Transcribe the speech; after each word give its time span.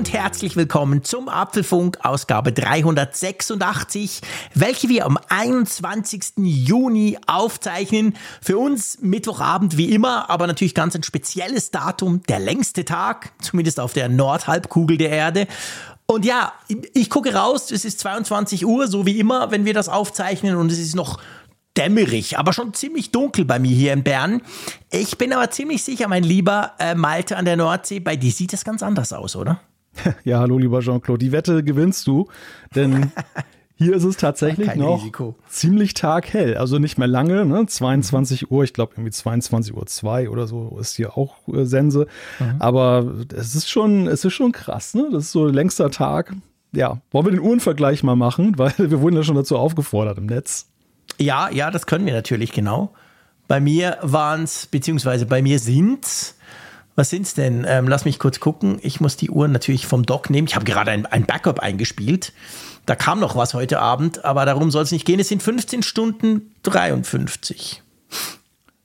Und 0.00 0.14
herzlich 0.14 0.56
willkommen 0.56 1.04
zum 1.04 1.28
Apfelfunk 1.28 1.98
Ausgabe 2.02 2.52
386, 2.52 4.22
welche 4.54 4.88
wir 4.88 5.04
am 5.04 5.18
21. 5.28 6.38
Juni 6.38 7.18
aufzeichnen. 7.26 8.16
Für 8.40 8.56
uns 8.56 9.02
Mittwochabend 9.02 9.76
wie 9.76 9.92
immer, 9.92 10.30
aber 10.30 10.46
natürlich 10.46 10.74
ganz 10.74 10.94
ein 10.94 11.02
spezielles 11.02 11.70
Datum, 11.70 12.22
der 12.30 12.40
längste 12.40 12.86
Tag, 12.86 13.34
zumindest 13.42 13.78
auf 13.78 13.92
der 13.92 14.08
Nordhalbkugel 14.08 14.96
der 14.96 15.10
Erde. 15.10 15.46
Und 16.06 16.24
ja, 16.24 16.54
ich 16.94 17.10
gucke 17.10 17.34
raus, 17.34 17.70
es 17.70 17.84
ist 17.84 18.00
22 18.00 18.64
Uhr, 18.64 18.86
so 18.88 19.04
wie 19.04 19.18
immer, 19.18 19.50
wenn 19.50 19.66
wir 19.66 19.74
das 19.74 19.90
aufzeichnen 19.90 20.56
und 20.56 20.72
es 20.72 20.78
ist 20.78 20.96
noch 20.96 21.20
dämmerig, 21.76 22.38
aber 22.38 22.54
schon 22.54 22.72
ziemlich 22.72 23.10
dunkel 23.10 23.44
bei 23.44 23.58
mir 23.58 23.76
hier 23.76 23.92
in 23.92 24.02
Bern. 24.02 24.40
Ich 24.90 25.18
bin 25.18 25.34
aber 25.34 25.50
ziemlich 25.50 25.82
sicher, 25.82 26.08
mein 26.08 26.24
lieber 26.24 26.72
äh, 26.78 26.94
Malte 26.94 27.36
an 27.36 27.44
der 27.44 27.58
Nordsee, 27.58 28.00
bei 28.00 28.16
dir 28.16 28.32
sieht 28.32 28.54
das 28.54 28.64
ganz 28.64 28.82
anders 28.82 29.12
aus, 29.12 29.36
oder? 29.36 29.60
Ja, 30.24 30.40
hallo 30.40 30.58
lieber 30.58 30.80
Jean-Claude, 30.80 31.18
die 31.18 31.32
Wette 31.32 31.62
gewinnst 31.62 32.06
du, 32.06 32.28
denn 32.74 33.12
hier 33.76 33.94
ist 33.94 34.04
es 34.04 34.16
tatsächlich 34.16 34.74
noch 34.76 34.98
Risiko. 34.98 35.34
ziemlich 35.48 35.94
taghell, 35.94 36.56
also 36.56 36.78
nicht 36.78 36.98
mehr 36.98 37.08
lange, 37.08 37.44
ne? 37.44 37.66
22 37.66 38.50
Uhr, 38.50 38.64
ich 38.64 38.72
glaube 38.72 38.92
irgendwie 38.96 39.10
22 39.10 39.74
Uhr 39.74 39.86
2 39.86 40.28
oder 40.30 40.46
so 40.46 40.78
ist 40.80 40.96
hier 40.96 41.16
auch 41.16 41.36
äh, 41.48 41.64
Sense, 41.64 42.06
aber 42.58 43.12
es 43.34 43.54
ist 43.54 43.70
schon, 43.70 44.06
es 44.06 44.24
ist 44.24 44.34
schon 44.34 44.52
krass, 44.52 44.94
ne? 44.94 45.08
Das 45.12 45.24
ist 45.24 45.32
so 45.32 45.46
längster 45.46 45.90
Tag. 45.90 46.34
Ja, 46.72 47.00
wollen 47.10 47.26
wir 47.26 47.32
den 47.32 47.40
Uhrenvergleich 47.40 48.02
mal 48.02 48.16
machen, 48.16 48.54
weil 48.58 48.74
wir 48.76 49.00
wurden 49.00 49.16
ja 49.16 49.24
schon 49.24 49.36
dazu 49.36 49.56
aufgefordert 49.58 50.18
im 50.18 50.26
Netz. 50.26 50.66
Ja, 51.18 51.50
ja, 51.50 51.70
das 51.70 51.86
können 51.86 52.06
wir 52.06 52.12
natürlich, 52.14 52.52
genau. 52.52 52.92
Bei 53.48 53.60
mir 53.60 53.98
waren 54.02 54.44
es, 54.44 54.66
beziehungsweise 54.66 55.26
bei 55.26 55.42
mir 55.42 55.58
sind's. 55.58 56.36
Was 56.96 57.10
sind's 57.10 57.34
denn? 57.34 57.64
Ähm, 57.68 57.88
lass 57.88 58.04
mich 58.04 58.18
kurz 58.18 58.40
gucken. 58.40 58.78
Ich 58.82 59.00
muss 59.00 59.16
die 59.16 59.30
Uhren 59.30 59.52
natürlich 59.52 59.86
vom 59.86 60.04
Dock 60.04 60.28
nehmen. 60.30 60.46
Ich 60.48 60.54
habe 60.54 60.64
gerade 60.64 60.90
ein, 60.90 61.06
ein 61.06 61.24
Backup 61.24 61.60
eingespielt. 61.60 62.32
Da 62.86 62.94
kam 62.96 63.20
noch 63.20 63.36
was 63.36 63.54
heute 63.54 63.80
Abend, 63.80 64.24
aber 64.24 64.44
darum 64.44 64.70
soll 64.70 64.82
es 64.82 64.90
nicht 64.92 65.06
gehen. 65.06 65.20
Es 65.20 65.28
sind 65.28 65.42
15 65.42 65.82
Stunden 65.82 66.52
53. 66.64 67.82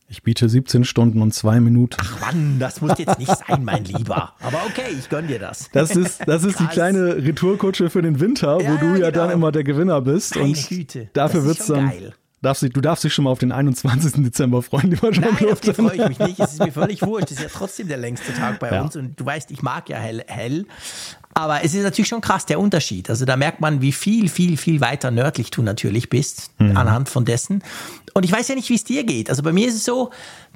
Ich 0.08 0.22
biete 0.22 0.48
17 0.48 0.86
Stunden 0.86 1.22
und 1.22 1.34
zwei 1.34 1.60
Minuten. 1.60 1.98
Mann, 2.22 2.60
das 2.60 2.80
muss 2.80 2.98
jetzt 3.00 3.18
nicht 3.18 3.36
sein, 3.48 3.64
mein 3.66 3.84
Lieber. 3.86 4.34
Aber 4.40 4.62
okay, 4.70 4.84
ich 4.98 5.10
gönn 5.10 5.28
dir 5.28 5.40
das. 5.40 5.70
Das 5.74 5.96
ist, 5.96 6.22
das 6.28 6.44
ist 6.44 6.60
die 6.60 6.68
kleine 6.68 7.16
Retourkutsche 7.18 7.90
für 7.90 8.04
den 8.04 8.20
Winter, 8.20 8.58
wo 8.60 8.62
Ja, 8.62 8.78
du 8.78 8.96
ja 8.96 9.12
dann 9.12 9.30
genau. 9.30 9.34
immer 9.34 9.52
der 9.52 9.64
Gewinner 9.64 10.00
bist. 10.02 10.36
Meine 10.36 10.50
und 10.50 10.70
Güte, 10.70 11.10
dafür 11.14 11.44
wird's 11.44 11.66
schon 11.66 11.76
dann. 11.78 11.90
geil. 11.90 12.14
Darfst 12.46 12.62
du, 12.62 12.70
du 12.70 12.80
darfst 12.82 13.04
dich 13.04 13.14
schon 13.14 13.26
mal 13.26 13.32
auf 13.32 13.40
den 13.40 13.52
21. 13.52 14.24
Dezember 14.24 14.62
freuen, 14.62 14.92
lieber 14.92 15.10
Nein, 15.12 15.24
auf 15.52 15.62
Jean-Claude. 15.62 15.74
den 15.74 15.76
freue 15.76 15.96
ich 15.96 16.08
mich 16.10 16.20
nicht. 16.20 16.40
Es 16.40 16.54
ist 16.54 16.60
mir 16.64 16.72
völlig 16.72 17.02
wurscht. 17.02 17.32
Es 17.32 17.38
ist 17.38 17.44
ja 17.44 17.50
trotzdem 17.52 17.88
der 17.88 17.98
längste 17.98 18.34
Tag 18.34 18.60
bei 18.60 18.72
Ja. 18.72 18.82
uns. 18.84 18.96
Und 18.96 19.20
du 19.20 19.26
weißt, 19.26 19.52
ich 19.52 19.62
mag 19.64 19.90
ja 19.90 19.98
hell, 19.98 20.24
hell. 20.28 20.66
Aber 21.34 21.64
es 21.66 21.74
ist 21.74 21.84
natürlich 21.84 22.08
schon 22.08 22.22
krass, 22.22 22.46
der 22.46 22.60
Unterschied. 22.60 23.10
Also 23.10 23.26
da 23.26 23.36
merkt 23.36 23.60
man, 23.60 23.82
wie 23.82 23.92
viel, 23.92 24.30
viel, 24.30 24.56
viel 24.58 24.80
weiter 24.80 25.12
nördlich 25.12 25.52
du 25.52 25.62
natürlich 25.64 26.10
bist, 26.10 26.52
Mhm. 26.60 26.78
anhand 26.78 27.10
von 27.10 27.26
dessen. 27.26 27.62
Und 28.14 28.24
ich 28.24 28.32
weiß 28.32 28.48
ja 28.48 28.56
nicht, 28.56 28.70
wie 28.70 28.76
es 28.76 28.86
dir 28.86 29.04
geht. 29.04 29.30
Also 29.30 29.44
bei 29.44 29.52
mir 29.52 29.68
ist 29.68 29.76
es 29.76 29.84
so, 29.84 30.12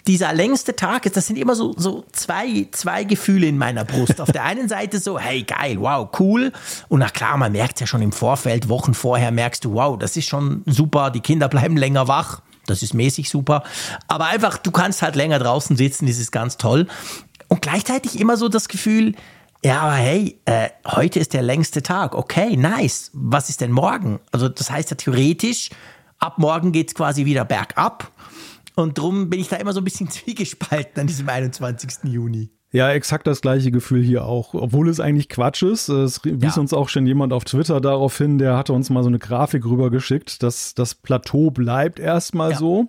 dieser 0.07 0.33
längste 0.33 0.75
Tag, 0.75 1.11
das 1.13 1.27
sind 1.27 1.37
immer 1.37 1.55
so, 1.55 1.73
so 1.77 2.05
zwei, 2.11 2.67
zwei 2.71 3.03
Gefühle 3.03 3.47
in 3.47 3.57
meiner 3.57 3.85
Brust. 3.85 4.21
Auf 4.21 4.31
der 4.31 4.43
einen 4.43 4.67
Seite 4.69 4.99
so, 4.99 5.19
hey, 5.19 5.43
geil, 5.43 5.77
wow, 5.79 6.09
cool. 6.19 6.51
Und 6.87 6.99
na 6.99 7.09
klar, 7.09 7.37
man 7.37 7.51
merkt 7.51 7.79
ja 7.79 7.87
schon 7.87 8.01
im 8.01 8.11
Vorfeld, 8.11 8.69
Wochen 8.69 8.93
vorher 8.93 9.31
merkst 9.31 9.65
du, 9.65 9.73
wow, 9.73 9.97
das 9.97 10.17
ist 10.17 10.27
schon 10.27 10.63
super, 10.65 11.11
die 11.11 11.21
Kinder 11.21 11.47
bleiben 11.47 11.77
länger 11.77 12.07
wach. 12.07 12.41
Das 12.65 12.83
ist 12.83 12.93
mäßig 12.93 13.29
super. 13.29 13.63
Aber 14.07 14.27
einfach, 14.27 14.57
du 14.57 14.71
kannst 14.71 15.01
halt 15.01 15.15
länger 15.15 15.39
draußen 15.39 15.75
sitzen, 15.75 16.05
das 16.05 16.19
ist 16.19 16.31
ganz 16.31 16.57
toll. 16.57 16.87
Und 17.47 17.61
gleichzeitig 17.61 18.19
immer 18.19 18.37
so 18.37 18.47
das 18.47 18.67
Gefühl, 18.67 19.15
ja, 19.63 19.81
aber 19.81 19.95
hey, 19.95 20.39
äh, 20.45 20.69
heute 20.85 21.19
ist 21.19 21.33
der 21.33 21.41
längste 21.41 21.83
Tag. 21.83 22.15
Okay, 22.15 22.55
nice. 22.55 23.11
Was 23.13 23.49
ist 23.49 23.59
denn 23.59 23.71
morgen? 23.71 24.19
Also 24.31 24.47
das 24.47 24.71
heißt 24.71 24.91
ja 24.91 24.95
theoretisch, 24.95 25.69
ab 26.19 26.37
morgen 26.37 26.71
geht's 26.71 26.95
quasi 26.95 27.25
wieder 27.25 27.43
bergab. 27.43 28.11
Und 28.79 28.97
drum 28.97 29.29
bin 29.29 29.39
ich 29.39 29.47
da 29.49 29.57
immer 29.57 29.73
so 29.73 29.81
ein 29.81 29.83
bisschen 29.83 30.09
zwiegespalten 30.09 31.01
an 31.01 31.07
diesem 31.07 31.27
21. 31.29 32.11
Juni. 32.11 32.49
Ja, 32.71 32.91
exakt 32.91 33.25
das 33.25 33.41
gleiche 33.41 33.71
Gefühl 33.71 34.03
hier 34.03 34.25
auch. 34.25 34.53
Obwohl 34.53 34.89
es 34.89 34.99
eigentlich 34.99 35.27
Quatsch 35.27 35.63
ist. 35.63 35.89
Es 35.89 36.21
wies 36.23 36.55
Ja. 36.55 36.61
uns 36.61 36.71
auch 36.71 36.87
schon 36.87 37.07
jemand 37.07 37.33
auf 37.33 37.43
Twitter 37.43 37.81
darauf 37.81 38.15
hin, 38.17 38.37
der 38.37 38.55
hatte 38.55 38.73
uns 38.73 38.91
mal 38.91 39.01
so 39.01 39.09
eine 39.09 39.17
Grafik 39.17 39.65
rübergeschickt, 39.65 40.43
dass 40.43 40.75
das 40.75 40.93
Plateau 40.93 41.49
bleibt 41.49 41.99
erstmal 41.99 42.51
Ja. 42.51 42.57
so. 42.57 42.85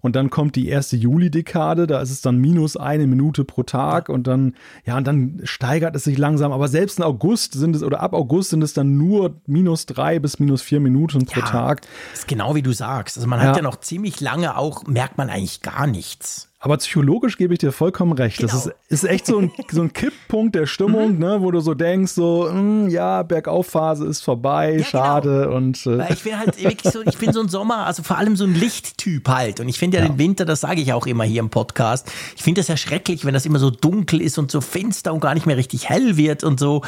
Und 0.00 0.14
dann 0.16 0.30
kommt 0.30 0.54
die 0.56 0.68
erste 0.68 0.96
Juli-Dekade, 0.96 1.86
da 1.86 2.00
ist 2.00 2.10
es 2.10 2.20
dann 2.20 2.36
minus 2.36 2.76
eine 2.76 3.06
Minute 3.06 3.44
pro 3.44 3.62
Tag 3.64 4.08
und 4.08 4.26
dann, 4.26 4.54
ja, 4.84 4.96
und 4.96 5.06
dann 5.06 5.40
steigert 5.44 5.96
es 5.96 6.04
sich 6.04 6.18
langsam. 6.18 6.52
Aber 6.52 6.68
selbst 6.68 6.98
in 6.98 7.04
August 7.04 7.54
sind 7.54 7.74
es, 7.74 7.82
oder 7.82 8.00
ab 8.00 8.12
August 8.14 8.50
sind 8.50 8.62
es 8.62 8.72
dann 8.74 8.96
nur 8.96 9.40
minus 9.46 9.86
drei 9.86 10.18
bis 10.18 10.38
minus 10.38 10.62
vier 10.62 10.80
Minuten 10.80 11.26
pro 11.26 11.40
Ja. 11.40 11.46
Tag. 11.46 11.82
Das 12.10 12.20
ist 12.20 12.28
genau 12.28 12.54
wie 12.54 12.62
du 12.62 12.72
sagst. 12.72 13.16
Also 13.16 13.28
man 13.28 13.40
Ja. 13.40 13.48
hat 13.48 13.56
ja 13.56 13.62
noch 13.62 13.80
ziemlich 13.80 14.20
lange 14.20 14.56
auch, 14.56 14.86
merkt 14.86 15.18
man 15.18 15.30
eigentlich 15.30 15.62
gar 15.62 15.86
nichts. 15.86 16.47
Aber 16.60 16.76
psychologisch 16.78 17.36
gebe 17.38 17.52
ich 17.54 17.60
dir 17.60 17.70
vollkommen 17.70 18.12
recht. 18.12 18.42
Das 18.42 18.50
Genau. 18.50 18.64
Mhm. 18.64 18.72
ist, 18.88 19.04
ist 19.04 19.10
echt 19.10 19.26
so 19.26 19.38
ein, 19.38 19.52
so 19.70 19.80
ein 19.82 19.92
Kipppunkt 19.92 20.56
der 20.56 20.66
Stimmung, 20.66 21.18
ne, 21.18 21.36
wo 21.40 21.52
du 21.52 21.60
so 21.60 21.74
denkst, 21.74 22.12
so, 22.12 22.48
hm, 22.50 22.88
ja, 22.88 23.22
Bergaufphase 23.22 24.04
ist 24.06 24.22
vorbei, 24.22 24.78
Ja, 24.78 24.84
schade. 24.84 25.50
Und 25.50 25.86
äh, 25.86 26.12
ich 26.12 26.24
bin 26.24 26.36
halt 26.36 26.60
wirklich 26.60 26.92
so, 26.92 27.02
ich 27.02 27.16
bin 27.18 27.32
so 27.32 27.40
ein 27.40 27.48
Sommer, 27.48 27.86
also 27.86 28.02
vor 28.02 28.18
allem 28.18 28.34
so 28.34 28.44
ein 28.44 28.54
Lichttyp 28.54 29.28
halt. 29.28 29.60
Und 29.60 29.68
ich 29.68 29.78
finde 29.78 29.98
ja, 29.98 30.06
den 30.06 30.18
Winter, 30.18 30.44
das 30.44 30.60
sage 30.60 30.80
ich 30.80 30.92
auch 30.92 31.06
immer 31.06 31.22
hier 31.24 31.40
im 31.40 31.50
Podcast, 31.50 32.10
ich 32.34 32.42
finde 32.42 32.60
das 32.60 32.68
ja 32.68 32.76
schrecklich, 32.76 33.24
wenn 33.24 33.34
das 33.34 33.46
immer 33.46 33.60
so 33.60 33.70
dunkel 33.70 34.20
ist 34.20 34.36
und 34.36 34.50
so 34.50 34.60
finster 34.60 35.14
und 35.14 35.20
gar 35.20 35.34
nicht 35.34 35.46
mehr 35.46 35.56
richtig 35.56 35.88
hell 35.88 36.16
wird 36.16 36.42
und 36.42 36.58
so. 36.58 36.82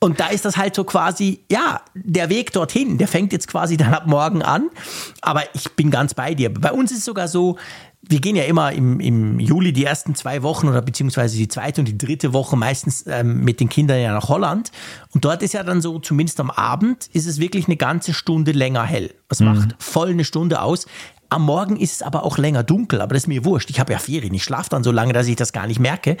Und 0.00 0.18
da 0.18 0.26
ist 0.28 0.44
das 0.44 0.56
halt 0.56 0.74
so 0.74 0.82
quasi, 0.82 1.44
ja, 1.48 1.80
der 1.94 2.28
Weg 2.28 2.52
dorthin, 2.52 2.98
der 2.98 3.06
fängt 3.06 3.32
jetzt 3.32 3.46
quasi 3.46 3.76
dann 3.76 3.94
ab 3.94 4.08
morgen 4.08 4.42
an. 4.42 4.68
Aber 5.20 5.42
ich 5.54 5.70
bin 5.74 5.92
ganz 5.92 6.12
bei 6.12 6.34
dir. 6.34 6.52
Bei 6.52 6.72
uns 6.72 6.90
ist 6.90 6.98
es 6.98 7.04
sogar 7.04 7.28
so, 7.28 7.56
wir 8.04 8.20
gehen 8.20 8.34
ja 8.34 8.44
immer 8.44 8.72
im, 8.72 8.98
im 8.98 9.38
Juli 9.38 9.72
die 9.72 9.84
ersten 9.84 10.14
zwei 10.14 10.42
Wochen 10.42 10.68
oder 10.68 10.82
beziehungsweise 10.82 11.36
die 11.36 11.46
zweite 11.46 11.80
und 11.80 11.86
die 11.86 11.96
dritte 11.96 12.32
Woche 12.32 12.56
meistens 12.56 13.04
ähm, 13.06 13.44
mit 13.44 13.60
den 13.60 13.68
Kindern 13.68 14.00
ja 14.00 14.12
nach 14.12 14.28
Holland. 14.28 14.72
Und 15.14 15.24
dort 15.24 15.42
ist 15.42 15.54
ja 15.54 15.62
dann 15.62 15.80
so, 15.80 15.98
zumindest 16.00 16.40
am 16.40 16.50
Abend, 16.50 17.08
ist 17.12 17.26
es 17.26 17.38
wirklich 17.38 17.66
eine 17.66 17.76
ganze 17.76 18.12
Stunde 18.12 18.52
länger 18.52 18.82
hell. 18.82 19.14
Das 19.28 19.40
macht 19.40 19.76
voll 19.78 20.10
eine 20.10 20.24
Stunde 20.24 20.60
aus. 20.62 20.86
Am 21.28 21.46
Morgen 21.46 21.78
ist 21.78 21.92
es 21.92 22.02
aber 22.02 22.24
auch 22.24 22.36
länger 22.36 22.62
dunkel, 22.62 23.00
aber 23.00 23.14
das 23.14 23.22
ist 23.22 23.28
mir 23.28 23.46
wurscht. 23.46 23.70
Ich 23.70 23.80
habe 23.80 23.90
ja 23.90 23.98
Ferien, 23.98 24.34
ich 24.34 24.44
schlafe 24.44 24.68
dann 24.68 24.84
so 24.84 24.92
lange, 24.92 25.14
dass 25.14 25.26
ich 25.28 25.36
das 25.36 25.54
gar 25.54 25.66
nicht 25.66 25.80
merke. 25.80 26.18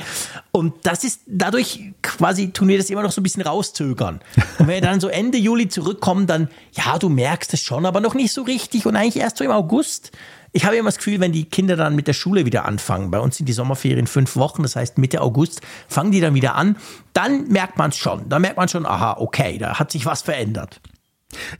Und 0.52 0.72
das 0.84 1.04
ist 1.04 1.20
dadurch 1.26 1.92
quasi 2.00 2.52
tun 2.52 2.68
wir 2.68 2.78
das 2.78 2.88
immer 2.88 3.02
noch 3.02 3.12
so 3.12 3.20
ein 3.20 3.22
bisschen 3.22 3.42
rauszögern. 3.42 4.20
Und 4.58 4.68
wenn 4.68 4.76
wir 4.76 4.80
dann 4.80 5.00
so 5.00 5.08
Ende 5.08 5.36
Juli 5.36 5.68
zurückkommen, 5.68 6.26
dann, 6.26 6.48
ja, 6.72 6.96
du 6.98 7.10
merkst 7.10 7.52
es 7.52 7.60
schon, 7.60 7.84
aber 7.84 8.00
noch 8.00 8.14
nicht 8.14 8.32
so 8.32 8.40
richtig 8.40 8.86
und 8.86 8.96
eigentlich 8.96 9.16
erst 9.22 9.36
so 9.36 9.44
im 9.44 9.50
August. 9.50 10.12
Ich 10.54 10.66
habe 10.66 10.76
immer 10.76 10.88
das 10.88 10.98
Gefühl, 10.98 11.18
wenn 11.20 11.32
die 11.32 11.46
Kinder 11.46 11.76
dann 11.76 11.96
mit 11.96 12.06
der 12.06 12.12
Schule 12.12 12.44
wieder 12.44 12.66
anfangen, 12.66 13.10
bei 13.10 13.18
uns 13.18 13.38
sind 13.38 13.48
die 13.48 13.54
Sommerferien 13.54 14.06
fünf 14.06 14.36
Wochen, 14.36 14.62
das 14.62 14.76
heißt 14.76 14.98
Mitte 14.98 15.22
August 15.22 15.62
fangen 15.88 16.12
die 16.12 16.20
dann 16.20 16.34
wieder 16.34 16.54
an, 16.54 16.76
dann 17.14 17.48
merkt 17.48 17.78
man 17.78 17.90
es 17.90 17.96
schon. 17.96 18.28
Dann 18.28 18.42
merkt 18.42 18.58
man 18.58 18.68
schon, 18.68 18.84
aha, 18.84 19.16
okay, 19.18 19.56
da 19.58 19.78
hat 19.78 19.90
sich 19.90 20.04
was 20.04 20.20
verändert. 20.20 20.80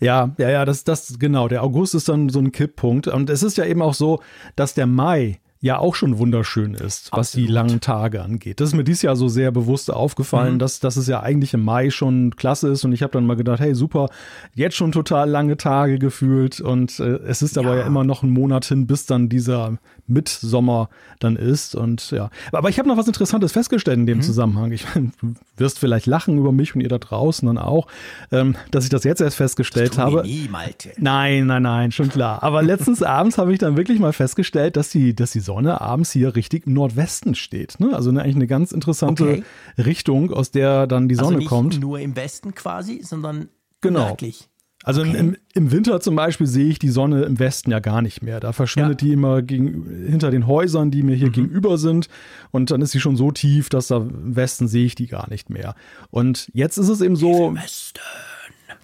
ja, 0.01 0.31
ja, 0.37 0.51
ja, 0.51 0.65
das, 0.67 0.85
das, 0.85 1.19
genau. 1.19 1.49
Der 1.49 1.63
August 1.63 1.95
ist 1.95 2.09
dann 2.09 2.29
so 2.29 2.39
ein 2.39 2.53
Kipppunkt. 2.53 3.09
Und 3.09 3.31
es 3.31 3.43
ist 3.43 3.57
ja 3.57 3.65
eben 3.65 3.81
auch 3.81 3.95
so, 3.95 4.21
dass 4.57 4.75
der 4.75 4.87
Mai 4.87 5.41
ja 5.63 5.79
auch 5.79 5.95
schon 5.95 6.19
wunderschön 6.19 6.75
ist, 6.75 7.11
was 7.13 7.31
die 7.31 7.47
langen 7.47 7.81
Tage 7.81 8.21
angeht. 8.23 8.61
Das 8.61 8.69
ist 8.71 8.75
mir 8.75 8.83
dieses 8.85 9.03
Jahr 9.03 9.15
so 9.17 9.29
sehr 9.29 9.53
bewusst 9.53 9.89
Mhm. 9.89 9.95
aufgefallen, 9.95 10.59
dass, 10.59 10.81
dass 10.81 10.97
es 10.97 11.07
ja 11.07 11.21
eigentlich 11.21 11.55
im 11.55 11.65
Mai 11.65 11.89
schon 11.91 12.35
klasse 12.37 12.69
ist. 12.69 12.85
Und 12.85 12.93
ich 12.93 13.03
habe 13.03 13.13
dann 13.13 13.25
mal 13.25 13.37
gedacht, 13.37 13.61
hey, 13.61 13.73
super, 13.75 14.09
jetzt 14.55 14.75
schon 14.77 14.91
total 14.93 15.31
lange 15.31 15.57
Tage 15.57 15.99
gefühlt. 16.01 16.61
Und 16.61 16.99
äh, 16.99 17.05
es 17.27 17.43
ist 17.43 17.57
aber 17.57 17.77
Ja. 17.77 17.81
ja 17.83 17.87
immer 17.87 18.03
noch 18.05 18.23
ein 18.25 18.31
Monat 18.31 18.65
hin, 18.65 18.87
bis 18.89 19.07
dann 19.07 19.29
dieser 19.29 19.79
Mitsommer 20.07 20.89
dann 21.21 21.37
ist. 21.37 21.75
Und 21.75 22.11
ja, 22.11 22.31
aber 22.53 22.69
ich 22.69 22.79
habe 22.79 22.89
noch 22.89 22.97
was 22.97 23.07
Interessantes 23.07 23.53
festgestellt 23.53 23.99
in 23.99 24.07
dem 24.07 24.19
Mhm. 24.19 24.23
Zusammenhang. 24.23 24.73
Ich 24.73 24.87
meine, 24.95 25.13
du 25.21 25.35
wirst 25.57 25.79
vielleicht 25.79 26.07
lachen 26.07 26.39
über 26.39 26.53
mich 26.53 26.75
und 26.75 26.81
ihr 26.81 26.89
da 26.89 26.99
draußen 26.99 27.47
dann 27.47 27.59
auch, 27.59 27.87
ähm, 28.31 28.57
dass 28.71 28.85
ich 28.85 28.91
das 28.91 29.05
jetzt 29.05 29.21
erst 29.21 29.37
festgestellt 29.37 29.99
habe. 29.99 30.23
nie, 30.23 30.49
Malte. 30.51 30.93
Nein, 30.99 31.47
nein, 31.47 31.63
nein, 31.63 31.93
schon 31.93 32.09
klar. 32.09 32.43
Aber 32.43 32.63
letztens 32.63 33.03
abends 33.03 33.39
habe 33.39 33.53
ich 33.53 33.59
dann 33.59 33.77
wirklich 33.77 33.99
mal 33.99 34.13
festgestellt, 34.13 34.77
dass 34.77 34.91
die, 34.91 35.15
dass 35.15 35.33
die 35.33 35.41
Sonne 35.41 35.81
abends 35.81 36.13
hier 36.13 36.35
richtig 36.37 36.67
im 36.67 36.75
Nordwesten 36.75 37.35
steht. 37.35 37.81
Ne? 37.81 37.95
Also 37.95 38.11
eigentlich 38.11 38.37
eine 38.37 38.47
ganz 38.47 38.73
interessante 38.73 39.23
Okay. 39.25 39.43
Richtung, 39.79 40.33
aus 40.33 40.51
der 40.51 40.87
dann 40.87 41.09
die 41.09 41.15
Also 41.17 41.27
Sonne 41.27 41.39
nicht 41.39 41.49
kommt. 41.49 41.81
nur 41.81 41.99
im 42.01 42.17
Westen 42.17 42.55
quasi, 42.55 43.01
sondern 43.03 43.49
Genau. 43.81 44.07
nördlich. 44.09 44.49
Also 44.85 45.03
okay. 45.03 45.17
im, 45.17 45.37
im, 45.55 45.71
Winter 45.71 46.01
zum 46.01 46.17
Beispiel 46.17 46.47
sehe 46.47 46.69
ich 46.69 46.79
die 46.79 46.89
Sonne 46.89 47.23
im 47.23 47.39
Westen 47.39 47.71
ja 47.71 47.79
gar 47.79 48.03
nicht 48.03 48.23
mehr. 48.23 48.41
Da 48.41 48.53
verschwindet 48.53 49.03
ja. 49.03 49.07
die 49.07 49.13
immer 49.13 49.43
gegen, 49.43 49.87
hinter 50.09 50.31
den 50.31 50.47
Häusern, 50.47 50.91
die 50.91 51.03
mir 51.03 51.15
hier 51.15 51.29
mhm. 51.29 51.33
gegenüber 51.33 51.79
sind. 51.79 52.09
Und 52.51 52.71
dann 52.71 52.83
ist 52.83 52.91
sie 52.91 53.01
schon 53.01 53.17
so 53.17 53.31
tief, 53.31 53.69
dass 53.69 53.89
da 53.89 53.99
im 53.99 54.35
Westen 54.35 54.69
sehe 54.69 54.87
ich 54.87 54.95
die 54.95 55.07
gar 55.07 55.29
nicht 55.31 55.51
mehr. 55.51 55.75
Und 56.11 56.51
jetzt 56.53 56.79
ist 56.79 56.89
es 56.89 57.01
eben 57.01 57.17
so. 57.17 57.49
Im 57.49 57.57
Westen 57.57 58.01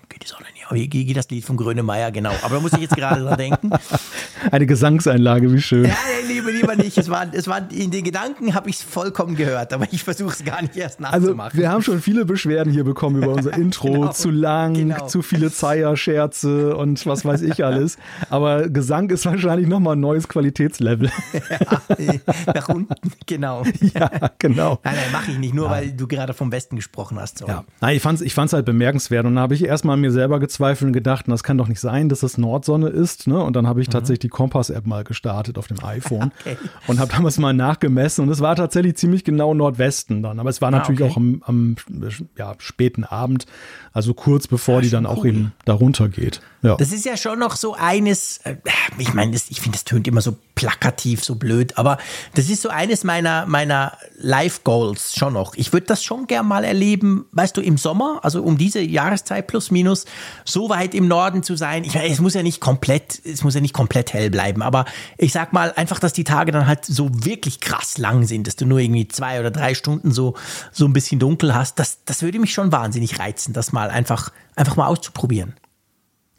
geht 0.09 0.23
die 0.23 0.29
Sonne 0.29 0.47
nicht 0.53 0.58
wie 0.71 0.89
geht 0.89 1.17
das 1.17 1.29
Lied 1.31 1.45
von 1.45 1.57
Grönemeyer, 1.57 2.11
genau. 2.11 2.33
Aber 2.43 2.57
da 2.57 2.61
muss 2.61 2.73
ich 2.75 2.81
jetzt 2.81 2.97
gerade 2.97 3.23
dran 3.23 3.39
denken. 3.39 3.71
Eine 4.51 4.67
Gesangseinlage, 4.67 5.53
wie 5.53 5.61
schön. 5.61 5.87
Ja, 5.87 5.97
lieber, 6.27 6.51
lieber 6.51 6.77
nicht. 6.77 6.99
Es 6.99 7.09
war, 7.09 7.27
es 7.33 7.49
war, 7.49 7.71
in 7.71 7.91
den 7.91 8.05
Gedanken 8.05 8.55
habe 8.55 8.69
ich 8.71 8.77
es 8.77 8.83
vollkommen 8.83 9.35
gehört, 9.35 9.73
aber 9.73 9.87
ich 9.91 10.05
versuche 10.05 10.33
es 10.33 10.45
gar 10.45 10.63
nicht 10.63 10.77
erst 10.77 11.01
nachzumachen. 11.01 11.41
Also, 11.41 11.59
wir 11.59 11.71
haben 11.71 11.83
schon 11.83 12.01
viele 12.01 12.25
Beschwerden 12.25 12.73
hier 12.73 12.85
bekommen 12.85 13.23
über 13.23 13.33
unser 13.33 13.53
Intro. 13.57 13.93
genau, 13.93 14.13
zu 14.13 14.31
lang, 14.31 14.75
genau. 14.75 15.07
zu 15.07 15.23
viele 15.23 15.51
Zeier-Scherze 15.51 16.77
und 16.77 17.05
was 17.07 17.25
weiß 17.25 17.43
ich 17.43 17.65
alles. 17.65 17.97
Aber 18.29 18.69
Gesang 18.69 19.11
ist 19.11 19.25
wahrscheinlich 19.27 19.69
nochmal 19.69 19.97
ein 19.97 20.01
neues 20.01 20.29
Qualitätslevel. 20.29 21.11
ja, 21.99 22.13
nach 22.55 22.69
unten, 22.69 22.95
genau. 23.27 23.65
Ja, 23.95 24.11
genau. 24.39 24.81
Nein, 24.83 24.95
nein, 24.97 25.13
mache 25.13 25.31
ich 25.31 25.39
nicht, 25.39 25.55
nur 25.55 25.67
ja. 25.67 25.71
weil 25.71 25.93
du 25.93 26.07
gerade 26.07 26.35
vom 26.35 26.53
Westen 26.53 26.77
gesprochen 26.77 27.19
hast. 27.19 27.39
Sorry. 27.39 27.53
Ja. 27.53 27.65
Nein, 27.81 27.97
ich 27.97 28.03
fand 28.03 28.21
es 28.21 28.27
ich 28.27 28.35
fand's 28.35 28.53
halt 28.53 28.67
bemerkenswert 28.67 29.25
und 29.25 29.37
da 29.37 29.43
habe 29.43 29.55
ich 29.55 29.65
erstmal 29.65 29.97
mir 29.97 30.11
selber 30.11 30.41
gezeigt, 30.41 30.58
Zweifeln 30.59 30.93
gedacht, 30.93 31.27
das 31.29 31.45
kann 31.45 31.57
doch 31.57 31.69
nicht 31.69 31.79
sein, 31.79 32.09
dass 32.09 32.25
es 32.25 32.37
Nordsonne 32.37 32.89
ist. 32.89 33.29
Ne? 33.29 33.41
Und 33.41 33.55
dann 33.55 33.69
habe 33.69 33.81
ich 33.81 33.87
mhm. 33.87 33.93
tatsächlich 33.93 34.19
die 34.19 34.29
Kompass-App 34.29 34.87
mal 34.87 35.05
gestartet 35.05 35.57
auf 35.57 35.69
dem 35.69 35.85
iPhone 35.85 36.33
okay. 36.41 36.57
und 36.89 36.99
habe 36.99 37.13
damals 37.13 37.39
mal 37.39 37.53
nachgemessen. 37.53 38.25
Und 38.25 38.31
es 38.31 38.41
war 38.41 38.57
tatsächlich 38.57 38.97
ziemlich 38.97 39.23
genau 39.23 39.55
Nordwesten 39.55 40.21
dann. 40.21 40.41
Aber 40.41 40.51
es 40.51 40.61
war 40.61 40.69
ah, 40.69 40.73
natürlich 40.73 41.03
okay. 41.03 41.13
auch 41.13 41.17
am, 41.17 41.43
am 41.47 41.77
ja, 42.37 42.55
späten 42.59 43.05
Abend, 43.05 43.47
also 43.99 44.15
kurz 44.15 44.47
bevor 44.47 44.77
ja, 44.77 44.81
die 44.83 44.91
dann 44.91 45.07
cool. 45.07 45.13
auch 45.13 45.27
eben 45.27 45.53
darunter 45.65 46.09
geht. 46.09 46.41
Ja. 46.63 46.77
Das 46.77 46.93
ist 46.93 47.05
ja 47.05 47.17
schon 47.17 47.41
noch 47.41 47.57
so 47.57 47.75
eines, 47.75 48.39
äh, 48.45 48.55
ich 48.97 49.13
meine, 49.13 49.35
ich 49.35 49.61
finde, 49.61 49.77
das 49.77 49.83
tönt 49.85 50.07
immer 50.07 50.21
so 50.21 50.37
plakativ, 50.55 51.25
so 51.25 51.35
blöd, 51.35 51.77
aber 51.79 51.99
das 52.35 52.49
ist 52.49 52.63
so 52.63 52.69
eines 52.69 53.03
meiner, 53.03 53.47
meiner 53.47 53.97
Life 54.17 54.61
Goals 54.63 55.15
schon 55.17 55.33
noch. 55.33 55.55
Ich 55.57 55.73
würde 55.73 55.87
das 55.87 56.05
schon 56.05 56.29
gern 56.29 56.47
mal 56.47 56.63
erleben, 56.63 57.27
weißt 57.33 57.57
du, 57.57 57.61
im 57.61 57.77
Sommer, 57.77 58.21
also 58.23 58.43
um 58.43 58.57
diese 58.57 58.81
Jahreszeit 58.81 59.49
plus 59.49 59.73
minus, 59.73 60.05
so 60.45 60.69
weit 60.69 60.95
im 60.95 61.09
Norden 61.09 61.43
zu 61.43 61.57
sein. 61.57 61.83
Ich 61.83 61.95
meine, 61.95 62.09
es 62.09 62.21
muss 62.21 62.35
ja 62.35 62.45
nicht 62.45 62.61
komplett, 62.61 63.21
es 63.25 63.43
muss 63.43 63.55
ja 63.55 63.61
nicht 63.61 63.75
komplett 63.75 64.13
hell 64.13 64.31
bleiben, 64.31 64.63
aber 64.63 64.85
ich 65.17 65.33
sag 65.33 65.53
mal 65.53 65.73
einfach, 65.75 65.99
dass 65.99 66.13
die 66.13 66.25
Tage 66.25 66.53
dann 66.53 66.69
halt 66.69 66.85
so 66.85 67.09
wirklich 67.25 67.61
krass 67.61 67.99
lang 67.99 68.27
sind, 68.27 68.47
dass 68.47 68.55
du 68.55 68.65
nur 68.65 68.79
irgendwie 68.79 69.09
zwei 69.09 69.41
oder 69.41 69.51
drei 69.51 69.75
Stunden 69.75 70.13
so, 70.13 70.35
so 70.71 70.87
ein 70.87 70.93
bisschen 70.93 71.19
dunkel 71.19 71.55
hast. 71.55 71.81
Das, 71.81 71.99
das 72.05 72.23
würde 72.23 72.39
mich 72.39 72.53
schon 72.53 72.71
wahnsinnig 72.71 73.19
reizen, 73.19 73.53
das 73.53 73.73
mal 73.73 73.88
einfach, 73.89 74.33
einfach 74.57 74.77
mal 74.77 74.87
auszuprobieren. 74.87 75.55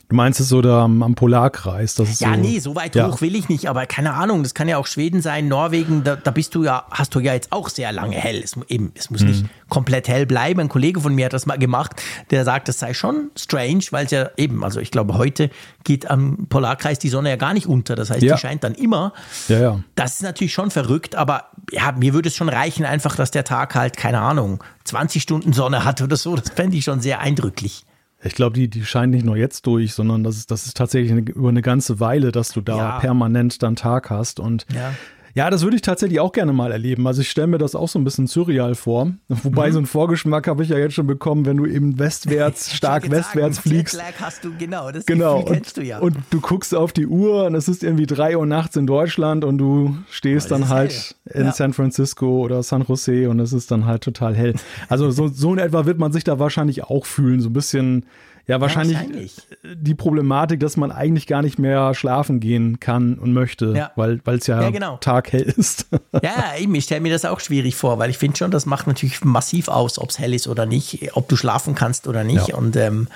Du 0.10 0.16
meinst 0.16 0.40
es 0.40 0.50
so 0.50 0.64
da 0.64 0.86
am, 0.86 1.04
am 1.04 1.14
Polarkreis? 1.14 1.94
Das 1.94 2.10
ist 2.10 2.20
ja, 2.20 2.34
so, 2.34 2.40
nee, 2.40 2.58
so 2.58 2.76
weit 2.76 2.96
ja. 2.96 3.08
hoch 3.08 3.22
will 3.22 3.36
ich 3.36 3.48
nicht, 3.48 3.70
aber 3.70 3.86
keine 3.86 4.16
Ahnung, 4.16 4.42
das 4.42 4.56
kann 4.56 4.68
ja 4.68 4.78
auch 4.78 4.88
Schweden 4.88 5.22
sein, 5.22 5.48
Norwegen, 5.48 6.04
da, 6.04 6.16
da 6.16 6.32
bist 6.32 6.56
du 6.56 6.64
ja, 6.64 6.86
hast 6.90 7.14
du 7.14 7.20
ja 7.20 7.34
jetzt 7.34 7.52
auch 7.52 7.70
sehr 7.70 7.92
lange 7.92 8.16
hell. 8.16 8.42
Es, 8.44 8.58
eben, 8.70 8.92
es 8.96 9.12
muss 9.12 9.22
mhm. 9.22 9.28
nicht 9.28 9.46
komplett 9.70 10.08
hell 10.08 10.26
bleiben. 10.26 10.62
Ein 10.62 10.70
Kollege 10.70 11.00
von 11.00 11.14
mir 11.14 11.26
hat 11.26 11.34
das 11.34 11.46
mal 11.46 11.60
gemacht, 11.60 12.02
der 12.32 12.44
sagt, 12.44 12.68
das 12.70 12.80
sei 12.80 12.96
schon 12.96 13.30
strange, 13.38 13.84
weil 13.92 14.06
es 14.06 14.12
ja 14.12 14.32
eben, 14.36 14.64
also 14.64 14.80
ich 14.80 14.90
glaube, 14.90 15.14
heute 15.14 15.52
geht 15.84 16.10
am 16.10 16.48
Polarkreis 16.50 16.98
die 16.98 17.10
Sonne 17.10 17.30
ja 17.30 17.36
gar 17.36 17.54
nicht 17.54 17.68
unter. 17.68 17.96
Das 17.96 18.10
heißt, 18.10 18.24
ja. 18.24 18.34
die 18.34 18.42
scheint 18.42 18.64
dann 18.64 18.74
immer. 18.74 19.14
Ja, 19.48 19.60
ja. 19.60 19.80
Das 19.94 20.16
ist 20.16 20.24
natürlich 20.24 20.54
schon 20.54 20.72
verrückt, 20.72 21.14
aber 21.14 21.52
ja, 21.72 21.92
mir 21.92 22.16
würde 22.16 22.30
es 22.30 22.36
schon 22.36 22.50
reichen, 22.50 22.84
einfach, 22.84 23.16
dass 23.16 23.30
der 23.30 23.44
Tag 23.44 23.76
halt, 23.76 23.96
keine 23.96 24.22
Ahnung, 24.22 24.64
20 24.86 25.22
Stunden 25.22 25.54
Sonne 25.54 25.86
hat 25.86 26.02
oder 26.02 26.16
so. 26.16 26.36
Das 26.36 26.50
fände 26.50 26.78
ich 26.78 26.84
schon 26.84 27.00
sehr 27.00 27.20
eindrücklich. 27.20 27.86
Ich 28.24 28.36
glaube, 28.36 28.54
die, 28.54 28.68
die 28.68 28.84
scheinen 28.84 29.12
nicht 29.12 29.26
nur 29.26 29.38
jetzt 29.38 29.66
durch, 29.66 29.94
sondern 29.94 30.24
das 30.24 30.36
ist, 30.38 30.52
das 30.52 30.66
ist 30.66 30.76
tatsächlich 30.76 31.12
eine, 31.12 31.22
über 31.22 31.50
eine 31.50 31.62
ganze 31.62 32.00
Weile, 32.00 32.32
dass 32.32 32.52
du 32.52 32.62
da 32.62 32.78
ja. 32.78 33.00
permanent 33.00 33.64
dann 33.64 33.76
Tag 33.76 34.10
hast. 34.10 34.40
Und 34.40 34.66
ja. 34.74 34.94
Ja, 35.34 35.50
das 35.50 35.64
würde 35.64 35.76
ich 35.76 35.82
tatsächlich 35.82 36.20
auch 36.20 36.32
gerne 36.32 36.54
mal 36.54 36.72
erleben. 36.72 37.06
Also 37.08 37.22
ich 37.22 37.30
stelle 37.30 37.48
mir 37.48 37.58
das 37.58 37.76
auch 37.76 37.88
so 37.88 38.00
ein 38.00 38.04
bisschen 38.04 38.28
surreal 38.28 38.76
vor. 38.76 39.14
Wobei 39.28 39.70
mhm. 39.70 39.74
so 39.74 39.80
einen 39.80 39.86
Vorgeschmack 39.86 40.48
habe 40.48 40.64
ich 40.64 40.70
ja 40.70 40.78
jetzt 40.78 40.94
schon 40.94 41.08
bekommen, 41.08 41.46
wenn 41.46 41.58
du 41.58 41.66
eben 41.66 42.00
westwärts, 42.00 42.74
stark 42.76 43.10
westwärts 43.10 43.58
sagen, 43.58 43.70
fliegst. 43.70 43.94
Jetlag 43.96 44.14
hast 44.20 44.44
du, 44.44 44.52
genau, 44.58 44.92
das 44.92 45.06
genau. 45.06 45.44
kennst 45.44 45.78
du 45.78 45.82
ja. 45.84 46.00
Und 46.00 46.18
du 46.30 46.42
guckst 46.42 46.74
auf 46.74 46.94
die 46.94 47.08
Uhr 47.08 47.46
und 47.46 47.56
es 47.56 47.68
ist 47.68 47.84
irgendwie 47.84 48.06
drei 48.06 48.38
Uhr 48.38 48.46
nachts 48.46 48.76
in 48.76 48.88
Deutschland 48.88 49.44
und 49.44 49.58
du 49.58 49.98
stehst 50.10 50.52
dann 50.52 50.70
halt 50.70 51.16
hell. 51.26 51.42
in 51.42 51.46
ja. 51.48 51.52
San 51.52 51.74
Francisco 51.74 52.40
oder 52.40 52.64
San 52.64 52.84
Jose 52.84 53.30
und 53.30 53.40
es 53.40 53.54
ist 53.54 53.72
dann 53.72 53.86
halt 53.86 54.04
total 54.04 54.36
hell. 54.36 54.56
Also 54.88 55.12
so, 55.12 55.28
so 55.28 55.54
in 55.54 55.60
etwa 55.60 55.86
wird 55.86 56.00
man 56.00 56.12
sich 56.12 56.24
da 56.24 56.40
wahrscheinlich 56.40 56.84
auch 56.84 57.06
fühlen. 57.06 57.42
So 57.42 57.50
ein 57.50 57.54
bisschen 57.54 58.06
ja, 58.50 58.60
wahrscheinlich, 58.60 58.98
ja, 58.98 59.04
wahrscheinlich, 59.04 59.34
die 59.64 59.94
Problematik, 59.94 60.60
dass 60.60 60.76
man 60.76 60.92
eigentlich 60.92 61.28
gar 61.28 61.44
nicht 61.44 61.60
mehr 61.60 61.94
schlafen 61.94 62.40
gehen 62.40 62.80
kann 62.80 63.20
und 63.20 63.32
möchte, 63.32 63.74
ja. 63.76 63.92
weil 63.96 64.20
es 64.26 64.48
ja, 64.48 64.60
ja 64.60 64.72
genau. 64.72 64.98
taghell 64.98 65.44
ist. 65.58 65.86
ja, 66.24 66.56
eben, 66.58 66.74
ich 66.74 66.86
stelle 66.86 67.02
mir 67.02 67.14
das 67.14 67.26
auch 67.26 67.42
schwierig 67.42 67.76
vor, 67.76 68.00
weil 68.00 68.10
ich 68.10 68.18
finde 68.18 68.38
schon, 68.38 68.50
das 68.50 68.66
macht 68.66 68.88
natürlich 68.88 69.24
massiv 69.24 69.68
aus, 69.68 70.00
ob 70.00 70.10
es 70.10 70.18
hell 70.18 70.34
ist 70.34 70.48
oder 70.48 70.66
nicht, 70.66 71.16
ob 71.16 71.30
du 71.30 71.36
schlafen 71.36 71.76
kannst 71.76 72.08
oder 72.08 72.24
nicht. 72.24 72.56
Und 72.56 72.76
ähm, 72.76 73.08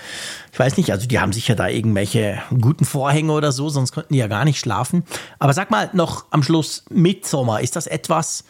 ich 0.51 0.59
weiß 0.59 0.77
nicht, 0.77 0.91
also 0.91 1.07
die 1.07 1.19
haben 1.19 1.33
sicher 1.33 1.56
da 1.56 1.68
irgendwelche 1.68 2.38
guten 2.62 2.86
Vorhänge 2.86 3.31
oder 3.31 3.51
so, 3.51 3.69
sonst 3.69 3.91
könnten 3.91 4.13
die 4.13 4.19
ja 4.19 4.27
gar 4.27 4.45
nicht 4.45 4.59
schlafen. 4.59 5.03
Aber 5.39 5.53
sag 5.53 5.71
mal 5.71 5.89
noch 5.94 6.25
am 6.29 6.44
Schluss, 6.44 6.86
Mitsommer, 6.91 7.62
ist 7.62 7.75
das 7.75 7.88
etwas, 7.88 8.44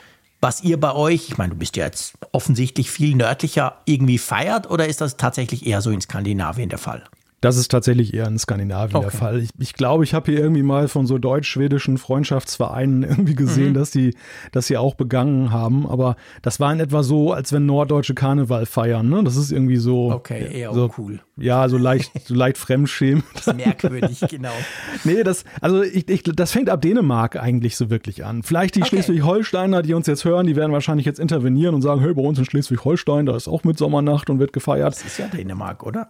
was 0.44 0.62
ihr 0.62 0.78
bei 0.80 0.94
euch, 0.94 1.30
ich 1.30 1.38
meine, 1.38 1.52
du 1.54 1.56
bist 1.58 1.78
ja 1.78 1.86
jetzt 1.86 2.16
offensichtlich 2.34 2.92
viel 2.92 3.16
nördlicher, 3.16 3.78
irgendwie 3.86 4.18
feiert 4.18 4.70
oder 4.70 4.88
ist 4.88 5.00
das 5.00 5.16
tatsächlich 5.16 5.66
eher 5.66 5.82
so 5.82 5.90
in 5.90 6.02
Skandinavien 6.02 6.68
der 6.68 6.80
Fall? 6.80 7.04
Das 7.44 7.58
ist 7.58 7.70
tatsächlich 7.70 8.14
eher 8.14 8.26
in 8.26 8.40
Skandinavien 8.40 8.96
okay. 8.96 9.10
der 9.10 9.20
Fall. 9.20 9.40
Ich, 9.40 9.50
ich 9.60 9.74
glaube, 9.74 10.06
ich 10.06 10.14
habe 10.14 10.32
hier 10.32 10.40
irgendwie 10.40 10.64
mal 10.64 10.88
von 10.88 11.06
so 11.06 11.18
deutsch-schwedischen 11.18 11.98
Freundschaftsvereinen 11.98 13.04
irgendwie 13.10 13.36
gesehen, 13.36 13.72
mhm. 13.72 13.74
dass 13.74 13.92
die 13.92 14.16
das 14.54 14.68
hier 14.68 14.80
auch 14.80 14.96
begangen 14.96 15.52
haben. 15.52 15.86
Aber 15.86 16.16
das 16.42 16.62
war 16.62 16.72
in 16.72 16.80
etwa 16.80 17.04
so, 17.04 17.34
als 17.34 17.52
wenn 17.52 17.66
Norddeutsche 17.66 18.14
Karneval 18.14 18.66
feiern. 18.66 19.10
Ne? 19.10 19.26
Das 19.26 19.36
ist 19.36 19.52
irgendwie 19.52 19.76
so. 19.76 20.10
Okay, 20.14 20.58
eher 20.58 20.74
so, 20.74 20.90
cool. 20.98 21.20
Ja, 21.36 21.68
so 21.68 21.78
leicht, 21.78 22.12
so 22.26 22.34
leicht 22.34 22.58
fremdschämen. 22.58 23.24
merkwürdig, 23.58 24.24
genau. 24.30 24.54
nee, 25.04 25.24
das, 25.24 25.44
also 25.60 25.82
ich, 25.82 26.08
ich, 26.08 26.24
das 26.24 26.52
fängt 26.52 26.70
ab 26.70 26.82
Dänemark 26.82 27.36
eigentlich 27.36 27.76
so 27.76 27.90
wirklich 27.90 28.24
an. 28.24 28.44
Vielleicht 28.44 28.76
die 28.76 28.84
okay. 28.84 28.90
Schleswig-Holsteiner, 28.90 29.82
die 29.82 29.94
uns 29.96 30.08
jetzt 30.08 30.24
hören, 30.24 30.48
die 30.48 30.56
werden 30.56 30.72
wahrscheinlich 30.72 31.06
jetzt 31.06 31.20
intervenieren 31.20 31.76
und 31.76 31.82
sagen, 31.82 32.00
hey, 32.00 32.14
bei 32.14 32.22
uns 32.22 32.40
in 32.40 32.46
Schleswig-Holstein, 32.46 33.26
da 33.26 33.36
ist 33.36 33.50
auch 33.50 33.66
mit 33.66 33.78
Sommernacht 33.78 34.30
und 34.30 34.40
wird 34.40 34.54
gefeiert. 34.54 34.94
Das 34.94 35.04
ist 35.04 35.18
ja 35.18 35.28
Dänemark, 35.28 35.84
oder? 35.84 36.10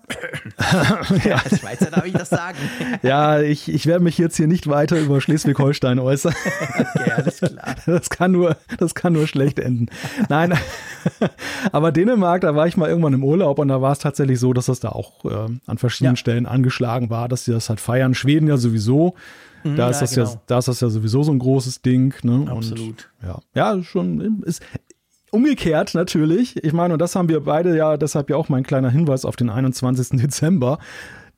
Ja, 1.23 1.35
als 1.35 1.59
Schweizer 1.59 1.91
darf 1.91 2.05
ich 2.05 2.13
das 2.13 2.29
sagen. 2.29 2.57
ja, 3.01 3.41
ich, 3.41 3.69
ich 3.69 3.85
werde 3.85 4.03
mich 4.03 4.17
jetzt 4.17 4.37
hier 4.37 4.47
nicht 4.47 4.67
weiter 4.67 4.99
über 4.99 5.21
Schleswig-Holstein 5.21 5.99
äußern. 5.99 6.33
okay, 6.79 7.11
alles 7.11 7.37
klar. 7.37 7.75
Das 7.85 8.09
kann 8.09 8.31
nur, 8.31 8.57
das 8.77 8.95
kann 8.95 9.13
nur 9.13 9.27
schlecht 9.27 9.59
enden. 9.59 9.87
Nein, 10.29 10.53
aber 11.71 11.91
Dänemark, 11.91 12.41
da 12.41 12.55
war 12.55 12.67
ich 12.67 12.77
mal 12.77 12.89
irgendwann 12.89 13.13
im 13.13 13.23
Urlaub 13.23 13.59
und 13.59 13.67
da 13.67 13.81
war 13.81 13.91
es 13.91 13.99
tatsächlich 13.99 14.39
so, 14.39 14.53
dass 14.53 14.65
das 14.65 14.79
da 14.79 14.89
auch 14.89 15.25
äh, 15.25 15.49
an 15.65 15.77
verschiedenen 15.77 16.15
ja. 16.15 16.17
Stellen 16.17 16.45
angeschlagen 16.45 17.09
war, 17.09 17.27
dass 17.27 17.45
sie 17.45 17.51
das 17.51 17.69
halt 17.69 17.79
feiern. 17.79 18.13
Schweden 18.13 18.47
ja 18.47 18.57
sowieso. 18.57 19.15
Mhm, 19.63 19.75
da, 19.75 19.89
ist 19.89 20.01
das 20.01 20.15
genau. 20.15 20.29
ja, 20.29 20.41
da 20.47 20.57
ist 20.59 20.67
das 20.67 20.81
ja 20.81 20.89
sowieso 20.89 21.23
so 21.23 21.31
ein 21.31 21.39
großes 21.39 21.81
Ding. 21.81 22.13
Ne? 22.23 22.47
Absolut. 22.49 23.09
Und, 23.21 23.27
ja, 23.27 23.39
ja, 23.55 23.83
schon 23.83 24.43
ist, 24.43 24.61
Umgekehrt 25.33 25.95
natürlich. 25.95 26.63
Ich 26.63 26.73
meine, 26.73 26.93
und 26.93 26.99
das 26.99 27.15
haben 27.15 27.27
wir 27.27 27.39
beide 27.39 27.75
ja, 27.75 27.97
deshalb 27.97 28.29
ja 28.29 28.35
auch 28.35 28.49
mein 28.49 28.63
kleiner 28.63 28.91
Hinweis 28.91 29.25
auf 29.25 29.35
den 29.35 29.49
21. 29.49 30.09
Dezember 30.21 30.77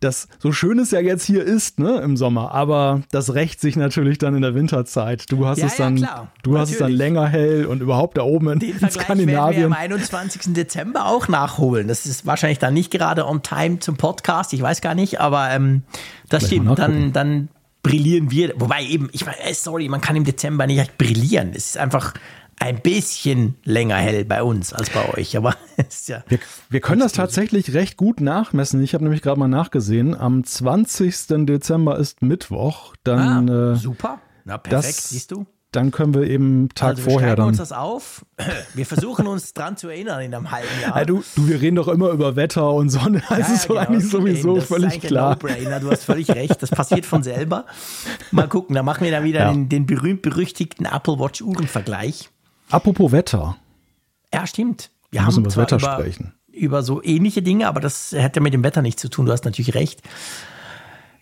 das 0.02 0.28
so 0.40 0.52
schön 0.52 0.78
es 0.80 0.92
ja 0.92 1.00
jetzt 1.00 1.24
hier 1.24 1.44
ist, 1.44 1.80
ne, 1.80 2.02
im 2.02 2.18
Sommer, 2.18 2.52
aber 2.52 3.02
das 3.12 3.34
rächt 3.34 3.62
sich 3.62 3.78
natürlich 3.78 4.18
dann 4.18 4.36
in 4.36 4.42
der 4.42 4.54
Winterzeit. 4.54 5.32
Du 5.32 5.48
hast 5.48 5.60
ja, 5.60 5.68
es 5.68 5.78
dann, 5.78 5.98
ja, 5.98 6.28
du 6.44 6.52
natürlich. 6.52 6.62
hast 6.62 6.72
es 6.72 6.78
dann 6.80 6.92
länger 6.92 7.28
hell 7.28 7.66
und 7.66 7.82
überhaupt 7.82 8.18
da 8.18 8.24
oben 8.24 8.50
in, 8.50 8.60
Den 8.60 8.78
in 8.78 8.92
Skandinavien. 8.92 9.36
Werden 9.36 9.58
wir 9.58 9.66
am 9.66 9.74
21. 9.74 10.54
Dezember 10.54 11.06
auch 11.06 11.30
nachholen. 11.30 11.88
Das 11.88 12.06
ist 12.06 12.26
wahrscheinlich 12.26 12.60
dann 12.60 12.74
nicht 12.74 12.92
gerade 12.92 13.26
on 13.26 13.42
time 13.42 13.80
zum 13.80 13.96
Podcast, 13.96 14.54
ich 14.54 14.62
weiß 14.62 14.82
gar 14.82 14.96
nicht, 14.96 15.22
aber 15.22 15.50
ähm, 15.52 15.84
das 16.30 16.46
Vielleicht 16.46 16.64
stimmt. 16.64 16.80
Dann, 16.80 17.14
dann 17.14 17.50
brillieren 17.82 18.32
wir. 18.32 18.54
Wobei 18.58 18.84
eben, 18.84 19.10
ich 19.14 19.26
meine, 19.26 19.38
sorry, 19.54 19.88
man 19.88 20.02
kann 20.02 20.16
im 20.16 20.26
Dezember 20.26 20.68
nicht 20.68 20.98
brillieren. 20.98 21.52
Es 21.56 21.68
ist 21.68 21.78
einfach 21.78 22.14
ein 22.60 22.82
bisschen 22.82 23.56
länger 23.64 23.96
hell 23.98 24.26
bei 24.26 24.42
uns 24.42 24.74
als 24.74 24.90
bei 24.90 25.14
euch, 25.14 25.38
aber 25.38 25.56
ja 26.08 26.24
wir, 26.28 26.40
wir, 26.70 26.82
können 26.82 27.02
das 27.02 27.14
tatsächlich 27.14 27.74
recht 27.74 27.98
gut 27.98 28.22
nachmessen. 28.22 28.82
Ich 28.82 28.94
habe 28.94 29.04
nämlich 29.04 29.22
gerade 29.22 29.40
mal 29.40 29.48
nachgesehen. 29.48 30.16
Am 30.16 30.44
20. 30.44 31.46
Dezember 31.46 31.98
ist 31.98 32.22
Mittwoch. 32.22 32.96
Dann 33.04 33.50
ah, 33.50 33.74
äh, 33.74 33.76
super. 33.76 34.20
Na 34.46 34.58
perfekt, 34.58 34.98
das, 34.98 35.10
siehst 35.10 35.32
du. 35.32 35.46
Dann 35.72 35.92
können 35.92 36.14
wir 36.14 36.24
eben 36.24 36.70
Tag 36.74 36.92
also 36.92 37.06
wir 37.06 37.12
vorher 37.12 37.36
dann. 37.36 37.48
uns 37.48 37.58
das 37.58 37.74
auf. 37.74 38.26
Wir 38.76 38.86
versuchen 38.86 39.28
uns 39.28 39.54
dran 39.54 39.76
zu 39.76 39.90
erinnern 39.90 40.22
in 40.22 40.34
einem 40.34 40.52
halben 40.52 40.70
Jahr. 40.82 40.98
Ja, 40.98 41.06
du, 41.06 41.22
du, 41.36 41.48
wir 41.50 41.60
reden 41.60 41.76
doch 41.76 41.90
immer 41.90 42.12
über 42.12 42.38
Wetter 42.38 42.72
und 42.72 42.90
Sonne. 42.90 43.22
Das 43.28 43.40
ja, 43.40 43.54
ist 43.54 43.64
doch 43.66 43.76
genau, 43.76 43.82
eigentlich 43.82 44.10
sowieso 44.10 44.56
das 44.56 44.66
völlig 44.66 45.04
ist 45.04 45.08
klar. 45.08 45.36
Du 45.36 45.92
hast 45.92 46.06
völlig 46.06 46.30
recht. 46.30 46.62
Das 46.62 46.70
passiert 46.70 47.06
von 47.06 47.24
selber. 47.24 47.66
Mal 48.32 48.48
gucken, 48.48 48.76
da 48.76 48.84
machen 48.84 49.04
wir 49.04 49.12
dann 49.12 49.26
wieder 49.26 49.40
ja. 49.40 49.52
den, 49.52 49.68
den 49.68 49.86
berühmt-berüchtigten 49.86 50.86
Apple 50.86 51.20
Watch 51.20 51.42
Uhren-Vergleich. 51.42 52.30
Apropos 52.70 53.12
Wetter. 53.12 53.58
Ja, 54.34 54.48
stimmt. 54.48 54.92
Wir, 55.12 55.22
wir 55.22 55.26
müssen 55.26 55.40
über 55.40 55.50
das 55.50 55.58
Wetter 55.58 55.78
über, 55.78 55.94
sprechen. 55.94 56.34
über 56.52 56.84
so 56.84 57.04
ähnliche 57.04 57.42
Dinge, 57.42 57.68
aber 57.68 57.80
das 57.80 58.14
hat 58.18 58.36
ja 58.36 58.42
mit 58.42 58.54
dem 58.54 58.64
Wetter 58.64 58.82
nichts 58.82 59.02
zu 59.02 59.10
tun. 59.10 59.26
Du 59.26 59.32
hast 59.32 59.46
natürlich 59.46 59.76
recht. 59.76 60.02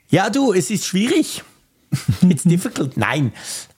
Ja, 0.10 0.30
du, 0.30 0.54
es 0.54 0.70
ist 0.70 0.86
schwierig. 0.86 1.44
It's 2.22 2.44
difficult. 2.44 2.98
Nein, 2.98 3.34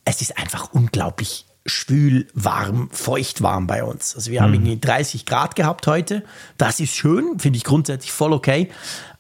es 0.06 0.22
ist 0.22 0.38
einfach 0.38 0.74
unglaublich 0.74 1.46
schwül, 1.66 2.28
warm, 2.34 2.90
feucht 2.92 3.42
warm 3.42 3.66
bei 3.66 3.84
uns. 3.84 4.16
Also 4.16 4.32
wir 4.32 4.42
haben 4.42 4.54
irgendwie 4.54 4.80
30 4.80 5.26
Grad 5.26 5.56
gehabt 5.56 5.88
heute. 5.88 6.24
Das 6.58 6.80
ist 6.80 6.96
schön, 6.96 7.40
finde 7.40 7.58
ich 7.58 7.64
grundsätzlich 7.64 8.12
voll 8.12 8.34
okay. 8.34 8.70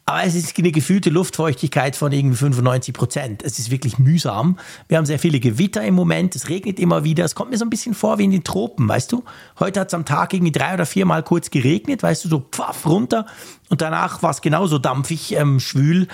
Aber 0.07 0.23
es 0.23 0.35
ist 0.35 0.55
eine 0.59 0.71
gefühlte 0.71 1.09
Luftfeuchtigkeit 1.09 1.95
von 1.95 2.11
irgendwie 2.11 2.37
95 2.37 2.93
Prozent. 2.93 3.43
Es 3.43 3.57
ist 3.57 3.71
wirklich 3.71 3.97
mühsam. 3.97 4.59
Wir 4.87 4.99
haben 4.99 5.07
sehr 5.07 5.17
viele 5.17 5.39
Gewitter 5.39 5.83
im 5.83 5.95
Moment. 5.95 6.35
Es 6.35 6.47
regnet 6.47 6.79
immer 6.79 7.03
wieder. 7.03 7.25
Es 7.25 7.33
kommt 7.33 7.49
mir 7.49 7.57
so 7.57 7.65
ein 7.65 7.71
bisschen 7.71 7.95
vor 7.95 8.19
wie 8.19 8.25
in 8.25 8.31
den 8.31 8.43
Tropen, 8.43 8.87
weißt 8.87 9.11
du? 9.11 9.23
Heute 9.59 9.79
hat 9.79 9.87
es 9.87 9.95
am 9.95 10.05
Tag 10.05 10.31
irgendwie 10.33 10.51
drei 10.51 10.75
oder 10.75 10.85
viermal 10.85 11.23
kurz 11.23 11.49
geregnet, 11.49 12.03
weißt 12.03 12.23
du, 12.23 12.29
so 12.29 12.39
pfaff 12.39 12.85
runter. 12.85 13.25
Und 13.69 13.81
danach 13.81 14.21
war 14.21 14.29
es 14.29 14.41
genauso 14.41 14.77
dampfig, 14.77 15.31
ähm, 15.31 15.59
schwül. 15.59 16.07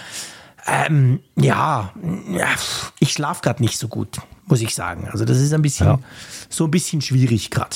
Ähm, 0.65 1.19
ja, 1.35 1.91
ich 2.99 3.11
schlafe 3.11 3.41
gerade 3.41 3.61
nicht 3.61 3.77
so 3.77 3.89
gut, 3.89 4.19
muss 4.45 4.61
ich 4.61 4.73
sagen. 4.73 5.09
Also 5.11 5.25
das 5.25 5.37
ist 5.41 5.51
ein 5.51 5.61
bisschen, 5.61 5.87
ja. 5.87 5.99
so 6.47 6.63
ein 6.63 6.71
bisschen 6.71 7.01
schwierig 7.01 7.51
gerade. 7.51 7.75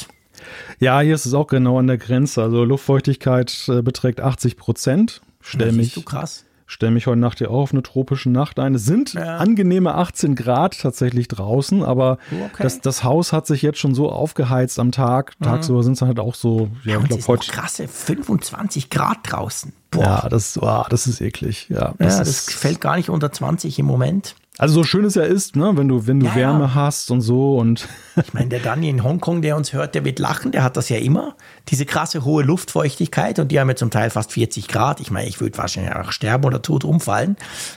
Ja, 0.80 1.02
hier 1.02 1.16
ist 1.16 1.26
es 1.26 1.34
auch 1.34 1.48
genau 1.48 1.78
an 1.78 1.88
der 1.88 1.98
Grenze. 1.98 2.42
Also 2.42 2.64
Luftfeuchtigkeit 2.64 3.68
äh, 3.68 3.82
beträgt 3.82 4.22
80 4.22 4.56
Prozent. 4.56 5.22
Stell 5.46 5.72
mich, 5.72 5.94
du 5.94 6.02
krass. 6.02 6.44
Stell 6.68 6.90
mich 6.90 7.06
heute 7.06 7.20
Nacht 7.20 7.38
hier 7.38 7.52
auch 7.52 7.62
auf 7.62 7.72
eine 7.72 7.84
tropische 7.84 8.32
Nacht 8.32 8.58
ein. 8.58 8.74
Es 8.74 8.86
sind 8.86 9.14
ja. 9.14 9.38
angenehme 9.38 9.94
18 9.94 10.34
Grad 10.34 10.82
tatsächlich 10.82 11.28
draußen, 11.28 11.84
aber 11.84 12.18
oh, 12.32 12.46
okay. 12.46 12.64
das, 12.64 12.82
das 12.82 13.04
Haus 13.04 13.32
hat 13.32 13.46
sich 13.46 13.62
jetzt 13.62 13.78
schon 13.78 13.94
so 13.94 14.10
aufgeheizt 14.10 14.80
am 14.80 14.92
Tag. 14.92 15.34
Mhm. 15.40 15.46
Tagsüber 15.46 15.84
sind 15.84 15.94
es 15.94 16.02
halt 16.02 16.20
auch 16.20 16.34
so, 16.34 16.72
ja, 16.84 16.94
ja 16.94 17.00
ich 17.02 17.08
glaube 17.08 17.28
heute. 17.28 17.52
Krasse 17.52 17.88
25 17.88 18.90
Grad 18.90 19.20
draußen. 19.24 19.74
Boah. 19.92 20.04
Ja, 20.04 20.30
das, 20.30 20.58
oh, 20.60 20.84
das 20.90 21.06
ist 21.06 21.22
eklig. 21.22 21.68
Ja, 21.70 21.94
das, 22.00 22.18
ja, 22.18 22.24
das 22.24 22.46
fällt 22.52 22.82
gar 22.82 22.98
nicht 22.98 23.12
unter 23.12 23.32
20 23.32 23.78
im 23.78 23.86
Moment. 23.86 24.36
Also 24.58 24.76
so 24.76 24.84
schön 24.84 25.04
es 25.04 25.16
ja 25.16 25.24
ist, 25.24 25.56
ne, 25.56 25.76
wenn 25.76 25.88
du, 25.88 26.08
wenn 26.08 26.20
du 26.20 26.28
ja, 26.28 26.36
Wärme 26.36 26.66
ja. 26.66 26.76
hast 26.76 27.12
und 27.12 27.22
so 27.22 27.58
und. 27.58 27.88
ich 28.16 28.34
meine, 28.34 28.48
der 28.48 28.60
Dani 28.60 28.90
in 28.90 29.04
Hongkong, 29.04 29.42
der 29.42 29.58
uns 29.58 29.74
hört, 29.74 29.96
der 29.96 30.06
wird 30.06 30.20
lachen, 30.20 30.52
der 30.52 30.64
hat 30.64 30.78
das 30.78 30.90
ja 30.90 30.98
immer. 30.98 31.36
Diese 31.68 31.86
krasse 31.86 32.24
hohe 32.24 32.44
Luftfeuchtigkeit 32.44 33.40
und 33.40 33.50
die 33.52 33.60
haben 33.60 33.70
ja 33.70 33.76
zum 33.76 33.92
Teil 33.92 34.10
fast 34.10 34.32
40 34.32 34.68
Grad. 34.68 35.02
Ich 35.02 35.12
meine, 35.12 35.28
ich 35.28 35.42
würde 35.42 35.58
wahrscheinlich 35.58 35.94
auch 35.94 36.12
sterben 36.12 36.46
oder 36.46 36.62
tot 36.62 36.86
umfallen. 36.86 37.36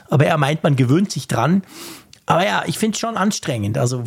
Aber 0.09 0.25
er 0.25 0.37
meint, 0.37 0.63
man 0.63 0.75
gewöhnt 0.75 1.11
sich 1.11 1.27
dran. 1.27 1.63
Aber 2.25 2.45
ja, 2.45 2.63
ich 2.67 2.77
finde 2.77 2.93
es 2.93 2.99
schon 2.99 3.17
anstrengend. 3.17 3.77
Also 3.77 4.03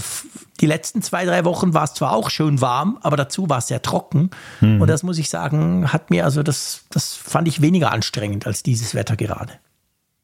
die 0.60 0.66
letzten 0.66 1.02
zwei, 1.02 1.24
drei 1.24 1.44
Wochen 1.44 1.74
war 1.74 1.82
es 1.82 1.94
zwar 1.94 2.12
auch 2.12 2.30
schön 2.30 2.60
warm, 2.60 2.98
aber 3.02 3.16
dazu 3.16 3.50
war 3.50 3.58
es 3.58 3.66
sehr 3.66 3.82
trocken. 3.82 4.30
Hm. 4.60 4.80
Und 4.80 4.88
das 4.88 5.02
muss 5.02 5.18
ich 5.18 5.28
sagen, 5.28 5.92
hat 5.92 6.10
mir, 6.10 6.24
also 6.24 6.44
das, 6.44 6.84
das 6.90 7.14
fand 7.14 7.48
ich 7.48 7.60
weniger 7.60 7.90
anstrengend 7.90 8.46
als 8.46 8.62
dieses 8.62 8.94
Wetter 8.94 9.16
gerade. 9.16 9.54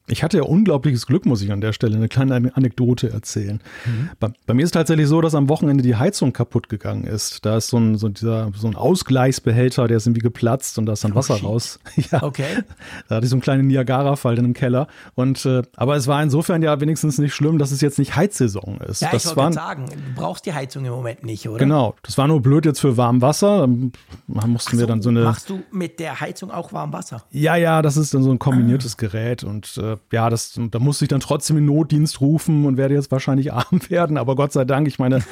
Ich 0.09 0.23
hatte 0.23 0.37
ja 0.37 0.43
unglaubliches 0.43 1.05
Glück, 1.05 1.25
muss 1.25 1.41
ich 1.41 1.51
an 1.51 1.61
der 1.61 1.73
Stelle 1.73 1.95
eine 1.95 2.07
kleine 2.07 2.51
Anekdote 2.55 3.11
erzählen. 3.11 3.61
Mhm. 3.85 4.09
Bei, 4.19 4.29
bei, 4.45 4.53
mir 4.53 4.63
ist 4.63 4.71
tatsächlich 4.71 5.07
so, 5.07 5.21
dass 5.21 5.35
am 5.35 5.49
Wochenende 5.49 5.83
die 5.83 5.95
Heizung 5.95 6.33
kaputt 6.33 6.69
gegangen 6.69 7.05
ist. 7.05 7.45
Da 7.45 7.57
ist 7.57 7.67
so 7.67 7.77
ein, 7.77 7.95
so 7.95 8.09
dieser, 8.09 8.51
so 8.55 8.67
ein 8.67 8.75
Ausgleichsbehälter, 8.75 9.87
der 9.87 9.97
ist 9.97 10.07
irgendwie 10.07 10.21
geplatzt 10.21 10.77
und 10.77 10.85
da 10.85 10.93
ist 10.93 11.03
dann 11.03 11.13
oh, 11.13 11.15
Wasser 11.15 11.35
shit. 11.35 11.45
raus. 11.45 11.79
ja. 12.11 12.23
Okay. 12.23 12.63
Da 13.07 13.15
hatte 13.15 13.25
ich 13.25 13.29
so 13.29 13.35
einen 13.35 13.41
kleinen 13.41 13.67
Niagara-Fall 13.67 14.37
in 14.37 14.45
einem 14.45 14.53
Keller. 14.53 14.87
Und, 15.15 15.45
äh, 15.45 15.61
aber 15.75 15.95
es 15.95 16.07
war 16.07 16.21
insofern 16.21 16.61
ja 16.61 16.79
wenigstens 16.81 17.17
nicht 17.17 17.33
schlimm, 17.33 17.57
dass 17.57 17.71
es 17.71 17.81
jetzt 17.81 17.99
nicht 17.99 18.15
Heizsaison 18.15 18.79
ist. 18.81 19.01
Ja, 19.01 19.09
das 19.11 19.25
ich 19.25 19.35
wollte 19.35 19.53
sagen, 19.53 19.85
du 19.89 19.95
brauchst 20.15 20.45
die 20.45 20.53
Heizung 20.53 20.85
im 20.85 20.91
Moment 20.91 21.23
nicht, 21.23 21.47
oder? 21.47 21.59
Genau. 21.59 21.95
Das 22.03 22.17
war 22.17 22.27
nur 22.27 22.41
blöd 22.41 22.65
jetzt 22.65 22.79
für 22.79 22.97
warm 22.97 23.21
Wasser. 23.21 23.67
Da 24.27 24.47
mussten 24.47 24.75
so, 24.75 24.79
wir 24.79 24.87
dann 24.87 25.01
so 25.01 25.09
eine. 25.09 25.23
Machst 25.23 25.49
du 25.49 25.61
mit 25.71 25.99
der 25.99 26.19
Heizung 26.19 26.51
auch 26.51 26.73
warm 26.73 26.93
Wasser? 26.93 27.23
Ja, 27.31 27.55
ja, 27.55 27.81
das 27.81 27.97
ist 27.97 28.13
dann 28.13 28.23
so 28.23 28.31
ein 28.31 28.39
kombiniertes 28.39 28.95
ah. 28.95 28.97
Gerät 28.99 29.43
und 29.43 29.77
äh, 29.77 29.97
ja, 30.11 30.29
das, 30.29 30.59
da 30.71 30.79
musste 30.79 31.05
ich 31.05 31.09
dann 31.09 31.19
trotzdem 31.19 31.57
den 31.57 31.65
Notdienst 31.65 32.21
rufen 32.21 32.65
und 32.65 32.77
werde 32.77 32.95
jetzt 32.95 33.11
wahrscheinlich 33.11 33.53
arm 33.53 33.81
werden. 33.89 34.17
Aber 34.17 34.35
Gott 34.35 34.53
sei 34.53 34.65
Dank, 34.65 34.87
ich 34.87 34.99
meine, 34.99 35.23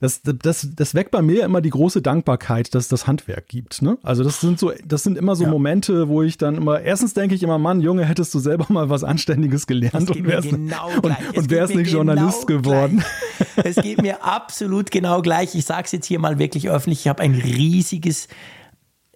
das, 0.00 0.22
das, 0.22 0.66
das 0.74 0.94
weckt 0.94 1.10
bei 1.10 1.20
mir 1.20 1.44
immer 1.44 1.60
die 1.60 1.68
große 1.68 2.00
Dankbarkeit, 2.00 2.74
dass 2.74 2.84
es 2.84 2.88
das 2.88 3.06
Handwerk 3.06 3.48
gibt. 3.48 3.82
Ne? 3.82 3.98
Also 4.02 4.24
das 4.24 4.40
sind 4.40 4.58
so, 4.58 4.72
das 4.82 5.02
sind 5.02 5.18
immer 5.18 5.36
so 5.36 5.44
ja. 5.44 5.50
Momente, 5.50 6.08
wo 6.08 6.22
ich 6.22 6.38
dann 6.38 6.56
immer, 6.56 6.80
erstens 6.80 7.12
denke 7.12 7.34
ich 7.34 7.42
immer, 7.42 7.58
Mann, 7.58 7.82
Junge, 7.82 8.06
hättest 8.06 8.32
du 8.32 8.38
selber 8.38 8.64
mal 8.70 8.88
was 8.88 9.04
Anständiges 9.04 9.66
gelernt 9.66 10.10
und 10.10 10.26
wärst, 10.26 10.48
genau 10.48 10.88
und, 11.02 11.14
und 11.36 11.50
wärst 11.50 11.74
nicht 11.74 11.90
genau 11.90 11.98
Journalist 11.98 12.46
gleich. 12.46 12.62
geworden. 12.62 13.04
Es 13.56 13.76
geht 13.76 14.00
mir 14.00 14.24
absolut 14.24 14.90
genau 14.90 15.20
gleich. 15.20 15.54
Ich 15.54 15.66
sage 15.66 15.84
es 15.84 15.92
jetzt 15.92 16.06
hier 16.06 16.18
mal 16.18 16.38
wirklich 16.38 16.70
öffentlich. 16.70 17.00
Ich 17.00 17.08
habe 17.08 17.22
ein 17.22 17.34
riesiges 17.34 18.28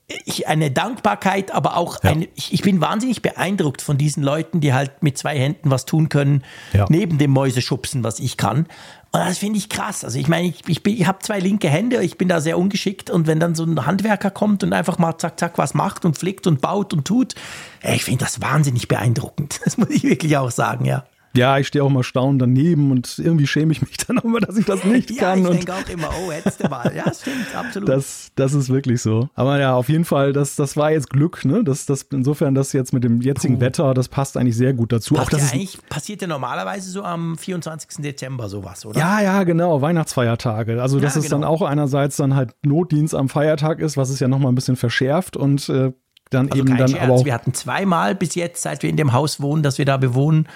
ich, 0.07 0.47
eine 0.49 0.71
Dankbarkeit, 0.71 1.51
aber 1.51 1.77
auch 1.77 2.03
ja. 2.03 2.11
eine, 2.11 2.29
ich, 2.35 2.53
ich, 2.53 2.63
bin 2.63 2.81
wahnsinnig 2.81 3.23
beeindruckt 3.23 3.81
von 3.81 3.97
diesen 3.97 4.23
Leuten, 4.23 4.61
die 4.61 4.75
halt 4.75 5.03
mit 5.03 5.17
zwei 5.17 5.39
Händen 5.39 5.71
was 5.71 5.87
tun 5.87 6.09
können, 6.11 6.45
ja. 6.73 6.85
neben 6.89 7.17
dem 7.17 7.31
Mäuseschubsen, 7.31 8.05
was 8.05 8.21
ich 8.21 8.37
kann. 8.37 8.67
Und 9.13 9.21
das 9.21 9.39
finde 9.39 9.59
ich 9.59 9.69
krass. 9.69 10.05
Also 10.05 10.19
ich 10.19 10.29
meine, 10.29 10.49
ich, 10.49 10.69
ich, 10.69 10.85
ich 10.85 11.07
habe 11.07 11.21
zwei 11.21 11.39
linke 11.39 11.71
Hände, 11.71 12.03
ich 12.03 12.19
bin 12.19 12.29
da 12.29 12.41
sehr 12.41 12.59
ungeschickt 12.59 13.09
und 13.09 13.27
wenn 13.27 13.41
dann 13.41 13.55
so 13.55 13.65
ein 13.65 13.87
Handwerker 13.87 14.31
kommt 14.31 14.63
und 14.63 14.73
einfach 14.73 14.99
mal 14.99 15.17
zack, 15.17 15.39
zack 15.39 15.57
was 15.57 15.73
macht 15.73 16.05
und 16.05 16.19
flickt 16.19 16.47
und 16.47 16.61
baut 16.61 16.93
und 16.93 17.07
tut, 17.07 17.35
ich 17.83 18.05
finde 18.05 18.25
das 18.25 18.43
wahnsinnig 18.43 18.89
beeindruckend. 18.89 19.61
Das 19.65 19.79
muss 19.79 19.91
ich 19.91 20.03
wirklich 20.03 20.37
auch 20.37 20.51
sagen, 20.51 20.85
ja. 20.85 21.05
Ja, 21.37 21.59
ich 21.59 21.67
stehe 21.67 21.83
auch 21.83 21.91
mal 21.91 22.05
staunend 22.05 22.41
daneben 22.41 22.93
und 22.93 23.19
irgendwie 23.19 23.47
schäme 23.47 23.73
ich 23.73 23.83
mich 23.83 23.97
dann 24.07 24.19
auch 24.19 24.25
mal, 24.25 24.41
dass 24.41 24.57
ich 24.57 24.65
das 24.65 24.85
nicht 24.85 25.11
ja, 25.11 25.35
kann. 25.35 25.41
Ich 25.41 25.51
denke 25.51 25.75
auch 25.75 25.89
immer, 25.89 26.11
oh, 26.25 26.31
hättest 26.31 26.63
du 26.63 26.69
mal. 26.69 26.93
Ja, 26.95 27.13
stimmt, 27.13 27.55
absolut. 27.55 27.89
Das, 27.89 28.29
das 28.37 28.55
ist 28.55 28.69
wirklich 28.69 29.03
so. 29.03 29.29
Aber 29.35 29.59
ja, 29.59 29.75
auf 29.75 29.89
jeden 29.89 30.05
Fall, 30.05 30.33
das, 30.33 30.55
das 30.55 30.77
war 30.77 30.93
jetzt 30.93 31.11
Glück, 31.11 31.45
ne? 31.45 31.65
Das, 31.65 31.87
das, 31.87 32.03
insofern, 32.13 32.55
das 32.55 32.73
jetzt 32.73 32.93
mit 32.93 33.03
dem 33.03 33.21
jetzigen 33.21 33.57
Puh. 33.57 33.63
Wetter, 33.63 33.95
das 33.95 34.09
passt 34.09 34.37
eigentlich 34.37 34.57
sehr 34.57 34.75
gut 34.75 34.93
dazu. 34.93 35.15
Passt 35.15 35.27
auch 35.27 35.31
das 35.31 35.51
ja 35.51 35.55
eigentlich 35.55 35.79
passiert 35.89 36.23
ja 36.23 36.29
normalerweise 36.29 36.91
so 36.91 37.03
am 37.03 37.37
24. 37.37 38.03
Dezember 38.03 38.49
sowas, 38.49 38.87
oder? 38.87 38.99
Ja, 38.99 39.21
ja, 39.21 39.43
genau, 39.43 39.81
Weihnachtsfeiertage. 39.81 40.81
Also, 40.81 41.01
dass 41.01 41.17
ja, 41.17 41.21
es 41.21 41.29
dann 41.29 41.41
genau. 41.41 41.53
auch 41.53 41.63
einerseits 41.63 42.17
dann 42.17 42.37
halt 42.37 42.55
Notdienst 42.63 43.15
am 43.15 43.29
Feiertag 43.29 43.81
ist, 43.81 43.97
was 43.97 44.11
es 44.11 44.21
ja 44.21 44.29
nochmal 44.29 44.53
ein 44.53 44.55
bisschen 44.55 44.77
verschärft 44.77 45.37
und 45.37 45.69
äh, 45.69 45.93
dann 46.31 46.51
also 46.51 46.59
eben 46.59 46.77
dann 46.77 46.89
Scherz. 46.89 47.03
aber 47.03 47.15
auch. 47.15 47.25
Wir 47.25 47.35
hatten 47.35 47.55
zweimal 47.55 48.15
bis 48.15 48.35
jetzt, 48.35 48.63
seit 48.63 48.83
wir 48.83 48.91
in 48.91 48.97
dem 48.97 49.13
Haus 49.13 49.41
wohnen, 49.41 49.63
das 49.63 49.79
wir 49.79 49.85
da 49.85 49.97
bewohnen, 49.97 50.49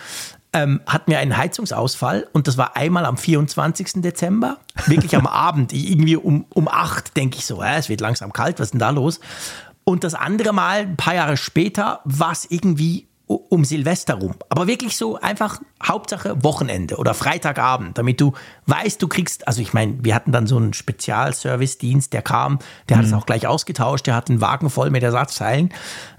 ähm, 0.58 0.80
hatten 0.86 1.10
wir 1.10 1.18
einen 1.18 1.36
Heizungsausfall 1.36 2.26
und 2.32 2.48
das 2.48 2.56
war 2.56 2.76
einmal 2.76 3.04
am 3.04 3.16
24. 3.16 4.02
Dezember, 4.02 4.58
wirklich 4.86 5.16
am 5.16 5.26
Abend, 5.28 5.72
irgendwie 5.72 6.16
um, 6.16 6.46
um 6.52 6.68
8 6.68 7.16
denke 7.16 7.38
ich 7.38 7.46
so, 7.46 7.62
äh, 7.62 7.76
es 7.76 7.88
wird 7.88 8.00
langsam 8.00 8.32
kalt, 8.32 8.58
was 8.58 8.68
ist 8.68 8.72
denn 8.72 8.80
da 8.80 8.90
los? 8.90 9.20
Und 9.84 10.04
das 10.04 10.14
andere 10.14 10.52
Mal, 10.52 10.80
ein 10.80 10.96
paar 10.96 11.14
Jahre 11.14 11.36
später, 11.36 12.00
war 12.04 12.32
es 12.32 12.46
irgendwie 12.50 13.08
um 13.26 13.64
Silvester 13.64 14.14
rum. 14.14 14.34
Aber 14.48 14.66
wirklich 14.66 14.96
so 14.96 15.20
einfach 15.20 15.60
Hauptsache 15.82 16.42
Wochenende 16.42 16.96
oder 16.96 17.12
Freitagabend, 17.14 17.98
damit 17.98 18.20
du 18.20 18.32
weißt, 18.66 19.00
du 19.02 19.08
kriegst, 19.08 19.46
also 19.46 19.60
ich 19.60 19.74
meine, 19.74 20.02
wir 20.02 20.14
hatten 20.14 20.32
dann 20.32 20.46
so 20.46 20.56
einen 20.56 20.72
Spezialservice-Dienst, 20.72 22.12
der 22.12 22.22
kam, 22.22 22.58
der 22.88 22.96
hat 22.96 23.04
es 23.04 23.10
mhm. 23.10 23.18
auch 23.18 23.26
gleich 23.26 23.46
ausgetauscht, 23.46 24.06
der 24.06 24.14
hat 24.14 24.30
einen 24.30 24.40
Wagen 24.40 24.70
voll 24.70 24.90
mit 24.90 25.02
Ersatzteilen. 25.02 25.72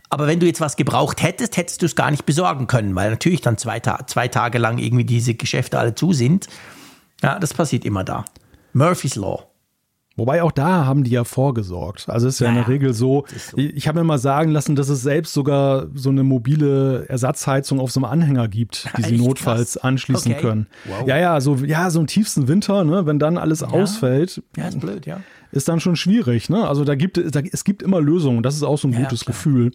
Aber 0.10 0.28
wenn 0.28 0.40
du 0.40 0.48
jetzt 0.48 0.62
was 0.62 0.76
gebraucht 0.76 1.22
hättest, 1.22 1.56
hättest 1.58 1.82
du 1.82 1.86
es 1.86 1.96
gar 1.96 2.10
nicht 2.10 2.26
besorgen 2.26 2.68
können, 2.68 2.96
weil 2.96 3.12
natürlich 3.12 3.42
dann 3.42 3.58
zwei, 3.58 3.80
Ta 3.80 4.08
zwei 4.08 4.28
Tage 4.28 4.58
lang 4.58 4.80
irgendwie 4.80 5.06
diese 5.06 5.36
Geschäfte 5.36 5.78
alle 5.78 5.94
zu 5.94 6.14
sind. 6.14 6.48
Ja, 7.22 7.38
das 7.38 7.54
passiert 7.54 7.86
immer 7.86 8.04
da. 8.04 8.26
Murphy's 8.74 9.16
Law. 9.16 9.50
Wobei 10.20 10.44
auch 10.44 10.52
da 10.52 10.86
haben 10.86 11.06
die 11.06 11.12
ja 11.12 11.24
vorgesorgt. 11.24 12.10
Also 12.10 12.28
es 12.28 12.36
ist 12.36 12.40
ja, 12.42 12.48
ja 12.48 12.52
in 12.52 12.58
der 12.58 12.68
Regel 12.68 12.94
so, 12.94 13.26
so. 13.52 13.58
ich 13.58 13.88
habe 13.88 14.00
mir 14.00 14.04
mal 14.04 14.18
sagen 14.18 14.52
lassen, 14.52 14.76
dass 14.76 14.90
es 14.90 15.02
selbst 15.02 15.34
sogar 15.34 15.88
so 15.94 16.10
eine 16.10 16.24
mobile 16.24 17.08
Ersatzheizung 17.08 17.80
auf 17.80 17.92
so 17.92 18.02
einem 18.02 18.12
Anhänger 18.12 18.50
gibt, 18.50 18.90
die 18.98 19.04
sie 19.04 19.18
notfalls 19.18 19.78
anschließen 19.78 20.34
okay. 20.34 20.42
können. 20.42 20.68
Wow. 20.86 21.08
Ja, 21.08 21.18
ja, 21.18 21.40
so, 21.40 21.56
ja, 21.56 21.90
so 21.90 22.02
im 22.02 22.08
tiefsten 22.08 22.50
Winter, 22.50 22.84
ne, 22.84 23.06
wenn 23.06 23.18
dann 23.18 23.38
alles 23.38 23.62
ja. 23.62 23.70
ausfällt. 23.70 24.44
Ja, 24.58 24.68
ist 24.68 24.82
blöd, 24.82 25.06
ja. 25.06 25.22
Ist 25.52 25.68
dann 25.68 25.80
schon 25.80 25.96
schwierig, 25.96 26.50
ne? 26.50 26.68
Also 26.68 26.84
da 26.84 26.96
gibt 26.96 27.18
da, 27.18 27.40
es 27.40 27.64
gibt 27.64 27.82
immer 27.82 28.02
Lösungen. 28.02 28.44
Das 28.44 28.56
ist 28.56 28.64
auch 28.64 28.78
so 28.78 28.88
ein 28.88 28.94
gutes 28.94 29.22
klar. 29.22 29.34
Gefühl 29.34 29.72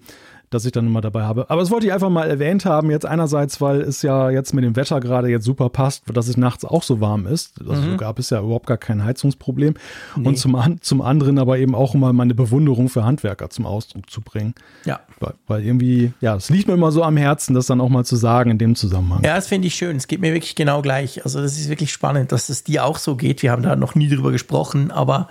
das 0.54 0.64
ich 0.64 0.72
dann 0.72 0.86
immer 0.86 1.00
dabei 1.00 1.22
habe. 1.22 1.50
Aber 1.50 1.60
das 1.60 1.70
wollte 1.70 1.86
ich 1.86 1.92
einfach 1.92 2.10
mal 2.10 2.30
erwähnt 2.30 2.64
haben. 2.64 2.90
Jetzt 2.90 3.04
einerseits, 3.04 3.60
weil 3.60 3.80
es 3.80 4.02
ja 4.02 4.30
jetzt 4.30 4.54
mit 4.54 4.64
dem 4.64 4.76
Wetter 4.76 5.00
gerade 5.00 5.28
jetzt 5.28 5.44
super 5.44 5.68
passt, 5.68 6.04
dass 6.12 6.28
es 6.28 6.36
nachts 6.36 6.64
auch 6.64 6.82
so 6.82 7.00
warm 7.00 7.26
ist. 7.26 7.60
Also 7.60 7.82
mhm. 7.82 7.90
so 7.92 7.96
gab 7.96 8.18
es 8.18 8.30
ja 8.30 8.40
überhaupt 8.40 8.66
gar 8.66 8.78
kein 8.78 9.04
Heizungsproblem. 9.04 9.74
Nee. 10.16 10.28
Und 10.28 10.38
zum, 10.38 10.56
zum 10.80 11.02
anderen 11.02 11.38
aber 11.38 11.58
eben 11.58 11.74
auch 11.74 11.94
mal 11.94 12.12
meine 12.12 12.34
Bewunderung 12.34 12.88
für 12.88 13.04
Handwerker 13.04 13.50
zum 13.50 13.66
Ausdruck 13.66 14.08
zu 14.10 14.20
bringen. 14.20 14.54
Ja. 14.84 15.00
Weil, 15.46 15.64
irgendwie, 15.64 16.12
ja, 16.20 16.36
es 16.36 16.50
liegt 16.50 16.68
mir 16.68 16.74
immer 16.74 16.92
so 16.92 17.02
am 17.02 17.16
Herzen, 17.16 17.54
das 17.54 17.66
dann 17.66 17.80
auch 17.80 17.88
mal 17.88 18.04
zu 18.04 18.16
sagen 18.16 18.50
in 18.50 18.58
dem 18.58 18.74
Zusammenhang. 18.74 19.22
Ja, 19.24 19.36
das 19.36 19.46
finde 19.46 19.68
ich 19.68 19.74
schön. 19.74 19.96
Es 19.96 20.06
geht 20.06 20.20
mir 20.20 20.32
wirklich 20.32 20.54
genau 20.54 20.82
gleich. 20.82 21.24
Also 21.24 21.40
das 21.40 21.58
ist 21.58 21.68
wirklich 21.68 21.92
spannend, 21.92 22.32
dass 22.32 22.48
es 22.48 22.64
dir 22.64 22.84
auch 22.84 22.98
so 22.98 23.16
geht. 23.16 23.42
Wir 23.42 23.52
haben 23.52 23.62
da 23.62 23.76
noch 23.76 23.94
nie 23.94 24.08
drüber 24.08 24.32
gesprochen, 24.32 24.90
aber 24.90 25.28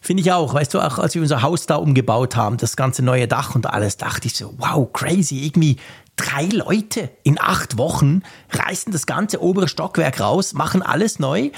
Finde 0.00 0.22
ich 0.22 0.32
auch. 0.32 0.54
Weißt 0.54 0.72
du, 0.72 0.80
auch 0.80 0.98
als 0.98 1.14
wir 1.14 1.22
unser 1.22 1.42
Haus 1.42 1.66
da 1.66 1.76
umgebaut 1.76 2.36
haben, 2.36 2.56
das 2.56 2.76
ganze 2.76 3.04
neue 3.04 3.28
Dach 3.28 3.54
und 3.54 3.66
alles, 3.66 3.96
dachte 3.96 4.26
ich 4.26 4.36
so, 4.36 4.54
wow, 4.56 4.90
crazy. 4.92 5.44
Irgendwie 5.44 5.76
drei 6.16 6.46
Leute 6.46 7.10
in 7.24 7.38
acht 7.38 7.76
Wochen 7.78 8.22
reißen 8.50 8.92
das 8.92 9.06
ganze 9.06 9.42
obere 9.42 9.68
Stockwerk 9.68 10.20
raus, 10.20 10.54
machen 10.54 10.82
alles 10.82 11.18
neu. 11.18 11.50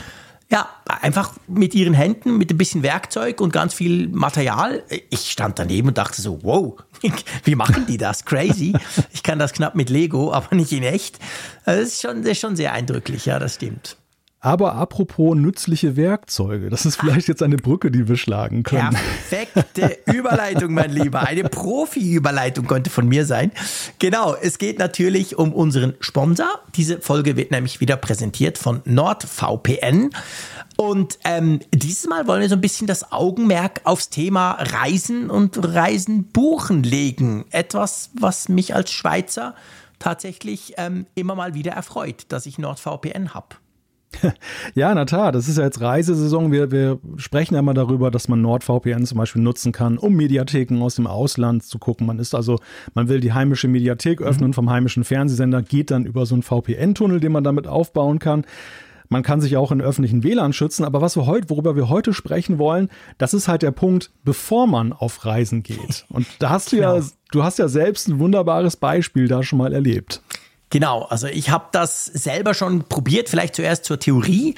Ja, 0.51 0.69
einfach 0.85 1.33
mit 1.47 1.75
ihren 1.75 1.95
Händen, 1.95 2.37
mit 2.37 2.51
ein 2.51 2.59
bisschen 2.59 2.83
Werkzeug 2.83 3.41
und 3.41 3.53
ganz 3.53 3.73
viel 3.73 4.09
Material. 4.09 4.83
Ich 5.09 5.31
stand 5.31 5.59
daneben 5.59 5.89
und 5.89 5.99
dachte 5.99 6.21
so, 6.21 6.41
wow, 6.43 6.75
wie 7.45 7.55
machen 7.55 7.87
die 7.87 7.99
das? 7.99 8.25
Crazy. 8.25 8.75
Ich 9.13 9.23
kann 9.23 9.39
das 9.39 9.53
knapp 9.53 9.77
mit 9.77 9.91
Lego, 9.91 10.33
aber 10.33 10.57
nicht 10.57 10.73
in 10.73 10.83
echt. 10.83 11.19
Das 11.65 11.79
ist 11.79 12.03
schon, 12.03 12.23
das 12.23 12.33
ist 12.33 12.41
schon 12.41 12.57
sehr 12.57 12.73
eindrücklich, 12.73 13.27
ja, 13.27 13.39
das 13.39 13.55
stimmt. 13.55 13.97
Aber 14.43 14.75
apropos 14.77 15.37
nützliche 15.37 15.97
Werkzeuge, 15.97 16.71
das 16.71 16.87
ist 16.87 16.97
vielleicht 16.97 17.29
jetzt 17.29 17.43
eine 17.43 17.57
Brücke, 17.57 17.91
die 17.91 18.09
wir 18.09 18.17
schlagen 18.17 18.63
können. 18.63 18.97
Perfekte 19.29 19.99
Überleitung, 20.13 20.73
mein 20.73 20.91
Lieber. 20.91 21.21
Eine 21.21 21.45
Profi-Überleitung 21.45 22.67
könnte 22.67 22.89
von 22.89 23.07
mir 23.07 23.27
sein. 23.27 23.53
Genau, 23.99 24.35
es 24.35 24.57
geht 24.57 24.79
natürlich 24.79 25.37
um 25.37 25.53
unseren 25.53 25.93
Sponsor. 26.01 26.49
Diese 26.75 27.03
Folge 27.03 27.37
wird 27.37 27.51
nämlich 27.51 27.81
wieder 27.81 27.99
präsentiert 27.99 28.57
von 28.57 28.81
NordVPN. 28.87 30.09
Und 30.79 31.19
ähm, 31.25 31.61
dieses 31.75 32.09
Mal 32.09 32.27
wollen 32.27 32.41
wir 32.41 32.49
so 32.49 32.55
ein 32.55 32.63
bisschen 32.63 32.87
das 32.87 33.13
Augenmerk 33.13 33.83
aufs 33.85 34.09
Thema 34.09 34.53
Reisen 34.53 35.29
und 35.29 35.63
Reisen 35.63 36.25
buchen 36.25 36.83
legen. 36.83 37.45
Etwas, 37.51 38.09
was 38.19 38.49
mich 38.49 38.75
als 38.75 38.91
Schweizer 38.91 39.55
tatsächlich 39.99 40.75
ähm, 40.79 41.05
immer 41.15 41.35
mal 41.35 41.53
wieder 41.53 41.73
erfreut, 41.73 42.25
dass 42.31 42.47
ich 42.47 42.57
NordVPN 42.57 43.35
habe. 43.35 43.57
Ja, 44.75 44.95
der 44.95 45.07
Tat. 45.07 45.35
Das 45.35 45.49
ist 45.49 45.59
ja 45.59 45.65
jetzt 45.65 45.81
Reisesaison. 45.81 46.53
Wir, 46.53 46.71
wir 46.71 46.99
sprechen 47.17 47.55
ja 47.55 47.61
immer 47.61 47.75
darüber, 47.75 48.11
dass 48.11 48.29
man 48.29 48.41
NordVPN 48.41 49.07
zum 49.07 49.19
Beispiel 49.19 49.43
nutzen 49.43 49.73
kann, 49.73 49.99
um 49.99 50.15
Mediatheken 50.15 50.83
aus 50.83 50.97
dem 50.97 51.07
Ausland 51.07 51.65
zu 51.65 51.79
gucken. 51.79 52.07
Man 52.07 52.19
ist 52.19 52.35
also, 52.35 52.59
man 52.95 53.09
will 53.09 53.21
die 53.21 53.33
heimische 53.33 53.69
Mediathek 53.69 54.23
öffnen 54.23 54.51
mhm. 54.51 54.55
vom 54.55 54.71
heimischen 54.71 55.05
Fernsehsender, 55.05 55.63
geht 55.63 55.91
dann 55.91 56.05
über 56.05 56.27
so 56.27 56.35
einen 56.35 56.43
VPN-Tunnel, 56.43 57.21
den 57.21 57.33
man 57.33 57.45
damit 57.45 57.67
aufbauen 57.67 58.19
kann. 58.19 58.45
Man 59.13 59.25
kann 59.25 59.41
sich 59.41 59.57
auch 59.57 59.73
in 59.73 59.81
öffentlichen 59.81 60.23
WLAN 60.23 60.53
schützen, 60.53 60.85
aber 60.85 61.01
was 61.01 61.17
wir 61.17 61.27
heute, 61.27 61.51
worüber 61.51 61.75
wir 61.75 61.89
heute 61.89 62.15
sprechen 62.15 62.59
wollen, 62.59 62.89
das 63.19 63.35
ist 63.35 63.49
halt 63.49 63.63
der 63.63 63.73
Punkt, 63.73 64.13
bevor 64.23 64.69
man 64.69 64.93
auf 64.93 65.25
Reisen 65.25 65.65
geht. 65.65 66.07
Und 66.11 66.29
da 66.39 66.51
hast 66.51 66.71
du 66.71 66.77
ja, 66.77 67.01
du 67.33 67.43
hast 67.43 67.59
ja 67.59 67.67
selbst 67.67 68.07
ein 68.07 68.21
wunderbares 68.21 68.77
Beispiel 68.77 69.27
da 69.27 69.43
schon 69.43 69.59
mal 69.59 69.73
erlebt. 69.73 70.23
Genau, 70.71 71.03
also 71.03 71.27
ich 71.27 71.51
habe 71.51 71.67
das 71.73 72.07
selber 72.07 72.55
schon 72.55 72.85
probiert, 72.85 73.29
vielleicht 73.29 73.57
zuerst 73.57 73.85
zur 73.85 73.99
Theorie. 73.99 74.55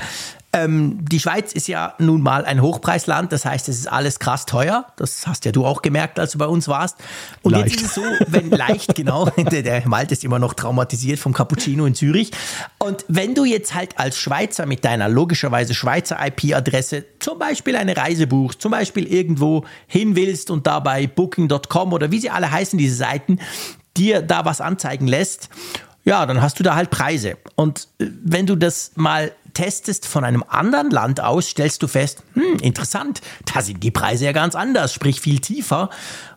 Ähm, 0.55 0.99
die 1.01 1.19
Schweiz 1.19 1.55
ist 1.55 1.67
ja 1.67 1.95
nun 1.99 2.21
mal 2.21 2.45
ein 2.45 2.61
Hochpreisland, 2.61 3.33
das 3.33 3.47
heißt, 3.47 3.71
es 3.71 3.79
ist 3.79 3.87
alles 3.87 4.19
krass 4.19 4.45
teuer. 4.45 4.85
Das 4.97 5.27
hast 5.27 5.47
ja 5.47 5.53
du 5.53 5.65
auch 5.65 5.81
gemerkt, 5.81 6.19
als 6.19 6.33
du 6.33 6.39
bei 6.39 6.47
uns 6.47 6.69
warst. 6.69 6.99
Und 7.41 7.53
leicht. 7.53 7.71
jetzt 7.71 7.77
ist 7.77 7.87
es 7.87 7.95
so, 7.95 8.03
wenn 8.27 8.51
leicht, 8.59 8.95
genau, 8.95 9.31
der, 9.31 9.63
der 9.63 9.89
Malte 9.89 10.13
ist 10.13 10.23
immer 10.23 10.39
noch 10.39 10.53
traumatisiert 10.53 11.19
vom 11.19 11.33
Cappuccino 11.33 11.87
in 11.87 11.95
Zürich. 11.95 12.33
Und 12.79 13.07
wenn 13.09 13.35
du 13.35 13.47
jetzt 13.47 13.75
halt 13.75 13.99
als 13.99 14.19
Schweizer 14.19 14.67
mit 14.67 14.85
deiner 14.85 15.09
logischerweise 15.09 15.73
Schweizer 15.73 16.19
IP-Adresse 16.23 17.07
zum 17.21 17.39
Beispiel 17.39 17.75
eine 17.75 17.97
Reise 17.97 18.27
buchst, 18.27 18.61
zum 18.61 18.73
Beispiel 18.73 19.07
irgendwo 19.07 19.65
hin 19.87 20.15
willst 20.15 20.51
und 20.51 20.67
dabei 20.67 21.07
Booking.com 21.07 21.95
oder 21.95 22.11
wie 22.11 22.21
sie 22.21 22.29
alle 22.29 22.51
heißen, 22.51 22.79
diese 22.79 22.97
Seiten, 22.97 23.39
dir 23.97 24.21
da 24.21 24.45
was 24.45 24.61
anzeigen 24.61 25.07
lässt 25.07 25.49
ja, 26.05 26.27
dann 26.27 26.43
hast 26.43 26.59
du 26.59 26.63
da 26.63 26.75
halt 26.75 26.91
Preise. 26.91 27.37
Und 27.55 27.89
äh, 27.99 28.07
wenn 28.23 28.47
du 28.47 28.57
das 28.57 28.93
mal 28.97 29.33
testest 29.55 30.07
von 30.07 30.25
einem 30.25 30.45
anderen 30.49 30.91
Land 30.91 31.21
aus, 31.21 31.49
stellst 31.49 31.83
du 31.83 31.87
fest, 31.87 32.23
hm, 32.35 32.59
interessant, 32.63 33.21
da 33.53 33.61
sind 33.61 33.83
die 33.83 33.91
Preise 33.91 34.25
ja 34.25 34.33
ganz 34.33 34.55
anders, 34.55 34.93
sprich 34.95 35.21
viel 35.21 35.41
tiefer. 35.41 35.91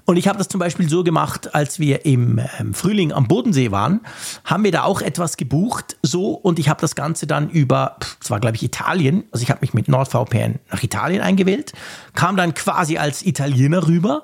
Und 0.05 0.17
ich 0.17 0.27
habe 0.27 0.37
das 0.37 0.49
zum 0.49 0.59
Beispiel 0.59 0.87
so 0.89 1.03
gemacht, 1.03 1.55
als 1.55 1.79
wir 1.79 2.05
im 2.05 2.39
ähm, 2.59 2.73
Frühling 2.73 3.11
am 3.11 3.27
Bodensee 3.27 3.71
waren, 3.71 4.01
haben 4.43 4.63
wir 4.63 4.71
da 4.71 4.83
auch 4.83 5.01
etwas 5.01 5.37
gebucht, 5.37 5.97
so, 6.03 6.31
und 6.31 6.59
ich 6.59 6.69
habe 6.69 6.81
das 6.81 6.93
Ganze 6.93 7.25
dann 7.25 7.49
über, 7.49 7.97
es 8.21 8.29
war 8.29 8.39
glaube 8.39 8.57
ich 8.57 8.63
Italien, 8.63 9.23
also 9.31 9.41
ich 9.41 9.49
habe 9.49 9.61
mich 9.61 9.73
mit 9.73 9.87
NordVPN 9.87 10.59
nach 10.71 10.83
Italien 10.83 11.21
eingewählt, 11.21 11.73
kam 12.13 12.37
dann 12.37 12.53
quasi 12.53 12.97
als 12.97 13.25
Italiener 13.25 13.87
rüber 13.87 14.21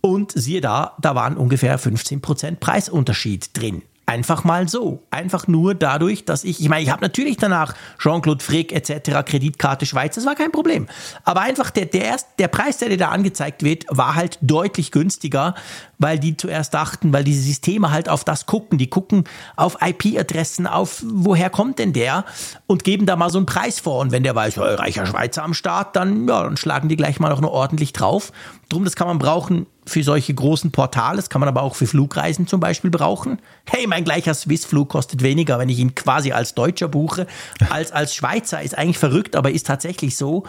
und 0.00 0.30
siehe 0.32 0.60
da, 0.60 0.94
da 1.00 1.16
waren 1.16 1.36
ungefähr 1.36 1.80
15% 1.80 2.56
Preisunterschied 2.56 3.50
drin. 3.58 3.82
Einfach 4.08 4.44
mal 4.44 4.68
so. 4.68 5.02
Einfach 5.10 5.48
nur 5.48 5.74
dadurch, 5.74 6.24
dass 6.24 6.44
ich, 6.44 6.60
ich 6.60 6.68
meine, 6.68 6.84
ich 6.84 6.90
habe 6.90 7.02
natürlich 7.02 7.38
danach 7.38 7.74
Jean-Claude 7.98 8.42
Frick 8.42 8.70
etc., 8.70 9.24
Kreditkarte 9.26 9.84
Schweiz, 9.84 10.14
das 10.14 10.24
war 10.24 10.36
kein 10.36 10.52
Problem. 10.52 10.86
Aber 11.24 11.40
einfach 11.40 11.70
der, 11.70 11.86
der, 11.86 12.04
erst, 12.04 12.28
der 12.38 12.46
Preis, 12.46 12.78
der 12.78 12.88
dir 12.88 12.98
da 12.98 13.08
angezeigt 13.08 13.64
wird, 13.64 13.84
war 13.88 14.14
halt 14.14 14.38
deutlich 14.42 14.92
günstiger, 14.92 15.56
weil 15.98 16.20
die 16.20 16.36
zuerst 16.36 16.72
dachten, 16.72 17.12
weil 17.12 17.24
diese 17.24 17.42
Systeme 17.42 17.90
halt 17.90 18.08
auf 18.08 18.22
das 18.22 18.46
gucken. 18.46 18.78
Die 18.78 18.88
gucken 18.88 19.24
auf 19.56 19.78
IP-Adressen, 19.80 20.68
auf 20.68 21.02
woher 21.04 21.50
kommt 21.50 21.80
denn 21.80 21.92
der 21.92 22.24
und 22.68 22.84
geben 22.84 23.06
da 23.06 23.16
mal 23.16 23.30
so 23.30 23.38
einen 23.38 23.46
Preis 23.46 23.80
vor. 23.80 23.98
Und 23.98 24.12
wenn 24.12 24.22
der 24.22 24.36
weiß, 24.36 24.58
oh, 24.58 24.62
reicher 24.62 25.06
Schweizer 25.06 25.42
am 25.42 25.52
Start, 25.52 25.96
dann, 25.96 26.28
ja, 26.28 26.44
dann 26.44 26.56
schlagen 26.56 26.88
die 26.88 26.96
gleich 26.96 27.18
mal 27.18 27.30
noch 27.30 27.40
nur 27.40 27.50
ordentlich 27.50 27.92
drauf. 27.92 28.30
Drum, 28.76 28.84
das 28.84 28.94
kann 28.94 29.06
man 29.06 29.18
brauchen 29.18 29.64
für 29.86 30.02
solche 30.02 30.34
großen 30.34 30.70
Portale, 30.70 31.16
das 31.16 31.30
kann 31.30 31.40
man 31.40 31.48
aber 31.48 31.62
auch 31.62 31.74
für 31.74 31.86
Flugreisen 31.86 32.46
zum 32.46 32.60
Beispiel 32.60 32.90
brauchen. 32.90 33.40
Hey, 33.64 33.86
mein 33.86 34.04
gleicher 34.04 34.34
Swiss-Flug 34.34 34.90
kostet 34.90 35.22
weniger, 35.22 35.58
wenn 35.58 35.70
ich 35.70 35.78
ihn 35.78 35.94
quasi 35.94 36.32
als 36.32 36.54
Deutscher 36.54 36.86
buche, 36.86 37.26
als 37.70 37.90
als 37.90 38.14
Schweizer. 38.14 38.60
Ist 38.60 38.76
eigentlich 38.76 38.98
verrückt, 38.98 39.34
aber 39.34 39.50
ist 39.50 39.66
tatsächlich 39.66 40.14
so. 40.14 40.44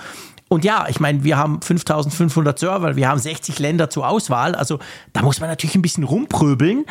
Und 0.50 0.66
ja, 0.66 0.88
ich 0.90 1.00
meine, 1.00 1.24
wir 1.24 1.38
haben 1.38 1.62
5500 1.62 2.60
Server, 2.60 2.98
wir 2.98 3.08
haben 3.08 3.18
60 3.18 3.60
Länder 3.60 3.90
zur 3.90 4.10
Auswahl. 4.10 4.56
Also 4.56 4.80
da 5.14 5.22
muss 5.22 5.40
man 5.40 5.50
natürlich 5.50 5.76
ein 5.76 5.82
bisschen 5.82 6.04
rumpröbeln. 6.04 6.84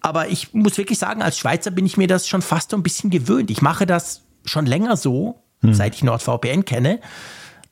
Aber 0.00 0.28
ich 0.28 0.54
muss 0.54 0.78
wirklich 0.78 0.98
sagen, 0.98 1.20
als 1.20 1.36
Schweizer 1.36 1.70
bin 1.70 1.84
ich 1.84 1.98
mir 1.98 2.06
das 2.06 2.26
schon 2.26 2.40
fast 2.40 2.70
so 2.70 2.78
ein 2.78 2.82
bisschen 2.82 3.10
gewöhnt. 3.10 3.50
Ich 3.50 3.60
mache 3.60 3.84
das 3.84 4.22
schon 4.46 4.64
länger 4.64 4.96
so, 4.96 5.42
hm. 5.60 5.74
seit 5.74 5.96
ich 5.96 6.02
NordVPN 6.02 6.64
kenne. 6.64 7.00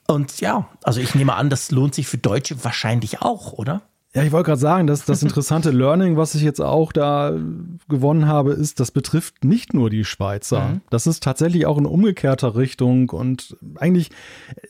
Und 0.07 0.41
ja, 0.41 0.69
also 0.83 1.01
ich 1.01 1.15
nehme 1.15 1.35
an, 1.35 1.51
das 1.51 1.71
lohnt 1.71 1.95
sich 1.95 2.07
für 2.07 2.19
Deutsche 2.19 2.63
wahrscheinlich 2.65 3.23
auch, 3.23 3.53
oder? 3.53 3.83
Ja, 4.17 4.23
ich 4.23 4.33
wollte 4.33 4.47
gerade 4.47 4.61
sagen, 4.61 4.87
dass 4.87 5.05
das 5.05 5.23
interessante 5.23 5.71
Learning, 5.71 6.17
was 6.17 6.35
ich 6.35 6.41
jetzt 6.41 6.63
auch 6.63 6.91
da 6.91 7.39
gewonnen 7.87 8.27
habe, 8.27 8.53
ist, 8.53 8.81
das 8.81 8.91
betrifft 8.91 9.45
nicht 9.45 9.75
nur 9.75 9.91
die 9.91 10.07
Schweizer. 10.07 10.69
Mhm. 10.69 10.81
Das 10.89 11.07
ist 11.07 11.23
tatsächlich 11.23 11.67
auch 11.67 11.77
in 11.77 11.85
umgekehrter 11.85 12.57
Richtung 12.57 13.11
und 13.11 13.59
eigentlich, 13.75 14.09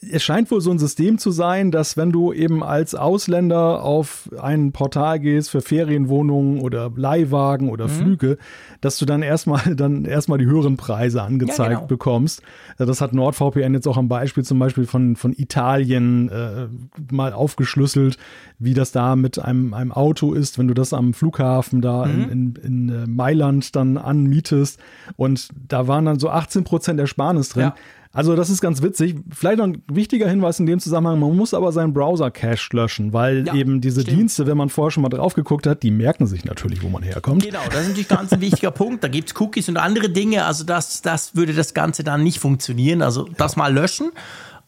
es 0.01 0.25
scheint 0.25 0.51
wohl 0.51 0.61
so 0.61 0.73
ein 0.73 0.81
System 0.81 1.19
zu 1.19 1.31
sein, 1.31 1.71
dass 1.71 1.97
wenn 1.97 2.11
du 2.11 2.33
eben 2.33 2.65
als 2.65 2.97
Ausländer 2.97 3.85
auf 3.85 4.29
ein 4.41 4.73
Portal 4.73 5.21
gehst 5.21 5.51
für 5.51 5.61
Ferienwohnungen 5.61 6.61
oder 6.61 6.91
Leihwagen 6.97 7.71
oder 7.71 7.87
mhm. 7.87 7.93
Flüge, 7.93 8.39
dass 8.81 8.99
du 8.99 9.07
dann 9.07 9.23
erstmal 9.23 9.75
dann 9.77 10.05
erstmal 10.05 10.39
die 10.39 10.47
höheren 10.47 10.77
Preise 10.77 11.23
angezeigt 11.23 11.59
ja, 11.59 11.77
genau. 11.77 11.87
bekommst. 11.87 12.43
Das 12.79 13.01
hat 13.01 13.13
NordVPN 13.13 13.75
jetzt 13.75 13.87
auch 13.87 13.97
am 13.97 14.09
Beispiel 14.09 14.45
zum 14.45 14.59
Beispiel 14.59 14.87
von, 14.87 15.17
von 15.17 15.33
Italien 15.33 16.29
äh, 16.29 16.69
mal 17.11 17.33
aufgeschlüsselt, 17.33 18.19
wie 18.59 18.75
das 18.75 18.93
da 18.93 19.17
mit 19.17 19.39
einem, 19.39 19.75
einem 19.75 19.93
Auto 19.93 20.33
ist, 20.33 20.59
wenn 20.59 20.69
du 20.69 20.75
das 20.75 20.93
am 20.93 21.15
Flughafen 21.15 21.81
da 21.81 22.07
mhm. 22.07 22.23
in, 22.23 22.31
in, 22.31 22.55
in 22.63 22.89
äh, 22.89 23.07
Mailand 23.07 23.77
dann 23.77 23.97
anmietest. 23.97 24.81
Und 25.17 25.49
da 25.69 25.89
waren 25.89 26.05
dann 26.05 26.19
so 26.19 26.31
18 26.31 26.65
Prozent 26.65 27.01
Ersparnis 27.01 27.51
drin. 27.51 27.63
Ja. 27.63 27.75
Also 28.17 28.35
das 28.35 28.49
ist 28.49 28.63
ganz 28.63 28.81
witzig. 28.81 29.15
Vielleicht 29.31 29.59
noch 29.59 29.67
ein 29.67 29.83
wichtiger 29.93 30.27
Hinweis 30.27 30.59
in 30.59 30.65
dem 30.65 30.81
Zusammenhang, 30.81 31.21
man 31.21 31.37
muss 31.37 31.53
aber 31.53 31.71
seinen 31.71 31.93
Browser-Cache 31.93 32.75
löschen, 32.75 33.13
weil 33.13 33.47
ja, 33.47 33.55
eben 33.55 33.83
diese 33.83 34.01
stimmt. 34.01 34.17
Dienste, 34.17 34.47
wenn 34.47 34.57
man 34.57 34.71
vorher 34.71 34.91
schon 34.91 35.03
mal 35.03 35.11
drauf 35.11 35.35
geguckt 35.35 35.67
hat, 35.67 35.83
die 35.83 35.91
merken 35.91 36.27
sich 36.27 36.47
natürlich, 36.47 36.83
wo 36.83 36.89
man 36.89 37.03
herkommt. 37.03 37.45
Genau, 37.45 37.61
das 37.67 37.83
ist 37.83 37.89
natürlich 37.89 38.09
ganz 38.09 38.33
ein 38.33 38.41
wichtiger 38.41 38.71
Punkt. 38.73 39.05
Da 39.05 39.09
gibt 39.09 39.29
es 39.29 39.39
Cookies 39.39 39.69
und 39.69 39.77
andere 39.77 40.09
Dinge. 40.09 40.47
Also 40.47 40.65
das, 40.65 41.03
das 41.03 41.37
würde 41.37 41.53
das 41.53 41.75
Ganze 41.75 42.05
dann 42.05 42.23
nicht 42.23 42.39
funktionieren. 42.39 43.03
Also 43.03 43.29
das 43.37 43.53
ja. 43.53 43.59
mal 43.59 43.75
löschen 43.75 44.13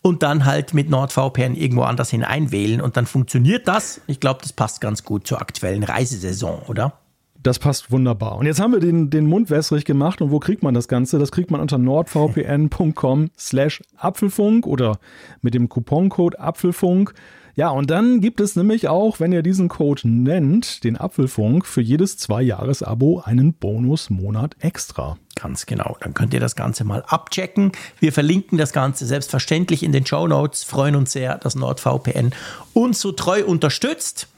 und 0.02 0.22
dann 0.22 0.44
halt 0.44 0.74
mit 0.74 0.90
NordVPN 0.90 1.54
irgendwo 1.54 1.84
anders 1.84 2.10
hineinwählen 2.10 2.82
und 2.82 2.98
dann 2.98 3.06
funktioniert 3.06 3.66
das. 3.66 4.02
Ich 4.08 4.20
glaube, 4.20 4.40
das 4.42 4.52
passt 4.52 4.82
ganz 4.82 5.04
gut 5.04 5.26
zur 5.26 5.40
aktuellen 5.40 5.84
Reisesaison, 5.84 6.60
oder? 6.68 6.92
Das 7.42 7.58
passt 7.58 7.92
wunderbar. 7.92 8.36
Und 8.36 8.46
jetzt 8.46 8.60
haben 8.60 8.72
wir 8.72 8.80
den, 8.80 9.10
den 9.10 9.26
Mund 9.26 9.48
wässrig 9.48 9.84
gemacht. 9.84 10.20
Und 10.20 10.30
wo 10.30 10.40
kriegt 10.40 10.62
man 10.62 10.74
das 10.74 10.88
Ganze? 10.88 11.18
Das 11.18 11.30
kriegt 11.30 11.50
man 11.50 11.60
unter 11.60 11.78
nordvpn.com 11.78 13.30
slash 13.38 13.82
Apfelfunk 13.96 14.66
oder 14.66 14.98
mit 15.40 15.54
dem 15.54 15.68
Couponcode 15.68 16.38
Apfelfunk. 16.40 17.14
Ja, 17.58 17.70
und 17.70 17.90
dann 17.90 18.20
gibt 18.20 18.40
es 18.40 18.54
nämlich 18.54 18.86
auch, 18.86 19.18
wenn 19.18 19.32
ihr 19.32 19.42
diesen 19.42 19.68
Code 19.68 20.08
nennt, 20.08 20.84
den 20.84 20.96
Apfelfunk, 20.96 21.66
für 21.66 21.80
jedes 21.80 22.16
Zwei-Jahres-Abo 22.16 23.22
einen 23.24 23.52
Bonusmonat 23.52 24.54
extra. 24.60 25.16
Ganz 25.34 25.66
genau. 25.66 25.96
Dann 26.00 26.14
könnt 26.14 26.34
ihr 26.34 26.38
das 26.38 26.54
Ganze 26.54 26.84
mal 26.84 27.02
abchecken. 27.06 27.72
Wir 27.98 28.12
verlinken 28.12 28.58
das 28.58 28.72
Ganze 28.72 29.06
selbstverständlich 29.06 29.82
in 29.82 29.90
den 29.90 30.06
Show 30.06 30.28
Notes. 30.28 30.62
Freuen 30.62 30.94
uns 30.94 31.10
sehr, 31.10 31.36
dass 31.38 31.56
NordVPN 31.56 32.32
uns 32.74 33.00
so 33.00 33.10
treu 33.10 33.44
unterstützt. 33.44 34.28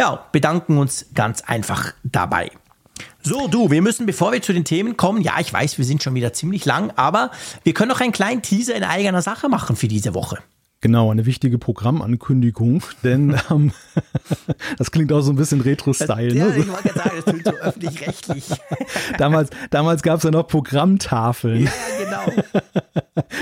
Ja, 0.00 0.24
bedanken 0.32 0.78
uns 0.78 1.04
ganz 1.14 1.42
einfach 1.42 1.92
dabei. 2.02 2.50
So, 3.22 3.48
du, 3.48 3.70
wir 3.70 3.82
müssen, 3.82 4.06
bevor 4.06 4.32
wir 4.32 4.40
zu 4.40 4.54
den 4.54 4.64
Themen 4.64 4.96
kommen, 4.96 5.20
ja, 5.20 5.38
ich 5.40 5.52
weiß, 5.52 5.76
wir 5.76 5.84
sind 5.84 6.02
schon 6.02 6.14
wieder 6.14 6.32
ziemlich 6.32 6.64
lang, 6.64 6.90
aber 6.96 7.30
wir 7.64 7.74
können 7.74 7.90
noch 7.90 8.00
einen 8.00 8.12
kleinen 8.12 8.40
Teaser 8.40 8.74
in 8.74 8.82
eigener 8.82 9.20
Sache 9.20 9.50
machen 9.50 9.76
für 9.76 9.88
diese 9.88 10.14
Woche. 10.14 10.38
Genau, 10.82 11.10
eine 11.10 11.26
wichtige 11.26 11.58
Programmankündigung, 11.58 12.82
denn 13.04 13.36
ähm, 13.50 13.72
das 14.78 14.90
klingt 14.90 15.12
auch 15.12 15.20
so 15.20 15.30
ein 15.30 15.36
bisschen 15.36 15.60
Retro-Style. 15.60 16.34
Ja, 16.34 16.46
ne? 16.46 16.56
ich 16.56 16.68
wollte 16.68 16.88
gerade 16.88 16.98
sagen, 16.98 17.10
das 17.16 17.24
klingt 17.26 17.44
so 17.44 17.52
öffentlich-rechtlich. 17.52 18.44
damals 19.18 19.50
damals 19.68 20.02
gab 20.02 20.18
es 20.18 20.22
ja 20.22 20.30
noch 20.30 20.46
Programmtafeln. 20.46 21.64
Ja, 21.64 21.70
genau. 21.98 22.42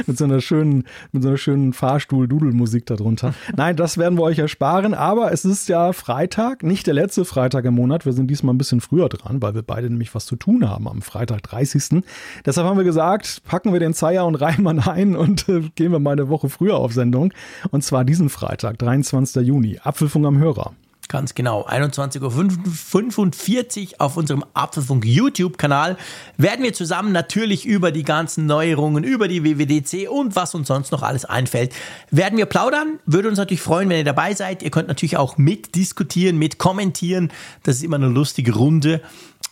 mit 0.08 0.18
so 0.18 0.24
einer 0.24 0.40
schönen, 0.40 0.84
mit 1.12 1.22
so 1.22 1.28
einer 1.28 1.38
schönen 1.38 1.72
Fahrstuhl-Dudelmusik 1.72 2.86
darunter. 2.86 3.34
Nein, 3.56 3.76
das 3.76 3.98
werden 3.98 4.18
wir 4.18 4.22
euch 4.22 4.40
ersparen, 4.40 4.92
aber 4.94 5.30
es 5.30 5.44
ist 5.44 5.68
ja 5.68 5.92
Freitag, 5.92 6.64
nicht 6.64 6.88
der 6.88 6.94
letzte 6.94 7.24
Freitag 7.24 7.64
im 7.66 7.74
Monat. 7.74 8.04
Wir 8.04 8.14
sind 8.14 8.28
diesmal 8.28 8.52
ein 8.52 8.58
bisschen 8.58 8.80
früher 8.80 9.08
dran, 9.08 9.40
weil 9.40 9.54
wir 9.54 9.62
beide 9.62 9.88
nämlich 9.88 10.12
was 10.12 10.26
zu 10.26 10.34
tun 10.34 10.68
haben 10.68 10.88
am 10.88 11.02
Freitag, 11.02 11.44
30. 11.44 12.02
Deshalb 12.44 12.66
haben 12.66 12.78
wir 12.78 12.84
gesagt, 12.84 13.44
packen 13.44 13.72
wir 13.72 13.78
den 13.78 13.94
Zeier 13.94 14.26
und 14.26 14.34
Reimann 14.34 14.80
ein 14.80 15.14
und 15.14 15.48
äh, 15.48 15.60
gehen 15.76 15.92
wir 15.92 16.00
mal 16.00 16.12
eine 16.12 16.28
Woche 16.28 16.48
früher 16.48 16.76
auf 16.76 16.92
Sendung. 16.92 17.27
Und 17.70 17.84
zwar 17.84 18.04
diesen 18.04 18.28
Freitag, 18.28 18.78
23. 18.78 19.46
Juni. 19.46 19.78
Apfelfunk 19.82 20.26
am 20.26 20.38
Hörer. 20.38 20.74
Ganz 21.08 21.34
genau. 21.34 21.66
21.45 21.66 23.92
Uhr 23.92 24.00
auf 24.00 24.18
unserem 24.18 24.44
Apfelfunk 24.52 25.06
YouTube-Kanal 25.06 25.96
werden 26.36 26.62
wir 26.62 26.74
zusammen 26.74 27.12
natürlich 27.12 27.64
über 27.64 27.92
die 27.92 28.02
ganzen 28.02 28.44
Neuerungen, 28.44 29.04
über 29.04 29.26
die 29.26 29.42
WWDC 29.42 30.10
und 30.10 30.36
was 30.36 30.54
uns 30.54 30.68
sonst 30.68 30.92
noch 30.92 31.02
alles 31.02 31.24
einfällt, 31.24 31.72
werden 32.10 32.36
wir 32.36 32.44
plaudern. 32.44 33.00
Würde 33.06 33.30
uns 33.30 33.38
natürlich 33.38 33.62
freuen, 33.62 33.88
wenn 33.88 33.96
ihr 33.96 34.04
dabei 34.04 34.34
seid. 34.34 34.62
Ihr 34.62 34.70
könnt 34.70 34.88
natürlich 34.88 35.16
auch 35.16 35.38
mitdiskutieren, 35.38 36.36
mit 36.36 36.58
kommentieren. 36.58 37.32
Das 37.62 37.76
ist 37.76 37.84
immer 37.84 37.96
eine 37.96 38.08
lustige 38.08 38.54
Runde. 38.54 39.00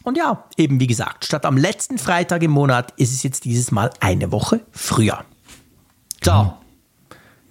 Und 0.02 0.18
ja, 0.18 0.44
eben 0.58 0.78
wie 0.78 0.86
gesagt, 0.86 1.24
statt 1.24 1.46
am 1.46 1.56
letzten 1.56 1.96
Freitag 1.96 2.42
im 2.42 2.50
Monat 2.50 2.92
ist 2.98 3.14
es 3.14 3.22
jetzt 3.22 3.46
dieses 3.46 3.72
Mal 3.72 3.88
eine 4.00 4.30
Woche 4.30 4.60
früher. 4.72 5.24
So. 6.22 6.52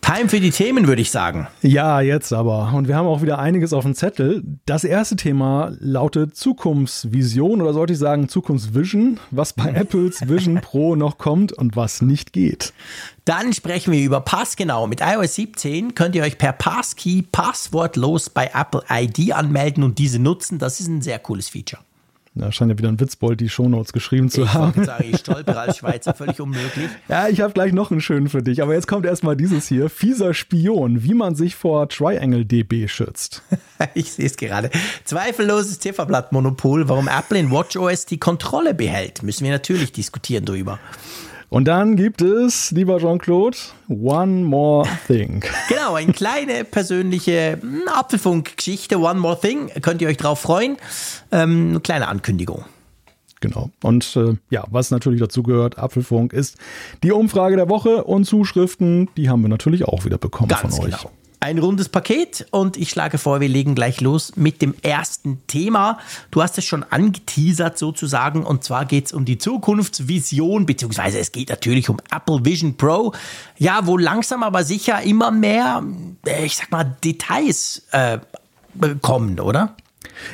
Time 0.05 0.29
für 0.29 0.39
die 0.39 0.51
Themen, 0.51 0.87
würde 0.87 1.01
ich 1.01 1.09
sagen. 1.09 1.47
Ja, 1.63 1.99
jetzt 1.99 2.31
aber. 2.31 2.71
Und 2.75 2.87
wir 2.87 2.95
haben 2.95 3.07
auch 3.07 3.23
wieder 3.23 3.39
einiges 3.39 3.73
auf 3.73 3.85
dem 3.85 3.95
Zettel. 3.95 4.43
Das 4.67 4.83
erste 4.83 5.15
Thema 5.15 5.71
lautet 5.79 6.35
Zukunftsvision 6.35 7.59
oder 7.59 7.73
sollte 7.73 7.93
ich 7.93 7.99
sagen 7.99 8.29
Zukunftsvision, 8.29 9.19
was 9.31 9.53
bei 9.53 9.69
Apples 9.73 10.29
Vision 10.29 10.61
Pro 10.61 10.95
noch 10.95 11.17
kommt 11.17 11.53
und 11.53 11.75
was 11.75 12.03
nicht 12.03 12.33
geht. 12.33 12.71
Dann 13.25 13.51
sprechen 13.51 13.93
wir 13.93 14.03
über 14.03 14.21
Passgenau. 14.21 14.85
Mit 14.85 15.01
iOS 15.01 15.33
17 15.33 15.95
könnt 15.95 16.13
ihr 16.13 16.21
euch 16.21 16.37
per 16.37 16.53
Passkey 16.53 17.23
passwortlos 17.23 18.29
bei 18.29 18.51
Apple 18.53 18.83
ID 18.87 19.33
anmelden 19.33 19.83
und 19.83 19.97
diese 19.97 20.19
nutzen. 20.19 20.59
Das 20.59 20.79
ist 20.79 20.87
ein 20.87 21.01
sehr 21.01 21.17
cooles 21.17 21.49
Feature. 21.49 21.81
Da 22.37 22.51
scheint 22.51 22.69
ja 22.69 22.77
wieder 22.77 22.89
ein 22.89 22.99
Witzbold 22.99 23.39
die 23.39 23.47
Shownotes 23.47 23.93
geschrieben 23.93 24.29
zu 24.29 24.43
ich 24.43 24.53
haben. 24.53 24.73
Ich 24.77 24.85
sagen, 24.85 25.05
ich 25.09 25.19
stolpere 25.19 25.59
als 25.59 25.77
Schweizer, 25.77 26.13
völlig 26.15 26.39
unmöglich. 26.41 26.89
Ja, 27.07 27.29
ich 27.29 27.39
habe 27.39 27.53
gleich 27.53 27.71
noch 27.71 27.91
einen 27.91 28.01
schönen 28.01 28.27
für 28.27 28.43
dich. 28.43 28.61
Aber 28.61 28.73
jetzt 28.73 28.87
kommt 28.87 29.05
erstmal 29.05 29.37
dieses 29.37 29.67
hier. 29.67 29.89
Fieser 29.89 30.33
Spion, 30.33 31.03
wie 31.03 31.13
man 31.13 31.35
sich 31.35 31.55
vor 31.55 31.87
Triangle 31.87 32.45
DB 32.45 32.89
schützt. 32.89 33.41
ich 33.93 34.11
sehe 34.11 34.25
es 34.25 34.35
gerade. 34.35 34.69
Zweifelloses 35.05 35.79
Zifferblatt-Monopol, 35.79 36.89
warum 36.89 37.07
Apple 37.07 37.39
in 37.39 37.51
WatchOS 37.51 38.05
die 38.05 38.19
Kontrolle 38.19 38.73
behält, 38.73 39.23
müssen 39.23 39.45
wir 39.45 39.51
natürlich 39.51 39.93
diskutieren 39.93 40.43
darüber. 40.43 40.77
Und 41.49 41.65
dann 41.65 41.95
gibt 41.95 42.21
es, 42.21 42.71
lieber 42.71 42.97
Jean-Claude, 42.99 43.57
One 43.87 44.43
More 44.43 44.87
Thing. 45.07 45.43
Genau, 45.69 45.95
eine 45.95 46.13
kleine 46.13 46.63
persönliche 46.63 47.57
hm, 47.61 47.83
Apfelfunk-Geschichte, 47.87 48.99
One 48.99 49.19
More 49.19 49.39
Thing. 49.39 49.69
Könnt 49.81 50.01
ihr 50.01 50.07
euch 50.07 50.17
drauf 50.17 50.39
freuen. 50.39 50.77
Ähm, 51.31 51.69
eine 51.69 51.79
kleine 51.79 52.07
Ankündigung. 52.07 52.65
Genau. 53.41 53.69
Und 53.83 54.15
äh, 54.15 54.35
ja, 54.49 54.63
was 54.71 54.91
natürlich 54.91 55.19
dazu 55.19 55.43
gehört, 55.43 55.77
Apfelfunk 55.77 56.33
ist 56.33 56.57
die 57.03 57.11
Umfrage 57.11 57.55
der 57.55 57.69
Woche 57.69 58.03
und 58.03 58.25
Zuschriften, 58.25 59.09
die 59.17 59.29
haben 59.29 59.41
wir 59.41 59.49
natürlich 59.49 59.85
auch 59.85 60.05
wieder 60.05 60.17
bekommen 60.17 60.49
Ganz 60.49 60.75
von 60.75 60.85
euch. 60.85 60.97
Genau. 60.97 61.11
Ein 61.39 61.57
rundes 61.59 61.89
Paket 61.89 62.47
und 62.51 62.77
ich 62.77 62.89
schlage 62.89 63.17
vor, 63.17 63.39
wir 63.39 63.49
legen 63.49 63.75
gleich 63.75 64.01
los 64.01 64.33
mit 64.35 64.61
dem 64.61 64.73
ersten 64.81 65.45
Thema. 65.47 65.99
Du 66.31 66.41
hast 66.41 66.57
es 66.57 66.65
schon 66.65 66.83
angeteasert 66.83 67.77
sozusagen 67.77 68.43
und 68.43 68.63
zwar 68.63 68.85
geht 68.85 69.07
es 69.07 69.13
um 69.13 69.25
die 69.25 69.37
Zukunftsvision, 69.37 70.65
beziehungsweise 70.65 71.19
es 71.19 71.31
geht 71.31 71.49
natürlich 71.49 71.89
um 71.89 71.97
Apple 72.11 72.45
Vision 72.45 72.77
Pro. 72.77 73.13
Ja, 73.57 73.85
wo 73.85 73.97
langsam 73.97 74.43
aber 74.43 74.63
sicher 74.63 75.01
immer 75.01 75.31
mehr, 75.31 75.83
äh, 76.25 76.45
ich 76.45 76.55
sag 76.55 76.71
mal, 76.71 76.95
Details 77.03 77.83
äh, 77.91 78.19
kommen, 79.01 79.39
oder? 79.39 79.75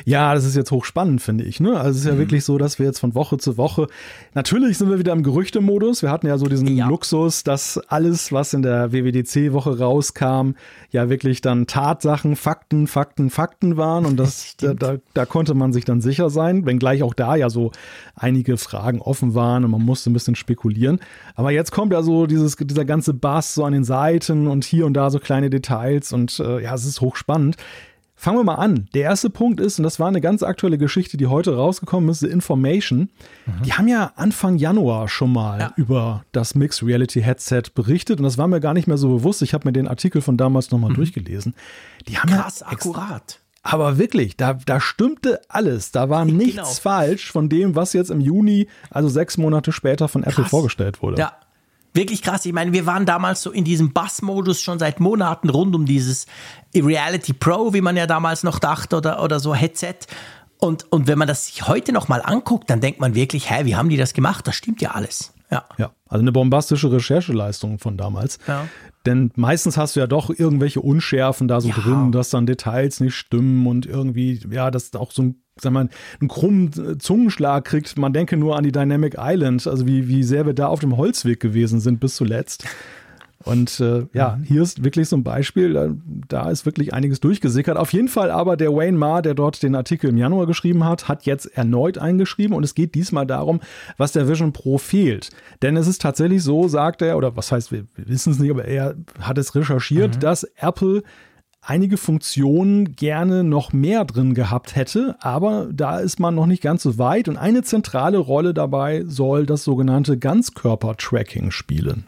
Ja, 0.04 0.34
das 0.34 0.44
ist 0.44 0.56
jetzt 0.56 0.70
hochspannend, 0.70 1.22
finde 1.22 1.44
ich. 1.44 1.60
Ne? 1.60 1.78
Also 1.78 1.90
es 1.90 1.96
ist 1.98 2.06
ja 2.06 2.14
mhm. 2.14 2.18
wirklich 2.18 2.44
so, 2.44 2.58
dass 2.58 2.78
wir 2.78 2.86
jetzt 2.86 2.98
von 2.98 3.14
Woche 3.14 3.38
zu 3.38 3.56
Woche, 3.56 3.86
natürlich 4.34 4.78
sind 4.78 4.90
wir 4.90 4.98
wieder 4.98 5.12
im 5.12 5.22
Gerüchtemodus. 5.22 6.02
Wir 6.02 6.10
hatten 6.10 6.26
ja 6.26 6.38
so 6.38 6.46
diesen 6.46 6.76
ja. 6.76 6.88
Luxus, 6.88 7.44
dass 7.44 7.78
alles, 7.88 8.32
was 8.32 8.54
in 8.54 8.62
der 8.62 8.92
WWDC-Woche 8.92 9.78
rauskam, 9.78 10.52
ja 10.90 11.08
wirklich 11.08 11.40
dann 11.40 11.66
Tatsachen, 11.66 12.36
Fakten, 12.36 12.86
Fakten, 12.86 13.30
Fakten 13.30 13.76
waren. 13.76 14.06
Und 14.06 14.16
das, 14.16 14.56
da, 14.58 14.74
da, 14.74 14.96
da, 15.14 15.26
konnte 15.26 15.54
man 15.54 15.72
sich 15.72 15.84
dann 15.84 16.00
sicher 16.00 16.30
sein, 16.30 16.66
wenngleich 16.66 17.02
auch 17.02 17.14
da 17.14 17.34
ja 17.34 17.50
so 17.50 17.72
einige 18.14 18.56
Fragen 18.56 19.00
offen 19.00 19.34
waren 19.34 19.64
und 19.64 19.70
man 19.70 19.82
musste 19.82 20.10
ein 20.10 20.12
bisschen 20.12 20.36
spekulieren. 20.36 21.00
Aber 21.34 21.50
jetzt 21.50 21.72
kommt 21.72 21.92
ja 21.92 22.02
so 22.02 22.26
dieses, 22.26 22.56
dieser 22.56 22.84
ganze 22.84 23.14
Bass 23.14 23.54
so 23.54 23.64
an 23.64 23.72
den 23.72 23.84
Seiten 23.84 24.46
und 24.46 24.64
hier 24.64 24.86
und 24.86 24.94
da 24.94 25.10
so 25.10 25.18
kleine 25.18 25.50
Details 25.50 26.12
und 26.12 26.38
äh, 26.40 26.62
ja, 26.62 26.74
es 26.74 26.84
ist 26.84 27.00
hochspannend. 27.00 27.56
Fangen 28.22 28.38
wir 28.38 28.44
mal 28.44 28.54
an. 28.54 28.88
Der 28.94 29.02
erste 29.02 29.30
Punkt 29.30 29.58
ist, 29.58 29.80
und 29.80 29.82
das 29.82 29.98
war 29.98 30.06
eine 30.06 30.20
ganz 30.20 30.44
aktuelle 30.44 30.78
Geschichte, 30.78 31.16
die 31.16 31.26
heute 31.26 31.56
rausgekommen 31.56 32.08
ist, 32.08 32.20
The 32.20 32.28
Information. 32.28 33.10
Mhm. 33.46 33.62
Die 33.64 33.72
haben 33.72 33.88
ja 33.88 34.12
Anfang 34.14 34.58
Januar 34.58 35.08
schon 35.08 35.32
mal 35.32 35.58
ja. 35.58 35.72
über 35.74 36.24
das 36.30 36.54
Mixed 36.54 36.86
Reality 36.86 37.20
Headset 37.20 37.62
berichtet 37.74 38.20
und 38.20 38.22
das 38.22 38.38
war 38.38 38.46
mir 38.46 38.60
gar 38.60 38.74
nicht 38.74 38.86
mehr 38.86 38.96
so 38.96 39.08
bewusst. 39.08 39.42
Ich 39.42 39.54
habe 39.54 39.66
mir 39.66 39.72
den 39.72 39.88
Artikel 39.88 40.22
von 40.22 40.36
damals 40.36 40.70
nochmal 40.70 40.90
mhm. 40.90 40.94
durchgelesen. 40.94 41.56
Die 42.06 42.16
haben 42.16 42.30
Krass, 42.30 42.60
ja 42.60 42.68
akkurat. 42.68 43.40
Aber 43.64 43.98
wirklich, 43.98 44.36
da, 44.36 44.54
da 44.54 44.80
stimmte 44.80 45.40
alles. 45.48 45.90
Da 45.90 46.08
war 46.08 46.24
nichts 46.24 46.54
genau. 46.54 46.68
falsch 46.68 47.32
von 47.32 47.48
dem, 47.48 47.74
was 47.74 47.92
jetzt 47.92 48.12
im 48.12 48.20
Juni, 48.20 48.68
also 48.90 49.08
sechs 49.08 49.36
Monate 49.36 49.72
später 49.72 50.06
von 50.06 50.22
Apple 50.22 50.44
Krass. 50.44 50.50
vorgestellt 50.50 51.02
wurde. 51.02 51.18
Ja, 51.18 51.32
wirklich 51.94 52.22
krass. 52.22 52.44
Ich 52.46 52.52
meine, 52.52 52.72
wir 52.72 52.86
waren 52.86 53.06
damals 53.06 53.42
so 53.42 53.50
in 53.50 53.64
diesem 53.64 53.92
Bass-Modus 53.92 54.60
schon 54.60 54.78
seit 54.78 55.00
Monaten 55.00 55.50
rund 55.50 55.74
um 55.74 55.86
dieses 55.86 56.26
Reality 56.74 57.32
Pro, 57.32 57.72
wie 57.72 57.80
man 57.80 57.96
ja 57.96 58.06
damals 58.06 58.42
noch 58.42 58.58
dachte, 58.58 58.96
oder, 58.96 59.22
oder 59.22 59.40
so 59.40 59.54
Headset. 59.54 59.96
Und, 60.58 60.90
und 60.92 61.08
wenn 61.08 61.18
man 61.18 61.28
das 61.28 61.46
sich 61.46 61.66
heute 61.66 61.92
nochmal 61.92 62.22
anguckt, 62.22 62.70
dann 62.70 62.80
denkt 62.80 63.00
man 63.00 63.14
wirklich, 63.14 63.50
hä, 63.50 63.64
wie 63.64 63.76
haben 63.76 63.88
die 63.88 63.96
das 63.96 64.14
gemacht? 64.14 64.46
Das 64.46 64.54
stimmt 64.54 64.80
ja 64.80 64.92
alles. 64.92 65.32
Ja. 65.50 65.64
ja, 65.76 65.90
also 66.08 66.22
eine 66.22 66.32
bombastische 66.32 66.90
Rechercheleistung 66.90 67.78
von 67.78 67.98
damals. 67.98 68.38
Ja. 68.46 68.66
Denn 69.04 69.32
meistens 69.34 69.76
hast 69.76 69.96
du 69.96 70.00
ja 70.00 70.06
doch 70.06 70.30
irgendwelche 70.30 70.80
Unschärfen 70.80 71.46
da 71.46 71.60
so 71.60 71.68
ja. 71.68 71.74
drin, 71.74 72.10
dass 72.10 72.30
dann 72.30 72.46
Details 72.46 73.00
nicht 73.00 73.14
stimmen 73.14 73.66
und 73.66 73.84
irgendwie, 73.84 74.40
ja, 74.50 74.70
dass 74.70 74.94
auch 74.94 75.10
so 75.10 75.22
ein 75.22 75.41
sag 75.56 75.72
mal, 75.72 75.88
einen 76.20 76.28
krummen 76.28 76.98
Zungenschlag 76.98 77.64
kriegt. 77.64 77.98
Man 77.98 78.12
denke 78.12 78.36
nur 78.36 78.56
an 78.56 78.64
die 78.64 78.72
Dynamic 78.72 79.16
Island, 79.18 79.66
also 79.66 79.86
wie, 79.86 80.08
wie 80.08 80.22
sehr 80.22 80.46
wir 80.46 80.54
da 80.54 80.68
auf 80.68 80.80
dem 80.80 80.96
Holzweg 80.96 81.40
gewesen 81.40 81.80
sind 81.80 82.00
bis 82.00 82.16
zuletzt. 82.16 82.64
Und 83.44 83.80
äh, 83.80 84.06
ja, 84.12 84.36
mhm. 84.38 84.44
hier 84.44 84.62
ist 84.62 84.84
wirklich 84.84 85.08
so 85.08 85.16
ein 85.16 85.24
Beispiel, 85.24 85.72
da, 85.72 85.88
da, 86.28 86.50
ist 86.50 86.66
wirklich 86.66 86.94
einiges 86.94 87.20
durchgesickert. 87.20 87.76
Auf 87.76 87.92
jeden 87.92 88.08
Fall 88.08 88.30
aber 88.30 88.56
der 88.56 88.72
Wayne 88.72 88.96
Ma, 88.96 89.22
der 89.22 89.34
dort 89.34 89.62
den 89.62 89.74
Artikel 89.74 90.10
im 90.10 90.16
Januar 90.16 90.46
geschrieben 90.46 90.84
hat, 90.84 91.08
hat 91.08 91.24
jetzt 91.24 91.46
erneut 91.46 91.98
eingeschrieben 91.98 92.54
und 92.54 92.62
es 92.62 92.74
geht 92.74 92.94
diesmal 92.94 93.26
darum, 93.26 93.60
was 93.96 94.12
der 94.12 94.28
Vision 94.28 94.52
Pro 94.52 94.78
fehlt. 94.78 95.30
Denn 95.60 95.76
es 95.76 95.86
ist 95.86 96.02
tatsächlich 96.02 96.42
so, 96.42 96.68
sagt 96.68 97.02
er, 97.02 97.16
oder 97.16 97.36
was 97.36 97.52
heißt, 97.52 97.72
wir, 97.72 97.84
wir 97.94 98.08
wissen 98.08 98.32
es 98.32 98.38
nicht, 98.38 98.50
aber 98.50 98.64
er 98.64 98.94
hat 99.20 99.38
es 99.38 99.54
recherchiert, 99.54 100.16
mhm. 100.16 100.20
dass 100.20 100.44
Apple 100.56 101.02
einige 101.62 101.96
Funktionen 101.96 102.96
gerne 102.96 103.44
noch 103.44 103.72
mehr 103.72 104.04
drin 104.04 104.34
gehabt 104.34 104.74
hätte, 104.76 105.16
aber 105.20 105.68
da 105.72 106.00
ist 106.00 106.18
man 106.18 106.34
noch 106.34 106.46
nicht 106.46 106.62
ganz 106.62 106.82
so 106.82 106.98
weit 106.98 107.28
und 107.28 107.36
eine 107.36 107.62
zentrale 107.62 108.18
Rolle 108.18 108.52
dabei 108.52 109.04
soll 109.06 109.46
das 109.46 109.62
sogenannte 109.62 110.18
Ganzkörper-Tracking 110.18 111.52
spielen. 111.52 112.06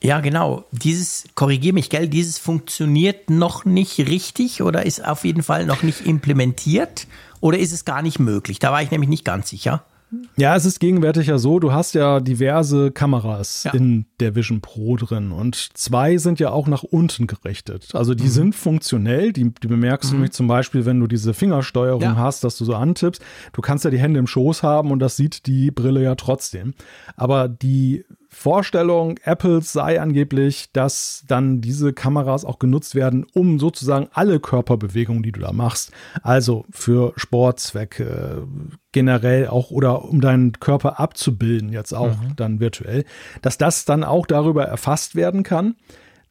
Ja, 0.00 0.20
genau. 0.20 0.64
Dieses, 0.70 1.24
korrigier 1.34 1.72
mich, 1.72 1.90
gell, 1.90 2.08
dieses 2.08 2.38
funktioniert 2.38 3.28
noch 3.28 3.64
nicht 3.64 3.98
richtig 3.98 4.62
oder 4.62 4.86
ist 4.86 5.04
auf 5.04 5.24
jeden 5.24 5.42
Fall 5.42 5.66
noch 5.66 5.82
nicht 5.82 6.06
implementiert 6.06 7.08
oder 7.40 7.58
ist 7.58 7.72
es 7.72 7.84
gar 7.84 8.02
nicht 8.02 8.20
möglich? 8.20 8.58
Da 8.60 8.70
war 8.70 8.82
ich 8.82 8.90
nämlich 8.90 9.10
nicht 9.10 9.24
ganz 9.24 9.48
sicher. 9.48 9.82
Ja, 10.36 10.54
es 10.54 10.64
ist 10.64 10.78
gegenwärtig 10.78 11.26
ja 11.26 11.38
so, 11.38 11.58
du 11.58 11.72
hast 11.72 11.94
ja 11.94 12.20
diverse 12.20 12.92
Kameras 12.92 13.64
ja. 13.64 13.72
in 13.72 14.06
der 14.20 14.34
Vision 14.34 14.60
Pro 14.60 14.96
drin 14.96 15.32
und 15.32 15.56
zwei 15.74 16.16
sind 16.18 16.38
ja 16.38 16.50
auch 16.50 16.68
nach 16.68 16.84
unten 16.84 17.26
gerichtet. 17.26 17.94
Also 17.94 18.14
die 18.14 18.24
mhm. 18.24 18.28
sind 18.28 18.54
funktionell, 18.54 19.32
die, 19.32 19.52
die 19.52 19.66
bemerkst 19.66 20.10
mhm. 20.10 20.12
du 20.12 20.16
nämlich 20.18 20.32
zum 20.32 20.46
Beispiel, 20.46 20.86
wenn 20.86 21.00
du 21.00 21.06
diese 21.06 21.34
Fingersteuerung 21.34 22.02
ja. 22.02 22.16
hast, 22.16 22.44
dass 22.44 22.56
du 22.56 22.64
so 22.64 22.74
antippst. 22.74 23.22
Du 23.52 23.60
kannst 23.60 23.84
ja 23.84 23.90
die 23.90 23.98
Hände 23.98 24.20
im 24.20 24.26
Schoß 24.26 24.62
haben 24.62 24.92
und 24.92 25.00
das 25.00 25.16
sieht 25.16 25.46
die 25.46 25.70
Brille 25.70 26.02
ja 26.02 26.14
trotzdem. 26.14 26.74
Aber 27.16 27.48
die 27.48 28.04
Vorstellung 28.38 29.18
Apples 29.24 29.72
sei 29.72 29.98
angeblich, 29.98 30.70
dass 30.74 31.24
dann 31.26 31.62
diese 31.62 31.94
Kameras 31.94 32.44
auch 32.44 32.58
genutzt 32.58 32.94
werden, 32.94 33.24
um 33.32 33.58
sozusagen 33.58 34.08
alle 34.12 34.40
Körperbewegungen, 34.40 35.22
die 35.22 35.32
du 35.32 35.40
da 35.40 35.52
machst, 35.52 35.90
also 36.22 36.66
für 36.70 37.14
Sportzwecke 37.16 38.46
generell 38.92 39.48
auch 39.48 39.70
oder 39.70 40.04
um 40.04 40.20
deinen 40.20 40.52
Körper 40.52 41.00
abzubilden, 41.00 41.72
jetzt 41.72 41.94
auch 41.94 42.10
mhm. 42.10 42.36
dann 42.36 42.60
virtuell, 42.60 43.06
dass 43.40 43.56
das 43.56 43.86
dann 43.86 44.04
auch 44.04 44.26
darüber 44.26 44.66
erfasst 44.66 45.16
werden 45.16 45.42
kann. 45.42 45.74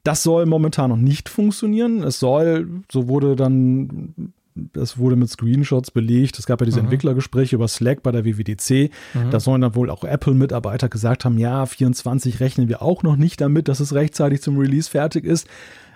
Das 0.03 0.21
soll 0.21 0.45
momentan 0.45 0.91
noch 0.91 0.97
nicht 0.97 1.27
funktionieren. 1.27 2.03
Es 2.03 2.19
soll, 2.19 2.83
so 2.91 3.07
wurde 3.07 3.35
dann 3.35 4.31
das 4.55 4.97
wurde 4.97 5.17
mit 5.17 5.29
Screenshots 5.29 5.91
belegt. 5.91 6.39
Es 6.39 6.45
gab 6.45 6.61
ja 6.61 6.65
diese 6.65 6.79
mhm. 6.79 6.85
Entwicklergespräche 6.85 7.57
über 7.57 7.67
Slack 7.67 8.01
bei 8.03 8.11
der 8.11 8.23
WWDC. 8.23 8.89
Mhm. 9.13 9.31
Da 9.31 9.39
sollen 9.39 9.61
dann 9.61 9.75
wohl 9.75 9.89
auch 9.89 10.03
Apple-Mitarbeiter 10.03 10.87
gesagt 10.87 11.25
haben, 11.25 11.37
ja, 11.37 11.65
24 11.65 12.39
rechnen 12.39 12.69
wir 12.69 12.81
auch 12.81 13.03
noch 13.03 13.17
nicht 13.17 13.41
damit, 13.41 13.67
dass 13.67 13.81
es 13.81 13.93
rechtzeitig 13.93 14.41
zum 14.41 14.57
Release 14.57 14.89
fertig 14.89 15.25
ist. 15.25 15.47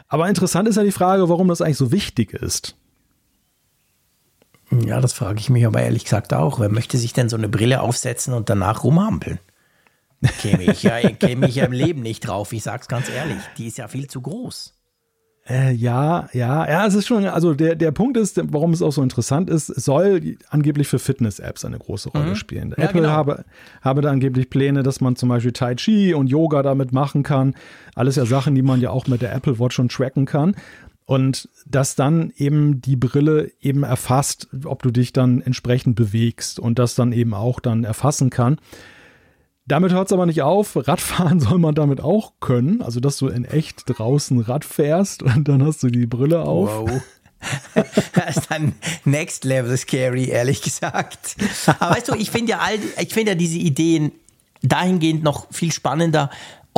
Aber 0.10 0.28
interessant 0.28 0.68
ist 0.68 0.76
ja 0.76 0.84
die 0.84 0.92
Frage, 0.92 1.30
warum 1.30 1.48
das 1.48 1.62
eigentlich 1.62 1.78
so 1.78 1.92
wichtig 1.92 2.34
ist. 2.34 2.76
Ja, 4.72 5.00
das 5.00 5.14
frage 5.14 5.40
ich 5.40 5.50
mich 5.50 5.66
aber 5.66 5.82
ehrlich 5.82 6.04
gesagt 6.04 6.34
auch. 6.34 6.60
Wer 6.60 6.70
möchte 6.70 6.98
sich 6.98 7.14
denn 7.14 7.30
so 7.30 7.38
eine 7.38 7.50
Brille 7.50 7.82
aufsetzen 7.82 8.34
und 8.34 8.50
danach 8.50 8.84
rumhampeln? 8.84 9.40
Käme 10.42 10.64
ich 10.64 10.84
ja, 10.84 11.00
käme 11.20 11.48
ich 11.48 11.56
ja 11.56 11.66
im 11.66 11.72
Leben 11.72 12.02
nicht 12.02 12.28
drauf. 12.28 12.52
Ich 12.52 12.64
sag's 12.64 12.88
ganz 12.88 13.10
ehrlich. 13.10 13.38
Die 13.58 13.68
ist 13.68 13.78
ja 13.78 13.88
viel 13.88 14.08
zu 14.08 14.22
groß. 14.22 14.79
Äh, 15.50 15.74
ja, 15.74 16.30
ja, 16.32 16.70
ja, 16.70 16.86
es 16.86 16.94
ist 16.94 17.08
schon, 17.08 17.26
also 17.26 17.56
der, 17.56 17.76
der 17.76 17.92
Punkt 17.92 18.18
ist, 18.18 18.40
warum 18.54 18.72
es 18.72 18.84
auch 18.84 18.92
so 18.92 19.02
interessant 19.02 19.50
ist, 19.50 19.68
soll 19.68 20.38
angeblich 20.50 20.88
für 20.88 21.00
Fitness-Apps 21.00 21.66
eine 21.66 21.80
große 21.80 22.10
Rolle 22.10 22.32
mhm. 22.32 22.36
spielen. 22.36 22.76
Ja, 22.78 22.84
Apple 22.84 23.02
genau. 23.02 23.14
habe, 23.14 23.46
habe 23.82 24.02
da 24.02 24.12
angeblich 24.12 24.52
Pläne, 24.52 24.84
dass 24.84 25.02
man 25.02 25.16
zum 25.16 25.30
Beispiel 25.30 25.52
Tai 25.52 25.74
Chi 25.74 26.14
und 26.14 26.28
Yoga 26.28 26.62
damit 26.62 26.94
machen 26.94 27.24
kann. 27.24 27.56
Alles 27.96 28.16
ja 28.16 28.26
Sachen, 28.28 28.54
die 28.54 28.62
man 28.62 28.80
ja 28.80 28.92
auch 28.92 29.08
mit 29.08 29.24
der 29.24 29.34
Apple 29.34 29.60
Watch 29.60 29.76
schon 29.76 29.90
tracken 29.90 30.26
kann. 30.26 30.56
Und 31.06 31.50
dass 31.66 31.96
dann 31.96 32.32
eben 32.38 32.82
die 32.82 32.96
Brille 32.96 33.52
eben 33.60 33.82
erfasst, 33.82 34.48
ob 34.66 34.84
du 34.84 34.92
dich 34.92 35.14
dann 35.14 35.42
entsprechend 35.42 35.96
bewegst 35.96 36.60
und 36.60 36.78
das 36.78 36.94
dann 36.94 37.12
eben 37.12 37.34
auch 37.34 37.60
dann 37.60 37.84
erfassen 37.84 38.30
kann. 38.30 38.58
Damit 39.70 39.94
hört 39.94 40.08
es 40.08 40.14
aber 40.14 40.26
nicht 40.26 40.42
auf. 40.42 40.76
Radfahren 40.76 41.40
soll 41.40 41.60
man 41.60 41.76
damit 41.76 42.02
auch 42.02 42.34
können. 42.42 42.82
Also, 42.82 43.00
dass 43.00 43.18
du 43.18 43.28
in 43.28 43.46
echt 43.46 43.84
draußen 43.86 44.42
Rad 44.42 44.66
fährst 44.66 45.24
und 45.24 45.48
dann 45.48 45.66
hast 45.66 45.84
du 45.84 45.90
die 45.90 46.08
Brille 46.08 46.42
auf. 46.42 46.70
Wow. 46.70 47.02
das 48.14 48.38
ist 48.38 48.52
dann 48.52 48.74
next 49.06 49.46
level 49.46 49.78
scary, 49.78 50.26
ehrlich 50.26 50.62
gesagt. 50.62 51.38
Aber 51.80 51.96
weißt 51.96 52.10
du, 52.10 52.16
ich 52.16 52.32
finde 52.32 52.52
ja 52.52 52.60
all, 52.60 52.80
ich 53.00 53.14
finde 53.14 53.32
ja 53.32 53.36
diese 53.36 53.58
Ideen 53.58 54.12
dahingehend 54.62 55.24
noch 55.24 55.48
viel 55.52 55.72
spannender, 55.72 56.30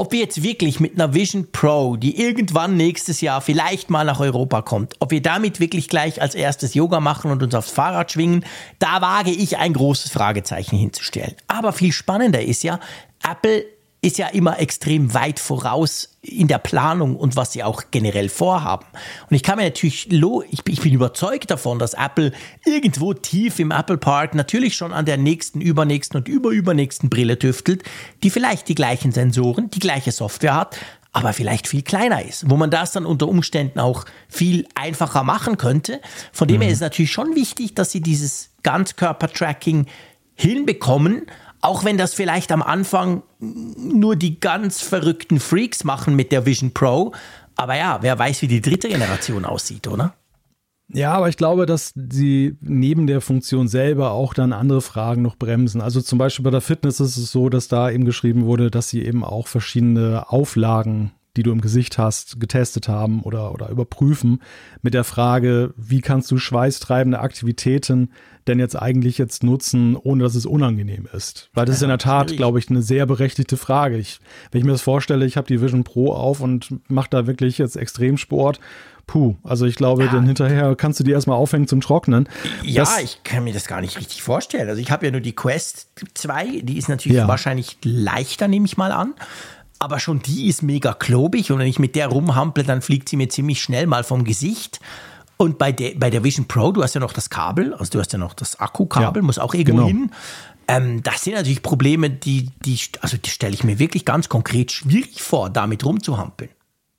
ob 0.01 0.13
wir 0.13 0.19
jetzt 0.19 0.41
wirklich 0.41 0.79
mit 0.79 0.95
einer 0.95 1.13
Vision 1.13 1.51
Pro, 1.51 1.95
die 1.95 2.19
irgendwann 2.19 2.75
nächstes 2.75 3.21
Jahr 3.21 3.39
vielleicht 3.39 3.91
mal 3.91 4.03
nach 4.03 4.19
Europa 4.19 4.63
kommt, 4.63 4.95
ob 4.97 5.11
wir 5.11 5.21
damit 5.21 5.59
wirklich 5.59 5.89
gleich 5.89 6.23
als 6.23 6.33
erstes 6.33 6.73
Yoga 6.73 6.99
machen 6.99 7.29
und 7.29 7.43
uns 7.43 7.53
aufs 7.53 7.69
Fahrrad 7.69 8.11
schwingen, 8.11 8.43
da 8.79 8.99
wage 9.01 9.29
ich 9.29 9.59
ein 9.59 9.73
großes 9.73 10.11
Fragezeichen 10.11 10.75
hinzustellen. 10.75 11.35
Aber 11.47 11.71
viel 11.71 11.91
spannender 11.91 12.41
ist 12.41 12.63
ja, 12.63 12.79
Apple 13.23 13.63
ist 14.03 14.17
ja 14.17 14.27
immer 14.27 14.59
extrem 14.59 15.13
weit 15.13 15.39
voraus 15.39 16.17
in 16.23 16.47
der 16.47 16.57
Planung 16.57 17.15
und 17.15 17.35
was 17.35 17.53
sie 17.53 17.63
auch 17.63 17.83
generell 17.91 18.29
vorhaben. 18.29 18.85
Und 19.29 19.35
ich 19.35 19.43
kann 19.43 19.57
mir 19.57 19.65
natürlich, 19.65 20.11
ich 20.11 20.63
bin 20.63 20.93
überzeugt 20.93 21.51
davon, 21.51 21.77
dass 21.77 21.93
Apple 21.93 22.31
irgendwo 22.65 23.13
tief 23.13 23.59
im 23.59 23.69
Apple 23.69 23.97
Park 23.97 24.33
natürlich 24.33 24.75
schon 24.75 24.91
an 24.91 25.05
der 25.05 25.17
nächsten, 25.17 25.61
übernächsten 25.61 26.17
und 26.17 26.27
überübernächsten 26.27 27.09
Brille 27.09 27.37
tüftelt, 27.37 27.83
die 28.23 28.31
vielleicht 28.31 28.69
die 28.69 28.75
gleichen 28.75 29.11
Sensoren, 29.11 29.69
die 29.69 29.79
gleiche 29.79 30.11
Software 30.11 30.55
hat, 30.55 30.79
aber 31.11 31.33
vielleicht 31.33 31.67
viel 31.67 31.83
kleiner 31.83 32.23
ist, 32.25 32.49
wo 32.49 32.57
man 32.57 32.71
das 32.71 32.93
dann 32.93 33.05
unter 33.05 33.27
Umständen 33.27 33.79
auch 33.79 34.05
viel 34.29 34.67
einfacher 34.73 35.23
machen 35.23 35.57
könnte. 35.57 36.01
Von 36.31 36.47
dem 36.47 36.61
her 36.61 36.69
mhm. 36.69 36.71
ist 36.71 36.77
es 36.77 36.81
natürlich 36.81 37.11
schon 37.11 37.35
wichtig, 37.35 37.75
dass 37.75 37.91
sie 37.91 38.01
dieses 38.01 38.49
Ganzkörper-Tracking 38.63 39.85
hinbekommen, 40.35 41.27
auch 41.61 41.85
wenn 41.85 41.97
das 41.97 42.13
vielleicht 42.13 42.51
am 42.51 42.61
Anfang 42.61 43.23
nur 43.39 44.15
die 44.15 44.39
ganz 44.39 44.81
verrückten 44.81 45.39
Freaks 45.39 45.83
machen 45.83 46.15
mit 46.15 46.31
der 46.31 46.45
Vision 46.45 46.73
Pro. 46.73 47.13
Aber 47.55 47.75
ja, 47.75 47.99
wer 48.01 48.17
weiß, 48.17 48.41
wie 48.41 48.47
die 48.47 48.61
dritte 48.61 48.89
Generation 48.89 49.45
aussieht, 49.45 49.87
oder? 49.87 50.15
Ja, 50.93 51.13
aber 51.13 51.29
ich 51.29 51.37
glaube, 51.37 51.65
dass 51.65 51.93
sie 51.95 52.57
neben 52.59 53.07
der 53.07 53.21
Funktion 53.21 53.67
selber 53.67 54.11
auch 54.11 54.33
dann 54.33 54.51
andere 54.51 54.81
Fragen 54.81 55.21
noch 55.21 55.37
bremsen. 55.37 55.79
Also 55.79 56.01
zum 56.01 56.17
Beispiel 56.17 56.43
bei 56.43 56.51
der 56.51 56.61
Fitness 56.61 56.99
ist 56.99 57.15
es 57.15 57.31
so, 57.31 57.49
dass 57.49 57.69
da 57.69 57.89
eben 57.89 58.03
geschrieben 58.03 58.45
wurde, 58.45 58.69
dass 58.71 58.89
sie 58.89 59.05
eben 59.05 59.23
auch 59.23 59.47
verschiedene 59.47 60.29
Auflagen 60.29 61.11
die 61.37 61.43
du 61.43 61.51
im 61.51 61.61
Gesicht 61.61 61.97
hast, 61.97 62.39
getestet 62.39 62.87
haben 62.87 63.21
oder, 63.21 63.53
oder 63.53 63.69
überprüfen 63.69 64.41
mit 64.81 64.93
der 64.93 65.03
Frage, 65.03 65.73
wie 65.77 66.01
kannst 66.01 66.29
du 66.31 66.37
schweißtreibende 66.37 67.19
Aktivitäten 67.19 68.11
denn 68.47 68.59
jetzt 68.59 68.75
eigentlich 68.75 69.17
jetzt 69.17 69.43
nutzen, 69.43 69.95
ohne 69.95 70.23
dass 70.23 70.35
es 70.35 70.45
unangenehm 70.45 71.07
ist? 71.13 71.49
Weil 71.53 71.65
das 71.65 71.75
ja, 71.75 71.77
ist 71.77 71.83
in 71.83 71.89
der 71.89 71.97
Tat, 71.99 72.35
glaube 72.35 72.59
ich, 72.59 72.69
eine 72.69 72.81
sehr 72.81 73.05
berechtigte 73.05 73.55
Frage. 73.55 73.97
Ich, 73.97 74.19
wenn 74.51 74.59
ich 74.59 74.65
mir 74.65 74.73
das 74.73 74.81
vorstelle, 74.81 75.25
ich 75.25 75.37
habe 75.37 75.47
die 75.47 75.61
Vision 75.61 75.83
Pro 75.83 76.11
auf 76.11 76.41
und 76.41 76.89
mache 76.89 77.09
da 77.09 77.27
wirklich 77.27 77.57
jetzt 77.57 77.77
Extremsport, 77.77 78.59
puh, 79.07 79.35
also 79.43 79.65
ich 79.65 79.75
glaube, 79.75 80.05
ja. 80.05 80.11
dann 80.11 80.25
hinterher 80.25 80.75
kannst 80.75 80.99
du 80.99 81.03
die 81.03 81.11
erstmal 81.11 81.37
aufhängen 81.37 81.67
zum 81.67 81.79
Trocknen. 81.79 82.27
Ja, 82.63 82.83
das, 82.83 83.01
ich 83.01 83.23
kann 83.23 83.43
mir 83.43 83.53
das 83.53 83.67
gar 83.67 83.79
nicht 83.79 83.97
richtig 83.97 84.21
vorstellen. 84.21 84.67
Also 84.67 84.81
ich 84.81 84.91
habe 84.91 85.05
ja 85.05 85.11
nur 85.11 85.21
die 85.21 85.35
Quest 85.35 85.87
2, 86.13 86.61
die 86.63 86.77
ist 86.77 86.89
natürlich 86.89 87.17
ja. 87.17 87.27
wahrscheinlich 87.27 87.77
leichter, 87.83 88.47
nehme 88.47 88.65
ich 88.65 88.75
mal 88.75 88.91
an 88.91 89.13
aber 89.81 89.99
schon 89.99 90.19
die 90.19 90.47
ist 90.47 90.61
mega 90.61 90.93
klobig 90.93 91.51
und 91.51 91.57
wenn 91.59 91.67
ich 91.67 91.79
mit 91.79 91.95
der 91.95 92.07
rumhample, 92.07 92.63
dann 92.63 92.81
fliegt 92.81 93.09
sie 93.09 93.17
mir 93.17 93.29
ziemlich 93.29 93.61
schnell 93.61 93.87
mal 93.87 94.03
vom 94.03 94.23
Gesicht. 94.23 94.79
Und 95.37 95.57
bei 95.57 95.71
der, 95.71 95.95
bei 95.95 96.11
der 96.11 96.23
Vision 96.23 96.47
Pro, 96.47 96.71
du 96.71 96.83
hast 96.83 96.93
ja 96.93 97.01
noch 97.01 97.13
das 97.13 97.31
Kabel, 97.31 97.73
also 97.73 97.91
du 97.91 97.99
hast 97.99 98.13
ja 98.13 98.19
noch 98.19 98.35
das 98.35 98.59
Akkukabel, 98.59 99.23
ja, 99.23 99.25
muss 99.25 99.39
auch 99.39 99.55
irgendwo 99.55 99.85
genau. 99.85 99.87
hin. 99.87 100.11
Ähm, 100.67 101.01
das 101.01 101.23
sind 101.23 101.33
natürlich 101.33 101.63
Probleme, 101.63 102.11
die, 102.11 102.51
die, 102.63 102.79
also 103.01 103.17
die 103.17 103.29
stelle 103.31 103.55
ich 103.55 103.63
mir 103.63 103.79
wirklich 103.79 104.05
ganz 104.05 104.29
konkret 104.29 104.71
schwierig 104.71 105.23
vor, 105.23 105.49
damit 105.49 105.83
rumzuhampeln. 105.83 106.51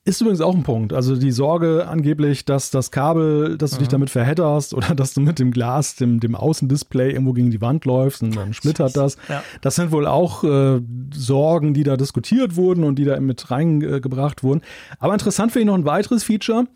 Ist 0.04 0.20
übrigens 0.20 0.40
auch 0.40 0.54
ein 0.54 0.64
Punkt. 0.64 0.92
Also 0.92 1.14
die 1.14 1.30
Sorge 1.30 1.86
angeblich, 1.86 2.44
dass 2.44 2.70
das 2.70 2.90
Kabel, 2.90 3.56
dass 3.56 3.70
du 3.70 3.76
mhm. 3.76 3.80
dich 3.80 3.88
damit 3.88 4.10
verhedderst 4.10 4.74
oder 4.74 4.94
dass 4.96 5.14
du 5.14 5.20
mit 5.20 5.38
dem 5.38 5.52
Glas, 5.52 5.94
dem, 5.94 6.18
dem 6.18 6.34
Außendisplay 6.34 7.12
irgendwo 7.12 7.32
gegen 7.32 7.52
die 7.52 7.60
Wand 7.60 7.84
läufst 7.84 8.20
und 8.22 8.34
dann 8.34 8.52
schlittert 8.52 8.96
das. 8.96 9.16
Ja. 9.28 9.44
Das 9.60 9.76
sind 9.76 9.92
wohl 9.92 10.08
auch 10.08 10.42
äh, 10.42 10.80
Sorgen, 11.14 11.72
die 11.72 11.84
da 11.84 11.96
diskutiert 11.96 12.56
wurden 12.56 12.82
und 12.82 12.96
die 12.96 13.04
da 13.04 13.20
mit 13.20 13.52
reingebracht 13.52 14.42
wurden. 14.42 14.62
Aber 14.98 15.12
interessant 15.12 15.52
finde 15.52 15.62
ich 15.62 15.66
noch 15.66 15.78
ein 15.78 15.84
weiteres 15.84 16.24
Feature. 16.24 16.66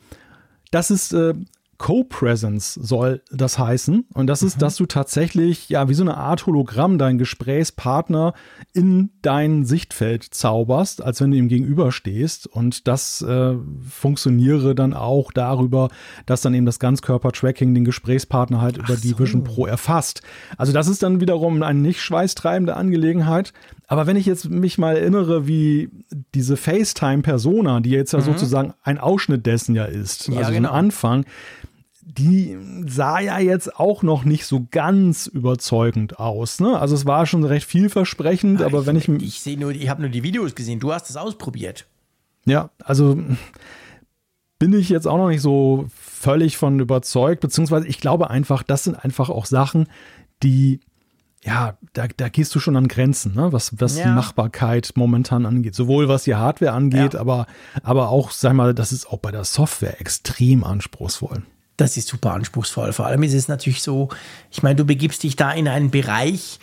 Das 0.70 0.92
ist 0.92 1.12
äh, 1.12 1.34
Co-Presence 1.78 2.74
soll 2.74 3.22
das 3.30 3.58
heißen. 3.58 4.06
Und 4.14 4.26
das 4.26 4.42
ist, 4.42 4.56
mhm. 4.56 4.60
dass 4.60 4.76
du 4.76 4.86
tatsächlich, 4.86 5.68
ja, 5.68 5.88
wie 5.88 5.94
so 5.94 6.02
eine 6.02 6.16
Art 6.16 6.46
Hologramm 6.46 6.98
deinen 6.98 7.18
Gesprächspartner 7.18 8.34
in 8.72 9.10
dein 9.22 9.64
Sichtfeld 9.64 10.24
zauberst, 10.24 11.02
als 11.02 11.20
wenn 11.20 11.30
du 11.30 11.36
ihm 11.36 11.48
gegenüberstehst. 11.48 12.46
Und 12.46 12.88
das 12.88 13.22
äh, 13.22 13.54
funktioniere 13.88 14.74
dann 14.74 14.94
auch 14.94 15.32
darüber, 15.32 15.88
dass 16.24 16.42
dann 16.42 16.54
eben 16.54 16.66
das 16.66 16.78
Ganzkörper-Tracking 16.78 17.74
den 17.74 17.84
Gesprächspartner 17.84 18.60
halt 18.60 18.78
Ach 18.80 18.88
über 18.88 18.98
die 18.98 19.10
so. 19.10 19.18
Vision 19.18 19.44
Pro 19.44 19.66
erfasst. 19.66 20.22
Also 20.56 20.72
das 20.72 20.88
ist 20.88 21.02
dann 21.02 21.20
wiederum 21.20 21.62
eine 21.62 21.78
nicht 21.78 22.00
schweißtreibende 22.00 22.76
Angelegenheit. 22.76 23.52
Aber 23.86 24.06
wenn 24.06 24.16
ich 24.16 24.26
jetzt 24.26 24.48
mich 24.48 24.78
mal 24.78 24.96
erinnere, 24.96 25.46
wie 25.46 25.90
diese 26.34 26.56
FaceTime-Persona, 26.56 27.80
die 27.80 27.90
jetzt 27.90 28.12
ja 28.12 28.18
mhm. 28.18 28.24
sozusagen 28.24 28.74
ein 28.82 28.98
Ausschnitt 28.98 29.46
dessen 29.46 29.74
ja 29.74 29.84
ist, 29.84 30.28
ja, 30.28 30.38
also 30.38 30.52
genau. 30.52 30.70
ein 30.70 30.74
Anfang, 30.74 31.24
die 32.02 32.56
sah 32.86 33.20
ja 33.20 33.38
jetzt 33.38 33.78
auch 33.78 34.02
noch 34.02 34.24
nicht 34.24 34.46
so 34.46 34.66
ganz 34.70 35.26
überzeugend 35.26 36.18
aus. 36.18 36.60
Ne? 36.60 36.78
Also 36.78 36.94
es 36.94 37.04
war 37.04 37.26
schon 37.26 37.44
recht 37.44 37.66
vielversprechend, 37.66 38.60
ja, 38.60 38.66
aber 38.66 38.80
ich, 38.80 38.86
wenn 38.86 38.96
ich 38.96 39.08
ich 39.08 39.40
sehe 39.40 39.58
nur, 39.58 39.72
ich 39.72 39.88
habe 39.88 40.02
nur 40.02 40.10
die 40.10 40.22
Videos 40.22 40.54
gesehen. 40.54 40.80
Du 40.80 40.92
hast 40.92 41.10
es 41.10 41.16
ausprobiert. 41.16 41.86
Ja, 42.44 42.70
also 42.82 43.18
bin 44.58 44.72
ich 44.72 44.88
jetzt 44.88 45.06
auch 45.06 45.18
noch 45.18 45.28
nicht 45.28 45.42
so 45.42 45.86
völlig 45.88 46.56
von 46.56 46.80
überzeugt, 46.80 47.40
beziehungsweise 47.40 47.86
ich 47.86 48.00
glaube 48.00 48.30
einfach, 48.30 48.62
das 48.62 48.84
sind 48.84 48.94
einfach 48.94 49.28
auch 49.28 49.46
Sachen, 49.46 49.88
die 50.42 50.80
ja, 51.46 51.78
da, 51.92 52.08
da 52.08 52.28
gehst 52.28 52.54
du 52.54 52.60
schon 52.60 52.76
an 52.76 52.88
Grenzen, 52.88 53.34
ne? 53.34 53.52
was, 53.52 53.80
was 53.80 53.96
ja. 53.96 54.04
die 54.04 54.10
Machbarkeit 54.10 54.92
momentan 54.96 55.46
angeht. 55.46 55.76
Sowohl 55.76 56.08
was 56.08 56.24
die 56.24 56.34
Hardware 56.34 56.72
angeht, 56.72 57.14
ja. 57.14 57.20
aber, 57.20 57.46
aber 57.84 58.08
auch, 58.08 58.32
sag 58.32 58.54
mal, 58.54 58.74
das 58.74 58.90
ist 58.90 59.06
auch 59.06 59.18
bei 59.18 59.30
der 59.30 59.44
Software 59.44 60.00
extrem 60.00 60.64
anspruchsvoll. 60.64 61.42
Das 61.76 61.96
ist 61.96 62.08
super 62.08 62.32
anspruchsvoll. 62.32 62.92
Vor 62.92 63.06
allem 63.06 63.22
ist 63.22 63.32
es 63.32 63.46
natürlich 63.46 63.82
so, 63.82 64.08
ich 64.50 64.64
meine, 64.64 64.74
du 64.74 64.84
begibst 64.84 65.22
dich 65.22 65.36
da 65.36 65.52
in 65.52 65.68
einen 65.68 65.92
Bereich, 65.92 66.58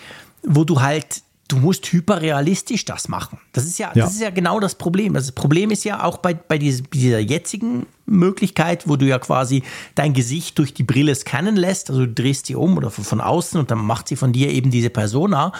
wo 0.45 0.65
du 0.65 0.81
halt, 0.81 1.21
du 1.47 1.57
musst 1.57 1.91
hyperrealistisch 1.91 2.85
das 2.85 3.07
machen. 3.07 3.39
Das 3.51 3.65
ist 3.65 3.77
ja, 3.77 3.91
ja. 3.93 4.05
das 4.05 4.13
ist 4.13 4.21
ja 4.21 4.29
genau 4.29 4.59
das 4.59 4.75
Problem. 4.75 5.13
Das 5.13 5.31
Problem 5.31 5.71
ist 5.71 5.83
ja 5.83 6.03
auch 6.03 6.17
bei, 6.17 6.33
bei 6.33 6.57
dieser, 6.57 6.83
dieser 6.83 7.19
jetzigen 7.19 7.85
Möglichkeit, 8.05 8.87
wo 8.87 8.95
du 8.95 9.05
ja 9.05 9.19
quasi 9.19 9.63
dein 9.95 10.13
Gesicht 10.13 10.57
durch 10.57 10.73
die 10.73 10.83
Brille 10.83 11.13
scannen 11.15 11.55
lässt, 11.55 11.89
also 11.89 12.05
du 12.05 12.13
drehst 12.13 12.47
sie 12.47 12.55
um 12.55 12.77
oder 12.77 12.89
von, 12.89 13.03
von 13.03 13.21
außen 13.21 13.59
und 13.59 13.71
dann 13.71 13.79
macht 13.79 14.07
sie 14.07 14.15
von 14.15 14.33
dir 14.33 14.49
eben 14.49 14.71
diese 14.71 14.89
Persona 14.89 15.51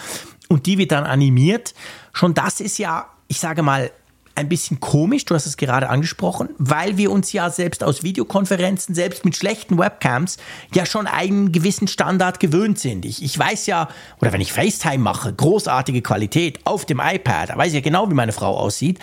und 0.48 0.66
die 0.66 0.78
wird 0.78 0.92
dann 0.92 1.04
animiert. 1.04 1.74
Schon 2.12 2.34
das 2.34 2.60
ist 2.60 2.78
ja, 2.78 3.06
ich 3.28 3.40
sage 3.40 3.62
mal, 3.62 3.90
ein 4.34 4.48
bisschen 4.48 4.80
komisch, 4.80 5.24
du 5.24 5.34
hast 5.34 5.46
es 5.46 5.56
gerade 5.56 5.88
angesprochen, 5.88 6.48
weil 6.58 6.96
wir 6.96 7.10
uns 7.10 7.32
ja 7.32 7.50
selbst 7.50 7.84
aus 7.84 8.02
Videokonferenzen, 8.02 8.94
selbst 8.94 9.24
mit 9.24 9.36
schlechten 9.36 9.78
Webcams, 9.78 10.38
ja 10.74 10.86
schon 10.86 11.06
einen 11.06 11.52
gewissen 11.52 11.86
Standard 11.86 12.40
gewöhnt 12.40 12.78
sind. 12.78 13.04
Ich, 13.04 13.22
ich 13.22 13.38
weiß 13.38 13.66
ja, 13.66 13.88
oder 14.20 14.32
wenn 14.32 14.40
ich 14.40 14.52
FaceTime 14.52 14.98
mache, 14.98 15.32
großartige 15.32 16.02
Qualität 16.02 16.60
auf 16.64 16.84
dem 16.84 17.00
iPad, 17.00 17.50
da 17.50 17.56
weiß 17.56 17.68
ich 17.68 17.74
ja 17.74 17.80
genau, 17.80 18.10
wie 18.10 18.14
meine 18.14 18.32
Frau 18.32 18.56
aussieht. 18.56 18.98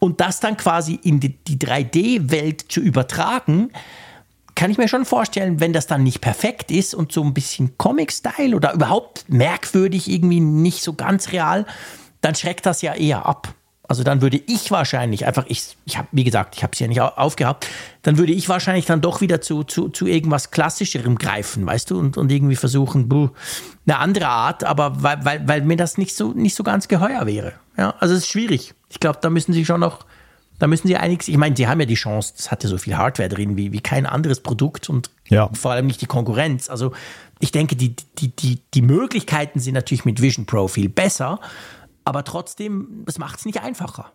Und 0.00 0.20
das 0.20 0.40
dann 0.40 0.56
quasi 0.56 0.98
in 1.02 1.20
die, 1.20 1.36
die 1.44 1.58
3D-Welt 1.58 2.64
zu 2.68 2.80
übertragen, 2.80 3.70
kann 4.56 4.70
ich 4.70 4.78
mir 4.78 4.88
schon 4.88 5.04
vorstellen, 5.04 5.60
wenn 5.60 5.72
das 5.72 5.86
dann 5.86 6.02
nicht 6.02 6.20
perfekt 6.20 6.72
ist 6.72 6.94
und 6.94 7.12
so 7.12 7.22
ein 7.22 7.34
bisschen 7.34 7.78
Comic-Style 7.78 8.56
oder 8.56 8.74
überhaupt 8.74 9.26
merkwürdig, 9.28 10.10
irgendwie 10.10 10.40
nicht 10.40 10.82
so 10.82 10.94
ganz 10.94 11.30
real, 11.30 11.66
dann 12.20 12.34
schreckt 12.34 12.66
das 12.66 12.82
ja 12.82 12.94
eher 12.94 13.26
ab. 13.26 13.54
Also 13.92 14.04
dann 14.04 14.22
würde 14.22 14.40
ich 14.46 14.70
wahrscheinlich 14.70 15.26
einfach, 15.26 15.44
ich, 15.48 15.76
ich 15.84 15.98
habe, 15.98 16.08
wie 16.12 16.24
gesagt, 16.24 16.56
ich 16.56 16.62
habe 16.62 16.72
es 16.72 16.78
ja 16.78 16.88
nicht 16.88 17.02
aufgehabt, 17.02 17.68
dann 18.00 18.16
würde 18.16 18.32
ich 18.32 18.48
wahrscheinlich 18.48 18.86
dann 18.86 19.02
doch 19.02 19.20
wieder 19.20 19.42
zu, 19.42 19.64
zu, 19.64 19.90
zu 19.90 20.06
irgendwas 20.06 20.50
Klassischerem 20.50 21.18
greifen, 21.18 21.66
weißt 21.66 21.90
du, 21.90 21.98
und, 21.98 22.16
und 22.16 22.32
irgendwie 22.32 22.56
versuchen, 22.56 23.10
buh, 23.10 23.28
eine 23.86 23.98
andere 23.98 24.28
Art, 24.28 24.64
aber 24.64 25.02
weil, 25.02 25.22
weil, 25.26 25.46
weil 25.46 25.60
mir 25.60 25.76
das 25.76 25.98
nicht 25.98 26.16
so, 26.16 26.32
nicht 26.32 26.54
so 26.54 26.62
ganz 26.62 26.88
geheuer 26.88 27.26
wäre. 27.26 27.52
Ja, 27.76 27.92
also 27.98 28.14
es 28.14 28.20
ist 28.20 28.30
schwierig. 28.30 28.72
Ich 28.88 28.98
glaube, 28.98 29.18
da 29.20 29.28
müssen 29.28 29.52
sie 29.52 29.66
schon 29.66 29.80
noch, 29.80 30.06
da 30.58 30.68
müssen 30.68 30.88
sie 30.88 30.96
einiges, 30.96 31.28
ich 31.28 31.36
meine, 31.36 31.54
sie 31.54 31.68
haben 31.68 31.78
ja 31.78 31.84
die 31.84 31.92
Chance, 31.92 32.32
das 32.34 32.50
hat 32.50 32.64
ja 32.64 32.70
so 32.70 32.78
viel 32.78 32.96
Hardware 32.96 33.28
drin 33.28 33.58
wie, 33.58 33.72
wie 33.72 33.80
kein 33.80 34.06
anderes 34.06 34.40
Produkt 34.40 34.88
und 34.88 35.10
ja. 35.28 35.50
vor 35.52 35.72
allem 35.72 35.86
nicht 35.86 36.00
die 36.00 36.06
Konkurrenz. 36.06 36.70
Also 36.70 36.92
ich 37.40 37.52
denke, 37.52 37.76
die, 37.76 37.94
die, 38.16 38.28
die, 38.28 38.62
die 38.72 38.80
Möglichkeiten 38.80 39.60
sind 39.60 39.74
natürlich 39.74 40.06
mit 40.06 40.22
Vision 40.22 40.46
Pro 40.46 40.66
viel 40.66 40.88
besser, 40.88 41.40
aber 42.04 42.24
trotzdem, 42.24 43.04
es 43.06 43.18
macht 43.18 43.38
es 43.38 43.44
nicht 43.44 43.62
einfacher. 43.62 44.12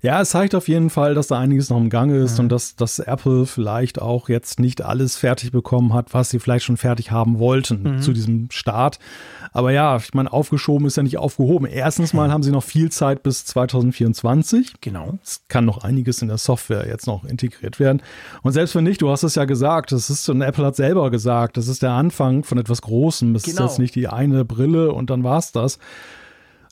Ja, 0.00 0.20
es 0.20 0.30
zeigt 0.30 0.54
auf 0.54 0.68
jeden 0.68 0.90
Fall, 0.90 1.14
dass 1.14 1.28
da 1.28 1.38
einiges 1.38 1.70
noch 1.70 1.78
im 1.78 1.90
Gange 1.90 2.16
ist 2.18 2.38
mhm. 2.38 2.44
und 2.44 2.48
dass, 2.50 2.76
dass 2.76 2.98
Apple 2.98 3.46
vielleicht 3.46 4.00
auch 4.00 4.28
jetzt 4.28 4.60
nicht 4.60 4.82
alles 4.82 5.16
fertig 5.16 5.52
bekommen 5.52 5.94
hat, 5.94 6.12
was 6.12 6.30
sie 6.30 6.38
vielleicht 6.38 6.64
schon 6.64 6.76
fertig 6.76 7.10
haben 7.10 7.38
wollten 7.38 7.82
mhm. 7.82 8.02
zu 8.02 8.12
diesem 8.12 8.50
Start. 8.50 8.98
Aber 9.52 9.70
ja, 9.70 9.96
ich 9.96 10.14
meine, 10.14 10.32
aufgeschoben 10.32 10.86
ist 10.86 10.96
ja 10.96 11.02
nicht 11.02 11.18
aufgehoben. 11.18 11.66
Erstens 11.66 12.12
mal 12.12 12.30
haben 12.30 12.42
sie 12.42 12.50
noch 12.50 12.64
viel 12.64 12.90
Zeit 12.90 13.22
bis 13.22 13.44
2024. 13.44 14.74
Genau. 14.80 15.18
Es 15.22 15.42
kann 15.48 15.64
noch 15.64 15.84
einiges 15.84 16.22
in 16.22 16.28
der 16.28 16.38
Software 16.38 16.86
jetzt 16.88 17.06
noch 17.06 17.24
integriert 17.24 17.78
werden. 17.78 18.02
Und 18.42 18.52
selbst 18.52 18.74
wenn 18.74 18.84
nicht, 18.84 19.02
du 19.02 19.10
hast 19.10 19.22
es 19.22 19.34
ja 19.34 19.44
gesagt, 19.44 19.92
das 19.92 20.10
ist, 20.10 20.28
und 20.28 20.42
Apple 20.42 20.64
hat 20.64 20.76
selber 20.76 21.10
gesagt, 21.10 21.56
das 21.56 21.68
ist 21.68 21.82
der 21.82 21.92
Anfang 21.92 22.44
von 22.44 22.58
etwas 22.58 22.82
Großem. 22.82 23.34
Es 23.34 23.42
genau. 23.42 23.64
ist 23.64 23.70
jetzt 23.72 23.78
nicht 23.78 23.94
die 23.94 24.08
eine 24.08 24.44
Brille 24.44 24.92
und 24.92 25.10
dann 25.10 25.22
war's 25.22 25.52
das. 25.52 25.78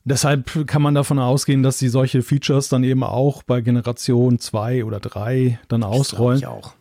Deshalb 0.05 0.67
kann 0.67 0.83
man 0.83 0.95
davon 0.95 1.19
ausgehen, 1.19 1.63
dass 1.63 1.79
sie 1.79 1.89
solche 1.89 2.23
Features 2.23 2.69
dann 2.69 2.85
eben 2.85 3.03
auch 3.03 3.43
bei 3.43 3.61
Generation 3.61 4.39
2 4.39 4.85
oder 4.85 4.99
3 4.99 5.59
dann 5.69 5.83
das 5.83 5.91
ausrollen. 5.91 6.39
Ich, 6.39 6.47
auch. 6.47 6.73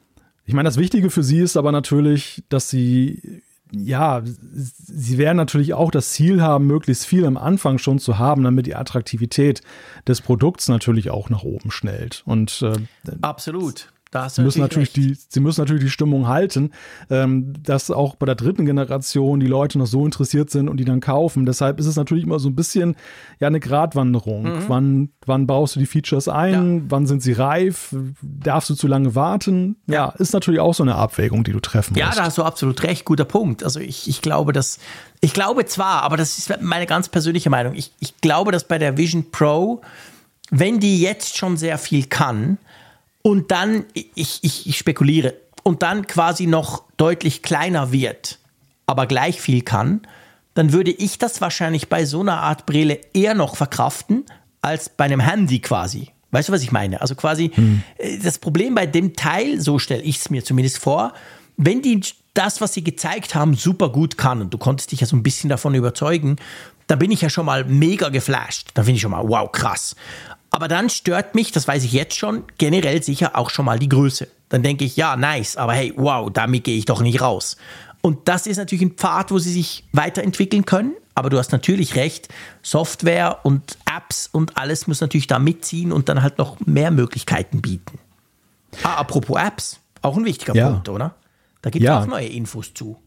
ich 0.45 0.53
meine, 0.53 0.67
das 0.67 0.77
Wichtige 0.77 1.09
für 1.09 1.23
sie 1.23 1.39
ist 1.39 1.57
aber 1.57 1.71
natürlich, 1.71 2.43
dass 2.49 2.69
sie 2.69 3.41
ja, 3.71 4.23
sie 4.23 5.17
werden 5.17 5.37
natürlich 5.37 5.73
auch 5.73 5.91
das 5.91 6.11
Ziel 6.11 6.41
haben, 6.41 6.65
möglichst 6.65 7.05
viel 7.05 7.25
am 7.25 7.37
Anfang 7.37 7.77
schon 7.77 7.99
zu 7.99 8.17
haben, 8.17 8.43
damit 8.43 8.65
die 8.65 8.75
Attraktivität 8.75 9.61
des 10.07 10.21
Produkts 10.21 10.69
natürlich 10.69 11.11
auch 11.11 11.29
nach 11.29 11.43
oben 11.43 11.69
schnellt. 11.69 12.23
Und 12.25 12.63
äh, 12.63 12.73
absolut. 13.21 13.91
Sie 14.29 14.41
müssen 14.41 14.61
natürlich 14.61 14.91
die, 14.91 15.15
sie 15.15 15.39
müssen 15.39 15.61
natürlich 15.61 15.83
die 15.83 15.89
Stimmung 15.91 16.27
halten, 16.27 16.71
ähm, 17.11 17.53
dass 17.61 17.91
auch 17.91 18.15
bei 18.15 18.25
der 18.25 18.33
dritten 18.33 18.65
Generation 18.65 19.39
die 19.39 19.47
Leute 19.47 19.77
noch 19.77 19.85
so 19.85 20.03
interessiert 20.03 20.49
sind 20.49 20.67
und 20.67 20.77
die 20.77 20.85
dann 20.85 20.99
kaufen. 20.99 21.45
Deshalb 21.45 21.79
ist 21.79 21.85
es 21.85 21.95
natürlich 21.95 22.23
immer 22.23 22.39
so 22.39 22.49
ein 22.49 22.55
bisschen 22.55 22.95
ja 23.39 23.47
eine 23.47 23.59
Gratwanderung. 23.59 24.43
Mhm. 24.43 24.63
Wann, 24.67 25.09
wann 25.27 25.45
baust 25.45 25.75
du 25.75 25.79
die 25.79 25.85
Features 25.85 26.27
ein? 26.27 26.77
Ja. 26.77 26.83
Wann 26.89 27.05
sind 27.05 27.21
sie 27.21 27.33
reif? 27.33 27.95
Darfst 28.21 28.71
du 28.71 28.75
zu 28.75 28.87
lange 28.87 29.13
warten? 29.13 29.75
Ja, 29.85 29.93
ja, 29.93 30.09
ist 30.17 30.33
natürlich 30.33 30.59
auch 30.59 30.73
so 30.73 30.81
eine 30.81 30.95
Abwägung, 30.95 31.43
die 31.43 31.51
du 31.51 31.59
treffen 31.59 31.95
ja, 31.95 32.07
musst. 32.07 32.17
Ja, 32.17 32.23
da 32.23 32.27
hast 32.27 32.37
du 32.39 32.43
absolut 32.43 32.81
recht. 32.81 33.05
Guter 33.05 33.25
Punkt. 33.25 33.63
Also 33.63 33.79
ich, 33.79 34.09
ich 34.09 34.23
glaube, 34.23 34.53
dass 34.53 34.79
ich 35.21 35.33
glaube 35.33 35.65
zwar, 35.65 36.01
aber 36.01 36.17
das 36.17 36.37
ist 36.39 36.61
meine 36.61 36.87
ganz 36.87 37.09
persönliche 37.09 37.49
Meinung. 37.51 37.75
Ich, 37.75 37.91
ich 37.99 38.17
glaube, 38.21 38.51
dass 38.51 38.63
bei 38.63 38.79
der 38.79 38.97
Vision 38.97 39.29
Pro, 39.31 39.81
wenn 40.49 40.79
die 40.79 40.99
jetzt 40.99 41.37
schon 41.37 41.57
sehr 41.57 41.77
viel 41.77 42.05
kann, 42.05 42.57
und 43.21 43.51
dann, 43.51 43.85
ich, 43.93 44.39
ich, 44.41 44.67
ich 44.67 44.77
spekuliere, 44.77 45.35
und 45.63 45.83
dann 45.83 46.07
quasi 46.07 46.47
noch 46.47 46.83
deutlich 46.97 47.41
kleiner 47.41 47.91
wird, 47.91 48.39
aber 48.85 49.05
gleich 49.07 49.41
viel 49.41 49.61
kann, 49.61 50.01
dann 50.53 50.73
würde 50.73 50.91
ich 50.91 51.17
das 51.17 51.41
wahrscheinlich 51.41 51.89
bei 51.89 52.05
so 52.05 52.21
einer 52.21 52.41
Art 52.41 52.65
Brille 52.65 52.99
eher 53.13 53.33
noch 53.33 53.55
verkraften 53.55 54.25
als 54.61 54.89
bei 54.89 55.05
einem 55.05 55.19
Handy 55.19 55.59
quasi. 55.59 56.09
Weißt 56.31 56.49
du, 56.49 56.53
was 56.53 56.61
ich 56.61 56.71
meine? 56.71 57.01
Also 57.01 57.15
quasi 57.15 57.51
hm. 57.53 57.83
Äh, 57.97 58.19
das 58.19 58.39
Problem 58.39 58.75
bei 58.75 58.85
dem 58.85 59.15
Teil, 59.15 59.59
so 59.61 59.79
stelle 59.79 60.03
ich 60.03 60.17
es 60.17 60.29
mir 60.29 60.43
zumindest 60.43 60.79
vor, 60.79 61.13
wenn 61.57 61.81
die 61.81 62.01
das, 62.33 62.61
was 62.61 62.73
sie 62.73 62.83
gezeigt 62.83 63.35
haben, 63.35 63.53
super 63.55 63.89
gut 63.89 64.17
kann 64.17 64.41
und 64.41 64.53
du 64.53 64.57
konntest 64.57 64.91
dich 64.91 65.01
ja 65.01 65.07
so 65.07 65.15
ein 65.15 65.23
bisschen 65.23 65.49
davon 65.49 65.75
überzeugen, 65.75 66.37
dann 66.87 66.99
bin 66.99 67.11
ich 67.11 67.21
ja 67.21 67.29
schon 67.29 67.45
mal 67.45 67.65
mega 67.65 68.09
geflasht. 68.09 68.69
Dann 68.73 68.85
finde 68.85 68.95
ich 68.95 69.01
schon 69.01 69.11
mal, 69.11 69.27
wow, 69.27 69.51
krass. 69.51 69.95
Aber 70.51 70.67
dann 70.67 70.89
stört 70.89 71.35
mich, 71.35 71.51
das 71.51 71.67
weiß 71.67 71.83
ich 71.83 71.93
jetzt 71.93 72.15
schon, 72.15 72.43
generell 72.57 73.03
sicher 73.03 73.37
auch 73.37 73.49
schon 73.49 73.65
mal 73.65 73.79
die 73.79 73.89
Größe. 73.89 74.27
Dann 74.49 74.63
denke 74.63 74.83
ich, 74.83 74.95
ja, 74.97 75.15
nice, 75.15 75.57
aber 75.57 75.73
hey, 75.73 75.93
wow, 75.95 76.29
damit 76.31 76.63
gehe 76.63 76.77
ich 76.77 76.85
doch 76.85 77.01
nicht 77.01 77.21
raus. 77.21 77.55
Und 78.01 78.27
das 78.27 78.47
ist 78.47 78.57
natürlich 78.57 78.83
ein 78.83 78.91
Pfad, 78.91 79.31
wo 79.31 79.39
sie 79.39 79.51
sich 79.51 79.83
weiterentwickeln 79.91 80.65
können. 80.65 80.93
Aber 81.15 81.29
du 81.29 81.37
hast 81.37 81.51
natürlich 81.51 81.95
recht, 81.95 82.29
Software 82.63 83.39
und 83.43 83.77
Apps 83.85 84.29
und 84.31 84.57
alles 84.57 84.87
muss 84.87 85.01
natürlich 85.01 85.27
da 85.27 85.37
mitziehen 85.37 85.91
und 85.91 86.07
dann 86.07 86.23
halt 86.23 86.37
noch 86.37 86.57
mehr 86.65 86.91
Möglichkeiten 86.91 87.61
bieten. 87.61 87.99
Ah, 88.83 88.95
apropos 88.95 89.37
Apps, 89.37 89.79
auch 90.01 90.15
ein 90.15 90.23
wichtiger 90.23 90.55
ja. 90.55 90.69
Punkt, 90.69 90.87
oder? 90.87 91.15
Da 91.61 91.69
gibt 91.71 91.83
es 91.83 91.87
ja. 91.87 91.99
auch 91.99 92.05
neue 92.05 92.27
Infos 92.27 92.73
zu. 92.73 92.97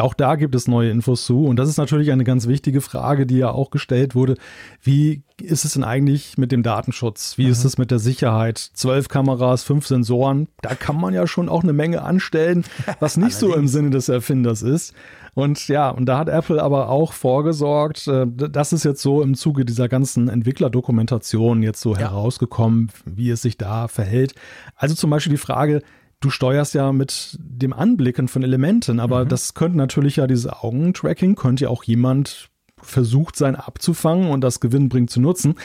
Auch 0.00 0.14
da 0.14 0.36
gibt 0.36 0.54
es 0.54 0.68
neue 0.68 0.90
Infos 0.90 1.26
zu. 1.26 1.44
Und 1.44 1.56
das 1.56 1.68
ist 1.68 1.78
natürlich 1.78 2.12
eine 2.12 2.24
ganz 2.24 2.46
wichtige 2.46 2.80
Frage, 2.80 3.26
die 3.26 3.38
ja 3.38 3.50
auch 3.50 3.70
gestellt 3.70 4.14
wurde. 4.14 4.36
Wie 4.82 5.22
ist 5.40 5.64
es 5.64 5.74
denn 5.74 5.84
eigentlich 5.84 6.36
mit 6.36 6.52
dem 6.52 6.62
Datenschutz? 6.62 7.38
Wie 7.38 7.46
mhm. 7.46 7.52
ist 7.52 7.64
es 7.64 7.78
mit 7.78 7.90
der 7.90 7.98
Sicherheit? 7.98 8.58
Zwölf 8.58 9.08
Kameras, 9.08 9.62
fünf 9.62 9.86
Sensoren. 9.86 10.48
Da 10.62 10.74
kann 10.74 11.00
man 11.00 11.14
ja 11.14 11.26
schon 11.26 11.48
auch 11.48 11.62
eine 11.62 11.72
Menge 11.72 12.02
anstellen, 12.02 12.64
was 13.00 13.16
nicht 13.16 13.36
so 13.36 13.54
im 13.54 13.68
Sinne 13.68 13.90
des 13.90 14.08
Erfinders 14.08 14.62
ist. 14.62 14.94
Und 15.34 15.68
ja, 15.68 15.90
und 15.90 16.06
da 16.06 16.18
hat 16.18 16.28
Apple 16.28 16.60
aber 16.60 16.88
auch 16.88 17.12
vorgesorgt, 17.12 18.08
äh, 18.08 18.26
das 18.26 18.72
ist 18.72 18.84
jetzt 18.84 19.00
so 19.00 19.22
im 19.22 19.36
Zuge 19.36 19.64
dieser 19.64 19.88
ganzen 19.88 20.28
Entwicklerdokumentation 20.28 21.62
jetzt 21.62 21.80
so 21.80 21.92
ja. 21.92 22.00
herausgekommen, 22.00 22.90
wie 23.04 23.30
es 23.30 23.42
sich 23.42 23.56
da 23.56 23.86
verhält. 23.86 24.34
Also 24.74 24.96
zum 24.96 25.10
Beispiel 25.10 25.30
die 25.30 25.36
Frage, 25.36 25.82
du 26.20 26.30
steuerst 26.30 26.74
ja 26.74 26.92
mit 26.92 27.36
dem 27.40 27.72
Anblicken 27.72 28.28
von 28.28 28.42
Elementen, 28.42 29.00
aber 29.00 29.24
mhm. 29.24 29.28
das 29.28 29.54
könnte 29.54 29.78
natürlich 29.78 30.16
ja 30.16 30.26
dieses 30.26 30.46
Augentracking, 30.46 31.34
könnte 31.34 31.64
ja 31.64 31.70
auch 31.70 31.84
jemand 31.84 32.50
versucht 32.80 33.36
sein 33.36 33.56
abzufangen 33.56 34.30
und 34.30 34.40
das 34.40 34.60
gewinnbringend 34.60 35.10
zu 35.10 35.20
nutzen, 35.20 35.56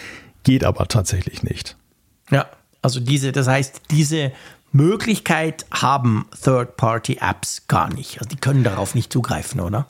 geht 0.43 0.63
aber 0.63 0.87
tatsächlich 0.87 1.43
nicht. 1.43 1.77
Ja, 2.31 2.47
also 2.81 2.99
diese, 2.99 3.31
das 3.31 3.47
heißt, 3.47 3.81
diese 3.91 4.31
Möglichkeit 4.71 5.65
haben 5.71 6.25
Third-Party-Apps 6.43 7.67
gar 7.67 7.93
nicht. 7.93 8.19
Also 8.19 8.29
die 8.29 8.37
können 8.37 8.63
darauf 8.63 8.95
nicht 8.95 9.13
zugreifen, 9.13 9.61
oder? 9.61 9.87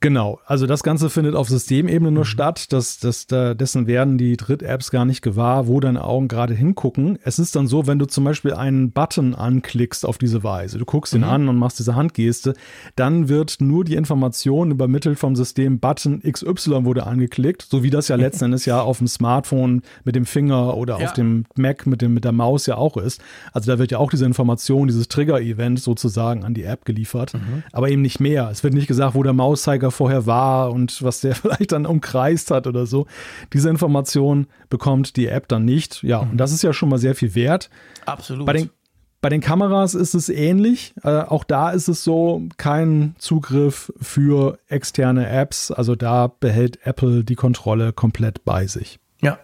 Genau, 0.00 0.40
also 0.44 0.66
das 0.66 0.82
Ganze 0.82 1.08
findet 1.08 1.34
auf 1.34 1.48
Systemebene 1.48 2.10
nur 2.10 2.24
mhm. 2.24 2.28
statt. 2.28 2.72
Das, 2.72 2.98
das, 2.98 3.26
dessen 3.26 3.86
werden 3.86 4.18
die 4.18 4.36
Dritt-Apps 4.36 4.90
gar 4.90 5.06
nicht 5.06 5.22
gewahr, 5.22 5.68
wo 5.68 5.80
deine 5.80 6.04
Augen 6.04 6.28
gerade 6.28 6.52
hingucken. 6.52 7.18
Es 7.22 7.38
ist 7.38 7.56
dann 7.56 7.66
so, 7.66 7.86
wenn 7.86 7.98
du 7.98 8.06
zum 8.06 8.22
Beispiel 8.24 8.52
einen 8.52 8.90
Button 8.92 9.34
anklickst 9.34 10.04
auf 10.04 10.18
diese 10.18 10.44
Weise, 10.44 10.78
du 10.78 10.84
guckst 10.84 11.14
mhm. 11.14 11.20
ihn 11.20 11.24
an 11.24 11.48
und 11.48 11.56
machst 11.56 11.78
diese 11.78 11.96
Handgeste, 11.96 12.52
dann 12.94 13.30
wird 13.30 13.56
nur 13.60 13.84
die 13.84 13.94
Information 13.94 14.70
übermittelt 14.70 15.18
vom 15.18 15.34
System 15.34 15.80
Button 15.80 16.20
XY 16.20 16.84
wurde 16.84 17.06
angeklickt, 17.06 17.62
so 17.62 17.82
wie 17.82 17.90
das 17.90 18.08
ja 18.08 18.16
letzten 18.16 18.44
Endes 18.44 18.66
ja 18.66 18.82
auf 18.82 18.98
dem 18.98 19.08
Smartphone 19.08 19.80
mit 20.04 20.14
dem 20.14 20.26
Finger 20.26 20.76
oder 20.76 21.00
ja. 21.00 21.06
auf 21.06 21.14
dem 21.14 21.46
Mac 21.56 21.86
mit, 21.86 22.02
dem, 22.02 22.12
mit 22.12 22.24
der 22.24 22.32
Maus 22.32 22.66
ja 22.66 22.76
auch 22.76 22.98
ist. 22.98 23.22
Also 23.52 23.72
da 23.72 23.78
wird 23.78 23.92
ja 23.92 23.98
auch 23.98 24.10
diese 24.10 24.26
Information, 24.26 24.88
dieses 24.88 25.08
Trigger-Event 25.08 25.80
sozusagen 25.80 26.44
an 26.44 26.52
die 26.52 26.64
App 26.64 26.84
geliefert, 26.84 27.32
mhm. 27.32 27.62
aber 27.72 27.88
eben 27.88 28.02
nicht 28.02 28.20
mehr. 28.20 28.50
Es 28.52 28.62
wird 28.62 28.74
nicht 28.74 28.88
gesagt, 28.88 29.14
wo 29.14 29.22
der 29.22 29.32
Mauszeiger 29.32 29.85
Verteidiger 29.86 29.90
vorher 29.90 30.26
war 30.26 30.70
und 30.72 31.02
was 31.02 31.20
der 31.20 31.34
vielleicht 31.34 31.72
dann 31.72 31.86
umkreist 31.86 32.50
hat 32.50 32.66
oder 32.66 32.86
so. 32.86 33.06
Diese 33.52 33.68
Information 33.70 34.46
bekommt 34.68 35.16
die 35.16 35.28
App 35.28 35.48
dann 35.48 35.64
nicht. 35.64 36.02
Ja, 36.02 36.22
mhm. 36.22 36.32
und 36.32 36.38
das 36.38 36.52
ist 36.52 36.62
ja 36.62 36.72
schon 36.72 36.88
mal 36.88 36.98
sehr 36.98 37.14
viel 37.14 37.34
wert. 37.34 37.70
Absolut. 38.04 38.46
Bei 38.46 38.52
den, 38.52 38.70
bei 39.20 39.28
den 39.28 39.40
Kameras 39.40 39.94
ist 39.94 40.14
es 40.14 40.28
ähnlich. 40.28 40.94
Äh, 41.02 41.22
auch 41.22 41.44
da 41.44 41.70
ist 41.70 41.88
es 41.88 42.04
so, 42.04 42.42
kein 42.56 43.14
Zugriff 43.18 43.92
für 44.00 44.58
externe 44.68 45.28
Apps. 45.28 45.70
Also 45.70 45.94
da 45.94 46.28
behält 46.28 46.86
Apple 46.86 47.24
die 47.24 47.36
Kontrolle 47.36 47.92
komplett 47.92 48.44
bei 48.44 48.66
sich. 48.66 48.98
Ja. 49.20 49.38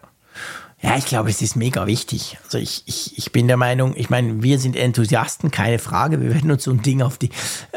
Ja, 0.82 0.96
ich 0.96 1.06
glaube, 1.06 1.30
es 1.30 1.40
ist 1.40 1.54
mega 1.54 1.86
wichtig. 1.86 2.38
Also 2.42 2.58
ich, 2.58 2.82
ich, 2.86 3.16
ich 3.16 3.30
bin 3.30 3.46
der 3.46 3.56
Meinung, 3.56 3.94
ich 3.96 4.10
meine, 4.10 4.42
wir 4.42 4.58
sind 4.58 4.74
Enthusiasten, 4.74 5.52
keine 5.52 5.78
Frage. 5.78 6.20
Wir 6.20 6.34
werden 6.34 6.50
uns 6.50 6.64
so 6.64 6.72
ein 6.72 6.82
Ding 6.82 7.02
auf 7.02 7.18
die, 7.18 7.30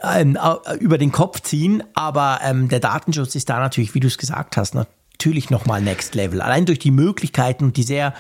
ähm, 0.04 0.38
über 0.80 0.98
den 0.98 1.12
Kopf 1.12 1.42
ziehen. 1.42 1.84
Aber 1.94 2.40
ähm, 2.44 2.68
der 2.68 2.80
Datenschutz 2.80 3.36
ist 3.36 3.48
da 3.50 3.60
natürlich, 3.60 3.94
wie 3.94 4.00
du 4.00 4.08
es 4.08 4.18
gesagt 4.18 4.58
hast, 4.58 4.74
natürlich 4.74 5.52
nochmal 5.52 5.82
Next 5.82 6.16
Level. 6.16 6.42
Allein 6.42 6.66
durch 6.66 6.80
die 6.80 6.92
Möglichkeiten 6.92 7.66
und 7.66 7.78
die 7.78 7.84
sehr 7.84 8.14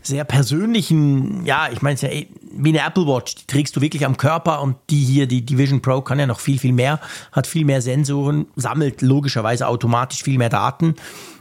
sehr 0.00 0.24
persönlichen, 0.24 1.44
ja, 1.44 1.68
ich 1.72 1.82
meine 1.82 1.94
es 1.94 2.02
ja 2.02 2.08
eh, 2.08 2.28
wie 2.52 2.70
eine 2.70 2.86
Apple 2.86 3.06
Watch, 3.06 3.34
die 3.34 3.46
trägst 3.46 3.76
du 3.76 3.80
wirklich 3.80 4.06
am 4.06 4.16
Körper 4.16 4.62
und 4.62 4.76
die 4.90 5.04
hier, 5.04 5.26
die, 5.26 5.44
die 5.44 5.58
Vision 5.58 5.82
Pro 5.82 6.00
kann 6.00 6.18
ja 6.18 6.26
noch 6.26 6.40
viel, 6.40 6.58
viel 6.58 6.72
mehr, 6.72 7.00
hat 7.32 7.46
viel 7.46 7.64
mehr 7.64 7.82
Sensoren, 7.82 8.46
sammelt 8.56 9.02
logischerweise 9.02 9.66
automatisch 9.66 10.22
viel 10.22 10.38
mehr 10.38 10.48
Daten. 10.48 10.94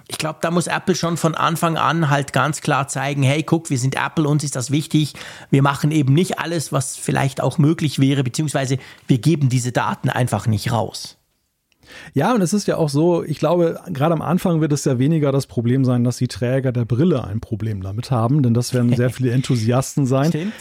Ich 0.09 0.17
glaube, 0.17 0.39
da 0.41 0.51
muss 0.51 0.67
Apple 0.67 0.95
schon 0.95 1.17
von 1.17 1.35
Anfang 1.35 1.77
an 1.77 2.09
halt 2.09 2.31
ganz 2.31 2.61
klar 2.61 2.87
zeigen, 2.87 3.23
hey, 3.23 3.43
guck, 3.43 3.69
wir 3.69 3.77
sind 3.77 3.95
Apple, 3.95 4.27
uns 4.27 4.43
ist 4.43 4.55
das 4.55 4.71
wichtig. 4.71 5.13
Wir 5.49 5.61
machen 5.61 5.91
eben 5.91 6.13
nicht 6.13 6.39
alles, 6.39 6.71
was 6.71 6.95
vielleicht 6.95 7.41
auch 7.41 7.57
möglich 7.57 7.99
wäre, 7.99 8.23
beziehungsweise 8.23 8.77
wir 9.07 9.17
geben 9.17 9.49
diese 9.49 9.73
Daten 9.73 10.09
einfach 10.09 10.47
nicht 10.47 10.71
raus. 10.71 11.17
Ja, 12.13 12.33
und 12.33 12.41
es 12.41 12.53
ist 12.53 12.67
ja 12.67 12.77
auch 12.77 12.89
so, 12.89 13.23
ich 13.23 13.39
glaube, 13.39 13.79
gerade 13.87 14.13
am 14.13 14.21
Anfang 14.21 14.61
wird 14.61 14.71
es 14.71 14.85
ja 14.85 14.99
weniger 14.99 15.31
das 15.31 15.47
Problem 15.47 15.85
sein, 15.85 16.03
dass 16.03 16.17
die 16.17 16.27
Träger 16.27 16.71
der 16.71 16.85
Brille 16.85 17.23
ein 17.23 17.39
Problem 17.39 17.81
damit 17.81 18.11
haben, 18.11 18.43
denn 18.43 18.53
das 18.53 18.73
werden 18.73 18.95
sehr 18.95 19.09
viele 19.11 19.31
Enthusiasten 19.31 20.05
sein. 20.05 20.29
Stimmt. 20.29 20.53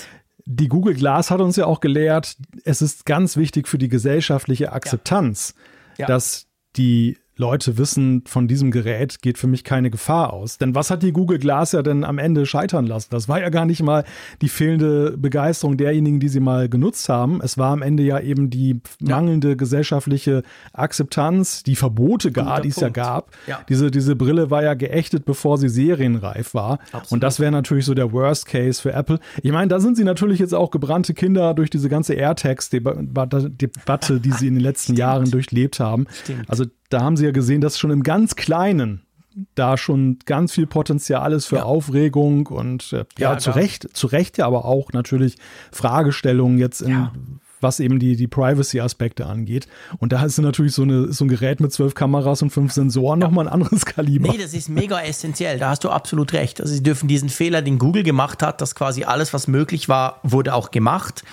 Die 0.45 0.69
Google 0.69 0.95
Glass 0.95 1.31
hat 1.31 1.41
uns 1.41 1.57
ja 1.57 1.67
auch 1.67 1.81
gelehrt, 1.81 2.37
es 2.65 2.81
ist 2.81 3.05
ganz 3.05 3.37
wichtig 3.37 3.67
für 3.67 3.79
die 3.79 3.89
gesellschaftliche 3.89 4.73
Akzeptanz, 4.73 5.55
ja. 5.99 6.03
Ja. 6.03 6.07
dass 6.07 6.47
die 6.77 7.19
Leute 7.39 7.77
wissen, 7.77 8.23
von 8.27 8.49
diesem 8.49 8.71
Gerät 8.71 9.21
geht 9.21 9.37
für 9.37 9.47
mich 9.47 9.63
keine 9.63 9.91
Gefahr 9.91 10.33
aus. 10.33 10.57
Denn 10.57 10.75
was 10.75 10.91
hat 10.91 11.03
die 11.03 11.13
Google 11.13 11.39
Glass 11.39 11.73
ja 11.73 11.83
denn 11.83 12.03
am 12.03 12.19
Ende 12.19 12.47
scheitern 12.47 12.87
lassen? 12.87 13.09
Das 13.11 13.29
war 13.29 13.41
ja 13.41 13.51
gar 13.51 13.67
nicht 13.67 13.83
mal 13.83 14.05
die 14.41 14.49
fehlende 14.49 15.19
Begeisterung 15.19 15.77
derjenigen, 15.77 16.19
die 16.19 16.29
sie 16.29 16.41
mal 16.41 16.71
genutzt 16.71 17.11
haben. 17.11 17.43
Es 17.43 17.59
war 17.59 17.73
am 17.73 17.83
Ende 17.83 18.05
ja 18.05 18.21
eben 18.21 18.49
die 18.49 18.81
mangelnde 19.01 19.51
ja. 19.51 19.55
gesellschaftliche 19.55 20.45
Akzeptanz, 20.73 21.63
die 21.63 21.77
Verbote 21.77 22.33
gar, 22.33 22.63
die 22.63 22.71
es 22.71 22.77
ja 22.77 22.89
gab. 22.89 23.31
Ja. 23.47 23.61
Diese, 23.69 23.91
diese 23.91 24.17
Brille 24.17 24.51
war 24.51 24.63
ja 24.63 24.73
geächtet, 24.73 25.27
bevor 25.27 25.59
sie 25.59 25.69
serienreif 25.69 26.55
war. 26.55 26.79
Absolut. 26.93 27.13
Und 27.13 27.23
das 27.23 27.39
wäre 27.39 27.53
natürlich 27.53 27.85
so 27.85 27.93
der 27.93 28.13
Worst 28.13 28.47
Case 28.47 28.81
für 28.81 28.95
Apple. 28.95 29.21
Ich 29.43 29.53
meine, 29.53 29.69
da 29.69 29.79
sind 29.79 29.99
sie 29.99 30.05
natürlich 30.05 30.39
jetzt 30.39 30.55
auch 30.55 30.71
gebrannte 30.71 31.13
Kinder 31.13 31.53
durch 31.53 31.69
diese 31.69 31.91
ganze 31.91 32.15
AirTags-Debatte, 32.15 34.21
die 34.21 34.33
sie 34.33 34.47
in 34.47 34.55
den 34.55 34.63
letzten 34.63 34.95
Jahren 34.95 35.31
durchlebt 35.31 35.81
haben. 35.81 36.07
Stimmt. 36.23 36.49
Also 36.49 36.65
da 36.91 37.01
haben 37.03 37.17
sie 37.17 37.25
ja 37.25 37.33
gesehen, 37.33 37.61
dass 37.61 37.79
schon 37.79 37.91
im 37.91 38.03
ganz 38.03 38.37
Kleinen 38.37 39.07
da 39.55 39.77
schon 39.77 40.19
ganz 40.25 40.53
viel 40.53 40.67
Potenzial 40.67 41.33
ist 41.33 41.47
für 41.47 41.57
ja. 41.57 41.63
Aufregung 41.65 42.47
und 42.47 42.93
äh, 42.93 43.05
ja, 43.19 43.33
ja 43.33 43.39
zu 43.39 43.51
Recht, 43.51 43.95
zu 43.95 44.07
Recht 44.07 44.39
ja 44.39 44.47
aber 44.47 44.65
auch 44.65 44.93
natürlich 44.93 45.37
Fragestellungen 45.73 46.59
jetzt 46.59 46.81
in, 46.81 46.91
ja. 46.91 47.13
was 47.61 47.79
eben 47.81 47.99
die, 47.99 48.17
die 48.17 48.29
Privacy-Aspekte 48.29 49.27
angeht. 49.27 49.69
Und 49.99 50.13
da 50.13 50.25
ist 50.25 50.39
natürlich 50.39 50.73
so, 50.73 50.83
eine, 50.83 51.13
so 51.13 51.27
ein 51.27 51.29
Gerät 51.29 51.61
mit 51.61 51.71
zwölf 51.71 51.95
Kameras 51.95 52.41
und 52.41 52.51
fünf 52.51 52.73
Sensoren 52.73 53.21
ja. 53.21 53.27
nochmal 53.27 53.47
ein 53.47 53.53
anderes 53.53 53.85
Kaliber. 53.85 54.33
Nee, 54.33 54.39
das 54.39 54.55
ist 54.55 54.71
mega 54.71 55.01
essentiell. 55.01 55.59
Da 55.59 55.69
hast 55.69 55.85
du 55.85 55.91
absolut 55.91 56.33
recht. 56.33 56.63
Also 56.63 56.73
sie 56.73 56.83
dürfen 56.83 57.07
diesen 57.07 57.29
Fehler, 57.29 57.61
den 57.61 57.79
Google 57.79 58.05
gemacht 58.05 58.43
hat, 58.43 58.63
dass 58.63 58.75
quasi 58.75 59.05
alles, 59.05 59.35
was 59.35 59.49
möglich 59.49 59.91
war, 59.91 60.21
wurde 60.23 60.55
auch 60.55 60.71
gemacht 60.71 61.25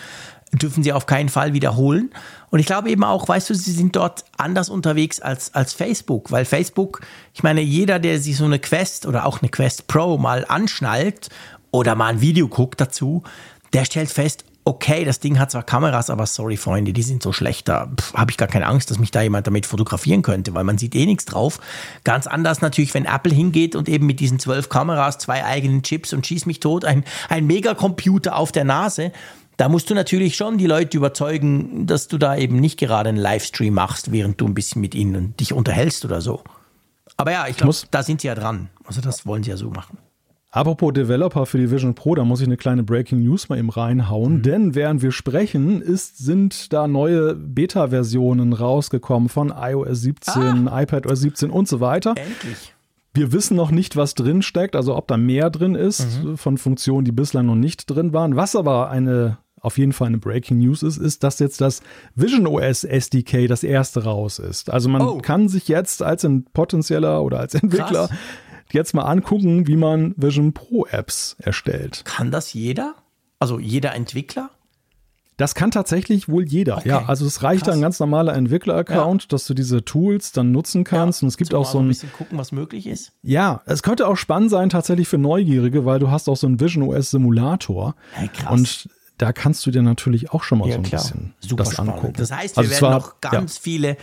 dürfen 0.54 0.84
sie 0.84 0.94
auf 0.94 1.06
keinen 1.06 1.30
Fall 1.30 1.54
wiederholen. 1.54 2.12
Und 2.50 2.60
ich 2.60 2.66
glaube 2.66 2.90
eben 2.90 3.04
auch, 3.04 3.28
weißt 3.28 3.50
du, 3.50 3.56
sie 3.56 3.72
sind 3.72 3.96
dort 3.96 4.26
anders 4.38 4.70
unterwegs 4.70 5.20
als, 5.20 5.54
als 5.54 5.74
Facebook, 5.74 6.32
weil 6.32 6.46
Facebook, 6.46 7.02
ich 7.34 7.44
meine, 7.44 7.62
jeder, 7.62 8.00
der 8.00 8.20
sich 8.20 8.38
so 8.38 8.46
eine 8.46 8.60
Quest 8.60 9.06
oder 9.06 9.26
auch 9.26 9.42
eine 9.42 9.50
Quest 9.50 9.88
Pro 9.88 10.18
mal 10.18 10.46
anschnallt 10.48 11.30
oder 11.72 11.96
mal 11.96 12.08
ein 12.08 12.22
Video 12.22 12.48
guckt 12.48 12.80
dazu, 12.80 13.24
der 13.74 13.86
stellt 13.86 14.12
fest, 14.12 14.46
okay, 14.66 15.04
das 15.04 15.20
Ding 15.20 15.40
hat 15.40 15.52
zwar 15.52 15.64
Kameras, 15.64 16.10
aber 16.10 16.26
sorry, 16.26 16.56
Freunde, 16.56 16.94
die 16.94 17.04
sind 17.04 17.22
so 17.22 17.34
schlecht, 17.34 17.68
da 17.68 17.92
habe 18.14 18.32
ich 18.32 18.38
gar 18.38 18.48
keine 18.48 18.68
Angst, 18.68 18.90
dass 18.90 19.00
mich 19.00 19.12
da 19.12 19.22
jemand 19.22 19.46
damit 19.46 19.66
fotografieren 19.66 20.22
könnte, 20.22 20.54
weil 20.54 20.64
man 20.64 20.78
sieht 20.78 20.96
eh 20.96 21.06
nichts 21.06 21.26
drauf. 21.26 21.60
Ganz 22.04 22.28
anders 22.28 22.62
natürlich, 22.62 22.94
wenn 22.94 23.06
Apple 23.06 23.34
hingeht 23.34 23.76
und 23.76 23.90
eben 23.90 24.06
mit 24.06 24.20
diesen 24.20 24.40
zwölf 24.40 24.70
Kameras, 24.70 25.18
zwei 25.18 25.44
eigenen 25.44 25.84
Chips 25.84 26.14
und 26.14 26.26
schieß 26.26 26.46
mich 26.46 26.62
tot, 26.62 26.86
ein, 26.86 27.04
ein 27.28 27.46
Megacomputer 27.46 28.38
auf 28.38 28.52
der 28.52 28.64
Nase, 28.64 29.12
da 29.58 29.70
musst 29.70 29.90
du 29.90 29.96
natürlich 29.96 30.36
schon 30.36 30.58
die 30.58 30.68
Leute 30.68 30.98
überzeugen, 30.98 31.86
dass 31.86 32.08
du 32.08 32.18
da 32.18 32.36
eben 32.36 32.60
nicht 32.60 32.80
gerade 32.80 33.10
einen 33.10 33.18
Livestream 33.18 33.74
machst, 33.74 34.12
während 34.12 34.42
du 34.42 34.46
ein 34.46 34.54
bisschen 34.54 34.82
mit 34.82 34.96
ihnen 34.96 35.36
dich 35.38 35.54
unterhältst 35.54 36.06
oder 36.06 36.22
so. 36.22 36.44
Aber 37.18 37.32
ja, 37.32 37.48
ich 37.48 37.58
glaube, 37.58 37.76
da 37.92 38.04
sind 38.04 38.22
sie 38.22 38.28
ja 38.28 38.36
dran. 38.36 38.70
Also 38.86 39.02
das 39.02 39.26
wollen 39.26 39.44
sie 39.44 39.52
ja 39.52 39.58
so 39.58 39.70
machen. 39.70 39.98
Apropos 40.50 40.94
Developer 40.94 41.48
für 41.48 41.58
die 41.58 41.72
Vision 41.72 41.96
Pro, 41.96 42.14
da 42.14 42.24
muss 42.24 42.40
ich 42.40 42.46
eine 42.46 42.58
kleine 42.58 42.84
Breaking 42.84 43.24
News 43.24 43.50
mal 43.50 43.58
eben 43.58 43.72
reinhauen, 43.72 44.36
mhm. 44.36 44.42
denn 44.44 44.76
während 44.76 45.02
wir 45.02 45.12
sprechen, 45.12 45.82
ist, 45.82 46.20
sind 46.20 46.72
da 46.72 46.88
neue 46.88 47.34
Beta-Versionen 47.34 48.54
rausgekommen 48.54 49.30
von 49.30 49.52
iOS 49.56 50.02
17, 50.02 50.68
ah. 50.68 50.82
iPadOS 50.82 51.22
17 51.22 51.50
und 51.50 51.68
so 51.68 51.80
weiter. 51.80 52.14
Endlich. 52.16 52.73
Wir 53.14 53.32
wissen 53.32 53.56
noch 53.56 53.72
nicht, 53.72 53.96
was 53.96 54.16
drin 54.16 54.42
steckt, 54.42 54.76
also 54.76 54.96
ob 54.96 55.08
da 55.08 55.18
mehr 55.18 55.50
drin 55.50 55.76
ist 55.76 56.24
mhm. 56.24 56.38
von 56.38 56.58
Funktionen, 56.58 57.06
die 57.06 57.12
bislang 57.12 57.46
noch 57.46 57.56
nicht 57.56 57.86
drin 57.90 58.12
waren. 58.12 58.36
Was 58.36 58.56
aber 58.56 58.90
eine 58.90 59.38
auf 59.64 59.78
jeden 59.78 59.94
Fall 59.94 60.08
eine 60.08 60.18
Breaking 60.18 60.58
News 60.60 60.84
ist, 60.84 60.98
ist, 60.98 61.24
dass 61.24 61.40
jetzt 61.40 61.62
das 61.62 61.82
Vision 62.16 62.46
OS 62.46 62.84
SDK 62.84 63.48
das 63.48 63.64
erste 63.64 64.04
raus 64.04 64.38
ist. 64.38 64.70
Also 64.70 64.90
man 64.90 65.02
oh. 65.04 65.20
kann 65.20 65.48
sich 65.48 65.70
jetzt 65.70 66.04
als 66.04 66.26
ein 66.26 66.44
potenzieller 66.44 67.24
oder 67.24 67.40
als 67.40 67.54
Entwickler 67.56 68.08
Krass. 68.10 68.18
jetzt 68.74 68.94
mal 68.94 69.04
angucken, 69.04 69.66
wie 69.68 69.78
man 69.78 70.14
Vision 70.18 70.54
Pro 70.54 70.86
Apps 70.86 71.38
erstellt. 71.40 72.04
Kann 72.04 72.30
das 72.30 72.52
jeder? 72.52 72.96
Also 73.40 73.58
jeder 73.58 73.96
Entwickler? 73.96 74.50
Das 75.38 75.56
kann 75.56 75.72
tatsächlich 75.72 76.30
wohl 76.30 76.44
jeder. 76.44 76.78
Okay. 76.78 76.90
Ja, 76.90 77.06
also 77.06 77.26
es 77.26 77.42
reicht 77.42 77.66
Krass. 77.66 77.76
ein 77.76 77.82
ganz 77.82 78.00
normaler 78.00 78.36
Entwickler-Account, 78.36 79.24
ja. 79.24 79.28
dass 79.30 79.48
du 79.48 79.54
diese 79.54 79.84
Tools 79.84 80.32
dann 80.32 80.52
nutzen 80.52 80.84
kannst. 80.84 81.22
Ja, 81.22 81.26
und 81.26 81.30
es 81.30 81.38
gibt 81.38 81.54
auch 81.54 81.66
so 81.66 81.80
ein, 81.80 81.86
ein 81.86 81.88
bisschen 81.90 82.12
gucken, 82.14 82.38
was 82.38 82.52
möglich 82.52 82.88
ist. 82.88 83.14
Ja, 83.24 83.62
es 83.66 83.82
könnte 83.84 84.08
auch 84.08 84.18
spannend 84.18 84.52
sein 84.52 84.70
tatsächlich 84.70 85.08
für 85.08 85.18
Neugierige, 85.18 85.86
weil 85.86 86.00
du 86.00 86.12
hast 86.12 86.30
auch 86.30 86.38
so 86.38 86.48
einen 86.48 86.60
Vision 86.60 86.84
OS 86.84 87.12
Simulator. 87.12 87.96
Hey, 88.12 88.28
krass. 88.28 88.52
Und 88.52 88.90
da 89.18 89.34
kannst 89.34 89.66
du 89.66 89.72
dir 89.72 89.82
natürlich 89.82 90.32
auch 90.32 90.44
schon 90.44 90.60
mal 90.60 90.68
ja, 90.68 90.76
so 90.76 90.80
ein 90.80 90.84
klar. 90.84 91.02
bisschen 91.02 91.34
Super 91.40 91.64
das 91.64 91.74
spannend. 91.74 91.94
angucken. 91.94 92.14
Das 92.18 92.32
heißt, 92.32 92.56
wir 92.56 92.60
also 92.60 92.70
werden 92.72 92.80
zwar, 92.80 92.94
noch 93.00 93.22
ganz 93.22 93.58
viele 93.58 93.98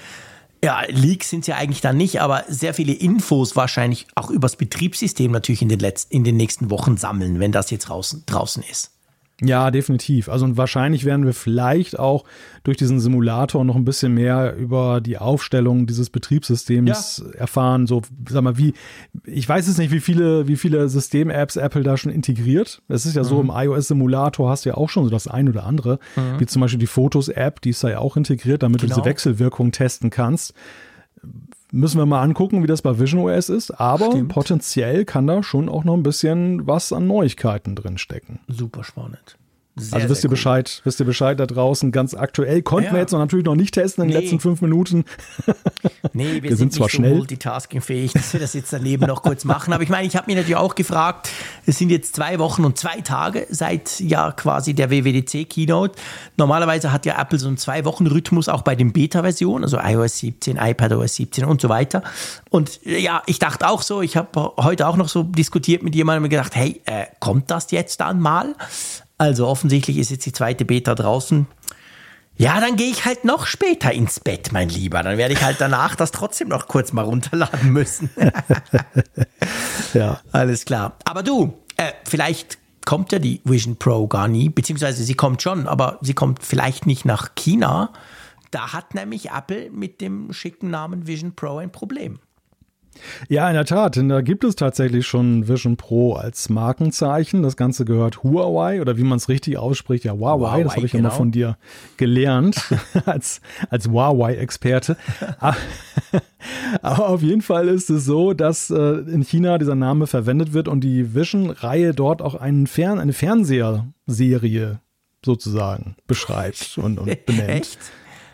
ja, 0.63 0.83
Leaks 0.89 1.31
sind 1.31 1.47
ja 1.47 1.57
eigentlich 1.57 1.81
dann 1.81 1.97
nicht, 1.97 2.21
aber 2.21 2.45
sehr 2.49 2.75
viele 2.75 2.93
Infos 2.93 3.57
wahrscheinlich 3.57 4.07
auch 4.15 4.31
übers 4.31 4.57
Betriebssystem 4.57 5.33
natürlich 5.33 5.63
in 5.63 5.71
den, 5.71 5.81
letzten, 5.81 6.15
in 6.15 6.25
den 6.25 6.37
nächsten 6.37 6.71
Wochen 6.71 6.97
sammeln, 6.97 7.41
wenn 7.41 7.53
das 7.53 7.71
jetzt 7.71 7.89
draußen, 7.89 8.25
draußen 8.27 8.63
ist. 8.71 8.91
Ja, 9.43 9.71
definitiv. 9.71 10.29
Also 10.29 10.45
und 10.45 10.57
wahrscheinlich 10.57 11.05
werden 11.05 11.25
wir 11.25 11.33
vielleicht 11.33 11.99
auch 11.99 12.25
durch 12.63 12.77
diesen 12.77 13.01
Simulator 13.01 13.65
noch 13.65 13.77
ein 13.77 13.85
bisschen 13.85 14.13
mehr 14.13 14.55
über 14.57 15.01
die 15.01 15.19
Aufstellung 15.19 15.87
dieses 15.87 16.11
Betriebssystems 16.11 17.23
ja. 17.25 17.39
erfahren. 17.39 17.87
So, 17.87 18.03
sag 18.29 18.43
mal, 18.43 18.59
wie, 18.59 18.75
ich 19.25 19.49
weiß 19.49 19.67
jetzt 19.67 19.79
nicht, 19.79 19.93
wie 19.93 20.01
viele, 20.01 20.47
wie 20.47 20.57
viele 20.57 20.89
System-Apps 20.89 21.57
Apple 21.57 21.83
da 21.83 21.97
schon 21.97 22.13
integriert. 22.13 22.83
Es 22.89 23.07
ist 23.07 23.17
ja 23.17 23.23
mhm. 23.23 23.27
so, 23.27 23.41
im 23.41 23.51
iOS-Simulator 23.55 24.51
hast 24.51 24.65
du 24.65 24.71
ja 24.71 24.77
auch 24.77 24.91
schon 24.91 25.05
so 25.05 25.11
das 25.11 25.27
ein 25.27 25.49
oder 25.49 25.65
andere, 25.65 25.99
mhm. 26.17 26.41
wie 26.41 26.47
zum 26.47 26.61
Beispiel 26.61 26.79
die 26.79 26.87
Fotos-App, 26.87 27.61
die 27.63 27.71
ist 27.71 27.83
da 27.83 27.89
ja 27.89 27.99
auch 27.99 28.17
integriert, 28.17 28.63
damit 28.63 28.81
genau. 28.81 28.95
du 28.95 29.01
diese 29.01 29.09
Wechselwirkung 29.09 29.73
testen 29.73 30.11
kannst 30.11 30.55
müssen 31.73 31.99
wir 31.99 32.07
mal 32.07 32.23
angucken, 32.23 32.63
wie 32.63 32.67
das 32.67 32.83
bei 32.83 32.99
Vision 32.99 33.21
OS 33.21 33.49
ist. 33.49 33.71
Aber 33.73 34.11
Stimmt. 34.11 34.29
potenziell 34.33 35.05
kann 35.05 35.27
da 35.27 35.43
schon 35.43 35.69
auch 35.69 35.85
noch 35.85 35.95
ein 35.95 36.03
bisschen 36.03 36.67
was 36.67 36.93
an 36.93 37.07
Neuigkeiten 37.07 37.75
drin 37.77 37.99
stecken. 37.99 38.41
Super 38.49 38.85
spannend. 38.85 39.37
Sehr, 39.81 39.97
also 39.97 40.09
wisst 40.09 40.25
ihr 40.25 40.31
Bescheid, 40.31 40.81
wisst 40.85 41.01
ihr 41.01 41.07
Bescheid 41.07 41.41
da 41.41 41.47
draußen, 41.47 41.93
ganz 41.93 42.15
aktuell. 42.15 42.63
Konnten 42.63 42.89
ja. 42.89 42.93
wir 42.93 43.01
jetzt 43.01 43.13
noch 43.13 43.19
natürlich 43.19 43.45
noch 43.45 43.57
nicht 43.57 43.75
testen 43.75 44.05
in 44.05 44.11
den 44.11 44.17
nee. 44.17 44.23
letzten 44.23 44.41
fünf 44.41 44.61
Minuten. 44.61 45.05
Nee, 46.13 46.35
wir, 46.35 46.43
wir 46.43 46.51
sind, 46.51 46.59
sind 46.59 46.73
zwar 46.73 46.89
so 46.89 46.97
schnell. 46.97 47.15
multitaskingfähig, 47.15 48.13
dass 48.13 48.33
wir 48.33 48.41
das 48.41 48.55
jetzt 48.55 48.73
daneben 48.73 49.07
noch 49.07 49.23
kurz 49.23 49.45
machen. 49.45 49.73
Aber 49.73 49.83
ich 49.83 49.91
meine, 49.91 50.07
ich 50.07 50.17
habe 50.17 50.27
mich 50.27 50.35
natürlich 50.35 50.57
auch 50.57 50.75
gefragt, 50.75 51.29
es 51.67 51.79
sind 51.79 51.91
jetzt 51.91 52.17
zwei 52.17 52.39
Wochen 52.39 52.65
und 52.65 52.79
zwei 52.79 53.01
Tage 53.01 53.47
seit 53.51 54.01
ja 54.01 54.33
quasi 54.33 54.75
der 54.75 54.91
WWDC-Keynote. 54.91 55.99
Normalerweise 56.37 56.93
hat 56.93 57.07
ja 57.07 57.21
Apple 57.21 57.39
so 57.39 57.49
einen 57.49 57.59
Zwei-Wochen-Rhythmus 57.59 58.49
auch 58.49 58.63
bei 58.63 58.75
den 58.75 58.93
Beta-Versionen, 58.93 59.65
also 59.65 59.79
iOS 59.79 60.19
17, 60.19 60.57
iPadOS 60.57 61.17
17 61.17 61.45
und 61.45 61.61
so 61.61 61.69
weiter. 61.69 62.03
Und 62.51 62.81
ja, 62.85 63.23
ich 63.27 63.39
dachte 63.39 63.69
auch 63.69 63.83
so, 63.83 64.03
ich 64.03 64.17
habe 64.17 64.53
heute 64.57 64.89
auch 64.89 64.97
noch 64.97 65.09
so 65.09 65.23
diskutiert 65.23 65.83
mit 65.83 65.95
jemandem 65.95 66.25
und 66.25 66.31
gedacht, 66.31 66.57
hey, 66.57 66.81
äh, 66.87 67.07
kommt 67.21 67.51
das 67.51 67.71
jetzt 67.71 68.01
dann 68.01 68.21
mal? 68.21 68.55
Also 69.21 69.47
offensichtlich 69.47 69.99
ist 69.99 70.11
jetzt 70.11 70.25
die 70.25 70.33
zweite 70.33 70.65
Beta 70.65 70.95
draußen. 70.95 71.47
Ja, 72.39 72.59
dann 72.59 72.77
gehe 72.77 72.91
ich 72.91 73.05
halt 73.05 73.27
noch 73.27 73.45
später 73.45 73.93
ins 73.93 74.19
Bett, 74.19 74.51
mein 74.51 74.71
Lieber. 74.71 75.03
Dann 75.03 75.19
werde 75.19 75.35
ich 75.35 75.43
halt 75.43 75.61
danach 75.61 75.95
das 75.95 76.11
trotzdem 76.11 76.49
noch 76.49 76.69
kurz 76.69 76.95
mal 76.95 77.05
runterladen 77.05 77.71
müssen. 77.71 78.09
ja. 79.93 80.23
Alles 80.33 80.65
klar. 80.65 80.97
Aber 81.05 81.23
du, 81.23 81.53
äh, 81.77 81.93
vielleicht 82.09 82.57
kommt 82.87 83.13
ja 83.13 83.19
die 83.19 83.43
Vision 83.45 83.77
Pro 83.77 84.07
gar 84.09 84.27
nie, 84.27 84.49
beziehungsweise 84.49 85.05
sie 85.05 85.15
kommt 85.15 85.43
schon, 85.43 85.69
aber 85.69 85.99
sie 86.01 86.15
kommt 86.15 86.43
vielleicht 86.43 86.87
nicht 86.87 87.05
nach 87.05 87.35
China. 87.35 87.93
Da 88.51 88.73
hat 88.73 88.95
nämlich 88.95 89.33
Apple 89.33 89.69
mit 89.71 90.01
dem 90.01 90.33
schicken 90.33 90.71
Namen 90.71 91.07
Vision 91.07 91.35
Pro 91.35 91.59
ein 91.59 91.71
Problem. 91.71 92.21
Ja, 93.29 93.49
in 93.49 93.55
der 93.55 93.65
Tat, 93.65 93.97
denn 93.97 94.09
da 94.09 94.21
gibt 94.21 94.45
es 94.45 94.57
tatsächlich 94.57 95.07
schon 95.07 95.49
Vision 95.49 95.77
Pro 95.77 96.15
als 96.15 96.49
Markenzeichen. 96.49 97.43
Das 97.43 97.57
Ganze 97.57 97.85
gehört 97.85 98.23
Huawei 98.23 98.81
oder 98.81 98.97
wie 98.97 99.05
man 99.05 99.17
es 99.17 99.29
richtig 99.29 99.59
ausspricht, 99.59 100.05
ja 100.05 100.13
Huawei, 100.13 100.49
Huawei 100.49 100.63
das 100.65 100.77
habe 100.77 100.87
ich 100.87 100.93
genau. 100.93 101.05
ja 101.05 101.09
mal 101.11 101.17
von 101.17 101.31
dir 101.31 101.57
gelernt 101.97 102.57
als, 103.07 103.41
als 103.71 103.89
Huawei-Experte. 103.89 104.97
Aber 106.83 107.09
auf 107.09 107.23
jeden 107.23 107.43
Fall 107.43 107.69
ist 107.69 107.91
es 107.91 108.05
so, 108.05 108.33
dass 108.33 108.71
äh, 108.71 108.77
in 108.77 109.23
China 109.23 109.59
dieser 109.59 109.75
Name 109.75 110.07
verwendet 110.07 110.53
wird 110.53 110.69
und 110.69 110.83
die 110.83 111.15
Vision-Reihe 111.15 111.95
dort 111.95 112.23
auch 112.23 112.35
einen 112.35 112.67
Fern-, 112.67 112.99
eine 112.99 113.13
Fernseherserie 113.13 114.81
sozusagen 115.25 115.97
beschreibt 116.07 116.79
und, 116.79 116.99
und 116.99 117.25
benennt. 117.27 117.51
Echt? 117.51 117.79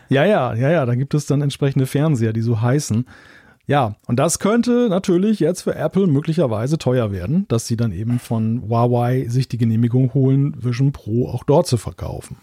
Ja, 0.09 0.25
ja, 0.25 0.53
ja, 0.53 0.71
ja, 0.71 0.85
da 0.85 0.95
gibt 0.95 1.13
es 1.13 1.25
dann 1.25 1.41
entsprechende 1.41 1.85
Fernseher, 1.85 2.31
die 2.31 2.41
so 2.41 2.61
heißen. 2.61 3.05
Ja, 3.67 3.95
und 4.05 4.17
das 4.17 4.39
könnte 4.39 4.87
natürlich 4.89 5.41
jetzt 5.41 5.63
für 5.63 5.75
Apple 5.75 6.07
möglicherweise 6.07 6.77
teuer 6.77 7.11
werden, 7.11 7.45
dass 7.49 7.67
sie 7.67 7.75
dann 7.75 7.91
eben 7.91 8.17
von 8.17 8.63
Huawei 8.69 9.25
sich 9.27 9.49
die 9.49 9.57
Genehmigung 9.57 10.13
holen, 10.13 10.55
Vision 10.63 10.93
Pro 10.93 11.27
auch 11.27 11.43
dort 11.43 11.67
zu 11.67 11.75
verkaufen. 11.75 12.37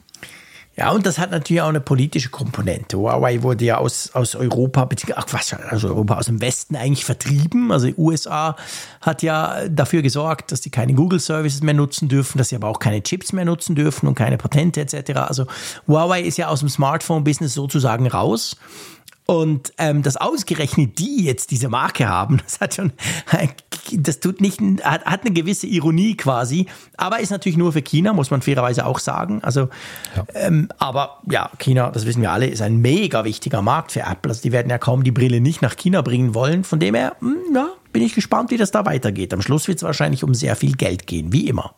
Ja, 0.76 0.90
und 0.90 1.06
das 1.06 1.18
hat 1.18 1.30
natürlich 1.30 1.62
auch 1.62 1.68
eine 1.68 1.80
politische 1.80 2.30
Komponente. 2.30 2.98
Huawei 2.98 3.42
wurde 3.42 3.64
ja 3.64 3.78
aus, 3.78 4.10
aus 4.12 4.34
Europa, 4.34 4.88
ach 5.14 5.26
was, 5.30 5.54
also 5.54 5.88
Europa, 5.88 6.18
aus 6.18 6.26
dem 6.26 6.40
Westen 6.40 6.74
eigentlich 6.74 7.04
vertrieben. 7.04 7.70
Also 7.70 7.86
die 7.86 7.94
USA 7.96 8.56
hat 9.00 9.22
ja 9.22 9.68
dafür 9.68 10.02
gesorgt, 10.02 10.50
dass 10.50 10.62
die 10.62 10.70
keine 10.70 10.94
Google-Services 10.94 11.62
mehr 11.62 11.74
nutzen 11.74 12.08
dürfen, 12.08 12.38
dass 12.38 12.48
sie 12.48 12.56
aber 12.56 12.68
auch 12.68 12.80
keine 12.80 13.02
Chips 13.04 13.32
mehr 13.32 13.44
nutzen 13.44 13.76
dürfen 13.76 14.08
und 14.08 14.16
keine 14.16 14.36
Patente 14.36 14.80
etc. 14.80 15.12
Also 15.20 15.46
Huawei 15.86 16.22
ist 16.22 16.38
ja 16.38 16.48
aus 16.48 16.60
dem 16.60 16.68
Smartphone-Business 16.68 17.54
sozusagen 17.54 18.08
raus. 18.08 18.56
Und 19.26 19.72
ähm, 19.78 20.02
das 20.02 20.18
ausgerechnet 20.18 20.98
die 20.98 21.24
jetzt 21.24 21.50
diese 21.50 21.70
Marke 21.70 22.06
haben, 22.08 22.42
das 22.44 22.60
hat 22.60 22.74
schon, 22.74 22.92
das 23.92 24.20
tut 24.20 24.40
nicht, 24.40 24.60
hat, 24.82 25.04
hat 25.04 25.22
eine 25.22 25.32
gewisse 25.32 25.66
Ironie 25.66 26.14
quasi, 26.14 26.66
aber 26.98 27.20
ist 27.20 27.30
natürlich 27.30 27.56
nur 27.56 27.72
für 27.72 27.80
China, 27.80 28.12
muss 28.12 28.30
man 28.30 28.42
fairerweise 28.42 28.84
auch 28.84 28.98
sagen. 28.98 29.42
Also, 29.42 29.68
ja. 30.14 30.26
ähm, 30.34 30.68
aber 30.78 31.20
ja, 31.30 31.50
China, 31.58 31.90
das 31.90 32.04
wissen 32.04 32.20
wir 32.20 32.32
alle, 32.32 32.46
ist 32.46 32.60
ein 32.60 32.76
mega 32.76 33.24
wichtiger 33.24 33.62
Markt 33.62 33.92
für 33.92 34.00
Apple. 34.00 34.30
Also 34.30 34.42
die 34.42 34.52
werden 34.52 34.68
ja 34.68 34.76
kaum 34.76 35.04
die 35.04 35.10
Brille 35.12 35.40
nicht 35.40 35.62
nach 35.62 35.76
China 35.76 36.02
bringen 36.02 36.34
wollen. 36.34 36.62
Von 36.62 36.78
dem 36.78 36.94
her, 36.94 37.16
mh, 37.20 37.30
hm, 37.30 37.54
ja, 37.54 37.68
bin 37.92 38.02
ich 38.02 38.14
gespannt, 38.14 38.50
wie 38.50 38.58
das 38.58 38.72
da 38.72 38.84
weitergeht. 38.84 39.32
Am 39.32 39.40
Schluss 39.40 39.68
wird 39.68 39.78
es 39.78 39.84
wahrscheinlich 39.84 40.22
um 40.22 40.34
sehr 40.34 40.54
viel 40.54 40.74
Geld 40.74 41.06
gehen, 41.06 41.32
wie 41.32 41.48
immer. 41.48 41.74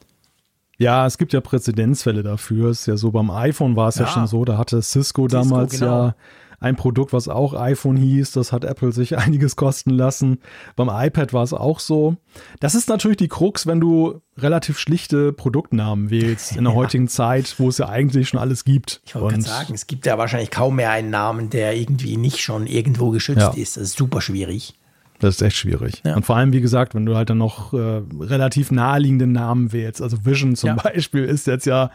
Ja, 0.78 1.06
es 1.06 1.16
gibt 1.16 1.32
ja 1.32 1.40
Präzedenzfälle 1.40 2.22
dafür. 2.22 2.70
Es 2.70 2.80
ist 2.80 2.86
ja 2.86 2.96
so, 2.96 3.12
beim 3.12 3.30
iPhone 3.30 3.76
war 3.76 3.88
es 3.88 3.96
ja. 3.96 4.04
ja. 4.04 4.10
schon 4.10 4.26
so, 4.26 4.44
da 4.44 4.58
hatte 4.58 4.82
Cisco, 4.82 5.22
Cisco 5.22 5.28
damals 5.28 5.78
genau. 5.78 6.06
ja 6.08 6.14
ein 6.60 6.76
Produkt, 6.76 7.12
was 7.12 7.28
auch 7.28 7.54
iPhone 7.54 7.96
hieß. 7.96 8.32
Das 8.32 8.52
hat 8.52 8.64
Apple 8.64 8.92
sich 8.92 9.16
einiges 9.18 9.56
kosten 9.56 9.90
lassen. 9.90 10.38
Beim 10.74 10.88
iPad 10.90 11.32
war 11.32 11.42
es 11.42 11.52
auch 11.52 11.80
so. 11.80 12.16
Das 12.60 12.74
ist 12.74 12.88
natürlich 12.88 13.16
die 13.16 13.28
Krux, 13.28 13.66
wenn 13.66 13.80
du 13.80 14.20
relativ 14.38 14.78
schlichte 14.78 15.32
Produktnamen 15.32 16.10
wählst 16.10 16.56
in 16.56 16.64
der 16.64 16.72
ja. 16.74 16.78
heutigen 16.78 17.08
Zeit, 17.08 17.54
wo 17.58 17.68
es 17.68 17.78
ja 17.78 17.88
eigentlich 17.88 18.28
schon 18.28 18.40
alles 18.40 18.64
gibt. 18.64 19.00
Ich 19.04 19.14
wollte 19.14 19.40
sagen, 19.40 19.74
es 19.74 19.86
gibt 19.86 20.06
ja 20.06 20.18
wahrscheinlich 20.18 20.50
kaum 20.50 20.76
mehr 20.76 20.90
einen 20.90 21.10
Namen, 21.10 21.50
der 21.50 21.76
irgendwie 21.76 22.16
nicht 22.16 22.38
schon 22.38 22.66
irgendwo 22.66 23.10
geschützt 23.10 23.40
ja. 23.40 23.50
ist. 23.50 23.76
Das 23.76 23.84
ist 23.84 23.96
super 23.96 24.20
schwierig. 24.20 24.74
Das 25.18 25.36
ist 25.36 25.42
echt 25.42 25.56
schwierig. 25.56 26.02
Ja. 26.04 26.14
Und 26.14 26.26
vor 26.26 26.36
allem, 26.36 26.52
wie 26.52 26.60
gesagt, 26.60 26.94
wenn 26.94 27.06
du 27.06 27.16
halt 27.16 27.30
dann 27.30 27.38
noch 27.38 27.72
äh, 27.72 28.02
relativ 28.20 28.70
naheliegende 28.70 29.26
Namen 29.26 29.72
wählst, 29.72 30.02
also 30.02 30.24
Vision 30.24 30.56
zum 30.56 30.76
Beispiel 30.82 31.24
ist 31.24 31.46
jetzt 31.46 31.66
ja 31.66 31.90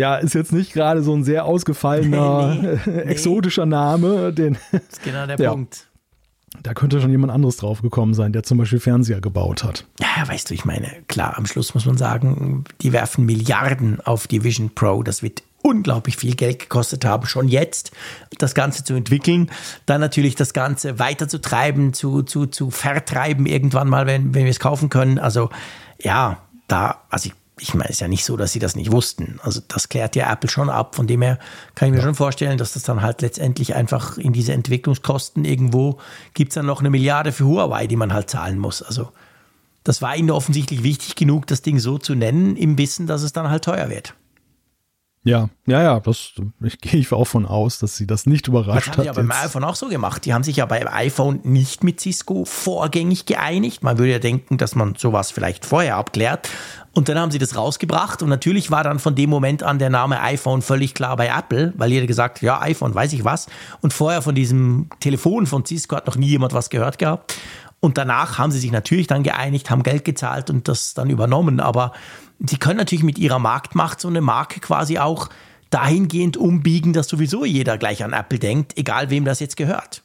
ja, 0.00 0.16
ist 0.16 0.34
jetzt 0.34 0.52
nicht 0.52 0.72
gerade 0.72 1.02
so 1.02 1.14
ein 1.14 1.24
sehr 1.24 1.44
ausgefallener, 1.44 2.54
nee, 2.62 2.78
nee, 2.86 3.00
exotischer 3.02 3.66
Name. 3.66 4.32
Den, 4.32 4.56
das 4.72 4.82
ist 4.88 5.02
genau 5.02 5.26
der 5.26 5.38
ja, 5.38 5.50
Punkt. 5.50 5.88
Da 6.62 6.72
könnte 6.72 7.02
schon 7.02 7.10
jemand 7.10 7.32
anderes 7.32 7.58
drauf 7.58 7.82
gekommen 7.82 8.14
sein, 8.14 8.32
der 8.32 8.42
zum 8.42 8.56
Beispiel 8.56 8.80
Fernseher 8.80 9.20
gebaut 9.20 9.62
hat. 9.62 9.84
Ja, 10.00 10.26
weißt 10.26 10.48
du, 10.48 10.54
ich 10.54 10.64
meine, 10.64 10.88
klar, 11.06 11.36
am 11.36 11.44
Schluss 11.44 11.74
muss 11.74 11.84
man 11.84 11.98
sagen, 11.98 12.64
die 12.80 12.94
werfen 12.94 13.26
Milliarden 13.26 14.00
auf 14.00 14.26
die 14.26 14.42
Vision 14.42 14.70
Pro. 14.74 15.02
Das 15.02 15.22
wird 15.22 15.42
unglaublich 15.60 16.16
viel 16.16 16.34
Geld 16.34 16.60
gekostet 16.60 17.04
haben, 17.04 17.26
schon 17.26 17.46
jetzt 17.46 17.92
das 18.38 18.54
Ganze 18.54 18.82
zu 18.82 18.94
entwickeln, 18.94 19.50
dann 19.84 20.00
natürlich 20.00 20.34
das 20.34 20.54
Ganze 20.54 20.98
weiterzutreiben, 20.98 21.92
zu, 21.92 22.22
zu, 22.22 22.46
zu 22.46 22.70
vertreiben 22.70 23.44
irgendwann 23.44 23.88
mal, 23.88 24.06
wenn, 24.06 24.34
wenn 24.34 24.44
wir 24.44 24.50
es 24.50 24.60
kaufen 24.60 24.88
können. 24.88 25.18
Also 25.18 25.50
ja, 26.00 26.38
da, 26.68 27.02
also 27.10 27.28
ich 27.28 27.34
ich 27.60 27.74
meine, 27.74 27.90
es 27.90 27.96
ist 27.96 28.00
ja 28.00 28.08
nicht 28.08 28.24
so, 28.24 28.36
dass 28.36 28.52
sie 28.52 28.58
das 28.58 28.74
nicht 28.74 28.90
wussten. 28.90 29.38
Also 29.42 29.60
das 29.68 29.88
klärt 29.88 30.16
ja 30.16 30.32
Apple 30.32 30.48
schon 30.48 30.70
ab. 30.70 30.94
Von 30.94 31.06
dem 31.06 31.22
her 31.22 31.38
kann 31.74 31.88
ich 31.88 31.92
mir 31.92 31.98
ja. 31.98 32.04
schon 32.04 32.14
vorstellen, 32.14 32.58
dass 32.58 32.72
das 32.72 32.82
dann 32.82 33.02
halt 33.02 33.22
letztendlich 33.22 33.74
einfach 33.74 34.18
in 34.18 34.32
diese 34.32 34.52
Entwicklungskosten 34.52 35.44
irgendwo 35.44 35.98
gibt 36.34 36.52
es 36.52 36.54
dann 36.54 36.66
noch 36.66 36.80
eine 36.80 36.90
Milliarde 36.90 37.32
für 37.32 37.44
Huawei, 37.44 37.86
die 37.86 37.96
man 37.96 38.12
halt 38.12 38.30
zahlen 38.30 38.58
muss. 38.58 38.82
Also 38.82 39.10
das 39.84 40.02
war 40.02 40.16
ihnen 40.16 40.30
offensichtlich 40.30 40.82
wichtig 40.82 41.16
genug, 41.16 41.46
das 41.46 41.62
Ding 41.62 41.78
so 41.78 41.98
zu 41.98 42.14
nennen, 42.14 42.56
im 42.56 42.78
Wissen, 42.78 43.06
dass 43.06 43.22
es 43.22 43.32
dann 43.32 43.48
halt 43.48 43.64
teuer 43.64 43.88
wird. 43.88 44.14
Ja, 45.22 45.50
ja, 45.66 45.82
ja, 45.82 46.00
das 46.00 46.32
ich, 46.62 46.78
gehe 46.80 46.98
ich 46.98 47.12
auch 47.12 47.26
von 47.26 47.44
aus, 47.44 47.78
dass 47.78 47.96
sie 47.96 48.06
das 48.06 48.26
nicht 48.26 48.48
überrascht 48.48 48.88
das 48.88 48.98
hat. 48.98 49.06
Das 49.06 49.16
haben 49.16 49.26
ja 49.26 49.34
beim 49.34 49.44
iPhone 49.44 49.64
auch 49.64 49.74
so 49.74 49.88
gemacht. 49.88 50.24
Die 50.24 50.32
haben 50.32 50.42
sich 50.42 50.56
ja 50.56 50.66
beim 50.66 50.88
iPhone 50.88 51.40
nicht 51.42 51.84
mit 51.84 52.00
Cisco 52.00 52.44
vorgängig 52.46 53.26
geeinigt. 53.26 53.82
Man 53.82 53.98
würde 53.98 54.12
ja 54.12 54.18
denken, 54.18 54.56
dass 54.56 54.74
man 54.74 54.94
sowas 54.96 55.30
vielleicht 55.30 55.66
vorher 55.66 55.96
abklärt. 55.96 56.48
Und 56.92 57.08
dann 57.08 57.18
haben 57.18 57.30
sie 57.30 57.38
das 57.38 57.54
rausgebracht 57.54 58.20
und 58.20 58.28
natürlich 58.28 58.72
war 58.72 58.82
dann 58.82 58.98
von 58.98 59.14
dem 59.14 59.30
Moment 59.30 59.62
an 59.62 59.78
der 59.78 59.90
Name 59.90 60.20
iPhone 60.22 60.60
völlig 60.60 60.92
klar 60.92 61.16
bei 61.16 61.28
Apple, 61.28 61.72
weil 61.76 61.92
jeder 61.92 62.08
gesagt, 62.08 62.42
ja, 62.42 62.60
iPhone, 62.62 62.92
weiß 62.92 63.12
ich 63.12 63.24
was. 63.24 63.46
Und 63.80 63.92
vorher 63.92 64.22
von 64.22 64.34
diesem 64.34 64.88
Telefon 64.98 65.46
von 65.46 65.64
Cisco 65.64 65.94
hat 65.94 66.08
noch 66.08 66.16
nie 66.16 66.26
jemand 66.26 66.52
was 66.52 66.68
gehört 66.68 66.98
gehabt. 66.98 67.36
Und 67.78 67.96
danach 67.96 68.38
haben 68.38 68.50
sie 68.50 68.58
sich 68.58 68.72
natürlich 68.72 69.06
dann 69.06 69.22
geeinigt, 69.22 69.70
haben 69.70 69.84
Geld 69.84 70.04
gezahlt 70.04 70.50
und 70.50 70.66
das 70.66 70.94
dann 70.94 71.10
übernommen. 71.10 71.60
Aber 71.60 71.92
sie 72.46 72.58
können 72.58 72.78
natürlich 72.78 73.04
mit 73.04 73.18
ihrer 73.18 73.38
Marktmacht 73.38 74.00
so 74.00 74.08
eine 74.08 74.20
Marke 74.20 74.60
quasi 74.60 74.98
auch 74.98 75.28
dahingehend 75.70 76.36
umbiegen, 76.36 76.92
dass 76.92 77.08
sowieso 77.08 77.44
jeder 77.44 77.78
gleich 77.78 78.02
an 78.02 78.12
Apple 78.12 78.38
denkt, 78.38 78.76
egal 78.76 79.10
wem 79.10 79.24
das 79.24 79.40
jetzt 79.40 79.56
gehört. 79.56 80.02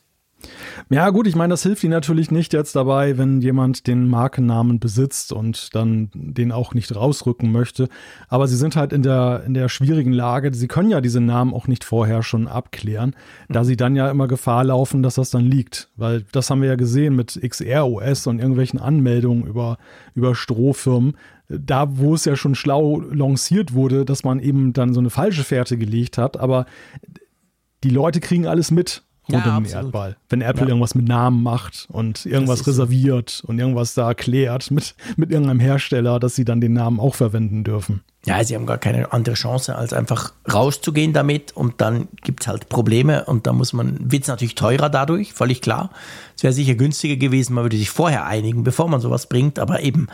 Ja, 0.90 1.10
gut, 1.10 1.28
ich 1.28 1.36
meine, 1.36 1.52
das 1.52 1.64
hilft 1.64 1.84
ihnen 1.84 1.94
natürlich 1.94 2.32
nicht 2.32 2.54
jetzt 2.54 2.76
dabei, 2.76 3.18
wenn 3.18 3.42
jemand 3.42 3.88
den 3.88 4.08
Markennamen 4.08 4.80
besitzt 4.80 5.34
und 5.34 5.74
dann 5.74 6.10
den 6.14 6.52
auch 6.52 6.74
nicht 6.74 6.96
rausrücken 6.96 7.52
möchte. 7.52 7.90
Aber 8.28 8.48
sie 8.48 8.56
sind 8.56 8.76
halt 8.76 8.94
in 8.94 9.02
der, 9.02 9.44
in 9.46 9.54
der 9.54 9.70
schwierigen 9.70 10.12
Lage. 10.12 10.54
Sie 10.54 10.68
können 10.68 10.90
ja 10.90 11.02
diese 11.02 11.22
Namen 11.22 11.54
auch 11.54 11.68
nicht 11.68 11.84
vorher 11.84 12.24
schon 12.24 12.48
abklären, 12.48 13.16
da 13.50 13.64
sie 13.64 13.78
dann 13.78 13.96
ja 13.96 14.10
immer 14.10 14.28
Gefahr 14.28 14.64
laufen, 14.64 15.02
dass 15.02 15.16
das 15.16 15.30
dann 15.30 15.46
liegt. 15.46 15.90
Weil 15.96 16.24
das 16.32 16.50
haben 16.50 16.62
wir 16.62 16.70
ja 16.70 16.76
gesehen 16.76 17.16
mit 17.16 17.40
XROS 17.42 18.28
und 18.28 18.40
irgendwelchen 18.40 18.80
Anmeldungen 18.80 19.46
über, 19.46 19.78
über 20.14 20.36
Strohfirmen. 20.36 21.18
Da, 21.48 21.98
wo 21.98 22.16
es 22.16 22.26
ja 22.26 22.36
schon 22.36 22.56
schlau 22.56 23.02
lanciert 23.02 23.74
wurde, 23.74 24.04
dass 24.04 24.24
man 24.24 24.40
eben 24.40 24.74
dann 24.74 24.94
so 24.94 25.00
eine 25.00 25.12
falsche 25.12 25.44
Fährte 25.44 25.78
gelegt 25.78 26.18
hat. 26.18 26.38
Aber 26.38 26.66
die 27.84 27.92
Leute 27.92 28.20
kriegen 28.20 28.48
alles 28.48 28.72
mit 28.72 29.04
rund 29.30 29.46
ja, 29.46 29.58
um 29.58 29.64
den 29.64 29.74
Erdball. 29.74 30.18
Wenn 30.30 30.42
Apple 30.42 30.64
ja. 30.64 30.70
irgendwas 30.70 30.96
mit 30.96 31.08
Namen 31.08 31.44
macht 31.44 31.88
und 31.90 32.26
irgendwas 32.26 32.66
reserviert 32.68 33.30
so. 33.30 33.48
und 33.48 33.60
irgendwas 33.60 33.94
da 33.94 34.08
erklärt 34.08 34.72
mit, 34.72 34.96
mit 35.18 35.32
irgendeinem 35.32 35.60
Hersteller, 35.60 36.20
dass 36.20 36.36
sie 36.36 36.46
dann 36.46 36.62
den 36.62 36.74
Namen 36.74 37.00
auch 37.00 37.16
verwenden 37.16 37.64
dürfen. 37.64 38.02
Ja, 38.26 38.44
sie 38.44 38.56
haben 38.56 38.66
gar 38.66 38.80
keine 38.80 39.14
andere 39.14 39.36
Chance, 39.36 39.76
als 39.76 39.94
einfach 39.94 40.34
rauszugehen 40.52 41.14
damit 41.14 41.52
und 41.56 41.80
dann 41.80 42.08
gibt 42.24 42.42
es 42.42 42.48
halt 42.48 42.70
Probleme 42.70 43.26
und 43.26 43.46
da 43.46 43.54
muss 43.54 43.72
man, 43.72 44.12
wird 44.12 44.24
es 44.24 44.28
natürlich 44.28 44.56
teurer 44.56 44.90
dadurch, 44.90 45.34
völlig 45.34 45.62
klar. 45.62 45.92
Es 46.36 46.42
wäre 46.42 46.52
sicher 46.52 46.74
günstiger 46.74 47.18
gewesen, 47.18 47.54
man 47.54 47.66
würde 47.66 47.78
sich 47.78 47.92
vorher 47.92 48.26
einigen, 48.26 48.64
bevor 48.64 48.90
man 48.90 49.00
sowas 49.00 49.30
bringt, 49.30 49.60
aber 49.60 49.82
eben, 49.82 50.08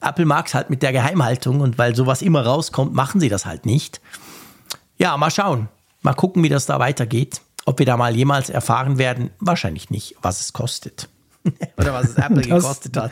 Apple 0.00 0.24
mag 0.24 0.46
es 0.46 0.54
halt 0.54 0.70
mit 0.70 0.82
der 0.82 0.92
Geheimhaltung 0.92 1.60
und 1.60 1.76
weil 1.76 1.94
sowas 1.94 2.22
immer 2.22 2.40
rauskommt, 2.40 2.94
machen 2.94 3.20
sie 3.20 3.28
das 3.28 3.44
halt 3.44 3.66
nicht. 3.66 4.00
Ja, 4.96 5.16
mal 5.18 5.30
schauen. 5.30 5.68
Mal 6.00 6.14
gucken, 6.14 6.42
wie 6.42 6.48
das 6.48 6.64
da 6.64 6.78
weitergeht. 6.78 7.42
Ob 7.68 7.78
wir 7.78 7.86
da 7.86 7.98
mal 7.98 8.16
jemals 8.16 8.48
erfahren 8.48 8.96
werden, 8.96 9.28
wahrscheinlich 9.40 9.90
nicht, 9.90 10.16
was 10.22 10.40
es 10.40 10.54
kostet. 10.54 11.08
Oder 11.76 11.92
was 11.92 12.10
es 12.10 12.14
Apple 12.16 12.36
das, 12.36 12.46
gekostet 12.46 12.96
hat. 12.96 13.10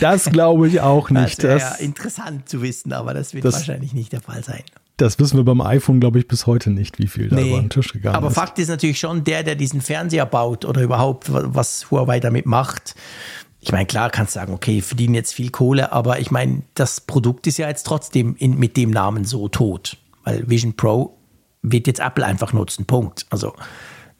Das 0.00 0.24
glaube 0.26 0.68
ich 0.68 0.82
auch 0.82 1.08
nicht. 1.08 1.38
Das 1.38 1.44
wäre 1.44 1.58
ja 1.58 1.74
interessant 1.76 2.48
zu 2.48 2.60
wissen, 2.60 2.92
aber 2.92 3.14
das 3.14 3.32
wird 3.32 3.44
das, 3.44 3.54
wahrscheinlich 3.54 3.94
nicht 3.94 4.12
der 4.12 4.20
Fall 4.20 4.44
sein. 4.44 4.62
Das 4.98 5.18
wissen 5.18 5.38
wir 5.38 5.44
beim 5.44 5.62
iPhone, 5.62 6.00
glaube 6.00 6.18
ich, 6.18 6.28
bis 6.28 6.46
heute 6.46 6.70
nicht, 6.70 6.98
wie 6.98 7.08
viel 7.08 7.28
da 7.28 7.36
nee, 7.36 7.48
über 7.48 7.60
den 7.60 7.70
Tisch 7.70 7.92
gegangen 7.94 8.14
aber 8.14 8.28
ist. 8.28 8.36
Aber 8.36 8.46
Fakt 8.46 8.58
ist 8.58 8.68
natürlich 8.68 8.98
schon, 8.98 9.24
der, 9.24 9.42
der 9.42 9.54
diesen 9.54 9.80
Fernseher 9.80 10.26
baut 10.26 10.64
oder 10.64 10.82
überhaupt 10.82 11.26
was 11.30 11.90
Huawei 11.90 12.20
damit 12.20 12.44
macht. 12.44 12.94
Ich 13.60 13.72
meine, 13.72 13.86
klar 13.86 14.10
kannst 14.10 14.36
du 14.36 14.40
sagen, 14.40 14.52
okay, 14.52 14.82
verdienen 14.82 15.14
jetzt 15.14 15.32
viel 15.32 15.50
Kohle, 15.50 15.92
aber 15.92 16.20
ich 16.20 16.30
meine, 16.30 16.62
das 16.74 17.00
Produkt 17.00 17.46
ist 17.46 17.56
ja 17.56 17.68
jetzt 17.68 17.84
trotzdem 17.84 18.36
in, 18.36 18.58
mit 18.58 18.76
dem 18.76 18.90
Namen 18.90 19.24
so 19.24 19.48
tot. 19.48 19.96
Weil 20.24 20.48
Vision 20.48 20.76
Pro 20.76 21.16
wird 21.62 21.86
jetzt 21.86 22.00
Apple 22.00 22.24
einfach 22.24 22.52
nutzen. 22.52 22.84
Punkt. 22.84 23.26
Also 23.30 23.54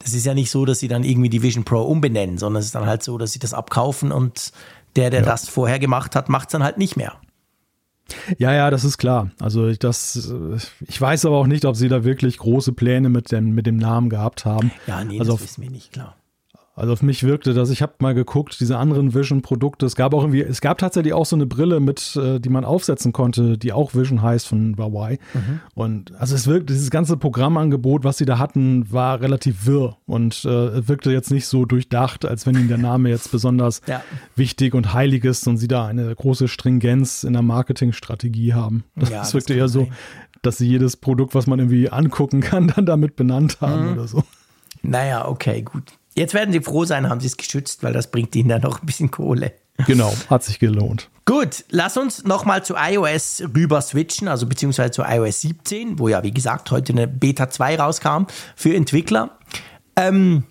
das 0.05 0.13
ist 0.13 0.25
ja 0.25 0.35
nicht 0.35 0.51
so, 0.51 0.65
dass 0.65 0.79
sie 0.79 0.87
dann 0.87 1.03
irgendwie 1.03 1.29
die 1.29 1.41
Vision 1.41 1.63
Pro 1.63 1.81
umbenennen, 1.81 2.37
sondern 2.37 2.59
es 2.59 2.67
ist 2.67 2.75
dann 2.75 2.85
halt 2.85 3.01
so, 3.01 3.17
dass 3.17 3.31
sie 3.31 3.39
das 3.39 3.55
abkaufen 3.55 4.11
und 4.11 4.51
der, 4.95 5.09
der 5.09 5.21
ja. 5.21 5.25
das 5.25 5.49
vorher 5.49 5.79
gemacht 5.79 6.15
hat, 6.15 6.29
macht 6.29 6.49
es 6.49 6.51
dann 6.51 6.63
halt 6.63 6.77
nicht 6.77 6.95
mehr. 6.95 7.13
Ja, 8.37 8.53
ja, 8.53 8.69
das 8.69 8.83
ist 8.83 8.99
klar. 8.99 9.31
Also 9.39 9.73
das, 9.73 10.31
ich 10.87 11.01
weiß 11.01 11.25
aber 11.25 11.37
auch 11.37 11.47
nicht, 11.47 11.65
ob 11.65 11.75
sie 11.75 11.89
da 11.89 12.03
wirklich 12.03 12.37
große 12.37 12.73
Pläne 12.73 13.09
mit 13.09 13.31
dem, 13.31 13.55
mit 13.55 13.65
dem 13.65 13.77
Namen 13.77 14.11
gehabt 14.11 14.45
haben. 14.45 14.71
Ja, 14.85 15.03
nee, 15.03 15.19
also 15.19 15.33
das 15.33 15.41
wissen 15.41 15.63
wir 15.63 15.71
nicht, 15.71 15.91
klar. 15.91 16.15
Also 16.75 16.91
auf 16.91 17.01
mich 17.01 17.23
wirkte 17.23 17.53
das, 17.53 17.69
ich 17.69 17.81
habe 17.81 17.93
mal 17.99 18.13
geguckt, 18.13 18.59
diese 18.59 18.77
anderen 18.77 19.13
Vision-Produkte. 19.13 19.85
Es 19.85 19.95
gab 19.95 20.13
auch 20.13 20.23
irgendwie, 20.23 20.41
es 20.41 20.59
gab 20.59 20.77
tatsächlich 20.77 21.13
auch 21.13 21.25
so 21.25 21.37
eine 21.37 21.45
Brille 21.45 21.79
mit, 21.79 22.17
äh, 22.17 22.39
die 22.39 22.49
man 22.49 22.65
aufsetzen 22.65 23.13
konnte, 23.13 23.57
die 23.57 23.71
auch 23.71 23.95
Vision 23.95 24.21
heißt 24.21 24.45
von 24.45 24.75
Huawei. 24.77 25.17
Mhm. 25.33 25.61
Und 25.73 26.15
also 26.19 26.35
es 26.35 26.47
wirkt, 26.47 26.69
dieses 26.69 26.91
ganze 26.91 27.15
Programmangebot, 27.15 28.03
was 28.03 28.17
sie 28.17 28.25
da 28.25 28.39
hatten, 28.39 28.91
war 28.91 29.21
relativ 29.21 29.65
wirr 29.65 29.95
und 30.05 30.43
äh, 30.43 30.87
wirkte 30.87 31.11
jetzt 31.11 31.31
nicht 31.31 31.47
so 31.47 31.63
durchdacht, 31.63 32.25
als 32.25 32.45
wenn 32.45 32.55
ihnen 32.55 32.67
der 32.67 32.77
Name 32.77 33.09
jetzt 33.09 33.31
besonders 33.31 33.81
ja. 33.87 34.01
wichtig 34.35 34.73
und 34.73 34.93
heilig 34.93 35.23
ist 35.23 35.47
und 35.47 35.55
sie 35.55 35.69
da 35.69 35.87
eine 35.87 36.13
große 36.13 36.49
Stringenz 36.49 37.23
in 37.23 37.33
der 37.33 37.41
Marketingstrategie 37.41 38.53
haben. 38.53 38.83
Das, 38.97 39.09
ja, 39.09 39.17
das 39.19 39.33
wirkte 39.33 39.53
eher 39.53 39.69
so, 39.69 39.87
dass 40.41 40.57
sie 40.57 40.67
jedes 40.67 40.97
Produkt, 40.97 41.35
was 41.35 41.47
man 41.47 41.59
irgendwie 41.59 41.89
angucken 41.89 42.41
kann, 42.41 42.67
dann 42.75 42.85
damit 42.85 43.15
benannt 43.15 43.61
haben 43.61 43.87
mhm. 43.87 43.93
oder 43.93 44.07
so. 44.09 44.23
Naja, 44.81 45.27
okay, 45.27 45.61
gut. 45.61 45.93
Jetzt 46.15 46.33
werden 46.33 46.53
Sie 46.53 46.61
froh 46.61 46.85
sein, 46.85 47.09
haben 47.09 47.19
Sie 47.19 47.27
es 47.27 47.37
geschützt, 47.37 47.83
weil 47.83 47.93
das 47.93 48.09
bringt 48.09 48.35
Ihnen 48.35 48.49
dann 48.49 48.61
noch 48.61 48.81
ein 48.81 48.85
bisschen 48.85 49.11
Kohle. 49.11 49.53
Genau, 49.85 50.13
hat 50.29 50.43
sich 50.43 50.59
gelohnt. 50.59 51.09
Gut, 51.25 51.65
lass 51.69 51.97
uns 51.97 52.23
nochmal 52.23 52.63
zu 52.63 52.75
iOS 52.75 53.43
rüber 53.53 53.81
switchen, 53.81 54.29
also 54.29 54.47
beziehungsweise 54.47 54.91
zu 54.91 55.01
iOS 55.01 55.41
17, 55.41 55.99
wo 55.99 56.07
ja, 56.07 56.23
wie 56.23 56.31
gesagt, 56.31 56.71
heute 56.71 56.93
eine 56.93 57.07
Beta 57.07 57.49
2 57.49 57.77
rauskam 57.77 58.27
für 58.55 58.73
Entwickler. 58.73 59.37
Ähm, 59.97 60.45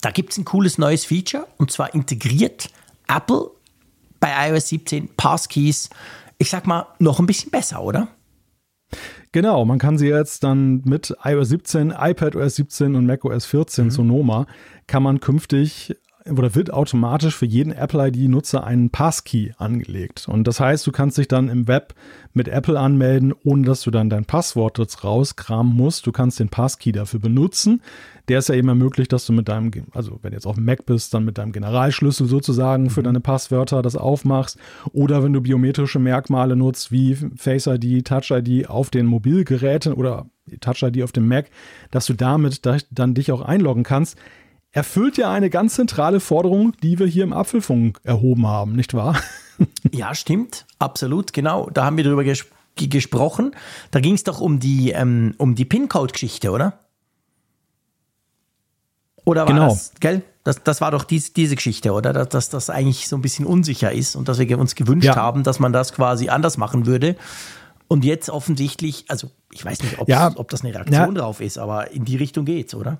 da 0.00 0.10
gibt 0.10 0.32
es 0.32 0.38
ein 0.38 0.44
cooles 0.44 0.78
neues 0.78 1.04
Feature 1.04 1.46
und 1.58 1.70
zwar 1.70 1.94
integriert 1.94 2.70
Apple 3.06 3.50
bei 4.18 4.48
iOS 4.48 4.68
17 4.68 5.14
Passkeys, 5.16 5.90
ich 6.38 6.50
sag 6.50 6.66
mal, 6.66 6.86
noch 6.98 7.20
ein 7.20 7.26
bisschen 7.26 7.50
besser, 7.50 7.82
oder? 7.82 8.08
Genau, 9.32 9.64
man 9.64 9.78
kann 9.78 9.96
sie 9.96 10.08
jetzt 10.08 10.42
dann 10.42 10.82
mit 10.84 11.14
iOS 11.22 11.50
17, 11.50 11.94
iPadOS 11.96 12.56
17 12.56 12.96
und 12.96 13.06
macOS 13.06 13.46
14 13.46 13.84
mhm. 13.84 13.90
Sonoma 13.90 14.46
kann 14.88 15.04
man 15.04 15.20
künftig 15.20 15.94
oder 16.28 16.54
wird 16.54 16.72
automatisch 16.72 17.36
für 17.36 17.46
jeden 17.46 17.72
Apple 17.72 18.08
ID-Nutzer 18.08 18.64
einen 18.64 18.90
Passkey 18.90 19.54
angelegt. 19.56 20.28
Und 20.28 20.46
das 20.46 20.60
heißt, 20.60 20.86
du 20.86 20.92
kannst 20.92 21.16
dich 21.16 21.28
dann 21.28 21.48
im 21.48 21.66
Web 21.66 21.94
mit 22.34 22.48
Apple 22.48 22.78
anmelden, 22.78 23.32
ohne 23.44 23.62
dass 23.62 23.82
du 23.82 23.90
dann 23.90 24.10
dein 24.10 24.24
Passwort 24.24 24.78
jetzt 24.78 25.02
rauskramen 25.04 25.74
musst. 25.74 26.06
Du 26.06 26.12
kannst 26.12 26.38
den 26.40 26.48
Passkey 26.48 26.92
dafür 26.92 27.20
benutzen. 27.20 27.82
Der 28.30 28.38
ist 28.38 28.48
ja 28.48 28.54
eben 28.54 28.68
ermöglicht, 28.68 29.12
dass 29.12 29.26
du 29.26 29.32
mit 29.32 29.48
deinem, 29.48 29.72
also 29.90 30.20
wenn 30.22 30.30
du 30.30 30.36
jetzt 30.36 30.46
auf 30.46 30.54
dem 30.54 30.64
Mac 30.64 30.86
bist, 30.86 31.12
dann 31.12 31.24
mit 31.24 31.36
deinem 31.36 31.50
Generalschlüssel 31.50 32.28
sozusagen 32.28 32.88
für 32.88 33.00
mhm. 33.00 33.06
deine 33.06 33.20
Passwörter 33.20 33.82
das 33.82 33.96
aufmachst. 33.96 34.56
Oder 34.92 35.24
wenn 35.24 35.32
du 35.32 35.40
biometrische 35.40 35.98
Merkmale 35.98 36.54
nutzt, 36.54 36.92
wie 36.92 37.16
Face 37.34 37.66
ID, 37.66 38.06
Touch 38.06 38.30
ID 38.30 38.70
auf 38.70 38.90
den 38.90 39.06
Mobilgeräten 39.06 39.92
oder 39.92 40.26
Touch 40.60 40.84
ID 40.84 41.02
auf 41.02 41.10
dem 41.10 41.26
Mac, 41.26 41.50
dass 41.90 42.06
du 42.06 42.14
damit 42.14 42.62
dann 42.92 43.14
dich 43.14 43.32
auch 43.32 43.40
einloggen 43.40 43.82
kannst 43.82 44.16
erfüllt 44.72 45.16
ja 45.16 45.32
eine 45.32 45.50
ganz 45.50 45.74
zentrale 45.74 46.20
Forderung, 46.20 46.74
die 46.80 47.00
wir 47.00 47.06
hier 47.08 47.24
im 47.24 47.32
Apfelfunk 47.32 47.98
erhoben 48.04 48.46
haben, 48.46 48.76
nicht 48.76 48.94
wahr? 48.94 49.20
Ja, 49.92 50.14
stimmt, 50.14 50.64
absolut, 50.78 51.34
genau. 51.34 51.68
Da 51.68 51.84
haben 51.84 51.98
wir 51.98 52.04
drüber 52.04 52.24
ges 52.24 52.46
gesprochen. 52.76 53.54
Da 53.90 54.00
ging 54.00 54.14
es 54.14 54.24
doch 54.24 54.40
um 54.40 54.58
die, 54.58 54.92
ähm, 54.92 55.34
um 55.36 55.54
die 55.54 55.66
PIN-Code-Geschichte, 55.66 56.50
oder? 56.50 56.78
Oder 59.30 59.42
war 59.42 59.46
genau. 59.46 59.68
das, 59.68 59.92
gell? 60.00 60.22
Das, 60.42 60.64
das 60.64 60.80
war 60.80 60.90
doch 60.90 61.04
dies, 61.04 61.32
diese 61.32 61.54
Geschichte, 61.54 61.92
oder? 61.92 62.12
Dass, 62.12 62.28
dass 62.30 62.48
das 62.48 62.68
eigentlich 62.68 63.06
so 63.06 63.14
ein 63.14 63.22
bisschen 63.22 63.46
unsicher 63.46 63.92
ist 63.92 64.16
und 64.16 64.28
dass 64.28 64.40
wir 64.40 64.58
uns 64.58 64.74
gewünscht 64.74 65.06
ja. 65.06 65.14
haben, 65.14 65.44
dass 65.44 65.60
man 65.60 65.72
das 65.72 65.92
quasi 65.92 66.30
anders 66.30 66.56
machen 66.56 66.86
würde. 66.86 67.14
Und 67.86 68.04
jetzt 68.04 68.28
offensichtlich, 68.28 69.04
also 69.06 69.30
ich 69.52 69.64
weiß 69.64 69.82
nicht, 69.82 69.96
ja. 70.08 70.32
ob 70.34 70.50
das 70.50 70.64
eine 70.64 70.74
Reaktion 70.74 71.14
ja. 71.14 71.22
drauf 71.22 71.40
ist, 71.40 71.58
aber 71.58 71.92
in 71.92 72.04
die 72.04 72.16
Richtung 72.16 72.44
geht's, 72.44 72.74
oder? 72.74 72.96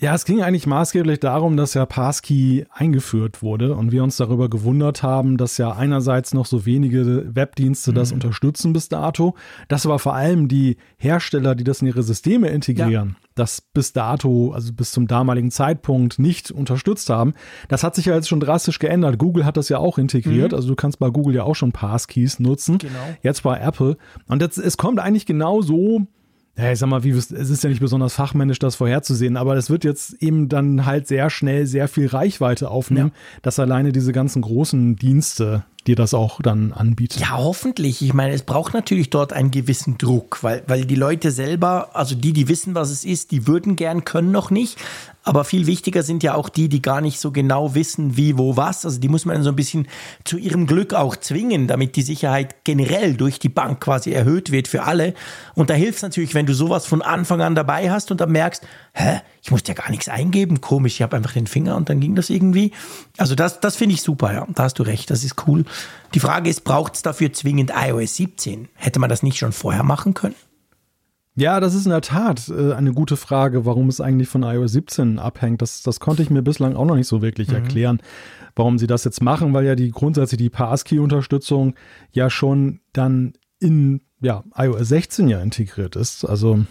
Ja, 0.00 0.14
es 0.14 0.24
ging 0.24 0.42
eigentlich 0.42 0.66
maßgeblich 0.66 1.18
darum, 1.18 1.56
dass 1.56 1.74
ja 1.74 1.84
Passkey 1.84 2.66
eingeführt 2.70 3.42
wurde 3.42 3.74
und 3.74 3.90
wir 3.90 4.04
uns 4.04 4.16
darüber 4.16 4.48
gewundert 4.48 5.02
haben, 5.02 5.36
dass 5.36 5.58
ja 5.58 5.72
einerseits 5.72 6.34
noch 6.34 6.46
so 6.46 6.66
wenige 6.66 7.34
Webdienste 7.34 7.92
das 7.92 8.10
mhm. 8.10 8.16
unterstützen 8.16 8.72
bis 8.72 8.88
dato, 8.88 9.34
dass 9.66 9.86
aber 9.86 9.98
vor 9.98 10.14
allem 10.14 10.46
die 10.46 10.76
Hersteller, 10.98 11.56
die 11.56 11.64
das 11.64 11.80
in 11.80 11.88
ihre 11.88 12.04
Systeme 12.04 12.48
integrieren, 12.48 13.16
ja. 13.20 13.27
Das 13.38 13.60
bis 13.60 13.92
dato, 13.92 14.52
also 14.52 14.72
bis 14.72 14.92
zum 14.92 15.06
damaligen 15.06 15.50
Zeitpunkt 15.50 16.18
nicht 16.18 16.50
unterstützt 16.50 17.10
haben. 17.10 17.34
Das 17.68 17.84
hat 17.84 17.94
sich 17.94 18.06
ja 18.06 18.14
jetzt 18.14 18.28
schon 18.28 18.40
drastisch 18.40 18.78
geändert. 18.78 19.18
Google 19.18 19.44
hat 19.44 19.56
das 19.56 19.68
ja 19.68 19.78
auch 19.78 19.98
integriert, 19.98 20.52
mhm. 20.52 20.56
also 20.56 20.68
du 20.68 20.76
kannst 20.76 20.98
bei 20.98 21.10
Google 21.10 21.34
ja 21.34 21.44
auch 21.44 21.56
schon 21.56 21.72
Passkeys 21.72 22.40
nutzen. 22.40 22.78
Genau. 22.78 22.94
Jetzt 23.22 23.42
bei 23.42 23.58
Apple. 23.58 23.96
Und 24.26 24.42
jetzt, 24.42 24.58
es 24.58 24.76
kommt 24.76 25.00
eigentlich 25.00 25.26
genau 25.26 25.62
so, 25.62 26.06
ja, 26.58 26.72
ich 26.72 26.78
sag 26.80 26.88
mal, 26.88 27.04
wie, 27.04 27.10
es 27.10 27.30
ist 27.30 27.62
ja 27.62 27.70
nicht 27.70 27.80
besonders 27.80 28.14
fachmännisch, 28.14 28.58
das 28.58 28.74
vorherzusehen, 28.74 29.36
aber 29.36 29.56
es 29.56 29.70
wird 29.70 29.84
jetzt 29.84 30.14
eben 30.20 30.48
dann 30.48 30.86
halt 30.86 31.06
sehr 31.06 31.30
schnell 31.30 31.66
sehr 31.66 31.86
viel 31.86 32.08
Reichweite 32.08 32.68
aufnehmen, 32.68 33.12
ja. 33.14 33.40
dass 33.42 33.60
alleine 33.60 33.92
diese 33.92 34.12
ganzen 34.12 34.42
großen 34.42 34.96
Dienste 34.96 35.64
dir 35.86 35.94
das 35.94 36.14
auch 36.14 36.42
dann 36.42 36.72
anbietet. 36.72 37.20
Ja, 37.20 37.36
hoffentlich. 37.36 38.02
Ich 38.02 38.12
meine, 38.12 38.34
es 38.34 38.42
braucht 38.42 38.74
natürlich 38.74 39.08
dort 39.08 39.32
einen 39.32 39.52
gewissen 39.52 39.98
Druck, 39.98 40.42
weil, 40.42 40.62
weil 40.66 40.84
die 40.84 40.96
Leute 40.96 41.30
selber, 41.30 41.96
also 41.96 42.16
die, 42.16 42.32
die 42.32 42.48
wissen, 42.48 42.74
was 42.74 42.90
es 42.90 43.04
ist, 43.04 43.30
die 43.30 43.46
würden 43.46 43.76
gern, 43.76 44.04
können 44.04 44.32
noch 44.32 44.50
nicht. 44.50 44.78
Aber 45.28 45.44
viel 45.44 45.66
wichtiger 45.66 46.02
sind 46.02 46.22
ja 46.22 46.32
auch 46.32 46.48
die, 46.48 46.70
die 46.70 46.80
gar 46.80 47.02
nicht 47.02 47.20
so 47.20 47.32
genau 47.32 47.74
wissen, 47.74 48.16
wie, 48.16 48.38
wo, 48.38 48.56
was. 48.56 48.86
Also 48.86 48.98
die 48.98 49.10
muss 49.10 49.26
man 49.26 49.42
so 49.42 49.50
ein 49.50 49.56
bisschen 49.56 49.86
zu 50.24 50.38
ihrem 50.38 50.66
Glück 50.66 50.94
auch 50.94 51.16
zwingen, 51.16 51.66
damit 51.66 51.96
die 51.96 52.02
Sicherheit 52.02 52.64
generell 52.64 53.12
durch 53.12 53.38
die 53.38 53.50
Bank 53.50 53.78
quasi 53.78 54.10
erhöht 54.10 54.52
wird 54.52 54.68
für 54.68 54.84
alle. 54.84 55.12
Und 55.54 55.68
da 55.68 55.74
hilft 55.74 55.96
es 55.96 56.02
natürlich, 56.02 56.32
wenn 56.32 56.46
du 56.46 56.54
sowas 56.54 56.86
von 56.86 57.02
Anfang 57.02 57.42
an 57.42 57.54
dabei 57.54 57.90
hast 57.90 58.10
und 58.10 58.22
dann 58.22 58.32
merkst, 58.32 58.66
hä, 58.94 59.20
ich 59.42 59.50
musste 59.50 59.72
ja 59.72 59.74
gar 59.74 59.90
nichts 59.90 60.08
eingeben, 60.08 60.62
komisch, 60.62 60.94
ich 60.94 61.02
habe 61.02 61.14
einfach 61.14 61.34
den 61.34 61.46
Finger 61.46 61.76
und 61.76 61.90
dann 61.90 62.00
ging 62.00 62.14
das 62.14 62.30
irgendwie. 62.30 62.72
Also 63.18 63.34
das, 63.34 63.60
das 63.60 63.76
finde 63.76 63.96
ich 63.96 64.00
super, 64.00 64.32
ja, 64.32 64.46
da 64.54 64.62
hast 64.62 64.78
du 64.78 64.82
recht, 64.82 65.10
das 65.10 65.24
ist 65.24 65.46
cool. 65.46 65.66
Die 66.14 66.20
Frage 66.20 66.48
ist, 66.48 66.64
braucht 66.64 66.94
es 66.94 67.02
dafür 67.02 67.34
zwingend 67.34 67.70
iOS 67.76 68.16
17? 68.16 68.68
Hätte 68.72 68.98
man 68.98 69.10
das 69.10 69.22
nicht 69.22 69.36
schon 69.36 69.52
vorher 69.52 69.82
machen 69.82 70.14
können? 70.14 70.36
Ja, 71.38 71.60
das 71.60 71.74
ist 71.74 71.84
in 71.84 71.90
der 71.90 72.00
Tat 72.00 72.48
äh, 72.48 72.72
eine 72.72 72.92
gute 72.92 73.16
Frage, 73.16 73.64
warum 73.64 73.88
es 73.88 74.00
eigentlich 74.00 74.28
von 74.28 74.42
iOS 74.42 74.72
17 74.72 75.20
abhängt. 75.20 75.62
Das, 75.62 75.82
das 75.82 76.00
konnte 76.00 76.20
ich 76.20 76.30
mir 76.30 76.42
bislang 76.42 76.74
auch 76.74 76.84
noch 76.84 76.96
nicht 76.96 77.06
so 77.06 77.22
wirklich 77.22 77.48
mhm. 77.48 77.54
erklären, 77.54 78.02
warum 78.56 78.76
sie 78.76 78.88
das 78.88 79.04
jetzt 79.04 79.22
machen, 79.22 79.54
weil 79.54 79.64
ja 79.64 79.76
die 79.76 79.92
grundsätzlich 79.92 80.38
die 80.38 80.50
Passkey-Unterstützung 80.50 81.76
ja 82.10 82.28
schon 82.28 82.80
dann 82.92 83.34
in 83.60 84.00
ja, 84.20 84.42
iOS 84.56 84.88
16 84.88 85.28
ja 85.28 85.40
integriert 85.40 85.94
ist. 85.94 86.24
Also 86.24 86.64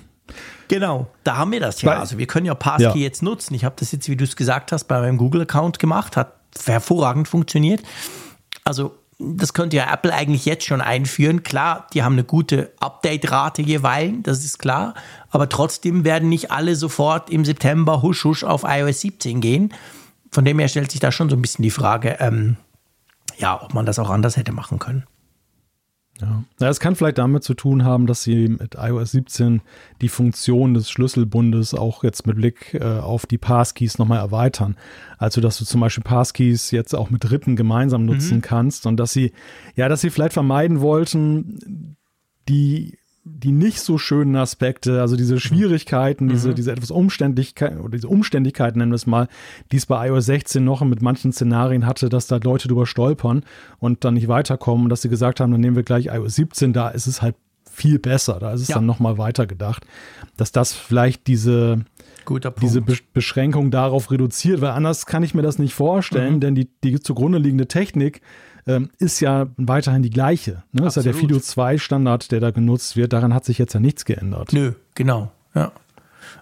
Genau, 0.67 1.07
da 1.23 1.37
haben 1.37 1.53
wir 1.53 1.61
das 1.61 1.81
ja. 1.81 1.97
Also 1.97 2.17
wir 2.17 2.27
können 2.27 2.45
ja 2.45 2.53
Passkey 2.53 2.83
ja. 2.83 2.95
jetzt 2.95 3.23
nutzen. 3.23 3.53
Ich 3.53 3.63
habe 3.63 3.75
das 3.79 3.93
jetzt, 3.93 4.09
wie 4.09 4.17
du 4.17 4.25
es 4.25 4.35
gesagt 4.35 4.73
hast, 4.73 4.83
bei 4.89 4.99
meinem 4.99 5.17
Google-Account 5.17 5.79
gemacht, 5.79 6.17
hat 6.17 6.33
hervorragend 6.65 7.29
funktioniert. 7.29 7.83
Also 8.65 8.97
das 9.19 9.53
könnte 9.53 9.77
ja 9.77 9.91
Apple 9.91 10.13
eigentlich 10.13 10.45
jetzt 10.45 10.65
schon 10.65 10.81
einführen. 10.81 11.41
Klar, 11.41 11.87
die 11.93 12.03
haben 12.03 12.13
eine 12.13 12.23
gute 12.23 12.71
Update-Rate 12.79 13.63
jeweils, 13.63 14.17
das 14.23 14.45
ist 14.45 14.59
klar. 14.59 14.93
Aber 15.31 15.49
trotzdem 15.49 16.03
werden 16.03 16.29
nicht 16.29 16.51
alle 16.51 16.75
sofort 16.75 17.29
im 17.29 17.43
September 17.43 18.01
husch 18.01 18.23
husch 18.23 18.43
auf 18.43 18.63
iOS 18.63 19.01
17 19.01 19.41
gehen. 19.41 19.73
Von 20.31 20.45
dem 20.45 20.59
her 20.59 20.67
stellt 20.67 20.91
sich 20.91 20.99
da 20.99 21.11
schon 21.11 21.29
so 21.29 21.35
ein 21.35 21.41
bisschen 21.41 21.63
die 21.63 21.71
Frage, 21.71 22.17
ähm, 22.19 22.57
ja, 23.37 23.59
ob 23.61 23.73
man 23.73 23.85
das 23.85 23.97
auch 23.97 24.09
anders 24.09 24.37
hätte 24.37 24.51
machen 24.51 24.77
können. 24.77 25.05
Ja. 26.21 26.43
ja, 26.59 26.69
es 26.69 26.79
kann 26.79 26.95
vielleicht 26.95 27.19
damit 27.19 27.43
zu 27.43 27.53
tun 27.53 27.83
haben, 27.83 28.07
dass 28.07 28.23
sie 28.23 28.47
mit 28.47 28.75
iOS 28.75 29.11
17 29.11 29.61
die 30.01 30.09
Funktion 30.09 30.73
des 30.73 30.89
Schlüsselbundes 30.89 31.73
auch 31.73 32.03
jetzt 32.03 32.25
mit 32.25 32.37
Blick 32.37 32.73
äh, 32.73 32.83
auf 32.83 33.25
die 33.25 33.37
Passkeys 33.37 33.99
nochmal 33.99 34.19
erweitern. 34.19 34.75
Also, 35.17 35.41
dass 35.41 35.57
du 35.59 35.65
zum 35.65 35.81
Beispiel 35.81 36.03
Passkeys 36.03 36.71
jetzt 36.71 36.95
auch 36.95 37.09
mit 37.09 37.23
Dritten 37.23 37.55
gemeinsam 37.55 38.05
nutzen 38.05 38.37
mhm. 38.37 38.41
kannst 38.41 38.85
und 38.85 38.97
dass 38.97 39.11
sie, 39.11 39.31
ja, 39.75 39.89
dass 39.89 40.01
sie 40.01 40.09
vielleicht 40.09 40.33
vermeiden 40.33 40.81
wollten, 40.81 41.95
die 42.49 42.97
die 43.27 43.51
nicht 43.51 43.79
so 43.79 43.97
schönen 43.97 44.35
Aspekte, 44.35 45.01
also 45.01 45.15
diese 45.15 45.39
Schwierigkeiten, 45.39 46.25
mhm. 46.25 46.29
diese, 46.29 46.53
diese 46.53 46.71
etwas 46.71 46.91
Umständlichkeit 46.91 47.79
oder 47.79 47.91
diese 47.91 48.07
Umständigkeit, 48.07 48.75
nennen 48.75 48.91
wir 48.91 48.95
es 48.95 49.07
mal, 49.07 49.27
die 49.71 49.77
es 49.77 49.85
bei 49.85 50.07
iOS 50.07 50.25
16 50.25 50.63
noch 50.63 50.81
mit 50.81 51.01
manchen 51.01 51.31
Szenarien 51.31 51.85
hatte, 51.85 52.09
dass 52.09 52.27
da 52.27 52.37
Leute 52.37 52.67
drüber 52.67 52.85
stolpern 52.85 53.43
und 53.79 54.03
dann 54.03 54.15
nicht 54.15 54.27
weiterkommen, 54.27 54.89
dass 54.89 55.01
sie 55.01 55.09
gesagt 55.09 55.39
haben, 55.39 55.51
dann 55.51 55.61
nehmen 55.61 55.75
wir 55.75 55.83
gleich 55.83 56.07
iOS 56.07 56.35
17, 56.35 56.73
da 56.73 56.89
ist 56.89 57.07
es 57.07 57.21
halt 57.21 57.35
viel 57.77 57.99
besser, 57.99 58.39
da 58.39 58.53
ist 58.53 58.61
es 58.61 58.69
ja. 58.69 58.75
dann 58.75 58.85
nochmal 58.85 59.17
weitergedacht, 59.17 59.85
dass 60.35 60.51
das 60.51 60.73
vielleicht 60.73 61.27
diese, 61.27 61.85
diese 62.61 62.81
Be 62.81 62.95
Beschränkung 63.13 63.69
darauf 63.69 64.09
reduziert, 64.09 64.61
weil 64.61 64.71
anders 64.71 65.05
kann 65.05 65.21
ich 65.21 65.35
mir 65.35 65.43
das 65.43 65.59
nicht 65.59 65.75
vorstellen, 65.75 66.35
mhm. 66.35 66.39
denn 66.39 66.55
die, 66.55 66.69
die 66.83 66.99
zugrunde 66.99 67.37
liegende 67.37 67.67
Technik 67.67 68.21
ähm, 68.67 68.89
ist 68.99 69.19
ja 69.21 69.47
weiterhin 69.57 70.03
die 70.03 70.09
gleiche. 70.09 70.63
Ne? 70.71 70.81
Das 70.81 70.97
ist 70.97 71.05
ja 71.05 71.11
der 71.11 71.19
Fido 71.19 71.39
2 71.39 71.77
Standard, 71.77 72.31
der 72.31 72.39
da 72.39 72.51
genutzt 72.51 72.95
wird. 72.95 73.13
Daran 73.13 73.33
hat 73.33 73.45
sich 73.45 73.57
jetzt 73.57 73.73
ja 73.73 73.79
nichts 73.79 74.05
geändert. 74.05 74.53
Nö, 74.53 74.73
genau. 74.93 75.31
Ja. 75.55 75.71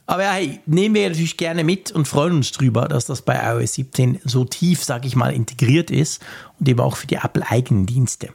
Aber 0.08 0.24
hey, 0.24 0.60
nehmen 0.66 0.96
wir 0.96 1.10
natürlich 1.10 1.38
gerne 1.38 1.64
mit 1.64 1.92
und 1.92 2.08
freuen 2.08 2.34
uns 2.34 2.52
drüber, 2.52 2.88
dass 2.88 3.06
das 3.06 3.22
bei 3.22 3.36
iOS 3.36 3.76
17 3.76 4.20
so 4.24 4.46
tief, 4.46 4.84
sag 4.84 5.06
ich 5.06 5.16
mal, 5.16 5.34
integriert 5.34 5.90
ist 5.90 6.24
und 6.60 6.68
eben 6.68 6.80
auch 6.80 6.98
für 6.98 7.08
die 7.08 7.16
Apple-eigenen 7.16 7.86
Dienste. 7.86 8.30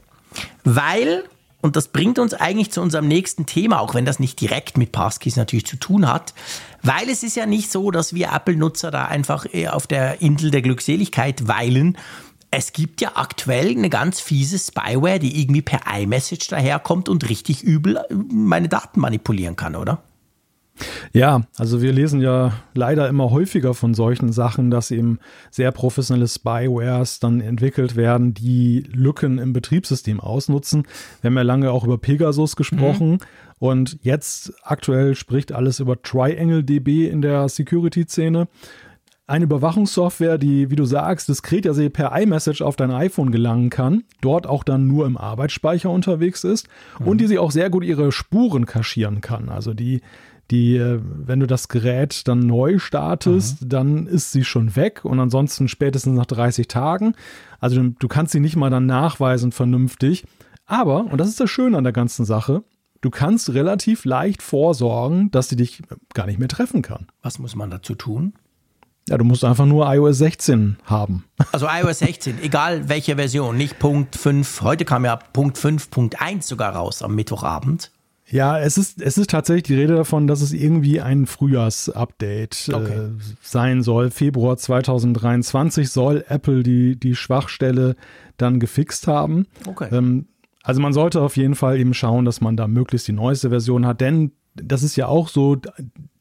Weil 0.65 1.25
Und 1.63 1.77
das 1.77 1.89
bringt 1.89 2.19
uns 2.19 2.33
eigentlich 2.33 2.71
zu 2.71 2.81
unserem 2.81 3.07
nächsten 3.07 3.45
Thema, 3.47 3.81
auch 3.81 3.95
wenn 3.95 4.05
das 4.05 4.19
nicht 4.19 4.41
direkt 4.41 4.79
mit 4.79 4.93
Passkeys 4.93 5.37
natürlich 5.37 5.67
zu 5.67 5.77
tun 5.77 6.09
hat. 6.09 6.33
Weil 6.83 7.09
es 7.11 7.23
ist 7.23 7.37
ja 7.37 7.47
nicht 7.47 7.71
so, 7.71 7.91
dass 7.91 8.15
wir 8.15 8.33
Apple-Nutzer 8.33 8.91
da 8.91 9.05
einfach 9.05 9.47
auf 9.71 9.87
der 9.87 10.23
Insel 10.23 10.51
der 10.51 10.63
Glückseligkeit 10.63 11.47
weilen. 11.49 11.99
Es 12.53 12.73
gibt 12.73 13.01
ja 13.01 13.13
aktuell 13.15 13.71
eine 13.71 13.91
ganz 13.91 14.21
fiese 14.21 14.59
Spyware, 14.59 15.21
die 15.21 15.41
irgendwie 15.41 15.63
per 15.63 15.81
iMessage 15.93 16.49
daherkommt 16.49 17.09
und 17.09 17.29
richtig 17.29 17.63
übel 17.63 18.01
meine 18.11 18.69
Daten 18.69 19.01
manipulieren 19.01 19.55
kann, 19.55 19.77
oder? 19.77 20.03
Ja, 21.13 21.43
also 21.59 21.83
wir 21.83 21.93
lesen 21.93 22.21
ja 22.21 22.53
leider 22.75 23.09
immer 23.09 23.31
häufiger 23.31 23.75
von 23.75 23.95
solchen 23.95 24.33
Sachen, 24.33 24.71
dass 24.71 24.91
eben 24.91 25.19
sehr 25.51 25.73
professionelle 25.73 26.29
Spywares 26.29 27.21
dann 27.21 27.41
entwickelt 27.41 27.97
werden, 27.97 28.35
die 28.35 28.85
Lücken 28.91 29.39
im 29.39 29.53
Betriebssystem 29.53 30.21
ausnutzen. 30.21 30.87
Wir 31.21 31.29
haben 31.29 31.37
ja 31.37 31.43
lange 31.43 31.71
auch 31.71 31.85
über 31.85 31.99
Pegasus 31.99 32.57
gesprochen 32.57 33.11
mhm. 33.11 33.19
und 33.59 33.99
jetzt 34.03 34.53
aktuell 34.63 35.15
spricht 35.15 35.53
alles 35.53 35.81
über 35.81 36.01
Triangle 36.01 36.65
DB 36.65 37.09
in 37.09 37.23
der 37.23 37.49
Security-Szene. 37.49 38.49
Eine 39.31 39.45
Überwachungssoftware, 39.45 40.39
die, 40.39 40.71
wie 40.71 40.77
du 40.77 40.85
sagst, 40.85 41.29
diskret 41.29 41.65
ja 41.65 41.89
per 41.89 42.21
iMessage 42.21 42.63
auf 42.63 42.75
dein 42.75 42.91
iPhone 42.91 43.31
gelangen 43.31 43.71
kann, 43.71 44.03
dort 44.21 44.49
auch 44.49 44.65
dann 44.65 44.89
nur 44.89 45.07
im 45.07 45.17
Arbeitsspeicher 45.17 45.89
unterwegs 45.89 46.43
ist 46.43 46.67
mhm. 46.99 47.07
und 47.07 47.21
die 47.21 47.29
sie 47.29 47.39
auch 47.39 47.53
sehr 47.53 47.71
gut 47.71 47.85
ihre 47.85 48.11
Spuren 48.11 48.67
kaschieren 48.67 49.21
kann. 49.21 49.49
Also 49.49 49.73
die 49.73 50.01
die, 50.51 50.77
äh, 50.77 51.01
wenn 51.05 51.39
du 51.39 51.47
das 51.47 51.69
Gerät 51.69 52.27
dann 52.27 52.41
neu 52.41 52.81
startest, 52.81 53.63
mhm. 53.63 53.69
dann 53.69 54.07
ist 54.09 54.33
sie 54.33 54.43
schon 54.43 54.75
weg 54.75 55.05
und 55.05 55.21
ansonsten 55.21 55.69
spätestens 55.69 56.17
nach 56.17 56.27
30 56.27 56.67
Tagen. 56.67 57.15
Also 57.61 57.81
du, 57.81 57.91
du 57.91 58.09
kannst 58.09 58.33
sie 58.33 58.41
nicht 58.41 58.57
mal 58.57 58.69
dann 58.69 58.87
nachweisen 58.87 59.53
vernünftig. 59.53 60.25
Aber, 60.67 61.05
und 61.05 61.19
das 61.19 61.29
ist 61.29 61.39
das 61.39 61.49
Schöne 61.51 61.79
an 61.79 61.85
der 61.85 61.93
ganzen 61.93 62.25
Sache, 62.25 62.65
du 63.01 63.11
kannst 63.11 63.55
relativ 63.55 64.05
leicht 64.05 64.43
vorsorgen, 64.43 65.31
dass 65.31 65.49
sie 65.49 65.57
dich 65.57 65.83
gar 66.15 66.27
nicht 66.27 66.41
mehr 66.41 66.49
treffen 66.49 66.83
kann. 66.83 67.07
Was 67.23 67.39
muss 67.39 67.55
man 67.55 67.71
dazu 67.71 67.95
tun? 67.95 68.33
Ja, 69.09 69.19
du 69.19 69.25
musst 69.25 69.45
einfach 69.45 69.67
nur 69.67 69.93
iOS 69.93 70.19
16 70.19 70.77
haben. 70.85 71.25
Also 71.53 71.67
iOS 71.67 72.01
16, 72.01 72.43
egal 72.43 72.89
welche 72.89 73.17
Version, 73.17 73.57
nicht 73.57 73.79
Punkt 73.79 74.15
5. 74.15 74.61
Heute 74.63 74.85
kam 74.85 75.05
ja 75.05 75.17
Punkt 75.17 75.57
5.1 75.59 76.43
sogar 76.43 76.77
raus 76.77 77.03
am 77.03 77.15
Mittwochabend. 77.15 77.91
Ja, 78.31 78.61
es 78.61 78.79
ist, 78.79 79.03
es 79.03 79.19
ist 79.19 79.31
tatsächlich 79.31 79.65
die 79.65 79.75
Rede 79.75 79.97
davon, 79.97 80.29
dass 80.29 80.41
es 80.41 80.53
irgendwie 80.53 81.01
ein 81.01 81.27
Frühjahrsupdate 81.27 82.69
äh, 82.69 82.75
okay. 82.75 82.99
äh, 82.99 83.11
sein 83.43 83.83
soll. 83.83 84.11
Februar 84.11 84.57
2023 84.57 85.91
soll 85.91 86.25
Apple 86.29 86.63
die, 86.63 86.95
die 86.95 87.17
Schwachstelle 87.17 87.97
dann 88.37 88.61
gefixt 88.61 89.09
haben. 89.09 89.47
Okay. 89.67 89.89
Ähm, 89.91 90.29
also 90.63 90.81
man 90.81 90.93
sollte 90.93 91.21
auf 91.21 91.37
jeden 91.37 91.57
Fall 91.57 91.81
eben 91.81 91.95
schauen, 91.95 92.25
dass 92.25 92.41
man 92.41 92.57
da 92.57 92.69
möglichst 92.69 93.09
die 93.09 93.13
neueste 93.13 93.49
Version 93.49 93.87
hat, 93.87 94.01
denn 94.01 94.33
das 94.55 94.83
ist 94.83 94.95
ja 94.97 95.07
auch 95.07 95.29
so, 95.29 95.57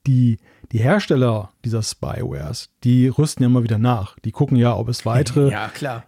die, 0.08 0.38
die 0.72 0.80
Hersteller 0.80 1.52
dieser 1.66 1.82
Spywares, 1.82 2.70
die 2.84 3.08
rüsten 3.08 3.44
ja 3.44 3.50
immer 3.50 3.64
wieder 3.64 3.78
nach. 3.78 4.18
Die 4.20 4.32
gucken 4.32 4.58
ja, 4.58 4.76
ob 4.76 4.90
es 4.90 5.06
weitere 5.06 5.52
ja. 5.52 6.04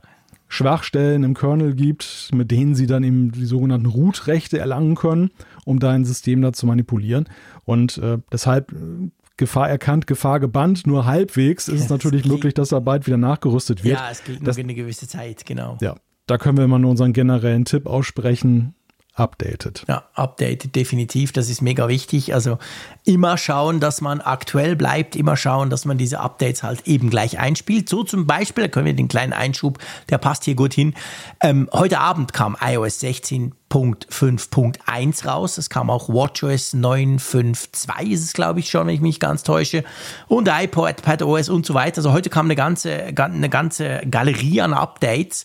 Schwachstellen 0.47 1.23
im 1.23 1.33
Kernel 1.33 1.75
gibt, 1.75 2.29
mit 2.33 2.51
denen 2.51 2.75
sie 2.75 2.85
dann 2.85 3.03
eben 3.03 3.31
die 3.31 3.45
sogenannten 3.45 3.85
Root-Rechte 3.85 4.59
erlangen 4.59 4.95
können, 4.95 5.31
um 5.65 5.79
dein 5.79 6.03
System 6.03 6.41
da 6.41 6.51
zu 6.51 6.65
manipulieren. 6.65 7.29
Und 7.63 7.97
äh, 7.99 8.17
deshalb 8.31 8.71
äh, 8.73 9.09
Gefahr 9.37 9.69
erkannt, 9.69 10.07
Gefahr 10.07 10.39
gebannt, 10.39 10.85
nur 10.85 11.05
halbwegs 11.05 11.67
ist 11.67 11.81
es 11.81 11.89
natürlich 11.89 12.25
möglich, 12.25 12.53
dass 12.53 12.69
da 12.69 12.79
bald 12.79 13.07
wieder 13.07 13.17
nachgerüstet 13.17 13.83
wird. 13.83 13.97
Ja, 13.97 14.11
es 14.11 14.23
geht 14.23 14.43
nur 14.43 14.55
eine 14.55 14.75
gewisse 14.75 15.07
Zeit, 15.07 15.45
genau. 15.45 15.77
Ja, 15.81 15.95
da 16.27 16.37
können 16.37 16.57
wir 16.57 16.65
immer 16.65 16.79
nur 16.79 16.91
unseren 16.91 17.13
generellen 17.13 17.65
Tipp 17.65 17.87
aussprechen 17.87 18.75
updated. 19.13 19.83
Ja, 19.87 20.03
updated 20.13 20.75
definitiv, 20.75 21.31
das 21.33 21.49
ist 21.49 21.61
mega 21.61 21.87
wichtig. 21.87 22.33
Also 22.33 22.57
immer 23.03 23.37
schauen, 23.37 23.79
dass 23.79 24.01
man 24.01 24.21
aktuell 24.21 24.75
bleibt, 24.75 25.15
immer 25.15 25.37
schauen, 25.37 25.69
dass 25.69 25.85
man 25.85 25.97
diese 25.97 26.19
Updates 26.21 26.63
halt 26.63 26.87
eben 26.87 27.09
gleich 27.09 27.37
einspielt. 27.37 27.89
So 27.89 28.03
zum 28.03 28.25
Beispiel, 28.25 28.63
da 28.65 28.69
können 28.69 28.85
wir 28.85 28.93
den 28.93 29.09
kleinen 29.09 29.33
Einschub, 29.33 29.79
der 30.09 30.17
passt 30.17 30.45
hier 30.45 30.55
gut 30.55 30.73
hin. 30.73 30.93
Ähm, 31.41 31.69
heute 31.73 31.99
Abend 31.99 32.31
kam 32.31 32.55
iOS 32.61 33.01
16.5.1 33.01 35.27
raus. 35.27 35.57
Es 35.57 35.69
kam 35.69 35.89
auch 35.89 36.07
WatchOS 36.07 36.73
9.5.2 36.73 38.11
ist 38.11 38.23
es, 38.23 38.31
glaube 38.33 38.61
ich, 38.61 38.69
schon, 38.69 38.87
wenn 38.87 38.95
ich 38.95 39.01
mich 39.01 39.19
ganz 39.19 39.43
täusche. 39.43 39.83
Und 40.27 40.47
iPod, 40.47 41.01
PadOS 41.01 41.49
und 41.49 41.65
so 41.65 41.73
weiter. 41.73 41.97
Also 41.97 42.13
heute 42.13 42.29
kam 42.29 42.45
eine 42.45 42.55
ganze, 42.55 43.11
eine 43.17 43.49
ganze 43.49 44.03
Galerie 44.09 44.61
an 44.61 44.73
Updates 44.73 45.43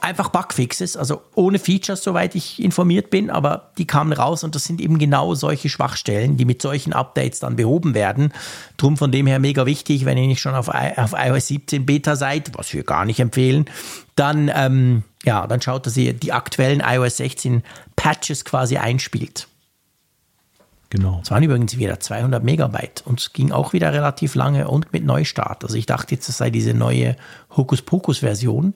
einfach 0.00 0.28
Bugfixes, 0.28 0.96
also 0.96 1.22
ohne 1.34 1.58
Features, 1.58 2.02
soweit 2.02 2.34
ich 2.34 2.62
informiert 2.62 3.10
bin, 3.10 3.30
aber 3.30 3.70
die 3.78 3.86
kamen 3.86 4.12
raus 4.12 4.44
und 4.44 4.54
das 4.54 4.64
sind 4.64 4.80
eben 4.80 4.98
genau 4.98 5.34
solche 5.34 5.68
Schwachstellen, 5.68 6.36
die 6.36 6.44
mit 6.44 6.60
solchen 6.60 6.92
Updates 6.92 7.40
dann 7.40 7.56
behoben 7.56 7.94
werden. 7.94 8.32
Drum 8.76 8.96
von 8.96 9.12
dem 9.12 9.26
her 9.26 9.38
mega 9.38 9.66
wichtig, 9.66 10.04
wenn 10.04 10.18
ihr 10.18 10.26
nicht 10.26 10.40
schon 10.40 10.54
auf, 10.54 10.68
auf 10.68 11.14
iOS 11.16 11.46
17 11.48 11.86
Beta 11.86 12.16
seid, 12.16 12.52
was 12.56 12.72
wir 12.72 12.82
gar 12.82 13.04
nicht 13.04 13.20
empfehlen, 13.20 13.66
dann, 14.16 14.50
ähm, 14.54 15.04
ja, 15.24 15.46
dann 15.46 15.62
schaut, 15.62 15.86
dass 15.86 15.96
ihr 15.96 16.12
die 16.12 16.32
aktuellen 16.32 16.82
iOS 16.84 17.18
16 17.18 17.62
Patches 17.96 18.44
quasi 18.44 18.76
einspielt. 18.76 19.48
Genau. 20.90 21.20
Es 21.24 21.30
waren 21.32 21.42
übrigens 21.42 21.76
wieder 21.76 21.98
200 21.98 22.44
Megabyte 22.44 23.02
und 23.04 23.18
es 23.18 23.32
ging 23.32 23.50
auch 23.50 23.72
wieder 23.72 23.92
relativ 23.92 24.36
lange 24.36 24.68
und 24.68 24.92
mit 24.92 25.04
Neustart. 25.04 25.64
Also 25.64 25.76
ich 25.76 25.86
dachte 25.86 26.14
jetzt, 26.14 26.28
das 26.28 26.38
sei 26.38 26.50
diese 26.50 26.72
neue 26.72 27.16
Hokuspokus-Version. 27.56 28.74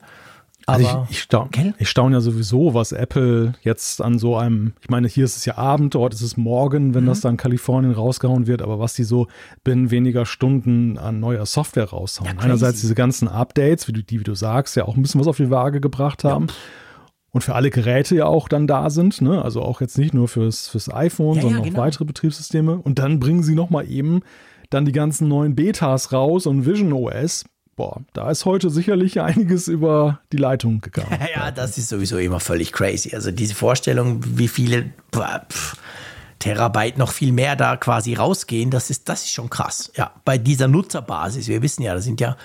Also 0.69 1.03
ich, 1.05 1.11
ich, 1.11 1.21
staune, 1.21 1.45
okay. 1.45 1.73
ich 1.77 1.89
staune 1.89 2.15
ja 2.15 2.21
sowieso, 2.21 2.73
was 2.73 2.91
Apple 2.91 3.53
jetzt 3.61 4.01
an 4.01 4.19
so 4.19 4.35
einem, 4.37 4.73
ich 4.81 4.89
meine, 4.89 5.07
hier 5.07 5.25
ist 5.25 5.37
es 5.37 5.45
ja 5.45 5.57
Abend, 5.57 5.95
dort 5.95 6.13
ist 6.13 6.21
es 6.21 6.37
morgen, 6.37 6.93
wenn 6.93 7.03
mhm. 7.03 7.07
das 7.07 7.21
dann 7.21 7.37
Kalifornien 7.37 7.93
rausgehauen 7.93 8.47
wird, 8.47 8.61
aber 8.61 8.79
was 8.79 8.93
die 8.93 9.03
so 9.03 9.27
binnen 9.63 9.91
weniger 9.91 10.25
Stunden 10.25 10.97
an 10.97 11.19
neuer 11.19 11.45
Software 11.45 11.89
raushauen. 11.89 12.31
Ja, 12.31 12.41
Einerseits 12.41 12.81
diese 12.81 12.95
ganzen 12.95 13.27
Updates, 13.27 13.87
wie 13.87 13.93
du, 13.93 14.03
die, 14.03 14.19
wie 14.19 14.23
du 14.23 14.35
sagst, 14.35 14.75
ja 14.75 14.85
auch 14.85 14.95
ein 14.95 15.01
bisschen 15.01 15.19
was 15.19 15.27
auf 15.27 15.37
die 15.37 15.49
Waage 15.49 15.81
gebracht 15.81 16.23
haben. 16.23 16.47
Ja. 16.47 16.53
Und 17.31 17.43
für 17.43 17.53
alle 17.53 17.69
Geräte 17.69 18.15
ja 18.15 18.25
auch 18.25 18.47
dann 18.47 18.65
da 18.65 18.89
sind, 18.89 19.21
ne? 19.21 19.43
also 19.43 19.61
auch 19.61 19.81
jetzt 19.81 19.97
nicht 19.97 20.13
nur 20.13 20.27
fürs, 20.27 20.67
fürs 20.67 20.91
iPhone, 20.91 21.35
ja, 21.35 21.41
sondern 21.43 21.63
genau. 21.63 21.77
auch 21.77 21.83
weitere 21.83 22.05
Betriebssysteme. 22.05 22.77
Und 22.77 22.97
dann 22.97 23.19
bringen 23.19 23.43
sie 23.43 23.53
nochmal 23.53 23.87
eben 23.89 24.21
dann 24.69 24.85
die 24.85 24.91
ganzen 24.91 25.27
neuen 25.27 25.55
Betas 25.55 26.11
raus 26.11 26.47
und 26.47 26.65
Vision 26.65 26.93
OS 26.93 27.45
boah, 27.79 28.01
da 28.11 28.29
ist 28.29 28.43
heute 28.43 28.69
sicherlich 28.69 29.21
einiges 29.21 29.69
über 29.69 30.19
die 30.33 30.37
Leitung 30.37 30.81
gegangen. 30.81 31.17
ja, 31.33 31.49
das 31.49 31.77
ist 31.77 31.87
sowieso 31.87 32.17
immer 32.17 32.41
völlig 32.41 32.73
crazy. 32.73 33.15
Also 33.15 33.31
diese 33.31 33.55
Vorstellung, 33.55 34.21
wie 34.37 34.49
viele 34.49 34.91
pff, 35.13 35.77
Terabyte 36.39 36.97
noch 36.97 37.13
viel 37.13 37.31
mehr 37.31 37.55
da 37.55 37.77
quasi 37.77 38.15
rausgehen, 38.15 38.69
das 38.69 38.89
ist, 38.89 39.07
das 39.07 39.23
ist 39.23 39.31
schon 39.31 39.49
krass. 39.49 39.93
Ja, 39.95 40.11
bei 40.25 40.37
dieser 40.37 40.67
Nutzerbasis, 40.67 41.47
wir 41.47 41.61
wissen 41.61 41.81
ja, 41.81 41.93
da 41.93 42.01
sind 42.01 42.19
ja 42.19 42.35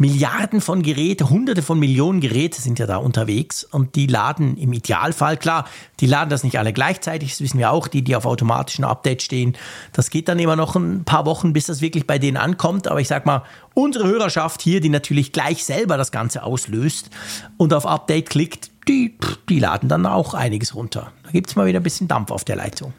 Milliarden 0.00 0.62
von 0.62 0.82
Geräte, 0.82 1.28
hunderte 1.28 1.60
von 1.60 1.78
Millionen 1.78 2.20
Geräte 2.20 2.58
sind 2.58 2.78
ja 2.78 2.86
da 2.86 2.96
unterwegs 2.96 3.64
und 3.64 3.96
die 3.96 4.06
laden 4.06 4.56
im 4.56 4.72
Idealfall, 4.72 5.36
klar, 5.36 5.66
die 6.00 6.06
laden 6.06 6.30
das 6.30 6.42
nicht 6.42 6.58
alle 6.58 6.72
gleichzeitig, 6.72 7.32
das 7.32 7.42
wissen 7.42 7.58
wir 7.58 7.70
auch, 7.70 7.86
die, 7.86 8.00
die 8.00 8.16
auf 8.16 8.24
automatischen 8.24 8.86
Update 8.86 9.20
stehen. 9.20 9.58
Das 9.92 10.08
geht 10.08 10.28
dann 10.28 10.38
immer 10.38 10.56
noch 10.56 10.74
ein 10.74 11.04
paar 11.04 11.26
Wochen, 11.26 11.52
bis 11.52 11.66
das 11.66 11.82
wirklich 11.82 12.06
bei 12.06 12.18
denen 12.18 12.38
ankommt. 12.38 12.88
Aber 12.88 13.02
ich 13.02 13.08
sag 13.08 13.26
mal, 13.26 13.42
unsere 13.74 14.08
Hörerschaft 14.08 14.62
hier, 14.62 14.80
die 14.80 14.88
natürlich 14.88 15.32
gleich 15.32 15.66
selber 15.66 15.98
das 15.98 16.12
Ganze 16.12 16.44
auslöst 16.44 17.10
und 17.58 17.74
auf 17.74 17.84
Update 17.84 18.30
klickt, 18.30 18.70
die, 18.88 19.18
die 19.50 19.58
laden 19.58 19.90
dann 19.90 20.06
auch 20.06 20.32
einiges 20.32 20.74
runter. 20.74 21.12
Da 21.24 21.30
gibt 21.30 21.50
es 21.50 21.56
mal 21.56 21.66
wieder 21.66 21.80
ein 21.80 21.82
bisschen 21.82 22.08
Dampf 22.08 22.30
auf 22.30 22.44
der 22.44 22.56
Leitung. 22.56 22.94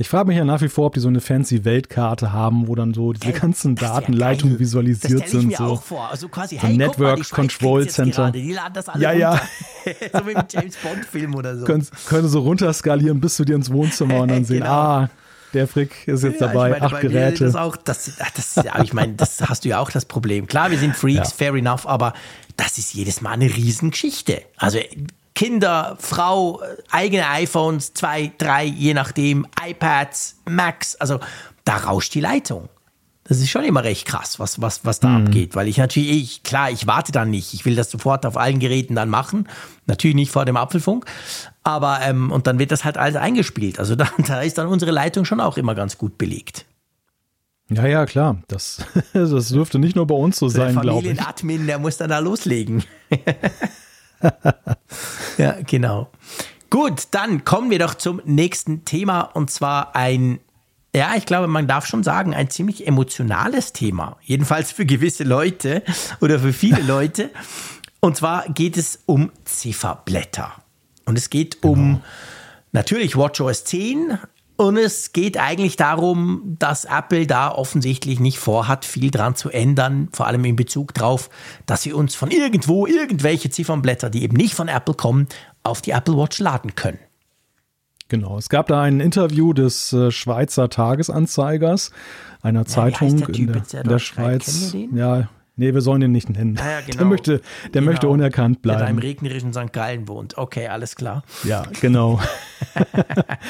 Ich 0.00 0.08
frage 0.08 0.28
mich 0.28 0.38
ja 0.38 0.46
nach 0.46 0.62
wie 0.62 0.70
vor, 0.70 0.86
ob 0.86 0.94
die 0.94 1.00
so 1.00 1.08
eine 1.08 1.20
fancy 1.20 1.66
Weltkarte 1.66 2.32
haben, 2.32 2.68
wo 2.68 2.74
dann 2.74 2.94
so 2.94 3.12
diese 3.12 3.34
ganzen 3.34 3.74
Datenleitungen 3.74 4.54
ja 4.54 4.58
visualisiert 4.58 5.24
das 5.24 5.30
sind. 5.30 5.40
Ich 5.42 5.46
mir 5.48 5.56
so. 5.58 5.64
auch 5.64 5.82
vor. 5.82 6.08
Also 6.10 6.30
quasi, 6.30 6.56
so 6.56 6.62
hey, 6.62 6.74
Network 6.74 7.18
mal, 7.18 7.24
Control 7.26 7.86
Center. 7.86 8.30
Die 8.30 8.50
laden 8.50 8.72
das 8.72 8.88
alle 8.88 9.02
ja, 9.02 9.12
ja. 9.12 9.34
so 10.14 10.26
wie 10.26 10.32
im 10.32 10.42
James 10.50 10.76
Bond 10.76 11.04
Film 11.04 11.34
oder 11.34 11.54
so. 11.58 11.66
Können, 11.66 11.86
können 12.06 12.28
so 12.28 12.40
runterskalieren 12.40 13.20
bis 13.20 13.36
zu 13.36 13.44
dir 13.44 13.56
ins 13.56 13.70
Wohnzimmer 13.70 14.20
und 14.20 14.28
dann 14.30 14.44
sehen, 14.46 14.60
genau. 14.60 14.70
ah, 14.70 15.10
der 15.52 15.68
Frick 15.68 16.08
ist 16.08 16.24
jetzt 16.24 16.40
ja, 16.40 16.46
dabei, 16.46 16.70
meine, 16.70 16.82
acht 16.82 17.00
Geräte. 17.02 17.44
Das 17.44 17.54
auch, 17.54 17.76
das, 17.76 18.10
das, 18.34 18.54
ja, 18.54 18.82
ich 18.82 18.94
meine, 18.94 19.16
das 19.16 19.46
hast 19.50 19.66
du 19.66 19.68
ja 19.68 19.80
auch 19.80 19.90
das 19.90 20.06
Problem. 20.06 20.46
Klar, 20.46 20.70
wir 20.70 20.78
sind 20.78 20.96
Freaks, 20.96 21.28
ja. 21.28 21.36
fair 21.36 21.54
enough, 21.56 21.86
aber 21.86 22.14
das 22.56 22.78
ist 22.78 22.94
jedes 22.94 23.20
Mal 23.20 23.32
eine 23.32 23.54
Riesengeschichte. 23.54 24.40
Also 24.56 24.78
Kinder, 25.34 25.96
Frau, 25.98 26.60
eigene 26.90 27.28
iPhones, 27.28 27.94
zwei, 27.94 28.32
drei, 28.38 28.64
je 28.64 28.94
nachdem, 28.94 29.46
iPads, 29.64 30.36
Macs, 30.48 30.96
also 30.96 31.20
da 31.64 31.76
rauscht 31.76 32.14
die 32.14 32.20
Leitung. 32.20 32.68
Das 33.24 33.38
ist 33.38 33.48
schon 33.48 33.62
immer 33.62 33.84
recht 33.84 34.08
krass, 34.08 34.40
was, 34.40 34.60
was, 34.60 34.84
was 34.84 34.98
da 34.98 35.08
mhm. 35.08 35.26
abgeht, 35.26 35.54
weil 35.54 35.68
ich 35.68 35.78
natürlich, 35.78 36.10
ich, 36.10 36.42
klar, 36.42 36.70
ich 36.70 36.88
warte 36.88 37.12
dann 37.12 37.30
nicht. 37.30 37.54
Ich 37.54 37.64
will 37.64 37.76
das 37.76 37.88
sofort 37.88 38.26
auf 38.26 38.36
allen 38.36 38.58
Geräten 38.58 38.96
dann 38.96 39.08
machen. 39.08 39.48
Natürlich 39.86 40.16
nicht 40.16 40.32
vor 40.32 40.44
dem 40.44 40.56
Apfelfunk, 40.56 41.04
aber, 41.62 42.00
ähm, 42.02 42.32
und 42.32 42.48
dann 42.48 42.58
wird 42.58 42.72
das 42.72 42.84
halt 42.84 42.98
alles 42.98 43.14
eingespielt. 43.14 43.78
Also 43.78 43.94
da, 43.96 44.08
da 44.26 44.40
ist 44.40 44.58
dann 44.58 44.66
unsere 44.66 44.90
Leitung 44.90 45.24
schon 45.24 45.40
auch 45.40 45.56
immer 45.56 45.76
ganz 45.76 45.96
gut 45.96 46.18
belegt. 46.18 46.66
Ja, 47.70 47.86
ja, 47.86 48.04
klar. 48.04 48.42
Das, 48.48 48.84
das 49.12 49.48
dürfte 49.48 49.78
nicht 49.78 49.94
nur 49.94 50.08
bei 50.08 50.14
uns 50.16 50.36
so 50.36 50.48
sein, 50.48 50.72
glaube 50.72 51.06
ich. 51.06 51.14
Der 51.14 51.24
Familienadmin, 51.24 51.66
der 51.68 51.78
muss 51.78 51.98
dann 51.98 52.10
da 52.10 52.18
loslegen. 52.18 52.82
ja, 55.38 55.56
genau. 55.66 56.10
Gut, 56.70 57.08
dann 57.10 57.44
kommen 57.44 57.70
wir 57.70 57.78
doch 57.78 57.94
zum 57.94 58.22
nächsten 58.24 58.84
Thema 58.84 59.22
und 59.22 59.50
zwar 59.50 59.96
ein, 59.96 60.38
ja, 60.94 61.14
ich 61.16 61.26
glaube, 61.26 61.48
man 61.48 61.66
darf 61.66 61.86
schon 61.86 62.04
sagen, 62.04 62.34
ein 62.34 62.48
ziemlich 62.48 62.86
emotionales 62.86 63.72
Thema. 63.72 64.16
Jedenfalls 64.22 64.70
für 64.70 64.86
gewisse 64.86 65.24
Leute 65.24 65.82
oder 66.20 66.38
für 66.38 66.52
viele 66.52 66.82
Leute. 66.86 67.30
Und 68.00 68.16
zwar 68.16 68.48
geht 68.48 68.76
es 68.76 69.00
um 69.06 69.32
Zifferblätter. 69.44 70.52
Und 71.06 71.18
es 71.18 71.28
geht 71.28 71.60
genau. 71.60 71.74
um 71.74 72.02
natürlich 72.72 73.16
WatchOS 73.16 73.64
10, 73.64 74.18
und 74.60 74.76
es 74.76 75.14
geht 75.14 75.38
eigentlich 75.38 75.76
darum, 75.76 76.56
dass 76.58 76.84
Apple 76.84 77.26
da 77.26 77.50
offensichtlich 77.50 78.20
nicht 78.20 78.38
vorhat, 78.38 78.84
viel 78.84 79.10
dran 79.10 79.34
zu 79.34 79.48
ändern, 79.48 80.10
vor 80.12 80.26
allem 80.26 80.44
in 80.44 80.54
Bezug 80.54 80.92
darauf, 80.92 81.30
dass 81.64 81.80
sie 81.80 81.94
uns 81.94 82.14
von 82.14 82.30
irgendwo 82.30 82.86
irgendwelche 82.86 83.48
Ziffernblätter, 83.48 84.10
die 84.10 84.22
eben 84.22 84.36
nicht 84.36 84.52
von 84.52 84.68
Apple 84.68 84.92
kommen, 84.92 85.28
auf 85.62 85.80
die 85.80 85.92
Apple 85.92 86.14
Watch 86.14 86.40
laden 86.40 86.74
können. 86.74 86.98
Genau, 88.08 88.36
es 88.36 88.50
gab 88.50 88.66
da 88.66 88.82
ein 88.82 89.00
Interview 89.00 89.54
des 89.54 89.94
äh, 89.94 90.10
Schweizer 90.10 90.68
Tagesanzeigers, 90.68 91.90
einer 92.42 92.60
ja, 92.60 92.66
Zeitung 92.66 93.16
der 93.16 93.28
in, 93.30 93.46
der, 93.46 93.80
in 93.80 93.88
der 93.88 93.98
Schweiz. 93.98 94.76
Ja, 94.92 95.30
nee, 95.56 95.72
wir 95.72 95.80
sollen 95.80 96.02
ihn 96.02 96.12
nicht 96.12 96.28
nennen. 96.28 96.58
Ah, 96.60 96.70
ja, 96.70 96.80
genau. 96.86 96.98
Der 96.98 97.06
möchte, 97.06 97.32
der 97.38 97.70
genau. 97.70 97.84
möchte 97.86 98.08
unerkannt 98.10 98.60
bleiben. 98.60 98.80
Der 98.80 98.86
da 98.88 98.90
im 98.90 98.98
regnerischen 98.98 99.54
St. 99.54 99.72
Gallen 99.72 100.06
wohnt. 100.06 100.36
Okay, 100.36 100.68
alles 100.68 100.96
klar. 100.96 101.22
Ja, 101.44 101.62
genau. 101.80 102.20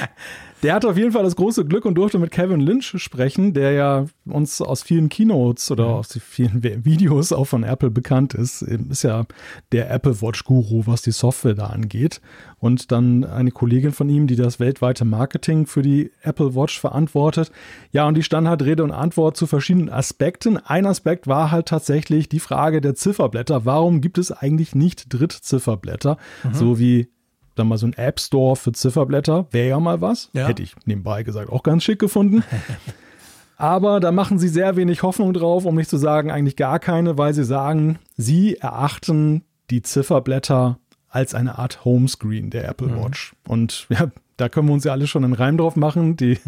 Der 0.63 0.75
hatte 0.75 0.89
auf 0.89 0.97
jeden 0.97 1.13
Fall 1.13 1.23
das 1.23 1.37
große 1.37 1.65
Glück 1.65 1.87
und 1.87 1.95
durfte 1.95 2.19
mit 2.19 2.31
Kevin 2.31 2.61
Lynch 2.61 2.95
sprechen, 2.97 3.55
der 3.55 3.73
ja 3.73 4.07
uns 4.27 4.61
aus 4.61 4.83
vielen 4.83 5.09
Keynotes 5.09 5.71
oder 5.71 5.87
aus 5.87 6.19
vielen 6.23 6.63
Videos 6.85 7.33
auch 7.33 7.47
von 7.47 7.63
Apple 7.63 7.91
bekannt 7.91 8.35
ist. 8.35 8.63
Ist 8.63 9.03
ja 9.03 9.25
der 9.73 9.91
Apple 9.91 10.21
Watch 10.21 10.45
Guru, 10.45 10.83
was 10.87 11.03
die 11.03 11.13
Software 11.13 11.55
da 11.55 11.67
angeht. 11.69 12.21
Und 12.59 12.93
dann 12.93 13.25
eine 13.25 13.53
Kollegin 13.53 13.93
von 13.93 14.11
ihm, 14.11 14.27
die 14.27 14.37
das 14.37 14.61
weltweite 14.61 15.07
Marketing 15.07 15.65
für 15.65 15.81
die 15.81 16.11
Apple 16.23 16.55
Watch 16.55 16.79
verantwortet. 16.79 17.51
Ja, 17.91 18.07
und 18.07 18.17
die 18.17 18.23
stand 18.23 18.47
halt 18.47 18.63
Rede 18.63 18.85
und 18.85 18.93
Antwort 18.93 19.39
zu 19.39 19.47
verschiedenen 19.47 19.89
Aspekten. 19.89 20.59
Ein 20.59 20.85
Aspekt 20.85 21.27
war 21.27 21.51
halt 21.51 21.67
tatsächlich 21.67 22.29
die 22.29 22.41
Frage 22.41 22.83
der 22.83 22.95
Zifferblätter. 22.95 23.65
Warum 23.65 24.03
gibt 24.03 24.19
es 24.19 24.31
eigentlich 24.31 24.75
nicht 24.75 25.07
Drittzifferblätter, 25.09 26.19
mhm. 26.45 26.55
so 26.55 26.79
wie 26.79 27.09
dann 27.55 27.69
mal 27.69 27.79
so 27.79 27.87
ein 27.87 27.93
App 27.95 28.21
Store 28.21 28.57
für 28.57 28.73
Zifferblätter. 28.73 29.47
Wäre 29.51 29.69
ja 29.69 29.81
mal 29.81 30.01
was. 30.01 30.31
Ja. 30.33 30.47
Hätte 30.47 30.63
ich 30.63 30.75
nebenbei 30.85 31.23
gesagt 31.23 31.51
auch 31.51 31.63
ganz 31.63 31.85
schick 31.85 31.99
gefunden. 31.99 32.43
Aber 33.57 34.01
da 34.01 34.11
machen 34.11 34.39
sie 34.39 34.49
sehr 34.49 34.77
wenig 34.77 35.03
Hoffnung 35.03 35.35
drauf, 35.35 35.67
um 35.67 35.75
nicht 35.75 35.91
zu 35.91 35.99
sagen, 35.99 36.31
eigentlich 36.31 36.57
gar 36.57 36.79
keine, 36.79 37.19
weil 37.19 37.35
sie 37.35 37.45
sagen, 37.45 37.99
sie 38.17 38.57
erachten 38.57 39.45
die 39.69 39.83
Zifferblätter 39.83 40.79
als 41.11 41.35
eine 41.35 41.59
Art 41.59 41.85
Homescreen 41.85 42.49
der 42.49 42.69
Apple 42.69 42.89
mhm. 42.89 43.03
Watch. 43.03 43.35
Und 43.47 43.87
ja, 43.91 44.11
da 44.39 44.49
können 44.49 44.69
wir 44.69 44.73
uns 44.73 44.85
ja 44.85 44.93
alle 44.93 45.07
schon 45.07 45.25
einen 45.25 45.35
Reim 45.35 45.59
drauf 45.59 45.77
machen. 45.77 46.17
Die, 46.17 46.39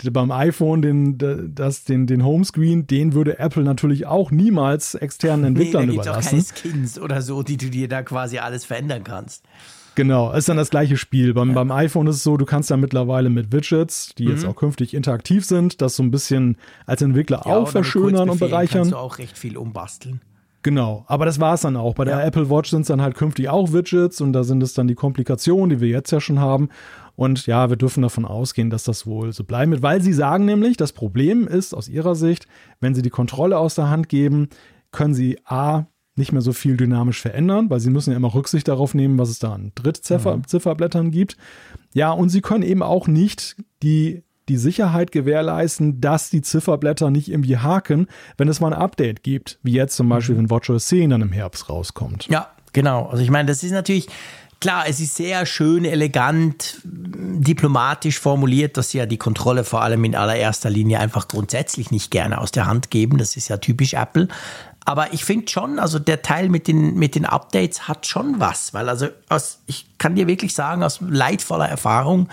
die 0.00 0.10
beim 0.10 0.30
iPhone, 0.30 0.80
den, 0.80 1.54
das, 1.54 1.84
den, 1.84 2.06
den 2.06 2.24
Homescreen, 2.24 2.86
den 2.86 3.12
würde 3.12 3.38
Apple 3.38 3.64
natürlich 3.64 4.06
auch 4.06 4.30
niemals 4.30 4.94
externen 4.94 5.44
Entwicklern 5.44 5.86
nee, 5.88 5.96
da 5.96 6.02
überlassen. 6.02 6.40
Auch 6.40 6.54
keine 6.54 6.74
Skins 6.74 6.98
oder 6.98 7.20
so, 7.20 7.42
die 7.42 7.58
du 7.58 7.68
dir 7.68 7.88
da 7.88 8.02
quasi 8.02 8.38
alles 8.38 8.64
verändern 8.64 9.04
kannst. 9.04 9.44
Genau, 9.94 10.32
ist 10.32 10.48
dann 10.48 10.56
das 10.56 10.70
gleiche 10.70 10.96
Spiel. 10.96 11.34
Beim, 11.34 11.48
ja. 11.48 11.54
beim 11.54 11.70
iPhone 11.70 12.06
ist 12.06 12.16
es 12.16 12.22
so, 12.22 12.36
du 12.36 12.46
kannst 12.46 12.70
ja 12.70 12.76
mittlerweile 12.76 13.28
mit 13.28 13.52
Widgets, 13.52 14.14
die 14.16 14.24
mhm. 14.24 14.30
jetzt 14.30 14.46
auch 14.46 14.56
künftig 14.56 14.94
interaktiv 14.94 15.44
sind, 15.44 15.82
das 15.82 15.96
so 15.96 16.02
ein 16.02 16.10
bisschen 16.10 16.56
als 16.86 17.02
Entwickler 17.02 17.42
ja, 17.44 17.56
auch 17.56 17.68
verschönern 17.68 18.30
und 18.30 18.40
bereichern. 18.40 18.82
Kannst 18.82 18.92
du 18.92 18.96
auch 18.96 19.18
recht 19.18 19.36
viel 19.36 19.56
umbasteln. 19.56 20.20
Genau, 20.62 21.04
aber 21.08 21.26
das 21.26 21.40
war 21.40 21.54
es 21.54 21.62
dann 21.62 21.76
auch. 21.76 21.94
Bei 21.94 22.04
der 22.04 22.24
Apple 22.24 22.48
Watch 22.48 22.70
sind 22.70 22.82
es 22.82 22.86
dann 22.86 23.02
halt 23.02 23.16
künftig 23.16 23.48
auch 23.48 23.72
Widgets 23.72 24.20
und 24.20 24.32
da 24.32 24.44
sind 24.44 24.62
es 24.62 24.74
dann 24.74 24.86
die 24.86 24.94
Komplikationen, 24.94 25.70
die 25.70 25.80
wir 25.80 25.88
jetzt 25.88 26.12
ja 26.12 26.20
schon 26.20 26.38
haben. 26.38 26.68
Und 27.16 27.46
ja, 27.46 27.68
wir 27.68 27.76
dürfen 27.76 28.02
davon 28.02 28.24
ausgehen, 28.24 28.70
dass 28.70 28.84
das 28.84 29.06
wohl 29.06 29.32
so 29.32 29.44
bleiben 29.44 29.72
wird, 29.72 29.82
weil 29.82 30.00
sie 30.00 30.12
sagen 30.12 30.44
nämlich, 30.44 30.76
das 30.76 30.92
Problem 30.92 31.48
ist 31.48 31.74
aus 31.74 31.88
ihrer 31.88 32.14
Sicht, 32.14 32.46
wenn 32.80 32.94
sie 32.94 33.02
die 33.02 33.10
Kontrolle 33.10 33.58
aus 33.58 33.74
der 33.74 33.90
Hand 33.90 34.08
geben, 34.08 34.48
können 34.92 35.14
sie 35.14 35.38
A, 35.44 35.86
nicht 36.14 36.32
mehr 36.32 36.42
so 36.42 36.52
viel 36.52 36.76
dynamisch 36.76 37.20
verändern, 37.20 37.70
weil 37.70 37.80
sie 37.80 37.90
müssen 37.90 38.10
ja 38.10 38.16
immer 38.16 38.34
Rücksicht 38.34 38.68
darauf 38.68 38.94
nehmen, 38.94 39.18
was 39.18 39.30
es 39.30 39.38
da 39.38 39.52
an 39.52 39.72
Drittzifferblättern 39.74 41.06
mhm. 41.06 41.10
gibt. 41.10 41.36
Ja, 41.94 42.10
und 42.10 42.28
sie 42.28 42.42
können 42.42 42.62
eben 42.62 42.82
auch 42.82 43.06
nicht 43.06 43.56
die, 43.82 44.22
die 44.48 44.56
Sicherheit 44.56 45.12
gewährleisten, 45.12 46.00
dass 46.00 46.30
die 46.30 46.42
Zifferblätter 46.42 47.10
nicht 47.10 47.30
irgendwie 47.30 47.56
haken, 47.56 48.08
wenn 48.36 48.48
es 48.48 48.60
mal 48.60 48.72
ein 48.72 48.80
Update 48.80 49.22
gibt, 49.22 49.58
wie 49.62 49.72
jetzt 49.72 49.96
zum 49.96 50.08
Beispiel, 50.08 50.34
mhm. 50.34 50.40
wenn 50.40 50.50
WatchOS 50.50 50.88
10 50.88 51.10
dann 51.10 51.22
im 51.22 51.32
Herbst 51.32 51.68
rauskommt. 51.70 52.26
Ja, 52.28 52.50
genau. 52.72 53.06
Also 53.06 53.22
ich 53.22 53.30
meine, 53.30 53.46
das 53.46 53.62
ist 53.62 53.72
natürlich 53.72 54.08
klar, 54.62 54.84
es 54.86 55.00
ist 55.00 55.16
sehr 55.16 55.44
schön, 55.44 55.84
elegant, 55.84 56.80
diplomatisch 56.84 58.20
formuliert, 58.20 58.76
dass 58.76 58.90
sie 58.90 58.98
ja 58.98 59.06
die 59.06 59.16
Kontrolle 59.16 59.64
vor 59.64 59.82
allem 59.82 60.04
in 60.04 60.14
allererster 60.14 60.70
Linie 60.70 61.00
einfach 61.00 61.26
grundsätzlich 61.26 61.90
nicht 61.90 62.10
gerne 62.10 62.38
aus 62.38 62.52
der 62.52 62.66
Hand 62.66 62.90
geben. 62.90 63.18
Das 63.18 63.36
ist 63.36 63.48
ja 63.48 63.56
typisch 63.56 63.94
Apple. 63.94 64.28
Aber 64.84 65.12
ich 65.12 65.24
finde 65.24 65.50
schon, 65.50 65.78
also 65.78 65.98
der 65.98 66.22
Teil 66.22 66.48
mit 66.48 66.66
den, 66.66 66.94
mit 66.94 67.14
den 67.14 67.24
Updates 67.24 67.86
hat 67.88 68.06
schon 68.06 68.40
was, 68.40 68.74
weil 68.74 68.88
also 68.88 69.08
aus, 69.28 69.60
ich 69.66 69.86
kann 69.98 70.14
dir 70.14 70.26
wirklich 70.26 70.54
sagen, 70.54 70.82
aus 70.82 70.98
leidvoller 71.00 71.68
Erfahrung, 71.68 72.28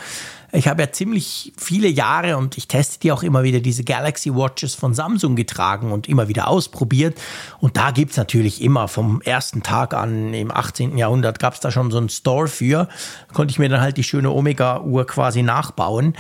ich 0.52 0.68
habe 0.68 0.82
ja 0.82 0.92
ziemlich 0.92 1.54
viele 1.58 1.88
Jahre 1.88 2.38
und 2.38 2.58
ich 2.58 2.68
teste 2.68 3.00
die 3.00 3.12
auch 3.12 3.22
immer 3.22 3.44
wieder, 3.44 3.60
diese 3.60 3.84
Galaxy 3.84 4.34
Watches 4.34 4.74
von 4.74 4.94
Samsung 4.96 5.36
getragen 5.36 5.92
und 5.92 6.10
immer 6.10 6.28
wieder 6.28 6.48
ausprobiert. 6.48 7.20
Und 7.60 7.78
da 7.78 7.92
gibt 7.92 8.12
es 8.12 8.18
natürlich 8.18 8.62
immer 8.64 8.88
vom 8.88 9.22
ersten 9.22 9.62
Tag 9.62 9.94
an 9.94 10.34
im 10.34 10.50
18. 10.50 10.98
Jahrhundert 10.98 11.38
gab 11.38 11.54
es 11.54 11.60
da 11.60 11.70
schon 11.70 11.92
so 11.92 11.98
einen 11.98 12.10
Store 12.10 12.48
für. 12.48 12.88
Konnte 13.34 13.52
ich 13.52 13.60
mir 13.60 13.70
dann 13.70 13.82
halt 13.82 13.98
die 13.98 14.04
schöne 14.04 14.32
Omega-Uhr 14.32 15.06
quasi 15.06 15.44
nachbauen. 15.44 16.16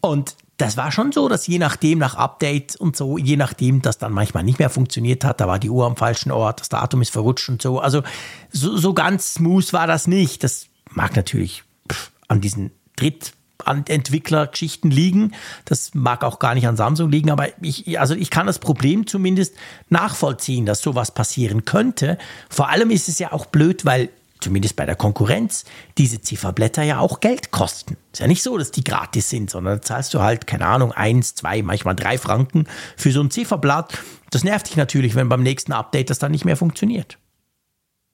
Und 0.00 0.36
das 0.56 0.76
war 0.76 0.90
schon 0.90 1.12
so, 1.12 1.28
dass 1.28 1.46
je 1.46 1.58
nachdem, 1.58 1.98
nach 1.98 2.14
Update 2.14 2.76
und 2.76 2.96
so, 2.96 3.18
je 3.18 3.36
nachdem, 3.36 3.82
das 3.82 3.98
dann 3.98 4.12
manchmal 4.12 4.42
nicht 4.42 4.58
mehr 4.58 4.70
funktioniert 4.70 5.24
hat, 5.24 5.40
da 5.40 5.48
war 5.48 5.58
die 5.58 5.70
Uhr 5.70 5.86
am 5.86 5.96
falschen 5.96 6.30
Ort, 6.30 6.60
das 6.60 6.70
Datum 6.70 7.02
ist 7.02 7.10
verrutscht 7.10 7.48
und 7.48 7.60
so. 7.60 7.78
Also 7.78 8.02
so, 8.50 8.76
so 8.76 8.94
ganz 8.94 9.34
smooth 9.34 9.70
war 9.72 9.86
das 9.86 10.06
nicht. 10.06 10.42
Das 10.44 10.66
mag 10.90 11.14
natürlich 11.14 11.62
pff, 11.92 12.10
an 12.28 12.40
diesen 12.40 12.70
Drittentwicklergeschichten 12.96 14.90
liegen. 14.90 15.32
Das 15.66 15.94
mag 15.94 16.24
auch 16.24 16.38
gar 16.38 16.54
nicht 16.54 16.66
an 16.66 16.76
Samsung 16.76 17.10
liegen, 17.10 17.30
aber 17.30 17.48
ich, 17.62 18.00
also 18.00 18.14
ich 18.14 18.30
kann 18.30 18.46
das 18.46 18.58
Problem 18.58 19.06
zumindest 19.06 19.56
nachvollziehen, 19.90 20.64
dass 20.64 20.80
sowas 20.80 21.10
passieren 21.12 21.66
könnte. 21.66 22.16
Vor 22.48 22.70
allem 22.70 22.90
ist 22.90 23.10
es 23.10 23.18
ja 23.18 23.32
auch 23.32 23.44
blöd, 23.44 23.84
weil 23.84 24.08
zumindest 24.40 24.76
bei 24.76 24.86
der 24.86 24.96
Konkurrenz, 24.96 25.64
diese 25.98 26.20
Zifferblätter 26.20 26.82
ja 26.82 26.98
auch 26.98 27.20
Geld 27.20 27.50
kosten. 27.50 27.96
Ist 28.12 28.20
ja 28.20 28.26
nicht 28.26 28.42
so, 28.42 28.58
dass 28.58 28.70
die 28.70 28.84
gratis 28.84 29.30
sind, 29.30 29.50
sondern 29.50 29.78
da 29.78 29.82
zahlst 29.82 30.14
du 30.14 30.20
halt, 30.20 30.46
keine 30.46 30.66
Ahnung, 30.66 30.92
eins, 30.92 31.34
zwei, 31.34 31.62
manchmal 31.62 31.96
drei 31.96 32.18
Franken 32.18 32.66
für 32.96 33.12
so 33.12 33.20
ein 33.20 33.30
Zifferblatt. 33.30 33.98
Das 34.30 34.44
nervt 34.44 34.68
dich 34.68 34.76
natürlich, 34.76 35.14
wenn 35.14 35.28
beim 35.28 35.42
nächsten 35.42 35.72
Update 35.72 36.10
das 36.10 36.18
dann 36.18 36.32
nicht 36.32 36.44
mehr 36.44 36.56
funktioniert. 36.56 37.18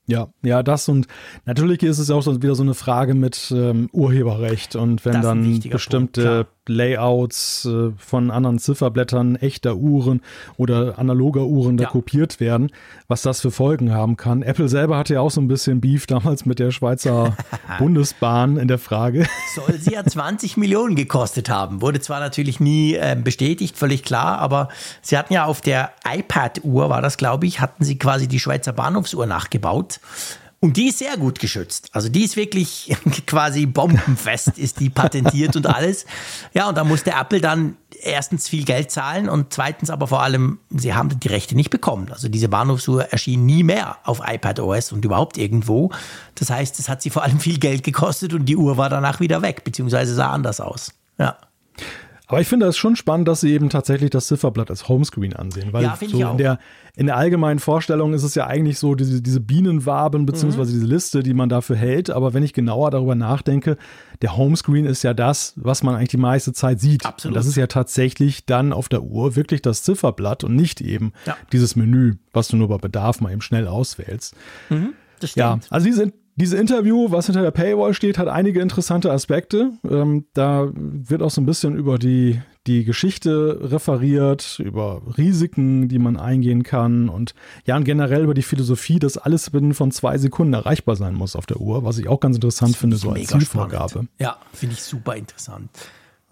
Ja, 0.07 0.29
ja, 0.43 0.65
das 0.65 0.89
und 0.89 1.07
natürlich 1.45 1.83
ist 1.83 1.99
es 1.99 2.11
auch 2.11 2.23
so, 2.23 2.43
wieder 2.43 2.57
so 2.57 2.65
eine 2.65 2.75
Frage 2.75 3.15
mit 3.15 3.53
ähm, 3.57 3.89
Urheberrecht 3.93 4.75
und 4.75 5.05
wenn 5.05 5.23
dann 5.23 5.61
bestimmte 5.61 6.45
Punkt, 6.45 6.62
Layouts 6.69 7.65
äh, 7.65 7.91
von 7.97 8.31
anderen 8.31 8.59
Zifferblättern 8.59 9.37
echter 9.37 9.77
Uhren 9.77 10.21
oder 10.57 10.99
analoger 10.99 11.47
Uhren 11.47 11.77
da 11.77 11.85
ja. 11.85 11.91
kopiert 11.91 12.39
werden, 12.39 12.71
was 13.09 13.23
das 13.23 13.41
für 13.41 13.51
Folgen 13.51 13.93
haben 13.93 14.17
kann. 14.17 14.43
Apple 14.43 14.69
selber 14.69 14.97
hatte 14.97 15.15
ja 15.15 15.21
auch 15.21 15.31
so 15.31 15.41
ein 15.41 15.49
bisschen 15.49 15.81
Beef 15.81 16.07
damals 16.07 16.47
mit 16.47 16.59
der 16.59 16.71
Schweizer 16.71 17.37
Bundesbahn 17.79 18.57
in 18.57 18.69
der 18.69 18.79
Frage. 18.79 19.27
Soll 19.55 19.79
sie 19.79 19.93
ja 19.93 20.05
20 20.07 20.57
Millionen 20.57 20.95
gekostet 20.95 21.49
haben. 21.49 21.83
Wurde 21.83 22.01
zwar 22.01 22.21
natürlich 22.21 22.61
nie 22.61 22.95
äh, 22.95 23.17
bestätigt, 23.23 23.77
völlig 23.77 24.05
klar, 24.05 24.39
aber 24.39 24.69
sie 25.01 25.19
hatten 25.19 25.33
ja 25.33 25.47
auf 25.47 25.61
der 25.61 25.93
iPad-Uhr, 26.09 26.89
war 26.89 27.03
das 27.03 27.17
glaube 27.17 27.47
ich, 27.47 27.61
hatten 27.61 27.85
sie 27.85 27.99
quasi 27.99 28.29
die 28.29 28.39
Schweizer 28.39 28.73
Bahnhofsuhr 28.73 29.27
nachgebaut. 29.27 30.01
Und 30.63 30.77
die 30.77 30.91
ist 30.91 30.99
sehr 30.99 31.17
gut 31.17 31.41
geschützt. 31.41 31.89
Also 31.91 32.09
die 32.09 32.23
ist 32.23 32.37
wirklich 32.37 32.97
quasi 33.27 33.67
bombenfest, 33.67 34.59
ist 34.59 34.79
die 34.79 34.91
patentiert 34.91 35.57
und 35.57 35.67
alles. 35.67 36.07
Ja, 36.55 36.69
und 36.69 36.79
da 36.79 36.85
musste 36.85 37.11
Apple 37.11 37.41
dann 37.41 37.77
erstens 38.01 38.49
viel 38.49 38.65
Geld 38.65 38.93
zahlen 38.93 39.29
und 39.29 39.53
zweitens 39.53 39.91
aber 39.91 40.07
vor 40.07 40.23
allem, 40.23 40.61
sie 40.71 40.95
haben 40.95 41.19
die 41.19 41.27
Rechte 41.27 41.57
nicht 41.57 41.71
bekommen. 41.71 42.13
Also 42.13 42.29
diese 42.29 42.49
Bahnhofsuhr 42.49 43.07
erschien 43.07 43.45
nie 43.45 43.65
mehr 43.65 43.97
auf 44.05 44.21
iPad 44.25 44.61
OS 44.61 44.93
und 44.93 45.05
überhaupt 45.05 45.37
irgendwo. 45.37 45.91
Das 46.37 46.49
heißt, 46.51 46.79
es 46.79 46.89
hat 46.89 47.03
sie 47.03 47.11
vor 47.11 47.25
allem 47.25 47.41
viel 47.41 47.59
Geld 47.59 47.83
gekostet 47.83 48.33
und 48.33 48.45
die 48.45 48.57
Uhr 48.57 48.77
war 48.77 48.89
danach 48.89 49.19
wieder 49.19 49.43
weg, 49.43 49.65
beziehungsweise 49.65 50.15
sah 50.15 50.31
anders 50.31 50.61
aus. 50.61 50.93
Ja. 51.19 51.39
Aber 52.33 52.41
ich 52.41 52.49
finde 52.49 52.65
es 52.65 52.79
schon 52.79 52.97
spannend, 52.97 53.29
dass 53.29 53.43
sie 53.43 53.53
eben 53.53 53.69
tatsächlich 53.69 54.09
das 54.09 54.27
Zifferblatt 54.27 54.71
als 54.71 54.89
Homescreen 54.89 55.37
ansehen. 55.37 55.75
Weil 55.75 55.83
ja, 55.83 55.99
so 56.01 56.31
in 56.31 56.39
der, 56.39 56.59
in 56.97 57.05
der 57.05 57.19
allgemeinen 57.19 57.59
Vorstellung 57.59 58.15
ist 58.15 58.23
es 58.23 58.35
ja 58.35 58.47
eigentlich 58.47 58.79
so, 58.79 58.95
diese, 58.95 59.21
diese 59.21 59.41
Bienenwaben 59.41 60.25
beziehungsweise 60.25 60.71
mhm. 60.71 60.77
diese 60.77 60.87
Liste, 60.87 61.23
die 61.23 61.35
man 61.35 61.51
dafür 61.51 61.77
hält. 61.77 62.09
Aber 62.09 62.33
wenn 62.33 62.43
ich 62.43 62.55
genauer 62.55 62.91
darüber 62.91 63.15
nachdenke, 63.15 63.77
der 64.23 64.35
Homescreen 64.35 64.87
ist 64.87 65.03
ja 65.03 65.13
das, 65.13 65.53
was 65.57 65.83
man 65.83 65.95
eigentlich 65.95 66.09
die 66.09 66.17
meiste 66.17 66.55
Zeit 66.55 66.81
sieht. 66.81 67.05
Absolut. 67.05 67.33
Und 67.33 67.37
das 67.37 67.47
ist 67.47 67.57
ja 67.57 67.67
tatsächlich 67.67 68.47
dann 68.47 68.73
auf 68.73 68.89
der 68.89 69.03
Uhr 69.03 69.37
wirklich 69.37 69.61
das 69.61 69.83
Zifferblatt 69.83 70.43
und 70.43 70.57
nicht 70.57 70.81
eben 70.81 71.13
ja. 71.27 71.37
dieses 71.53 71.77
Menü, 71.77 72.15
was 72.33 72.49
du 72.49 72.57
nur 72.57 72.69
bei 72.69 72.79
Bedarf 72.79 73.21
mal 73.21 73.31
eben 73.31 73.43
schnell 73.43 73.69
auswählst. 73.69 74.35
Mhm. 74.71 74.95
Ja, 75.35 75.61
also 75.71 75.87
die 75.87 75.93
sind 75.93 76.15
Dieses 76.43 76.59
Interview, 76.59 77.13
was 77.13 77.27
hinter 77.27 77.43
der 77.43 77.53
Paywall 77.53 77.95
steht, 77.95 78.19
hat 78.19 78.27
einige 78.27 78.61
interessante 78.61 79.13
Aspekte. 79.13 79.75
Ähm, 79.89 80.25
da 80.35 80.71
wird 80.75 81.23
auch 81.23 81.31
so 81.31 81.41
ein 81.41 81.47
bisschen 81.47 81.77
über 81.77 82.01
die, 82.01 82.41
die 82.67 82.83
Geschichte 82.83 83.61
referiert, 83.63 84.59
über 84.59 85.03
Risiken, 85.17 85.87
die 85.87 86.01
man 86.01 86.17
eingehen 86.17 86.65
kann 86.65 87.09
und 87.09 87.37
ja, 87.65 87.77
und 87.77 87.85
generell 87.85 88.25
über 88.25 88.35
die 88.35 88.43
Philosophie, 88.43 88.99
dass 88.99 89.19
alles 89.19 89.51
binnen 89.51 89.73
von 89.73 89.93
zwei 89.93 90.19
Sekunden 90.19 90.55
erreichbar 90.55 90.97
sein 90.97 91.15
muss 91.15 91.37
auf 91.37 91.47
der 91.47 91.61
Uhr, 91.61 91.85
was 91.85 91.99
ich 91.99 92.09
auch 92.09 92.19
ganz 92.19 92.35
interessant 92.35 92.77
finde, 92.77 92.97
so 92.97 93.11
als 93.11 93.29
Zielvorgabe. 93.29 93.91
Spannend. 93.91 94.11
Ja, 94.19 94.37
finde 94.53 94.75
ich 94.75 94.83
super 94.83 95.15
interessant. 95.15 95.71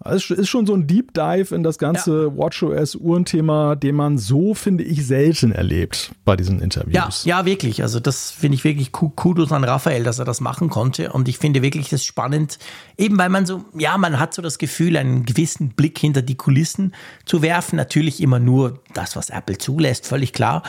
Es 0.03 0.29
ist 0.29 0.49
schon 0.49 0.65
so 0.65 0.73
ein 0.73 0.87
Deep 0.87 1.13
Dive 1.13 1.53
in 1.53 1.63
das 1.63 1.77
ganze 1.77 2.23
ja. 2.23 2.37
WatchOS 2.37 2.95
Uhrenthema, 2.95 3.75
den 3.75 3.95
man 3.95 4.17
so, 4.17 4.53
finde 4.53 4.83
ich, 4.83 5.05
selten 5.05 5.51
erlebt 5.51 6.11
bei 6.25 6.35
diesen 6.35 6.59
Interviews. 6.59 7.23
Ja, 7.25 7.39
ja 7.39 7.45
wirklich. 7.45 7.83
Also 7.83 7.99
das 7.99 8.31
finde 8.31 8.55
ich 8.55 8.63
wirklich 8.63 8.91
Kudos 8.91 9.51
an 9.51 9.63
Raphael, 9.63 10.03
dass 10.03 10.19
er 10.19 10.25
das 10.25 10.41
machen 10.41 10.69
konnte. 10.69 11.11
Und 11.11 11.27
ich 11.27 11.37
finde 11.37 11.61
wirklich 11.61 11.89
das 11.89 12.03
spannend, 12.03 12.57
eben 12.97 13.17
weil 13.17 13.29
man 13.29 13.45
so, 13.45 13.63
ja, 13.77 13.97
man 13.97 14.19
hat 14.19 14.33
so 14.33 14.41
das 14.41 14.57
Gefühl, 14.57 14.97
einen 14.97 15.25
gewissen 15.25 15.69
Blick 15.69 15.99
hinter 15.99 16.21
die 16.21 16.35
Kulissen 16.35 16.93
zu 17.25 17.41
werfen. 17.41 17.75
Natürlich 17.75 18.21
immer 18.21 18.39
nur 18.39 18.79
das, 18.93 19.15
was 19.15 19.29
Apple 19.29 19.57
zulässt, 19.57 20.07
völlig 20.07 20.33
klar. 20.33 20.63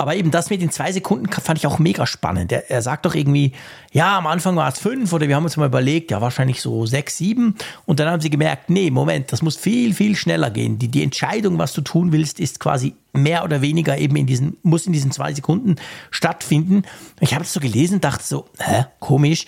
Aber 0.00 0.16
eben 0.16 0.30
das 0.30 0.48
mit 0.48 0.62
den 0.62 0.70
zwei 0.70 0.92
Sekunden 0.92 1.30
fand 1.30 1.58
ich 1.58 1.66
auch 1.66 1.78
mega 1.78 2.06
spannend. 2.06 2.50
Er, 2.52 2.70
er 2.70 2.80
sagt 2.80 3.04
doch 3.04 3.14
irgendwie, 3.14 3.52
ja, 3.92 4.16
am 4.16 4.26
Anfang 4.26 4.56
war 4.56 4.66
es 4.66 4.78
fünf 4.78 5.12
oder 5.12 5.28
wir 5.28 5.36
haben 5.36 5.44
uns 5.44 5.58
mal 5.58 5.66
überlegt, 5.66 6.10
ja, 6.10 6.22
wahrscheinlich 6.22 6.62
so 6.62 6.86
sechs, 6.86 7.18
sieben. 7.18 7.54
Und 7.84 8.00
dann 8.00 8.08
haben 8.08 8.22
sie 8.22 8.30
gemerkt, 8.30 8.70
nee, 8.70 8.90
Moment, 8.90 9.30
das 9.30 9.42
muss 9.42 9.58
viel, 9.58 9.92
viel 9.92 10.16
schneller 10.16 10.48
gehen. 10.48 10.78
Die, 10.78 10.88
die 10.88 11.02
Entscheidung, 11.02 11.58
was 11.58 11.74
du 11.74 11.82
tun 11.82 12.12
willst, 12.12 12.40
ist 12.40 12.60
quasi 12.60 12.94
mehr 13.12 13.44
oder 13.44 13.60
weniger 13.60 13.98
eben 13.98 14.16
in 14.16 14.26
diesen, 14.26 14.56
muss 14.62 14.86
in 14.86 14.94
diesen 14.94 15.12
zwei 15.12 15.34
Sekunden 15.34 15.76
stattfinden. 16.10 16.84
Ich 17.20 17.34
habe 17.34 17.44
das 17.44 17.52
so 17.52 17.60
gelesen, 17.60 18.00
dachte 18.00 18.24
so, 18.24 18.46
hä, 18.58 18.86
komisch. 19.00 19.44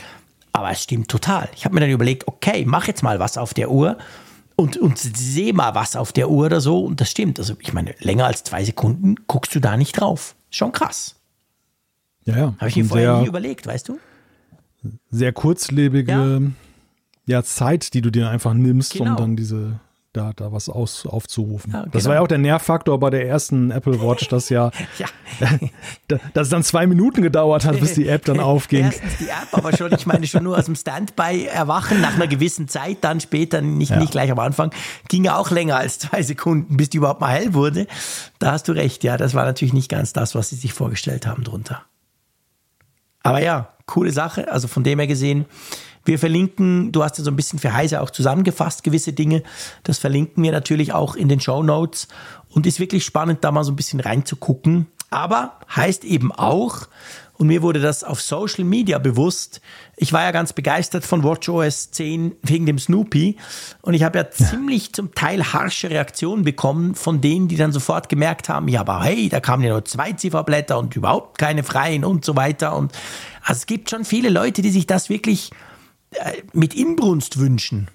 Aber 0.52 0.70
es 0.70 0.82
stimmt 0.82 1.08
total. 1.08 1.48
Ich 1.56 1.64
habe 1.64 1.74
mir 1.74 1.80
dann 1.80 1.88
überlegt, 1.88 2.28
okay, 2.28 2.64
mach 2.66 2.86
jetzt 2.88 3.02
mal 3.02 3.18
was 3.18 3.38
auf 3.38 3.54
der 3.54 3.70
Uhr 3.70 3.96
und, 4.56 4.76
und 4.76 4.98
sehe 4.98 5.54
mal 5.54 5.74
was 5.74 5.96
auf 5.96 6.12
der 6.12 6.28
Uhr 6.28 6.44
oder 6.44 6.60
so. 6.60 6.84
Und 6.84 7.00
das 7.00 7.10
stimmt. 7.10 7.38
Also, 7.38 7.54
ich 7.58 7.72
meine, 7.72 7.94
länger 8.00 8.26
als 8.26 8.44
zwei 8.44 8.62
Sekunden 8.62 9.14
guckst 9.26 9.54
du 9.54 9.60
da 9.60 9.78
nicht 9.78 9.98
drauf. 9.98 10.34
Schon 10.52 10.70
krass. 10.70 11.16
Ja, 12.24 12.36
ja. 12.36 12.54
Habe 12.58 12.68
ich 12.68 12.76
mir 12.76 12.84
vorher 12.84 13.20
nie 13.20 13.26
überlegt, 13.26 13.66
weißt 13.66 13.88
du? 13.88 13.98
Sehr 15.10 15.32
kurzlebige 15.32 16.12
ja. 16.12 16.40
ja. 17.26 17.42
Zeit, 17.42 17.94
die 17.94 18.02
du 18.02 18.10
dir 18.10 18.28
einfach 18.28 18.54
nimmst, 18.54 18.92
genau. 18.92 19.12
um 19.12 19.16
dann 19.16 19.36
diese 19.36 19.80
da, 20.12 20.32
da 20.36 20.52
was 20.52 20.68
aus, 20.68 21.06
aufzurufen. 21.06 21.72
Ja, 21.72 21.80
genau. 21.80 21.92
Das 21.92 22.04
war 22.04 22.16
ja 22.16 22.20
auch 22.20 22.28
der 22.28 22.38
Nervfaktor 22.38 23.00
bei 23.00 23.08
der 23.08 23.26
ersten 23.26 23.70
Apple 23.70 24.00
Watch, 24.00 24.28
dass 24.28 24.50
ja, 24.50 24.70
ja. 24.98 25.06
dass 26.34 26.46
es 26.46 26.48
dann 26.50 26.62
zwei 26.62 26.86
Minuten 26.86 27.22
gedauert 27.22 27.64
hat, 27.64 27.80
bis 27.80 27.94
die 27.94 28.08
App 28.08 28.24
dann 28.26 28.40
aufging. 28.40 28.84
Erstens 28.84 29.16
die 29.18 29.28
App, 29.28 29.48
aber 29.52 29.74
schon, 29.74 29.92
ich 29.92 30.06
meine 30.06 30.26
schon 30.26 30.44
nur 30.44 30.58
aus 30.58 30.66
dem 30.66 30.76
Standby 30.76 31.46
erwachen 31.46 32.00
nach 32.00 32.14
einer 32.14 32.26
gewissen 32.26 32.68
Zeit, 32.68 32.98
dann 33.00 33.20
später, 33.20 33.62
nicht, 33.62 33.90
ja. 33.90 33.98
nicht 33.98 34.12
gleich 34.12 34.30
am 34.30 34.38
Anfang, 34.38 34.70
ging 35.08 35.24
ja 35.24 35.36
auch 35.36 35.50
länger 35.50 35.76
als 35.76 35.98
zwei 35.98 36.22
Sekunden, 36.22 36.76
bis 36.76 36.90
die 36.90 36.98
überhaupt 36.98 37.20
mal 37.20 37.30
hell 37.30 37.54
wurde. 37.54 37.86
Da 38.38 38.52
hast 38.52 38.68
du 38.68 38.72
recht, 38.72 39.04
ja, 39.04 39.16
das 39.16 39.34
war 39.34 39.44
natürlich 39.44 39.72
nicht 39.72 39.88
ganz 39.88 40.12
das, 40.12 40.34
was 40.34 40.50
sie 40.50 40.56
sich 40.56 40.74
vorgestellt 40.74 41.26
haben 41.26 41.42
drunter. 41.42 41.82
Aber 43.22 43.40
ja, 43.40 43.68
coole 43.86 44.12
Sache, 44.12 44.50
also 44.50 44.68
von 44.68 44.84
dem 44.84 44.98
her 44.98 45.06
gesehen, 45.06 45.46
wir 46.04 46.18
verlinken, 46.18 46.92
du 46.92 47.02
hast 47.02 47.18
ja 47.18 47.24
so 47.24 47.30
ein 47.30 47.36
bisschen 47.36 47.58
für 47.58 47.72
Heise 47.72 48.00
auch 48.00 48.10
zusammengefasst, 48.10 48.82
gewisse 48.82 49.12
Dinge. 49.12 49.42
Das 49.84 49.98
verlinken 49.98 50.42
wir 50.42 50.52
natürlich 50.52 50.92
auch 50.92 51.14
in 51.14 51.28
den 51.28 51.40
Show 51.40 51.62
Notes. 51.62 52.08
Und 52.48 52.66
ist 52.66 52.80
wirklich 52.80 53.04
spannend, 53.04 53.44
da 53.44 53.50
mal 53.50 53.64
so 53.64 53.72
ein 53.72 53.76
bisschen 53.76 54.00
reinzugucken. 54.00 54.86
Aber 55.10 55.58
heißt 55.74 56.04
eben 56.04 56.32
auch, 56.32 56.88
und 57.42 57.48
mir 57.48 57.62
wurde 57.62 57.80
das 57.80 58.04
auf 58.04 58.22
Social 58.22 58.64
Media 58.64 58.98
bewusst. 58.98 59.60
Ich 59.96 60.12
war 60.12 60.22
ja 60.22 60.30
ganz 60.30 60.52
begeistert 60.52 61.04
von 61.04 61.24
WatchOS 61.24 61.90
10 61.90 62.36
wegen 62.42 62.66
dem 62.66 62.78
Snoopy. 62.78 63.36
Und 63.80 63.94
ich 63.94 64.04
habe 64.04 64.18
ja, 64.18 64.24
ja, 64.24 64.30
ziemlich 64.30 64.92
zum 64.92 65.14
Teil 65.14 65.52
harsche 65.52 65.90
Reaktionen 65.90 66.44
bekommen 66.44 66.94
von 66.94 67.20
denen, 67.20 67.48
die 67.48 67.56
dann 67.56 67.72
sofort 67.72 68.08
gemerkt 68.08 68.48
haben, 68.48 68.68
ja, 68.68 68.80
aber 68.80 69.02
hey, 69.02 69.28
da 69.28 69.40
kamen 69.40 69.64
ja 69.64 69.70
nur 69.70 69.84
zwei 69.84 70.12
Zifferblätter 70.12 70.78
und 70.78 70.94
überhaupt 70.94 71.38
keine 71.38 71.64
freien 71.64 72.04
und 72.04 72.24
so 72.24 72.36
weiter. 72.36 72.76
Und 72.76 72.92
also 73.42 73.58
es 73.58 73.66
gibt 73.66 73.90
schon 73.90 74.04
viele 74.04 74.28
Leute, 74.28 74.62
die 74.62 74.70
sich 74.70 74.86
das 74.86 75.08
wirklich 75.08 75.50
mit 76.52 76.74
Inbrunst 76.74 77.38
wünschen. 77.38 77.88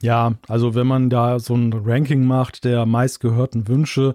Ja, 0.00 0.34
also 0.46 0.74
wenn 0.74 0.86
man 0.86 1.10
da 1.10 1.40
so 1.40 1.54
ein 1.54 1.72
Ranking 1.72 2.24
macht 2.24 2.64
der 2.64 2.86
meistgehörten 2.86 3.68
Wünsche, 3.68 4.14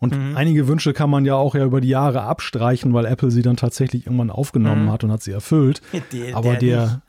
und 0.00 0.14
mhm. 0.14 0.36
einige 0.36 0.68
Wünsche 0.68 0.92
kann 0.92 1.08
man 1.08 1.24
ja 1.24 1.34
auch 1.34 1.54
ja 1.54 1.64
über 1.64 1.80
die 1.80 1.88
Jahre 1.88 2.22
abstreichen, 2.22 2.92
weil 2.92 3.06
Apple 3.06 3.30
sie 3.30 3.40
dann 3.40 3.56
tatsächlich 3.56 4.04
irgendwann 4.04 4.30
aufgenommen 4.30 4.84
mhm. 4.84 4.92
hat 4.92 5.02
und 5.02 5.10
hat 5.10 5.22
sie 5.22 5.32
erfüllt. 5.32 5.80
Der, 6.12 6.36
Aber 6.36 6.56
der, 6.56 6.58
der 6.58 7.02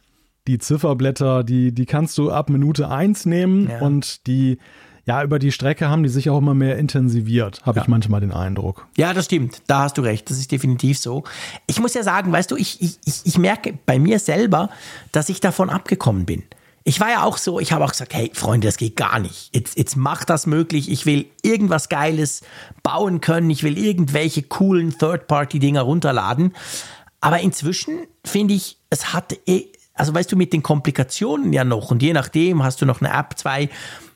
die 0.48 0.60
Zifferblätter, 0.60 1.44
die, 1.44 1.74
die 1.74 1.86
kannst 1.86 2.18
du 2.18 2.32
ab 2.32 2.50
Minute 2.50 2.90
1 2.90 3.26
nehmen 3.26 3.70
ja. 3.70 3.80
und 3.80 4.28
die 4.28 4.60
ja, 5.06 5.24
über 5.24 5.38
die 5.38 5.52
Strecke 5.52 5.88
haben 5.90 6.02
die 6.04 6.10
sich 6.10 6.30
auch 6.30 6.40
immer 6.40 6.56
mehr 6.56 6.78
intensiviert, 6.78 7.62
habe 7.66 7.78
ja. 7.78 7.84
ich 7.84 7.88
manchmal 7.88 8.22
den 8.22 8.32
Eindruck. 8.32 8.88
Ja, 8.98 9.14
das 9.14 9.26
stimmt. 9.26 9.62
Da 9.68 9.84
hast 9.84 9.98
du 9.98 10.02
recht. 10.02 10.30
Das 10.30 10.38
ist 10.38 10.52
definitiv 10.52 10.98
so. 10.98 11.24
Ich 11.68 11.80
muss 11.80 11.94
ja 11.94 12.04
sagen, 12.04 12.32
weißt 12.32 12.50
du, 12.50 12.56
ich, 12.56 12.82
ich, 12.82 12.98
ich 13.24 13.38
merke 13.38 13.78
bei 13.86 14.00
mir 14.00 14.18
selber, 14.18 14.70
dass 15.12 15.30
ich 15.30 15.40
davon 15.40 15.70
abgekommen 15.70 16.26
bin. 16.26 16.44
Ich 16.88 17.00
war 17.00 17.10
ja 17.10 17.24
auch 17.24 17.38
so, 17.38 17.60
ich 17.60 17.72
habe 17.72 17.84
auch 17.84 17.92
gesagt, 17.92 18.14
hey 18.14 18.32
Freunde, 18.34 18.68
das 18.68 18.78
geht 18.78 18.96
gar 18.96 19.20
nicht. 19.20 19.50
Jetzt, 19.56 19.78
jetzt 19.78 19.96
macht 19.96 20.30
das 20.30 20.48
möglich. 20.48 20.92
Ich 20.92 21.06
will 21.06 21.28
irgendwas 21.44 21.90
Geiles 21.90 22.42
bauen 22.82 23.22
können. 23.22 23.50
Ich 23.50 23.64
will 23.64 23.78
irgendwelche 23.78 24.44
coolen 24.44 24.96
Third-Party-Dinger 24.98 25.82
runterladen. 25.82 26.54
Aber 27.22 27.40
inzwischen 27.40 28.06
finde 28.24 28.56
ich, 28.56 28.78
es 28.90 29.14
hat, 29.14 29.36
eh, 29.48 29.66
also 29.94 30.14
weißt 30.14 30.32
du, 30.32 30.36
mit 30.36 30.54
den 30.54 30.62
Komplikationen 30.62 31.54
ja 31.54 31.64
noch 31.64 31.90
und 31.90 32.04
je 32.04 32.14
nachdem 32.14 32.64
hast 32.64 32.82
du 32.82 32.86
noch 32.86 33.02
eine 33.02 33.12
App, 33.12 33.38
zwei, 33.38 33.70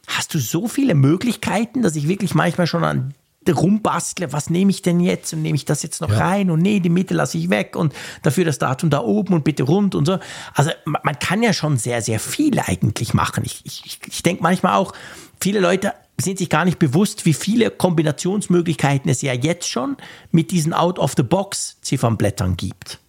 hast 0.10 0.34
du 0.34 0.40
so 0.40 0.68
viele 0.68 0.96
Möglichkeiten, 0.96 1.82
dass 1.82 1.96
ich 1.96 2.08
wirklich 2.08 2.36
manchmal 2.36 2.68
schon 2.68 2.84
an 2.84 3.14
rumbastle, 3.48 4.32
was 4.32 4.50
nehme 4.50 4.72
ich 4.72 4.82
denn 4.82 5.00
jetzt 5.00 5.34
und 5.34 5.42
nehme 5.42 5.56
ich 5.56 5.66
das 5.66 5.84
jetzt 5.84 6.02
noch 6.02 6.12
ja. 6.12 6.18
rein 6.18 6.52
und 6.52 6.62
nee, 6.62 6.80
die 6.80 6.90
Mitte 6.90 7.14
lasse 7.14 7.38
ich 7.38 7.50
weg 7.50 7.76
und 7.76 7.94
dafür 8.22 8.46
das 8.46 8.60
Datum 8.60 8.90
da 8.90 9.02
oben 9.02 9.34
und 9.34 9.44
bitte 9.44 9.64
rund 9.64 9.96
und 9.96 10.06
so. 10.06 10.20
Also 10.54 10.72
man 10.86 11.18
kann 11.20 11.42
ja 11.42 11.54
schon 11.54 11.78
sehr, 11.78 12.02
sehr 12.02 12.20
viel 12.20 12.60
eigentlich 12.60 13.14
machen. 13.14 13.44
Ich, 13.46 13.62
ich, 13.66 14.00
ich 14.08 14.24
denke 14.24 14.44
manchmal 14.44 14.76
auch, 14.76 14.94
viele 15.40 15.60
Leute 15.60 15.94
sind 16.18 16.38
sich 16.38 16.50
gar 16.50 16.66
nicht 16.66 16.80
bewusst, 16.80 17.26
wie 17.26 17.34
viele 17.34 17.72
Kombinationsmöglichkeiten 17.72 19.10
es 19.10 19.22
ja 19.22 19.34
jetzt 19.34 19.70
schon 19.70 19.96
mit 20.32 20.52
diesen 20.52 20.74
Out-of-the-Box-Ziffernblättern 20.74 22.58
gibt. 22.58 23.00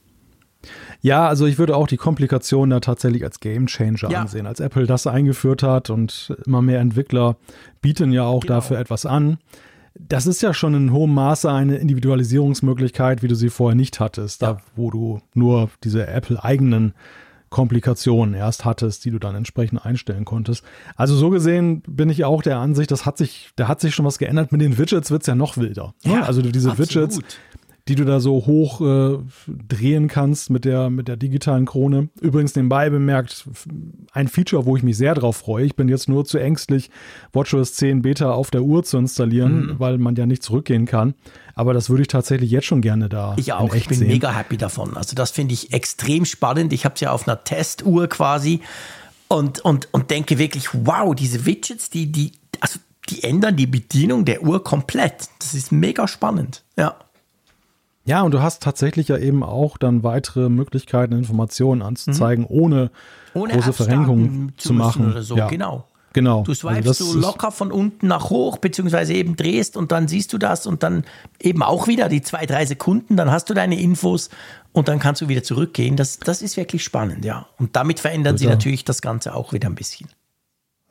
Ja, 1.03 1.27
also 1.27 1.47
ich 1.47 1.59
würde 1.59 1.77
auch 1.77 1.87
die 1.87 1.97
Komplikationen 1.97 2.71
da 2.71 2.81
tatsächlich 2.81 3.25
als 3.25 3.41
Game 3.41 3.67
Changer 3.67 4.11
ja. 4.11 4.21
ansehen. 4.21 4.47
Als 4.47 4.61
Apple 4.61 4.87
das 4.87 5.07
eingeführt 5.07 5.63
hat 5.63 5.91
und 5.91 6.35
immer 6.47 6.63
mehr 6.63 6.81
Entwickler 6.81 7.37
bieten 7.81 8.13
ja 8.13 8.25
auch 8.25 8.43
genau. 8.43 8.55
dafür 8.55 8.79
etwas 8.79 9.07
an. 9.07 9.39
Das 9.99 10.27
ist 10.27 10.43
ja 10.43 10.55
schon 10.55 10.75
in 10.75 10.93
hohem 10.93 11.15
Maße 11.15 11.51
eine 11.51 11.77
Individualisierungsmöglichkeit, 11.77 13.23
wie 13.23 13.29
du 13.29 13.35
sie 13.35 13.51
vorher 13.51 13.75
nicht 13.75 13.99
hattest, 13.99 14.43
ja. 14.43 14.55
da 14.55 14.61
wo 14.77 14.91
du 14.91 15.21
nur 15.35 15.71
diese 15.83 16.07
Apple-eigenen 16.07 16.95
Komplikationen 17.51 18.35
erst 18.35 18.65
hattest, 18.65 19.05
die 19.05 19.11
du 19.11 19.19
dann 19.19 19.35
entsprechend 19.35 19.85
einstellen 19.85 20.25
konntest. 20.25 20.65
Also 20.95 21.17
so 21.17 21.31
gesehen 21.31 21.83
bin 21.83 22.09
ich 22.09 22.25
auch 22.25 22.43
der 22.43 22.59
Ansicht, 22.59 22.93
das 22.93 23.05
hat 23.05 23.19
sich, 23.19 23.51
da 23.57 23.67
hat 23.67 23.81
sich 23.81 23.95
schon 23.95 24.07
was 24.07 24.19
geändert. 24.19 24.53
Mit 24.53 24.61
den 24.61 24.79
Widgets 24.79 25.11
wird 25.11 25.23
es 25.23 25.27
ja 25.27 25.35
noch 25.35 25.57
wilder. 25.57 25.93
Ne? 26.05 26.15
Ja, 26.15 26.23
also 26.23 26.43
diese 26.43 26.71
absolut. 26.71 26.89
Widgets, 26.89 27.19
die 27.91 27.97
du 27.97 28.05
da 28.05 28.21
so 28.21 28.47
hoch 28.47 28.81
äh, 28.81 29.19
drehen 29.49 30.07
kannst 30.07 30.49
mit 30.49 30.65
der, 30.65 30.91
mit 30.91 31.09
der 31.09 31.17
digitalen 31.17 31.67
Krone. 31.67 32.09
Übrigens 32.21 32.55
nebenbei 32.55 32.89
bemerkt, 32.89 33.49
ein 34.13 34.29
Feature, 34.29 34.65
wo 34.65 34.77
ich 34.77 34.85
mich 34.85 34.97
sehr 34.97 35.13
drauf 35.15 35.39
freue. 35.39 35.65
Ich 35.65 35.75
bin 35.75 35.89
jetzt 35.89 36.09
nur 36.09 36.25
zu 36.25 36.39
ängstlich, 36.39 36.89
WatchOS 37.33 37.75
10 37.75 38.03
Beta 38.03 38.31
auf 38.31 38.53
der 38.53 38.63
Uhr 38.63 38.85
zu 38.85 38.97
installieren, 38.97 39.67
mhm. 39.67 39.81
weil 39.81 39.99
man 39.99 40.15
ja 40.15 40.25
nicht 40.25 40.45
zurückgehen 40.45 40.87
kann. 40.87 41.15
Aber 41.57 41.75
das 41.75 41.91
würde 41.91 42.03
ich 42.03 42.09
tatsächlich 42.09 42.53
jetzt 42.53 42.67
schon 42.67 42.81
gerne 42.81 43.09
da. 43.09 43.35
Ich 43.39 43.53
auch. 43.53 43.75
ich 43.75 43.89
bin 43.89 43.99
sehen. 43.99 44.07
mega 44.07 44.33
happy 44.33 44.57
davon. 44.57 44.97
Also 44.97 45.17
das 45.17 45.33
finde 45.33 45.55
ich 45.55 45.73
extrem 45.73 46.25
spannend. 46.25 46.73
Ich 46.73 46.85
habe 46.85 46.95
es 46.95 47.01
ja 47.01 47.11
auf 47.11 47.27
einer 47.27 47.43
Testuhr 47.43 48.07
quasi 48.07 48.61
und, 49.27 49.59
und, 49.65 49.89
und 49.91 50.13
denke 50.13 50.39
wirklich, 50.39 50.69
wow, 50.73 51.13
diese 51.13 51.45
Widgets, 51.45 51.91
die, 51.91 52.13
die, 52.13 52.31
also 52.61 52.79
die 53.09 53.25
ändern 53.25 53.57
die 53.57 53.67
Bedienung 53.67 54.25
der 54.25 54.45
Uhr 54.45 54.63
komplett. 54.63 55.29
Das 55.41 55.55
ist 55.55 55.73
mega 55.73 56.07
spannend. 56.07 56.63
Ja. 56.77 56.95
Ja, 58.05 58.23
und 58.23 58.33
du 58.33 58.41
hast 58.41 58.63
tatsächlich 58.63 59.09
ja 59.09 59.19
eben 59.19 59.43
auch 59.43 59.77
dann 59.77 60.03
weitere 60.03 60.49
Möglichkeiten, 60.49 61.15
Informationen 61.15 61.83
anzuzeigen, 61.83 62.45
mhm. 62.49 62.57
ohne, 62.61 62.91
ohne 63.35 63.53
große 63.53 63.73
Verrenkungen 63.73 64.53
zu, 64.57 64.69
zu 64.69 64.75
machen. 64.75 65.13
Oder 65.13 65.23
so. 65.23 65.37
Ja. 65.37 65.49
Genau. 65.49 65.85
Genau. 66.13 66.43
Du 66.43 66.55
swipest 66.55 66.89
also 66.89 67.05
so 67.05 67.19
locker 67.21 67.53
von 67.53 67.71
unten 67.71 68.09
nach 68.09 68.31
hoch, 68.31 68.59
beziehungsweise 68.59 69.13
eben 69.13 69.37
drehst 69.37 69.77
und 69.77 69.93
dann 69.93 70.09
siehst 70.09 70.33
du 70.33 70.39
das 70.39 70.67
und 70.67 70.83
dann 70.83 71.05
eben 71.41 71.63
auch 71.63 71.87
wieder 71.87 72.09
die 72.09 72.21
zwei, 72.21 72.47
drei 72.47 72.67
Sekunden, 72.67 73.17
dann 73.17 73.31
hast 73.31 73.49
du 73.49 73.55
deine 73.55 73.81
Infos 73.81 74.29
und 74.73 74.89
dann 74.89 74.99
kannst 74.99 75.23
du 75.23 75.29
wieder 75.29 75.45
zurückgehen. 75.45 75.97
Das, 75.97 76.19
das 76.19 76.43
ist 76.43 76.57
wirklich 76.57 76.83
spannend, 76.83 77.25
ja. 77.25 77.47
Und 77.59 77.77
damit 77.77 78.01
verändern 78.01 78.35
Bitte. 78.35 78.45
sie 78.45 78.51
natürlich 78.51 78.85
das 78.85 79.03
Ganze 79.03 79.35
auch 79.35 79.53
wieder 79.53 79.69
ein 79.69 79.77
bisschen. 79.77 80.09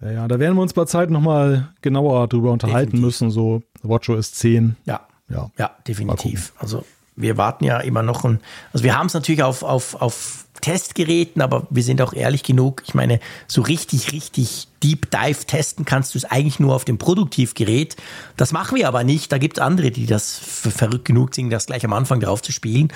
Ja, 0.02 0.12
ja, 0.12 0.28
da 0.30 0.40
werden 0.40 0.56
wir 0.56 0.62
uns 0.62 0.74
bei 0.74 0.86
Zeit 0.86 1.10
nochmal 1.10 1.68
genauer 1.82 2.30
drüber 2.30 2.52
unterhalten 2.54 2.92
Definitiv. 2.92 3.22
müssen, 3.22 3.32
so 3.32 3.62
WatchOS 3.84 4.32
10. 4.34 4.78
Ja. 4.86 5.02
Ja, 5.30 5.52
ja 5.58 5.72
definitiv. 5.86 6.54
Also 6.58 6.86
wir 7.20 7.38
warten 7.38 7.66
ja 7.66 7.80
immer 7.80 8.02
noch 8.02 8.24
ein, 8.24 8.40
also 8.74 8.84
wir 8.84 8.98
haben 8.98 9.08
es 9.08 9.14
natürlich 9.14 9.44
auf, 9.44 9.64
auf, 9.64 10.02
auf 10.02 10.46
Testgeräten, 10.62 11.42
aber 11.42 11.68
wir 11.70 11.84
sind 11.84 12.02
auch 12.02 12.14
ehrlich 12.14 12.44
genug. 12.44 12.84
Ich 12.86 12.94
meine, 12.94 13.20
so 13.48 13.62
richtig, 13.62 14.12
richtig 14.12 14.68
Deep 14.84 15.10
Dive 15.12 15.46
testen 15.46 15.86
kannst 15.86 16.14
du 16.14 16.18
es 16.18 16.26
eigentlich 16.26 16.60
nur 16.60 16.76
auf 16.76 16.86
dem 16.86 16.98
Produktivgerät. 16.98 17.96
Das 18.38 18.52
machen 18.52 18.78
wir 18.78 18.88
aber 18.88 19.04
nicht. 19.04 19.32
Da 19.32 19.38
gibt 19.38 19.58
es 19.58 19.64
andere, 19.64 19.92
die 19.92 20.06
das 20.06 20.38
verrückt 20.38 21.06
genug 21.06 21.36
sind, 21.36 21.50
das 21.50 21.66
gleich 21.66 21.86
am 21.86 21.94
Anfang 21.94 22.20
drauf 22.20 22.42
zu 22.42 22.52
spielen. 22.52 22.92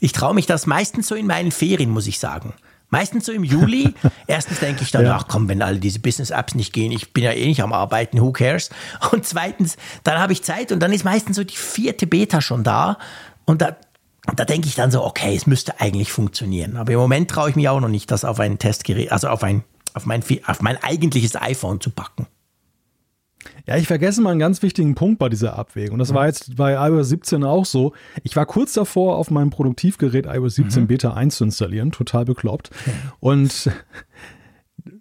Ich 0.00 0.12
traue 0.12 0.34
mich 0.34 0.46
das 0.46 0.66
meistens 0.66 1.08
so 1.08 1.14
in 1.14 1.26
meinen 1.26 1.50
Ferien, 1.50 1.90
muss 1.90 2.06
ich 2.06 2.18
sagen. 2.18 2.54
Meistens 2.90 3.26
so 3.26 3.32
im 3.32 3.44
Juli. 3.44 3.94
Erstens 4.26 4.60
denke 4.60 4.82
ich 4.82 4.90
dann, 4.90 5.04
ja. 5.04 5.16
ach 5.16 5.26
komm, 5.28 5.48
wenn 5.48 5.60
alle 5.60 5.78
diese 5.78 5.98
Business-Apps 5.98 6.54
nicht 6.54 6.72
gehen, 6.72 6.90
ich 6.90 7.12
bin 7.12 7.22
ja 7.24 7.32
eh 7.32 7.46
nicht 7.46 7.62
am 7.62 7.72
Arbeiten, 7.72 8.20
who 8.20 8.32
cares? 8.32 8.70
Und 9.12 9.26
zweitens, 9.26 9.76
dann 10.04 10.18
habe 10.18 10.32
ich 10.32 10.42
Zeit 10.42 10.72
und 10.72 10.80
dann 10.80 10.92
ist 10.92 11.04
meistens 11.04 11.36
so 11.36 11.44
die 11.44 11.56
vierte 11.56 12.06
Beta 12.06 12.40
schon 12.40 12.64
da. 12.64 12.98
Und 13.48 13.62
da, 13.62 13.76
da 14.36 14.44
denke 14.44 14.68
ich 14.68 14.74
dann 14.74 14.90
so, 14.90 15.02
okay, 15.02 15.34
es 15.34 15.46
müsste 15.46 15.80
eigentlich 15.80 16.12
funktionieren. 16.12 16.76
Aber 16.76 16.92
im 16.92 16.98
Moment 16.98 17.30
traue 17.30 17.48
ich 17.48 17.56
mich 17.56 17.66
auch 17.70 17.80
noch 17.80 17.88
nicht, 17.88 18.10
das 18.10 18.26
auf 18.26 18.38
ein 18.40 18.58
Testgerät, 18.58 19.10
also 19.10 19.28
auf 19.28 19.42
ein, 19.42 19.64
auf 19.94 20.04
mein, 20.04 20.22
auf 20.44 20.60
mein 20.60 20.76
eigentliches 20.82 21.34
iPhone 21.34 21.80
zu 21.80 21.88
packen. 21.88 22.26
Ja, 23.66 23.78
ich 23.78 23.86
vergesse 23.86 24.20
mal 24.20 24.32
einen 24.32 24.38
ganz 24.38 24.60
wichtigen 24.60 24.94
Punkt 24.94 25.18
bei 25.18 25.30
dieser 25.30 25.58
Abwägung. 25.58 25.94
Und 25.94 26.00
das 26.00 26.12
war 26.12 26.26
jetzt 26.26 26.56
bei 26.56 26.74
iOS 26.74 27.08
17 27.08 27.42
auch 27.42 27.64
so. 27.64 27.94
Ich 28.22 28.36
war 28.36 28.44
kurz 28.44 28.74
davor, 28.74 29.16
auf 29.16 29.30
meinem 29.30 29.48
Produktivgerät 29.48 30.26
iOS 30.26 30.56
17 30.56 30.82
mhm. 30.82 30.86
Beta 30.88 31.14
1 31.14 31.36
zu 31.36 31.44
installieren, 31.44 31.90
total 31.90 32.26
bekloppt. 32.26 32.68
Und 33.18 33.70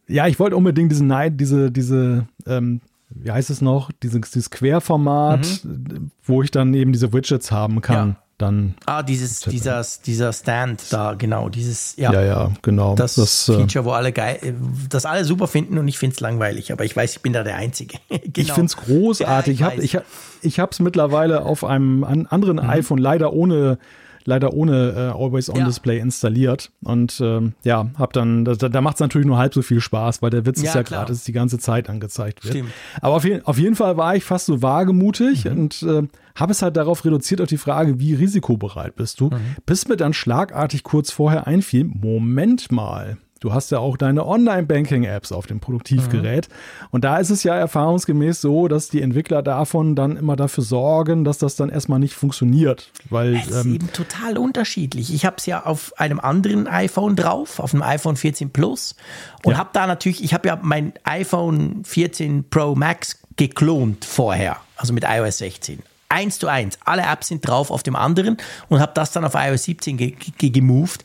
ja, 0.07 0.27
ich 0.27 0.39
wollte 0.39 0.55
unbedingt 0.55 0.89
diesen 0.89 1.07
Neid, 1.07 1.37
diese, 1.37 1.69
diese, 1.69 2.29
ähm, 2.45 2.79
wie 3.09 3.29
heißt 3.29 3.49
es 3.49 3.59
noch, 3.59 3.91
dieses, 3.91 4.21
dieses 4.21 4.49
Querformat, 4.51 5.65
mhm. 5.65 6.11
wo 6.23 6.43
ich 6.43 6.51
dann 6.51 6.73
eben 6.73 6.93
diese 6.93 7.11
Widgets 7.11 7.51
haben 7.51 7.81
kann. 7.81 8.09
Ja 8.11 8.23
dann. 8.37 8.75
Ah, 8.85 9.03
dieses, 9.03 9.39
dieser, 9.41 9.83
dieser 10.05 10.31
Stand 10.31 10.93
da, 10.93 11.15
genau, 11.15 11.49
dieses, 11.49 11.95
ja. 11.97 12.13
Ja, 12.13 12.21
ja, 12.21 12.51
genau. 12.61 12.95
Das, 12.95 13.15
das 13.15 13.49
äh, 13.49 13.53
Feature, 13.53 13.85
wo 13.85 13.91
alle 13.91 14.11
geil, 14.11 14.55
das 14.89 15.05
alle 15.05 15.25
super 15.25 15.47
finden 15.47 15.77
und 15.77 15.87
ich 15.87 15.97
finde 15.97 16.13
es 16.13 16.19
langweilig, 16.19 16.71
aber 16.71 16.85
ich 16.85 16.95
weiß, 16.95 17.15
ich 17.15 17.21
bin 17.21 17.33
da 17.33 17.43
der 17.43 17.55
Einzige. 17.55 17.97
genau. 18.09 18.23
Ich 18.35 18.51
finde 18.51 18.65
es 18.65 18.77
großartig. 18.77 19.59
Ja, 19.59 19.71
ich 19.77 19.95
habe 19.95 20.05
ich, 20.41 20.59
ich, 20.59 20.59
es 20.59 20.79
mittlerweile 20.79 21.43
auf 21.43 21.63
einem 21.63 22.03
anderen 22.03 22.57
mhm. 22.57 22.69
iPhone 22.69 22.99
leider 22.99 23.33
ohne 23.33 23.79
leider 24.27 24.53
ohne 24.53 24.91
äh, 24.91 25.23
Always 25.23 25.49
On 25.49 25.55
ja. 25.55 25.65
Display 25.65 25.99
installiert. 25.99 26.69
Und 26.83 27.19
ähm, 27.23 27.53
ja, 27.63 27.89
hab 27.97 28.11
dann, 28.11 28.43
da, 28.43 28.55
da 28.55 28.81
macht 28.81 28.95
es 28.95 28.99
natürlich 28.99 29.25
nur 29.25 29.37
halb 29.37 29.53
so 29.53 29.61
viel 29.61 29.79
Spaß, 29.79 30.21
weil 30.21 30.29
der 30.29 30.45
Witz 30.45 30.61
ja, 30.61 30.67
ist 30.67 30.75
ja 30.75 30.81
gerade, 30.81 31.07
dass 31.07 31.19
es 31.19 31.23
die 31.23 31.31
ganze 31.31 31.57
Zeit 31.57 31.89
angezeigt 31.89 32.43
wird. 32.43 32.53
Stimmt. 32.53 32.71
Aber 33.01 33.15
auf, 33.15 33.23
je, 33.23 33.41
auf 33.43 33.57
jeden 33.57 33.75
Fall 33.75 33.95
war 33.95 34.15
ich 34.15 34.25
fast 34.25 34.47
so 34.47 34.61
wagemutig 34.61 35.45
mhm. 35.45 35.51
und 35.51 35.83
äh, 35.83 36.03
habe 36.35 36.51
es 36.51 36.61
halt 36.61 36.75
darauf 36.75 37.05
reduziert 37.05 37.39
auf 37.39 37.47
die 37.47 37.57
Frage, 37.57 37.99
wie 37.99 38.13
risikobereit 38.13 38.95
bist 38.97 39.21
du, 39.21 39.29
mhm. 39.29 39.39
bis 39.65 39.87
mir 39.87 39.95
dann 39.95 40.13
schlagartig 40.13 40.83
kurz 40.83 41.09
vorher 41.09 41.47
einfiel, 41.47 41.85
Moment 41.85 42.69
mal, 42.69 43.17
Du 43.39 43.53
hast 43.53 43.71
ja 43.71 43.79
auch 43.79 43.97
deine 43.97 44.25
Online-Banking-Apps 44.25 45.31
auf 45.31 45.47
dem 45.47 45.59
Produktivgerät. 45.59 46.49
Mhm. 46.49 46.87
Und 46.91 47.03
da 47.03 47.17
ist 47.17 47.29
es 47.29 47.43
ja 47.43 47.55
erfahrungsgemäß 47.55 48.41
so, 48.41 48.67
dass 48.67 48.89
die 48.89 49.01
Entwickler 49.01 49.41
davon 49.41 49.95
dann 49.95 50.17
immer 50.17 50.35
dafür 50.35 50.63
sorgen, 50.63 51.23
dass 51.23 51.37
das 51.37 51.55
dann 51.55 51.69
erstmal 51.69 51.99
nicht 51.99 52.13
funktioniert. 52.13 52.91
Weil, 53.09 53.35
es 53.35 53.47
ist 53.47 53.65
ähm, 53.65 53.75
eben 53.75 53.93
total 53.93 54.37
unterschiedlich. 54.37 55.13
Ich 55.13 55.25
habe 55.25 55.37
es 55.37 55.45
ja 55.45 55.65
auf 55.65 55.93
einem 55.99 56.19
anderen 56.19 56.67
iPhone 56.67 57.15
drauf, 57.15 57.59
auf 57.59 57.71
dem 57.71 57.81
iPhone 57.81 58.15
14 58.15 58.49
Plus. 58.49 58.95
Und 59.43 59.53
ja. 59.53 59.57
habe 59.57 59.69
da 59.73 59.87
natürlich, 59.87 60.23
ich 60.23 60.33
habe 60.33 60.47
ja 60.47 60.59
mein 60.61 60.93
iPhone 61.03 61.83
14 61.83 62.49
Pro 62.49 62.75
Max 62.75 63.19
geklont 63.35 64.05
vorher, 64.05 64.57
also 64.77 64.93
mit 64.93 65.03
iOS 65.07 65.39
16 65.39 65.79
eins 66.09 66.39
zu 66.39 66.47
eins. 66.47 66.77
Alle 66.85 67.03
Apps 67.03 67.27
sind 67.27 67.45
drauf 67.45 67.71
auf 67.71 67.83
dem 67.83 67.95
anderen 67.95 68.37
und 68.69 68.79
habe 68.79 68.93
das 68.95 69.11
dann 69.11 69.25
auf 69.25 69.33
iOS 69.35 69.63
17 69.63 69.97
ge 69.97 70.15
ge 70.37 70.49
gemoved. 70.49 71.03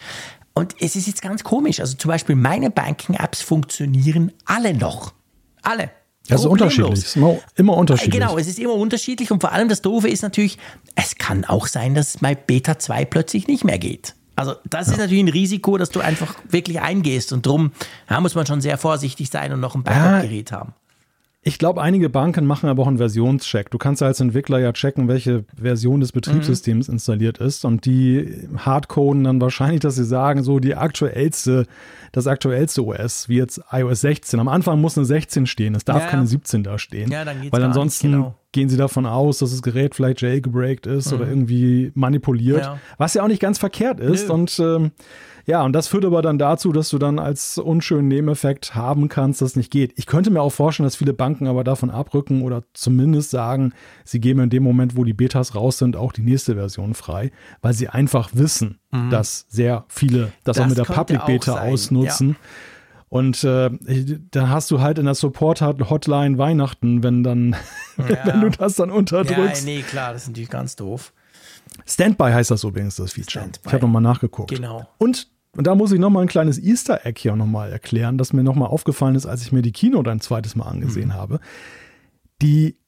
Und 0.55 0.75
es 0.81 0.97
ist 0.97 1.07
jetzt 1.07 1.23
ganz 1.23 1.45
komisch. 1.45 1.81
Also 1.81 1.97
zum 1.97 2.09
Beispiel 2.09 2.37
meine 2.37 2.71
Banking-Apps 2.71 3.43
funktionieren 3.43 4.33
alle 4.45 4.75
noch. 4.75 5.15
Alle. 5.63 5.91
Also 6.31 6.51
unterschiedlich. 6.51 6.93
Es 6.93 7.05
ist 7.07 7.17
immer, 7.17 7.39
immer 7.57 7.77
unterschiedlich. 7.77 8.21
Genau, 8.21 8.39
es 8.39 8.47
ist 8.47 8.59
immer 8.59 8.75
unterschiedlich 8.75 9.31
und 9.31 9.41
vor 9.41 9.53
allem 9.53 9.69
das 9.69 9.83
Doofe 9.83 10.09
ist 10.09 10.23
natürlich, 10.23 10.59
es 10.95 11.17
kann 11.17 11.45
auch 11.45 11.67
sein, 11.67 11.95
dass 11.95 12.19
bei 12.19 12.35
Beta 12.35 12.79
2 12.79 13.05
plötzlich 13.07 13.49
nicht 13.49 13.65
mehr 13.65 13.79
geht. 13.79 14.15
Also 14.37 14.55
das 14.69 14.87
ja. 14.87 14.95
ist 14.95 14.99
natürlich 14.99 15.23
ein 15.23 15.29
Risiko, 15.29 15.77
dass 15.79 15.91
du 15.91 16.01
einfach 16.01 16.37
wirklich 16.49 16.81
eingehst 16.81 17.33
und 17.33 17.45
drum 17.45 17.73
ja, 18.09 18.21
muss 18.21 18.35
man 18.35 18.47
schon 18.47 18.61
sehr 18.61 18.79
vorsichtig 18.79 19.31
sein 19.31 19.53
und 19.53 19.61
noch 19.61 19.75
ein 19.75 19.83
Backup-Gerät 19.83 20.51
ja, 20.51 20.59
haben. 20.59 20.75
Ich 21.45 21.59
glaube, 21.59 21.83
einige 21.83 22.09
Banken 22.09 22.47
machen 22.47 22.69
aber 22.69 22.85
auch 22.85 22.87
einen 22.87 22.99
Versionscheck. 22.99 23.69
Du 23.71 23.79
kannst 23.79 24.01
als 24.01 24.21
Entwickler 24.21 24.61
ja 24.61 24.73
checken, 24.73 25.09
welche 25.09 25.45
Version 25.61 25.99
des 25.99 26.13
Betriebssystems 26.13 26.87
mhm. 26.87 26.95
installiert 26.95 27.39
ist 27.39 27.65
und 27.65 27.85
die 27.85 28.47
hardcoden 28.57 29.25
dann 29.25 29.41
wahrscheinlich, 29.41 29.81
dass 29.81 29.97
sie 29.97 30.05
sagen, 30.05 30.45
so 30.45 30.61
die 30.61 30.77
aktuellste, 30.77 31.67
das 32.13 32.29
aktuellste 32.29 32.87
OS, 32.87 33.29
wie 33.29 33.39
jetzt 33.39 33.61
iOS 33.73 34.03
16. 34.03 34.39
Am 34.39 34.47
Anfang 34.47 34.81
muss 34.81 34.97
eine 34.97 35.05
16 35.05 35.47
stehen, 35.47 35.75
es 35.75 35.85
darf 35.85 36.03
ja, 36.03 36.09
keine 36.09 36.29
17 36.29 36.63
da 36.63 36.79
stehen. 36.79 37.11
Ja, 37.11 37.25
dann 37.25 37.41
geht's 37.41 37.53
weil 37.53 37.65
ansonsten 37.65 38.11
nicht, 38.11 38.17
genau. 38.19 38.35
Gehen 38.53 38.69
sie 38.69 38.77
davon 38.77 39.07
aus, 39.07 39.39
dass 39.39 39.51
das 39.51 39.63
Gerät 39.63 39.95
vielleicht 39.95 40.21
jailgebreakt 40.21 40.87
ist 40.87 41.11
mhm. 41.11 41.19
oder 41.19 41.29
irgendwie 41.29 41.91
manipuliert, 41.95 42.63
ja. 42.63 42.79
was 42.99 43.15
ja 43.15 43.23
auch 43.23 43.29
nicht 43.29 43.41
ganz 43.41 43.59
verkehrt 43.59 44.01
ist 44.01 44.29
Nö. 44.29 44.35
und 44.35 44.59
ähm, 44.61 44.93
ja, 45.45 45.63
und 45.65 45.73
das 45.73 45.89
führt 45.89 46.05
aber 46.05 46.23
dann 46.23 46.39
dazu, 46.39 46.73
dass 46.73 46.91
du 46.91 46.99
dann 46.99 47.19
als 47.19 47.59
unschönen 47.59 48.09
Nebeneffekt 48.09 48.75
haben 48.75 49.09
kannst, 49.09 49.43
dass 49.43 49.51
es 49.51 49.57
nicht 49.57 49.73
geht. 49.73 49.93
Ich 49.97 50.07
könnte 50.07 50.31
mir 50.31 50.41
auch 50.41 50.53
vorstellen, 50.53 50.87
dass 50.87 50.97
viele 50.97 51.13
Banken 51.13 51.47
aber 51.47 51.65
davon 51.65 51.91
abrücken 51.91 52.43
oder 52.43 52.63
zumindest 52.75 53.31
sagen, 53.31 53.73
sie 54.05 54.21
geben 54.21 54.41
in 54.41 54.51
dem 54.51 54.63
Moment, 54.63 54.97
wo 54.97 55.05
die 55.05 55.15
Betas 55.15 55.55
raus 55.55 55.79
sind, 55.79 55.97
auch 55.97 56.13
die 56.13 56.23
nächste 56.23 56.55
Version 56.55 56.95
frei, 56.95 57.33
weil 57.61 57.73
sie 57.73 57.89
einfach 57.89 58.31
wissen, 58.35 58.79
mhm. 58.93 59.11
dass 59.11 59.47
sehr 59.49 59.85
viele 59.89 60.33
das, 60.45 60.57
das 60.57 60.61
auch 60.61 60.69
mit 60.69 60.79
der 60.79 60.85
Public 60.85 61.27
Beta 61.27 61.63
ausnutzen. 61.63 62.31
Ja. 62.31 62.37
Und 63.13 63.45
äh, 63.45 63.69
dann 64.31 64.49
hast 64.49 64.71
du 64.71 64.81
halt 64.81 64.99
in 64.99 65.05
der 65.05 65.15
Support-Hotline 65.15 66.39
Weihnachten, 66.39 67.03
wenn 67.03 67.23
dann, 67.23 67.55
ja. 67.99 68.25
wenn 68.25 68.41
du 68.41 68.49
das 68.49 68.77
dann 68.77 68.91
unterdrückst. 68.91 69.67
Ja, 69.67 69.71
nee, 69.71 69.83
klar, 69.83 70.15
das 70.15 70.23
ist 70.23 70.29
natürlich 70.29 70.49
ganz 70.49 70.77
doof. 70.77 71.13
Standby 71.85 72.33
heißt 72.33 72.51
das 72.51 72.65
übrigens, 72.65 72.97
das 72.97 73.13
Feature. 73.13 73.45
Standby. 73.45 73.69
Ich 73.69 73.73
habe 73.75 73.85
nochmal 73.85 74.01
nachgeguckt. 74.01 74.49
Genau. 74.49 74.89
Und, 74.97 75.29
und 75.55 75.67
da 75.67 75.75
muss 75.75 75.93
ich 75.93 76.01
nochmal 76.01 76.23
ein 76.23 76.29
kleines 76.29 76.59
Easter 76.59 77.05
Egg 77.05 77.21
hier 77.21 77.37
nochmal 77.37 77.71
erklären, 77.71 78.17
das 78.17 78.33
mir 78.33 78.43
nochmal 78.43 78.69
aufgefallen 78.69 79.15
ist, 79.15 79.27
als 79.27 79.43
ich 79.43 79.53
mir 79.53 79.61
die 79.61 79.73
Keynote 79.73 80.11
ein 80.11 80.23
zweites 80.23 80.57
Mal 80.57 80.65
angesehen 80.65 81.09
mhm. 81.09 81.15
habe. 81.15 81.41
Die 82.41 82.79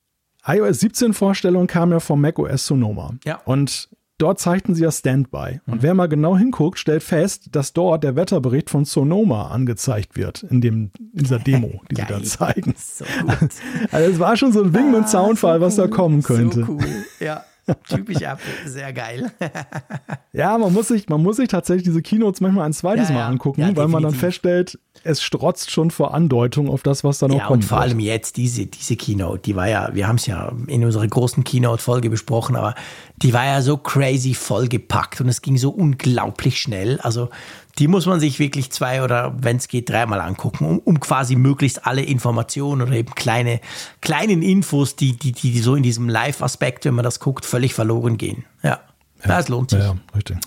iOS 0.47 0.81
17 0.81 1.13
Vorstellung 1.13 1.67
kam 1.67 1.91
ja 1.91 2.01
vom 2.01 2.23
macOS 2.23 2.67
Sonoma. 2.67 3.13
Ja. 3.27 3.43
Und 3.45 3.91
dort 4.19 4.39
zeigten 4.39 4.75
sie 4.75 4.83
ja 4.83 4.91
Standby. 4.91 5.61
Und 5.67 5.77
mhm. 5.77 5.83
wer 5.83 5.95
mal 5.95 6.07
genau 6.07 6.37
hinguckt, 6.37 6.79
stellt 6.79 7.03
fest, 7.03 7.49
dass 7.53 7.73
dort 7.73 8.05
der 8.05 8.17
Wetterbericht 8.17 8.71
von 8.71 8.85
Sonoma 8.85 9.49
angezeigt 9.49 10.17
wird, 10.17 10.43
in, 10.45 10.61
dem, 10.61 10.91
in 10.99 11.25
dieser 11.25 11.39
Demo, 11.41 11.83
die 11.91 11.97
sie 11.97 12.07
da 12.07 12.23
zeigen. 12.23 12.75
So 12.77 13.05
also 13.91 14.11
es 14.11 14.19
war 14.19 14.37
schon 14.37 14.53
so 14.53 14.63
ein 14.63 14.75
Wing 14.75 14.91
mit 14.91 15.05
ah, 15.05 15.09
Soundfall, 15.09 15.59
so 15.59 15.67
was 15.67 15.79
cool. 15.79 15.89
da 15.89 15.97
kommen 15.97 16.23
könnte. 16.23 16.61
So 16.65 16.73
cool, 16.73 17.05
ja. 17.21 17.45
Typisch 17.89 18.21
Apple, 18.21 18.53
sehr 18.67 18.93
geil. 18.93 19.31
ja, 20.33 20.57
man 20.59 20.73
muss, 20.73 20.89
sich, 20.89 21.09
man 21.09 21.23
muss 21.23 21.37
sich 21.37 21.49
tatsächlich 21.49 21.85
diese 21.85 22.03
Keynotes 22.03 22.41
manchmal 22.41 22.67
ein 22.67 22.73
zweites 22.73 23.09
ja, 23.09 23.15
Mal 23.15 23.27
angucken, 23.27 23.61
ja, 23.61 23.77
weil 23.77 23.89
man 23.89 24.03
dann 24.03 24.15
feststellt, 24.15 24.79
es 25.03 25.23
strotzt 25.23 25.71
schon 25.71 25.91
vor 25.91 26.15
Andeutung 26.15 26.69
auf 26.69 26.83
das, 26.83 27.05
was 27.05 27.19
da 27.19 27.29
noch 27.29 27.37
ja, 27.37 27.47
kommt. 27.47 27.63
Und 27.63 27.69
vor 27.69 27.81
allem 27.81 28.01
jetzt 28.01 28.37
diese, 28.37 28.67
diese 28.67 28.97
Keynote, 28.97 29.41
die 29.41 29.57
war 29.57 29.69
ja, 29.69 29.91
wir 29.95 30.09
haben 30.09 30.17
es 30.17 30.27
ja 30.27 30.53
in 30.67 30.85
unserer 30.85 31.07
großen 31.07 31.45
Keynote-Folge 31.45 32.11
besprochen, 32.11 32.57
aber 32.57 32.75
die 33.17 33.33
war 33.33 33.45
ja 33.45 33.63
so 33.63 33.77
crazy 33.77 34.35
vollgepackt 34.35 35.21
und 35.21 35.29
es 35.29 35.43
ging 35.43 35.57
so 35.57 35.71
unglaublich 35.71 36.59
schnell. 36.59 37.01
Also 37.01 37.31
die 37.79 37.89
muss 37.89 38.07
man 38.07 38.21
sich 38.21 38.39
wirklich 38.39 38.71
zwei 38.71 39.03
oder 39.03 39.35
wenn 39.39 39.57
es 39.57 39.69
geht 39.69 39.89
dreimal 39.89 40.21
angucken, 40.21 40.67
um, 40.67 40.79
um, 40.79 41.01
quasi 41.01 41.37
möglichst 41.37 41.87
alle 41.87 42.03
Informationen 42.03 42.83
oder 42.83 42.93
eben 42.93 43.15
kleine 43.15 43.61
kleinen 44.01 44.43
Infos, 44.43 44.97
die 44.97 45.17
die 45.17 45.33
die 45.33 45.59
so 45.59 45.75
in 45.75 45.83
diesem 45.83 46.09
Live-Aspekt, 46.09 46.85
wenn 46.85 46.95
man 46.95 47.05
das 47.05 47.21
guckt, 47.21 47.45
völlig 47.45 47.75
verloren 47.75 48.17
gehen. 48.19 48.45
Ja, 48.63 48.71
ja 48.71 48.81
das 49.23 49.49
lohnt 49.49 49.71
sich. 49.71 49.81
Ja, 49.81 49.97
richtig. 50.15 50.39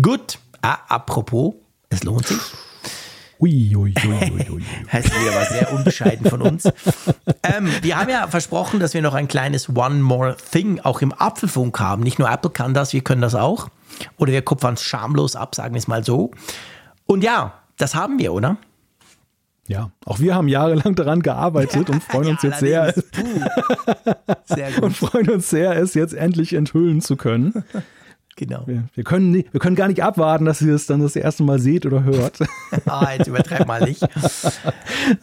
Gut. 0.00 0.38
Ah, 0.60 0.78
apropos, 0.88 1.54
es 1.88 2.02
lohnt 2.02 2.26
sich. 2.26 2.38
Ui, 3.40 3.76
ui, 3.76 3.94
ui, 4.04 4.30
ui, 4.32 4.50
ui. 4.50 4.64
das 4.90 5.04
ist 5.04 5.12
aber 5.14 5.44
sehr 5.44 5.72
unbescheiden 5.72 6.28
von 6.28 6.42
uns. 6.42 6.64
ähm, 7.44 7.70
wir 7.82 7.96
haben 7.96 8.10
ja 8.10 8.26
versprochen, 8.26 8.80
dass 8.80 8.94
wir 8.94 9.02
noch 9.02 9.14
ein 9.14 9.28
kleines 9.28 9.68
One 9.68 10.00
More 10.00 10.36
Thing 10.50 10.80
auch 10.80 11.00
im 11.02 11.12
Apfelfunk 11.12 11.78
haben. 11.78 12.02
Nicht 12.02 12.18
nur 12.18 12.28
Apple 12.28 12.50
kann 12.50 12.74
das, 12.74 12.92
wir 12.92 13.02
können 13.02 13.22
das 13.22 13.36
auch. 13.36 13.68
Oder 14.16 14.32
wir 14.32 14.42
kupfern 14.42 14.74
es 14.74 14.82
schamlos 14.82 15.36
ab, 15.36 15.54
sagen 15.54 15.74
wir 15.74 15.78
es 15.78 15.88
mal 15.88 16.04
so. 16.04 16.30
Und 17.06 17.24
ja, 17.24 17.54
das 17.76 17.94
haben 17.94 18.18
wir, 18.18 18.32
oder? 18.32 18.58
Ja, 19.68 19.90
auch 20.06 20.18
wir 20.18 20.34
haben 20.34 20.48
jahrelang 20.48 20.94
daran 20.94 21.20
gearbeitet 21.20 21.90
und 21.90 22.02
freuen 22.02 22.30
uns 22.30 22.42
ja, 22.42 22.48
jetzt 22.50 22.60
sehr, 22.60 22.94
sehr 24.46 24.82
und 24.82 24.96
freuen 24.96 25.30
uns 25.30 25.50
sehr, 25.50 25.76
es 25.76 25.94
jetzt 25.94 26.14
endlich 26.14 26.54
enthüllen 26.54 27.00
zu 27.00 27.16
können. 27.16 27.64
Genau. 28.36 28.62
Wir, 28.66 28.84
wir, 28.94 29.02
können, 29.02 29.32
nie, 29.32 29.46
wir 29.50 29.58
können 29.58 29.74
gar 29.74 29.88
nicht 29.88 30.00
abwarten, 30.00 30.44
dass 30.44 30.62
ihr 30.62 30.72
es 30.72 30.86
dann 30.86 31.02
das 31.02 31.16
erste 31.16 31.42
Mal 31.42 31.58
seht 31.58 31.84
oder 31.84 32.04
hört. 32.04 32.38
ah, 32.86 33.10
jetzt 33.12 33.26
übertreib 33.26 33.66
mal 33.66 33.80
nicht. 33.82 34.00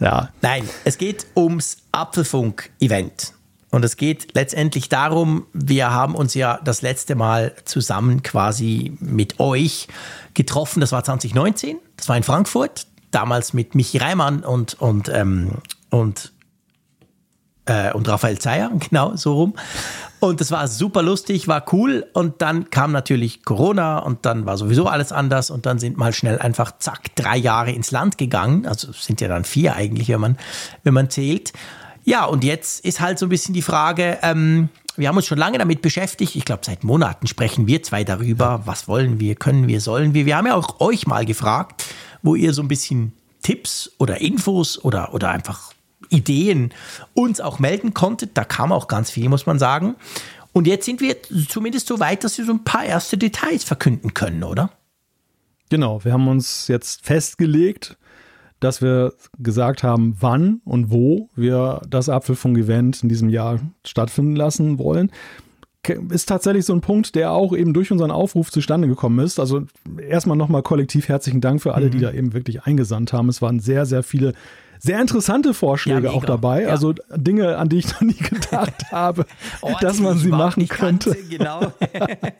ja. 0.01 0.27
Nein, 0.41 0.67
es 0.83 0.97
geht 0.97 1.25
ums 1.33 1.77
Apfelfunk-Event. 1.93 3.34
Und 3.75 3.83
es 3.83 3.97
geht 3.97 4.35
letztendlich 4.35 4.87
darum, 4.87 5.47
wir 5.51 5.91
haben 5.91 6.15
uns 6.15 6.33
ja 6.33 6.61
das 6.63 6.81
letzte 6.81 7.13
Mal 7.15 7.53
zusammen 7.65 8.23
quasi 8.23 8.95
mit 9.01 9.41
euch 9.41 9.89
getroffen. 10.33 10.79
Das 10.79 10.93
war 10.93 11.03
2019, 11.03 11.79
das 11.97 12.07
war 12.07 12.15
in 12.15 12.23
Frankfurt, 12.23 12.87
damals 13.11 13.51
mit 13.51 13.75
Michi 13.75 13.97
Reimann 13.97 14.45
und, 14.45 14.75
und, 14.75 15.09
ähm, 15.09 15.55
und, 15.89 16.31
äh, 17.65 17.91
und 17.91 18.07
Raphael 18.07 18.39
Zeyer, 18.39 18.71
genau 18.79 19.17
so 19.17 19.33
rum. 19.33 19.55
Und 20.21 20.39
das 20.39 20.51
war 20.51 20.69
super 20.69 21.03
lustig, 21.03 21.49
war 21.49 21.65
cool. 21.73 22.05
Und 22.13 22.41
dann 22.41 22.69
kam 22.69 22.93
natürlich 22.93 23.43
Corona 23.43 23.99
und 23.99 24.25
dann 24.25 24.45
war 24.45 24.55
sowieso 24.55 24.87
alles 24.87 25.11
anders. 25.11 25.49
Und 25.49 25.65
dann 25.65 25.79
sind 25.79 25.97
mal 25.97 26.13
schnell 26.13 26.39
einfach 26.39 26.77
zack, 26.79 27.13
drei 27.15 27.35
Jahre 27.35 27.71
ins 27.71 27.91
Land 27.91 28.17
gegangen. 28.17 28.67
Also 28.67 28.93
sind 28.93 29.19
ja 29.19 29.27
dann 29.27 29.43
vier 29.43 29.75
eigentlich, 29.75 30.07
wenn 30.07 30.21
man, 30.21 30.37
wenn 30.83 30.93
man 30.93 31.09
zählt. 31.09 31.51
Ja, 32.05 32.25
und 32.25 32.43
jetzt 32.43 32.85
ist 32.85 33.01
halt 33.01 33.17
so 33.17 33.25
ein 33.25 33.29
bisschen 33.29 33.55
die 33.55 33.63
Frage, 33.63 34.19
ähm, 34.21 34.69
wir 34.95 35.09
haben 35.09 35.17
uns 35.17 35.25
schon 35.25 35.39
lange 35.39 35.57
damit 35.57 35.81
beschäftigt. 35.81 36.35
Ich 36.35 36.45
glaube, 36.45 36.61
seit 36.63 36.83
Monaten 36.83 37.25
sprechen 37.27 37.67
wir 37.67 37.81
zwei 37.83 38.03
darüber. 38.03 38.61
Was 38.65 38.87
wollen 38.87 39.19
wir, 39.19 39.35
können 39.35 39.67
wir, 39.67 39.81
sollen 39.81 40.13
wir? 40.13 40.25
Wir 40.25 40.37
haben 40.37 40.45
ja 40.45 40.55
auch 40.55 40.79
euch 40.79 41.07
mal 41.07 41.25
gefragt, 41.25 41.83
wo 42.21 42.35
ihr 42.35 42.53
so 42.53 42.61
ein 42.61 42.67
bisschen 42.67 43.11
Tipps 43.41 43.91
oder 43.97 44.21
Infos 44.21 44.83
oder, 44.83 45.13
oder 45.13 45.31
einfach 45.31 45.73
Ideen 46.09 46.73
uns 47.15 47.41
auch 47.41 47.57
melden 47.57 47.95
konntet. 47.95 48.37
Da 48.37 48.45
kam 48.45 48.71
auch 48.71 48.87
ganz 48.87 49.09
viel, 49.09 49.27
muss 49.27 49.47
man 49.47 49.57
sagen. 49.57 49.95
Und 50.53 50.67
jetzt 50.67 50.85
sind 50.85 51.01
wir 51.01 51.17
zumindest 51.49 51.87
so 51.87 51.99
weit, 51.99 52.23
dass 52.23 52.37
wir 52.37 52.45
so 52.45 52.53
ein 52.53 52.63
paar 52.63 52.85
erste 52.85 53.17
Details 53.17 53.63
verkünden 53.63 54.13
können, 54.13 54.43
oder? 54.43 54.69
Genau, 55.69 56.03
wir 56.05 56.13
haben 56.13 56.27
uns 56.27 56.67
jetzt 56.67 57.03
festgelegt, 57.05 57.97
dass 58.59 58.81
wir 58.81 59.13
gesagt 59.37 59.83
haben, 59.83 60.15
wann 60.19 60.61
und 60.65 60.91
wo 60.91 61.29
wir 61.35 61.81
das 61.89 62.09
Apfelfunk-Event 62.09 63.03
in 63.03 63.09
diesem 63.09 63.29
Jahr 63.29 63.59
stattfinden 63.83 64.35
lassen 64.35 64.79
wollen 64.79 65.11
ist 66.09 66.27
tatsächlich 66.27 66.65
so 66.65 66.73
ein 66.73 66.81
Punkt, 66.81 67.15
der 67.15 67.31
auch 67.31 67.55
eben 67.55 67.73
durch 67.73 67.91
unseren 67.91 68.11
Aufruf 68.11 68.51
zustande 68.51 68.87
gekommen 68.87 69.23
ist. 69.23 69.39
Also 69.39 69.63
erstmal 70.07 70.37
nochmal 70.37 70.63
kollektiv 70.63 71.09
herzlichen 71.09 71.41
Dank 71.41 71.61
für 71.61 71.73
alle, 71.73 71.87
mhm. 71.87 71.91
die 71.91 71.99
da 71.99 72.11
eben 72.11 72.33
wirklich 72.33 72.63
eingesandt 72.63 73.13
haben. 73.13 73.29
Es 73.29 73.41
waren 73.41 73.59
sehr, 73.59 73.85
sehr 73.85 74.03
viele 74.03 74.33
sehr 74.79 75.01
interessante 75.01 75.53
Vorschläge 75.53 76.07
ja, 76.07 76.13
auch 76.13 76.25
dabei. 76.25 76.63
Ja. 76.63 76.69
Also 76.69 76.93
Dinge, 77.15 77.57
an 77.57 77.69
die 77.69 77.77
ich 77.77 77.91
noch 77.93 78.01
nie 78.01 78.13
gedacht 78.13 78.73
habe, 78.91 79.25
oh, 79.61 79.73
dass 79.81 79.99
man 79.99 80.17
sie 80.17 80.29
machen 80.29 80.67
könnte. 80.67 81.11
Kannte, 81.11 81.27
genau. 81.29 81.73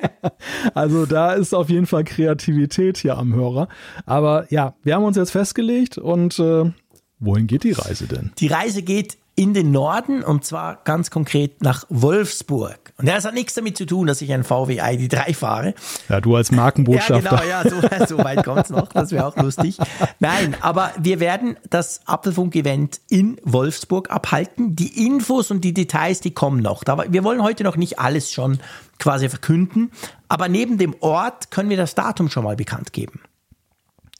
also 0.74 1.06
da 1.06 1.34
ist 1.34 1.54
auf 1.54 1.70
jeden 1.70 1.86
Fall 1.86 2.04
Kreativität 2.04 2.98
hier 2.98 3.18
am 3.18 3.34
Hörer. 3.34 3.68
Aber 4.06 4.46
ja, 4.50 4.76
wir 4.84 4.96
haben 4.96 5.04
uns 5.04 5.18
jetzt 5.18 5.32
festgelegt 5.32 5.98
und 5.98 6.40
äh, 6.40 6.72
wohin 7.20 7.48
geht 7.48 7.64
die 7.64 7.72
Reise 7.72 8.08
denn? 8.08 8.32
Die 8.38 8.48
Reise 8.48 8.82
geht 8.82 9.18
in 9.36 9.54
den 9.54 9.72
Norden 9.72 10.24
und 10.24 10.46
zwar 10.46 10.80
ganz 10.84 11.12
konkret 11.12 11.62
nach 11.62 11.86
Wolfsburg. 11.90 12.94
Und 12.98 13.10
das 13.10 13.26
hat 13.26 13.34
nichts 13.34 13.54
damit 13.54 13.76
zu 13.76 13.86
tun, 13.86 14.08
dass 14.08 14.22
ich 14.22 14.32
ein 14.32 14.46
VW 14.46 14.82
ID3 14.82 15.36
fahre. 15.36 15.74
Ja, 16.08 16.22
du 16.22 16.36
als 16.38 16.52
Markenbotschafter. 16.52 17.46
Ja, 17.46 17.62
genau, 17.62 17.82
ja, 17.82 18.06
so, 18.08 18.16
so 18.18 18.24
weit 18.24 18.46
kommt's 18.46 18.70
noch. 18.70 18.88
Das 18.88 19.12
wäre 19.12 19.26
auch 19.26 19.36
lustig. 19.36 19.78
Nein, 20.20 20.56
aber 20.62 20.94
wir 20.98 21.20
werden 21.20 21.58
das 21.70 22.00
Apfelfunk-Event 22.06 23.02
in 23.10 23.38
Wolfsburg 23.44 24.10
abhalten. 24.10 24.78
Die 24.78 25.06
Infos 25.06 25.52
und 25.52 25.62
die 25.62 25.74
Details, 25.74 26.22
die 26.22 26.32
kommen 26.32 26.62
noch. 26.62 26.84
wir 26.86 27.24
wollen 27.26 27.44
heute 27.44 27.66
noch 27.66 27.76
nicht 27.76 28.00
alles 28.00 28.32
schon 28.32 28.60
quasi 29.00 29.28
verkünden. 29.28 29.92
Aber 30.30 30.48
neben 30.48 30.78
dem 30.78 30.96
Ort 31.02 31.52
können 31.52 31.70
wir 31.70 31.78
das 31.78 31.96
Datum 31.96 32.30
schon 32.30 32.46
mal 32.46 32.56
bekannt 32.56 32.94
geben. 32.94 33.20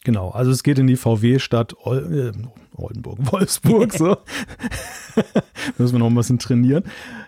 Genau, 0.06 0.30
also 0.30 0.52
es 0.52 0.62
geht 0.62 0.78
in 0.78 0.86
die 0.86 0.98
VW-Stadt 0.98 1.74
äh, 1.84 2.32
Oldenburg, 2.76 3.18
Wolfsburg, 3.32 3.92
so. 3.92 4.18
Müssen 5.80 5.96
wir 5.96 6.00
noch 6.00 6.12
ein 6.12 6.16
bisschen 6.16 6.38
trainieren. 6.38 6.84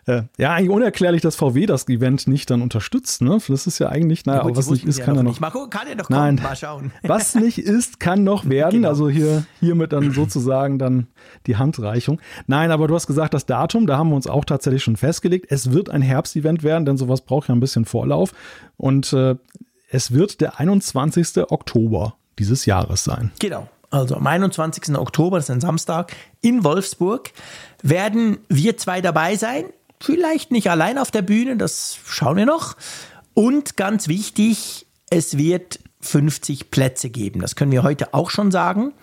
Äh, 0.06 0.24
ja, 0.38 0.54
eigentlich 0.54 0.70
unerklärlich, 0.70 1.24
dass 1.24 1.36
VW 1.36 1.66
das 1.66 1.90
Event 1.90 2.28
nicht 2.28 2.52
dann 2.52 2.62
unterstützt, 2.62 3.24
ne? 3.24 3.40
Das 3.48 3.66
ist 3.66 3.80
ja 3.80 3.90
eigentlich, 3.90 4.28
naja, 4.28 4.42
ja, 4.42 4.44
gut, 4.44 4.58
was 4.58 4.70
nicht 4.70 4.86
ist, 4.86 5.02
kann 5.02 5.16
ja 5.16 5.24
noch. 5.24 5.40
Mal 5.40 5.52
kann 5.72 5.88
ja 5.90 5.96
noch 5.96 6.08
Nein, 6.10 6.36
mal 6.36 6.56
schauen. 6.56 6.92
was 7.02 7.34
nicht 7.34 7.58
ist, 7.58 8.00
kann 8.00 8.24
noch 8.24 8.48
werden. 8.48 8.82
Genau. 8.82 8.90
Also 8.90 9.10
hier, 9.10 9.48
hiermit 9.60 9.92
dann 9.92 10.12
sozusagen 10.12 10.78
dann 10.78 11.08
die 11.48 11.56
Handreichung. 11.56 12.22
Nein, 12.46 12.70
aber 12.70 12.88
du 12.88 12.94
hast 12.94 13.08
gesagt, 13.08 13.34
das 13.34 13.48
Datum, 13.48 13.88
da 13.88 13.98
haben 13.98 14.10
wir 14.10 14.16
uns 14.16 14.28
auch 14.28 14.46
tatsächlich 14.46 14.84
schon 14.84 14.98
festgelegt. 14.98 15.48
Es 15.50 15.72
wird 15.72 15.90
ein 15.90 16.04
Herbstevent 16.04 16.62
werden, 16.62 16.86
denn 16.86 16.98
sowas 16.98 17.22
braucht 17.22 17.50
ja 17.50 17.56
ein 17.56 17.60
bisschen 17.60 17.86
Vorlauf. 17.86 18.34
Und 18.76 19.14
äh, 19.14 19.36
es 19.90 20.12
wird 20.12 20.42
der 20.42 20.60
21. 20.60 21.38
Oktober 21.50 22.14
dieses 22.38 22.66
Jahres 22.66 23.04
sein. 23.04 23.32
Genau 23.40 23.68
also 23.90 24.16
am 24.16 24.28
21. 24.28 24.96
Oktober, 24.98 25.38
das 25.38 25.46
ist 25.46 25.52
ein 25.52 25.62
Samstag, 25.62 26.16
in 26.42 26.64
Wolfsburg, 26.64 27.32
werden 27.82 28.40
wir 28.50 28.78
zwei 28.78 29.02
dabei 29.02 29.36
sein. 29.36 29.66
Vielleicht 30.00 30.52
nicht 30.52 30.70
allein 30.70 30.98
auf 30.98 31.12
der 31.12 31.22
Bühne, 31.22 31.58
das 31.58 31.98
schauen 32.06 32.38
wir 32.38 32.46
noch. 32.46 32.76
Und 33.34 33.78
ganz 33.78 34.08
wichtig, 34.08 34.88
es 35.10 35.38
wird 35.38 35.80
50 36.02 36.70
Plätze 36.70 37.10
geben. 37.10 37.42
Das 37.42 37.56
können 37.56 37.72
wir 37.72 37.84
heute 37.84 38.14
auch 38.14 38.30
schon 38.30 38.52
sagen. 38.52 38.94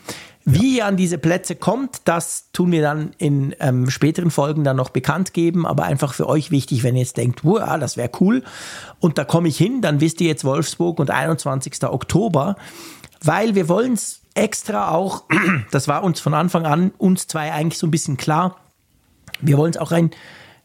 Wie 0.47 0.77
ihr 0.77 0.87
an 0.87 0.99
diese 0.99 1.17
Plätze 1.17 1.57
kommt, 1.57 2.03
das 2.05 2.51
tun 2.53 2.71
wir 2.71 2.83
dann 2.83 3.13
in 3.17 3.55
ähm, 3.61 3.89
späteren 3.89 4.31
Folgen 4.31 4.63
dann 4.63 4.77
noch 4.77 4.91
bekannt 4.91 5.33
geben. 5.33 5.67
Aber 5.67 5.85
einfach 5.85 6.13
für 6.13 6.29
euch 6.29 6.51
wichtig, 6.51 6.83
wenn 6.83 6.95
ihr 6.95 7.03
jetzt 7.03 7.17
denkt, 7.17 7.45
wow, 7.45 7.79
das 7.81 7.97
wäre 7.97 8.11
cool. 8.21 8.43
Und 9.01 9.17
da 9.17 9.25
komme 9.25 9.49
ich 9.49 9.57
hin, 9.57 9.81
dann 9.81 10.01
wisst 10.01 10.21
ihr 10.21 10.29
jetzt 10.29 10.45
Wolfsburg 10.45 11.01
und 11.01 11.11
21. 11.11 11.83
Oktober. 11.85 12.57
Weil 13.25 13.55
wir 13.55 13.69
wollen 13.69 13.95
es 13.95 14.21
extra 14.35 14.91
auch, 14.91 15.25
das 15.71 15.89
war 15.89 16.03
uns 16.03 16.21
von 16.21 16.35
Anfang 16.35 16.67
an, 16.67 16.93
uns 16.99 17.27
zwei 17.27 17.53
eigentlich 17.53 17.79
so 17.79 17.87
ein 17.87 17.91
bisschen 17.91 18.17
klar, 18.17 18.57
wir 19.41 19.59
wollen 19.59 19.71
es 19.71 19.77
auch 19.77 19.93
ein, 19.93 20.11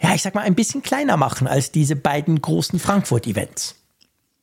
ja, 0.02 0.14
ich 0.14 0.22
sag 0.22 0.36
mal, 0.36 0.42
ein 0.42 0.56
bisschen 0.56 0.82
kleiner 0.82 1.18
machen 1.18 1.48
als 1.48 1.72
diese 1.72 1.96
beiden 1.96 2.42
großen 2.42 2.80
Frankfurt-Events. 2.80 3.76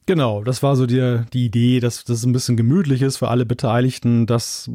Genau, 0.08 0.44
das 0.44 0.62
war 0.62 0.76
so 0.76 0.86
die, 0.86 1.22
die 1.32 1.46
Idee, 1.46 1.80
dass 1.80 2.04
das 2.04 2.24
ein 2.24 2.32
bisschen 2.32 2.56
gemütlich 2.56 3.02
ist 3.02 3.16
für 3.16 3.26
alle 3.26 3.44
Beteiligten, 3.44 4.26
dass 4.26 4.70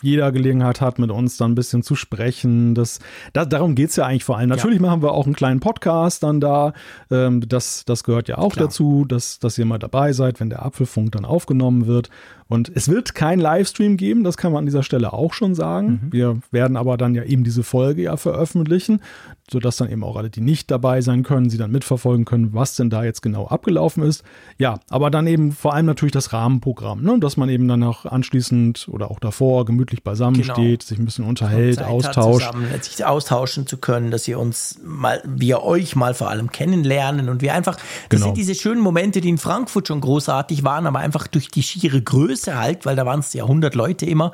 jeder 0.00 0.32
Gelegenheit 0.32 0.80
hat, 0.80 0.98
mit 0.98 1.10
uns 1.10 1.36
dann 1.36 1.52
ein 1.52 1.54
bisschen 1.54 1.82
zu 1.82 1.94
sprechen. 1.94 2.74
Das, 2.74 3.00
da, 3.34 3.44
darum 3.44 3.74
geht's 3.74 3.96
ja 3.96 4.06
eigentlich 4.06 4.24
vor 4.24 4.38
allem. 4.38 4.48
Natürlich 4.48 4.80
ja. 4.80 4.86
machen 4.86 5.02
wir 5.02 5.12
auch 5.12 5.26
einen 5.26 5.34
kleinen 5.34 5.60
Podcast 5.60 6.22
dann 6.22 6.40
da. 6.40 6.72
Ähm, 7.10 7.46
das, 7.46 7.84
das 7.84 8.02
gehört 8.02 8.28
ja 8.28 8.38
auch 8.38 8.54
Klar. 8.54 8.68
dazu, 8.68 9.04
dass, 9.04 9.40
dass 9.40 9.58
ihr 9.58 9.66
mal 9.66 9.78
dabei 9.78 10.14
seid, 10.14 10.40
wenn 10.40 10.48
der 10.48 10.64
Apfelfunk 10.64 11.12
dann 11.12 11.26
aufgenommen 11.26 11.86
wird. 11.86 12.08
Und 12.50 12.68
es 12.74 12.88
wird 12.88 13.14
kein 13.14 13.38
Livestream 13.38 13.96
geben, 13.96 14.24
das 14.24 14.36
kann 14.36 14.50
man 14.50 14.60
an 14.60 14.66
dieser 14.66 14.82
Stelle 14.82 15.12
auch 15.12 15.34
schon 15.34 15.54
sagen. 15.54 16.00
Mhm. 16.02 16.12
Wir 16.12 16.40
werden 16.50 16.76
aber 16.76 16.96
dann 16.96 17.14
ja 17.14 17.22
eben 17.22 17.44
diese 17.44 17.62
Folge 17.62 18.02
ja 18.02 18.16
veröffentlichen, 18.16 19.02
sodass 19.48 19.76
dann 19.76 19.88
eben 19.88 20.02
auch 20.02 20.16
alle, 20.16 20.30
die 20.30 20.40
nicht 20.40 20.68
dabei 20.68 21.00
sein 21.00 21.22
können, 21.22 21.48
sie 21.48 21.58
dann 21.58 21.70
mitverfolgen 21.70 22.24
können, 22.24 22.52
was 22.52 22.74
denn 22.74 22.90
da 22.90 23.04
jetzt 23.04 23.22
genau 23.22 23.46
abgelaufen 23.46 24.02
ist. 24.02 24.24
Ja, 24.58 24.80
aber 24.90 25.12
dann 25.12 25.28
eben 25.28 25.52
vor 25.52 25.74
allem 25.74 25.86
natürlich 25.86 26.12
das 26.12 26.32
Rahmenprogramm, 26.32 27.04
ne? 27.04 27.20
dass 27.20 27.36
man 27.36 27.48
eben 27.50 27.68
dann 27.68 27.84
auch 27.84 28.04
anschließend 28.04 28.88
oder 28.90 29.12
auch 29.12 29.20
davor 29.20 29.64
gemütlich 29.64 30.02
beisammen 30.02 30.40
genau. 30.40 30.54
steht, 30.54 30.82
sich 30.82 30.98
ein 30.98 31.04
bisschen 31.04 31.26
unterhält, 31.26 31.76
Zeit 31.76 31.86
austauscht. 31.86 32.46
Zusammen, 32.48 32.66
sich 32.82 33.04
austauschen 33.04 33.68
zu 33.68 33.76
können, 33.76 34.10
dass 34.10 34.26
ihr 34.26 34.40
uns 34.40 34.80
mal, 34.84 35.22
wir 35.24 35.62
euch 35.62 35.94
mal 35.94 36.14
vor 36.14 36.28
allem 36.30 36.50
kennenlernen 36.50 37.28
und 37.28 37.42
wir 37.42 37.54
einfach, 37.54 37.76
das 37.76 37.84
genau. 38.08 38.24
sind 38.26 38.38
diese 38.38 38.56
schönen 38.56 38.80
Momente, 38.80 39.20
die 39.20 39.28
in 39.28 39.38
Frankfurt 39.38 39.86
schon 39.86 40.00
großartig 40.00 40.64
waren, 40.64 40.88
aber 40.88 40.98
einfach 40.98 41.28
durch 41.28 41.48
die 41.48 41.62
schiere 41.62 42.02
Größe 42.02 42.39
Größe 42.40 42.58
halt, 42.58 42.86
weil 42.86 42.96
da 42.96 43.06
waren 43.06 43.20
es 43.20 43.32
ja 43.32 43.44
100 43.44 43.74
Leute 43.74 44.06
immer, 44.06 44.32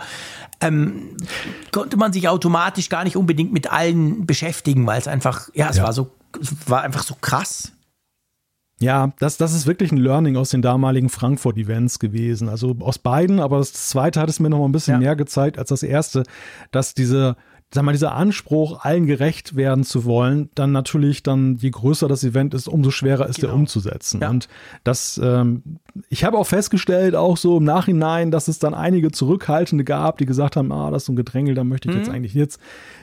ähm, 0.61 1.16
konnte 1.73 1.97
man 1.97 2.12
sich 2.12 2.28
automatisch 2.28 2.89
gar 2.89 3.05
nicht 3.05 3.16
unbedingt 3.16 3.53
mit 3.53 3.70
allen 3.70 4.27
beschäftigen, 4.27 4.87
weil 4.87 4.99
es 4.99 5.09
einfach, 5.09 5.49
ja, 5.55 5.69
es 5.70 5.77
ja. 5.77 5.85
war 5.85 5.93
so, 5.93 6.11
es 6.41 6.55
war 6.66 6.83
einfach 6.83 7.03
so 7.03 7.15
krass. 7.20 7.73
Ja, 8.78 9.12
das, 9.19 9.39
das 9.39 9.55
ist 9.55 9.66
wirklich 9.66 9.91
ein 9.91 9.97
Learning 9.97 10.37
aus 10.37 10.51
den 10.51 10.61
damaligen 10.61 11.09
Frankfurt-Events 11.09 11.99
gewesen. 11.99 12.51
Also 12.51 12.77
aus 12.81 12.99
beiden, 12.99 13.41
aber 13.41 13.59
das 13.59 13.73
zweite 13.73 14.20
hat 14.20 14.28
es 14.28 14.39
mir 14.39 14.51
noch 14.51 14.59
mal 14.59 14.66
ein 14.66 14.73
bisschen 14.73 14.95
ja. 14.95 14.99
mehr 14.99 15.16
gezeigt 15.16 15.59
als 15.59 15.70
das 15.70 15.83
erste, 15.83 16.24
dass 16.73 16.93
diese, 16.93 17.37
sag 17.77 17.85
mal, 17.85 17.93
dieser 17.93 18.15
Anspruch, 18.15 18.81
allen 18.81 19.07
gerecht 19.07 19.55
werden 19.55 19.85
zu 19.85 20.05
wollen, 20.05 20.51
dann 20.55 20.73
natürlich 20.73 21.23
dann, 21.23 21.57
je 21.57 21.70
größer 21.70 22.09
das 22.09 22.24
Event 22.24 22.55
ist, 22.55 22.69
umso 22.69 22.90
schwerer 22.90 23.28
ist 23.28 23.36
genau. 23.36 23.53
der 23.53 23.61
umzusetzen. 23.61 24.20
Ja. 24.20 24.31
Und 24.31 24.48
das, 24.82 25.20
ähm, 25.23 25.62
ich 26.09 26.24
habe 26.24 26.39
auch 26.39 26.47
festgestellt, 26.47 27.15
auch 27.15 27.36
so 27.36 27.59
im 27.59 27.65
Nachhinein, 27.65 28.31
dass 28.31 28.48
es 28.48 28.59
dann 28.59 28.74
einige 28.74 29.12
Zurückhaltende 29.12 29.85
gab, 29.85 30.19
die 30.19 30.27
gesagt 30.27 30.57
haben, 30.57 30.73
ah, 30.73 30.90
das 30.90 31.03
ist 31.03 31.07
so 31.07 31.12
ein 31.12 31.16
Gedrängel, 31.16 31.55
da 31.55 31.65
möchte 31.65 31.89
ich 31.89 31.94
mhm. 31.94 32.01
jetzt 32.01 32.11
eigentlich 32.11 32.35
jetzt 32.35 32.61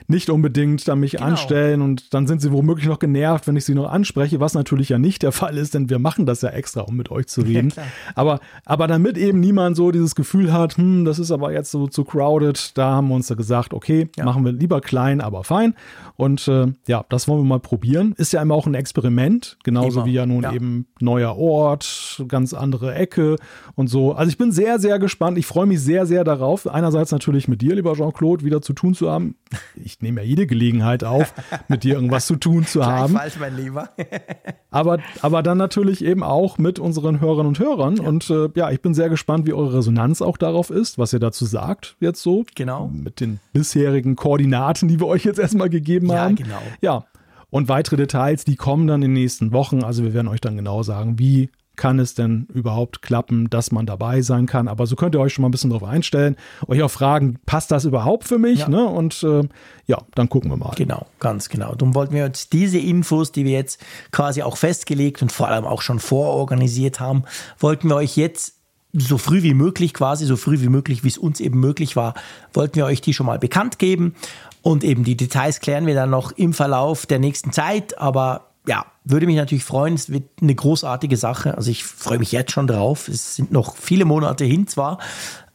nicht 0.08 0.30
unbedingt 0.30 0.88
da 0.88 0.96
mich 0.96 1.14
genau. 1.14 1.26
anstellen 1.26 1.82
und 1.82 2.14
dann 2.14 2.28
sind 2.28 2.42
sie 2.42 2.52
womöglich 2.52 2.88
noch 2.88 3.00
genervt, 3.00 3.48
wenn 3.48 3.56
ich 3.56 3.66
sie 3.66 3.76
noch 3.76 3.90
anspreche, 3.90 4.40
was 4.40 4.54
natürlich 4.54 4.90
ja 4.90 5.00
nicht 5.00 5.24
der 5.24 5.32
Fall 5.32 5.58
ist, 5.58 5.74
denn 5.74 5.90
wir 5.90 6.00
machen 6.00 6.26
das 6.26 6.42
ja 6.42 6.50
extra, 6.50 6.82
um 6.82 6.96
mit 6.98 7.10
euch 7.12 7.28
zu 7.28 7.42
reden. 7.42 7.72
Ja, 7.76 7.84
aber, 8.16 8.40
aber 8.66 8.88
damit 8.88 9.18
eben 9.18 9.40
niemand 9.40 9.78
so 9.78 9.92
dieses 9.92 10.16
Gefühl 10.16 10.52
hat, 10.52 10.78
hm, 10.78 11.06
das 11.06 11.20
ist 11.20 11.32
aber 11.32 11.54
jetzt 11.54 11.72
so 11.72 11.88
zu 11.88 12.04
crowded, 12.04 12.78
da 12.78 12.92
haben 12.92 13.08
wir 13.10 13.16
uns 13.16 13.28
da 13.28 13.36
gesagt, 13.36 13.74
okay, 13.74 14.10
ja. 14.18 14.26
machen 14.26 14.44
wir 14.46 14.52
lieber 14.64 14.82
klein, 14.82 15.22
aber 15.22 15.44
fein. 15.44 15.76
Und 16.16 16.48
äh, 16.48 16.68
ja, 16.88 17.06
das 17.10 17.28
wollen 17.28 17.42
wir 17.42 17.46
mal 17.46 17.60
probieren. 17.60 18.14
Ist 18.18 18.34
ja 18.34 18.42
immer 18.42 18.56
auch 18.56 18.66
ein 18.66 18.76
Experiment, 18.76 19.58
genauso 19.64 20.02
immer. 20.02 20.06
wie 20.08 20.14
ja 20.14 20.26
nun 20.26 20.44
ja. 20.44 20.54
eben 20.54 20.88
neuer 21.00 21.38
Ort, 21.38 22.24
ganz 22.28 22.54
andere 22.54 22.96
Ecke 22.96 23.36
und 23.76 23.88
so. 23.88 24.14
Also 24.14 24.30
ich 24.30 24.38
bin 24.38 24.52
sehr, 24.52 24.80
sehr 24.80 25.00
gespannt. 25.00 25.38
Ich 25.38 25.46
freue 25.46 25.66
mich 25.66 25.82
sehr, 25.82 26.06
sehr 26.06 26.24
darauf. 26.24 26.68
Einerseits 26.68 27.12
natürlich 27.12 27.48
mit 27.48 27.62
dir, 27.62 27.76
lieber 27.76 27.94
Jean-Claude, 27.94 28.46
wieder 28.46 28.62
zu 28.62 28.74
tun 28.74 28.94
zu 28.94 29.12
haben. 29.12 29.36
Ich 29.76 30.02
nehme 30.02 30.22
ja 30.22 30.28
jede 30.28 30.48
Gelegenheit 30.48 31.04
auf, 31.04 31.34
mit 31.68 31.84
dir 31.84 31.96
irgendwas 31.96 32.26
zu 32.26 32.36
tun 32.38 32.66
zu 32.66 32.86
haben. 32.86 33.14
Falsch, 33.14 33.38
mein 33.40 33.58
Lieber. 33.58 33.90
aber, 34.72 35.00
aber 35.22 35.44
dann 35.44 35.58
natürlich 35.58 36.06
eben 36.06 36.24
auch 36.24 36.58
mit 36.58 36.80
unseren 36.80 37.20
Hörern 37.20 37.48
und 37.48 37.60
Hörern. 37.60 37.98
Ja. 37.98 38.04
Und 38.04 38.30
äh, 38.30 38.50
ja, 38.56 38.72
ich 38.72 38.82
bin 38.82 38.94
sehr 38.94 39.10
gespannt, 39.10 39.46
wie 39.46 39.54
eure 39.54 39.78
Resonanz 39.78 40.22
auch 40.22 40.38
darauf 40.38 40.70
ist, 40.70 40.98
was 40.98 41.12
ihr 41.12 41.20
dazu 41.20 41.46
sagt 41.46 41.98
jetzt 42.00 42.22
so. 42.22 42.46
Genau. 42.56 42.90
Mit 42.94 43.20
den 43.20 43.40
bisherigen 43.52 44.16
Koordinaten, 44.16 44.43
die 44.52 45.00
wir 45.00 45.08
euch 45.08 45.24
jetzt 45.24 45.40
erstmal 45.40 45.70
gegeben 45.70 46.10
ja, 46.10 46.22
haben. 46.22 46.36
Genau. 46.36 46.62
Ja, 46.82 47.06
und 47.50 47.70
weitere 47.70 47.98
Details, 47.98 48.46
die 48.46 48.56
kommen 48.56 48.88
dann 48.88 49.04
in 49.04 49.14
den 49.14 49.22
nächsten 49.22 49.52
Wochen. 49.52 49.84
Also 49.84 50.04
wir 50.04 50.14
werden 50.14 50.28
euch 50.28 50.42
dann 50.42 50.56
genau 50.56 50.82
sagen, 50.82 51.20
wie 51.20 51.50
kann 51.76 52.00
es 52.00 52.14
denn 52.14 52.48
überhaupt 52.54 53.02
klappen, 53.02 53.50
dass 53.50 53.72
man 53.72 53.86
dabei 53.86 54.22
sein 54.22 54.46
kann. 54.46 54.68
Aber 54.68 54.86
so 54.86 54.96
könnt 54.96 55.16
ihr 55.16 55.20
euch 55.20 55.34
schon 55.34 55.42
mal 55.42 55.50
ein 55.50 55.52
bisschen 55.52 55.70
drauf 55.70 55.84
einstellen, 55.84 56.36
euch 56.68 56.82
auch 56.84 56.92
fragen, 56.92 57.40
passt 57.46 57.72
das 57.72 57.86
überhaupt 57.86 58.26
für 58.26 58.38
mich? 58.38 58.60
Ja. 58.60 58.70
Ne? 58.70 58.86
Und 58.86 59.24
äh, 59.24 59.44
ja, 59.88 60.00
dann 60.16 60.30
gucken 60.30 60.52
wir 60.52 60.58
mal. 60.58 60.74
Genau, 60.76 61.08
ganz 61.20 61.50
genau. 61.50 61.74
Darum 61.76 61.96
wollten 61.96 62.14
wir 62.14 62.26
uns 62.26 62.50
diese 62.50 62.78
Infos, 62.78 63.32
die 63.32 63.46
wir 63.46 63.54
jetzt 63.54 63.80
quasi 64.12 64.44
auch 64.44 64.58
festgelegt 64.58 65.22
und 65.22 65.32
vor 65.32 65.48
allem 65.48 65.66
auch 65.66 65.82
schon 65.82 66.00
vororganisiert 66.00 67.00
haben, 67.00 67.24
wollten 67.60 67.88
wir 67.88 67.96
euch 67.96 68.18
jetzt 68.18 68.63
so 68.94 69.18
früh 69.18 69.42
wie 69.42 69.54
möglich 69.54 69.94
quasi, 69.94 70.26
so 70.26 70.38
früh 70.38 70.62
wie 70.62 70.70
möglich, 70.70 71.04
wie 71.04 71.08
es 71.08 71.18
uns 71.18 71.40
eben 71.40 71.60
möglich 71.60 71.96
war, 71.96 72.14
wollten 72.54 72.76
wir 72.76 72.86
euch 72.86 73.02
die 73.02 73.14
schon 73.14 73.26
mal 73.26 73.40
bekannt 73.40 73.80
geben. 73.80 74.16
Und 74.62 74.84
eben 74.84 75.04
die 75.04 75.18
Details 75.18 75.60
klären 75.60 75.88
wir 75.88 75.96
dann 75.96 76.10
noch 76.10 76.32
im 76.32 76.54
Verlauf 76.54 77.06
der 77.06 77.20
nächsten 77.20 77.52
Zeit. 77.52 77.98
Aber 77.98 78.52
ja, 78.68 78.86
würde 79.04 79.26
mich 79.26 79.36
natürlich 79.36 79.64
freuen. 79.64 79.96
Es 79.96 80.10
wird 80.10 80.30
eine 80.42 80.56
großartige 80.56 81.18
Sache. 81.18 81.58
Also 81.58 81.70
ich 81.72 81.84
freue 81.84 82.20
mich 82.20 82.32
jetzt 82.32 82.52
schon 82.52 82.68
drauf. 82.68 83.08
Es 83.08 83.36
sind 83.36 83.52
noch 83.52 83.76
viele 83.76 84.06
Monate 84.06 84.46
hin 84.46 84.68
zwar, 84.68 85.00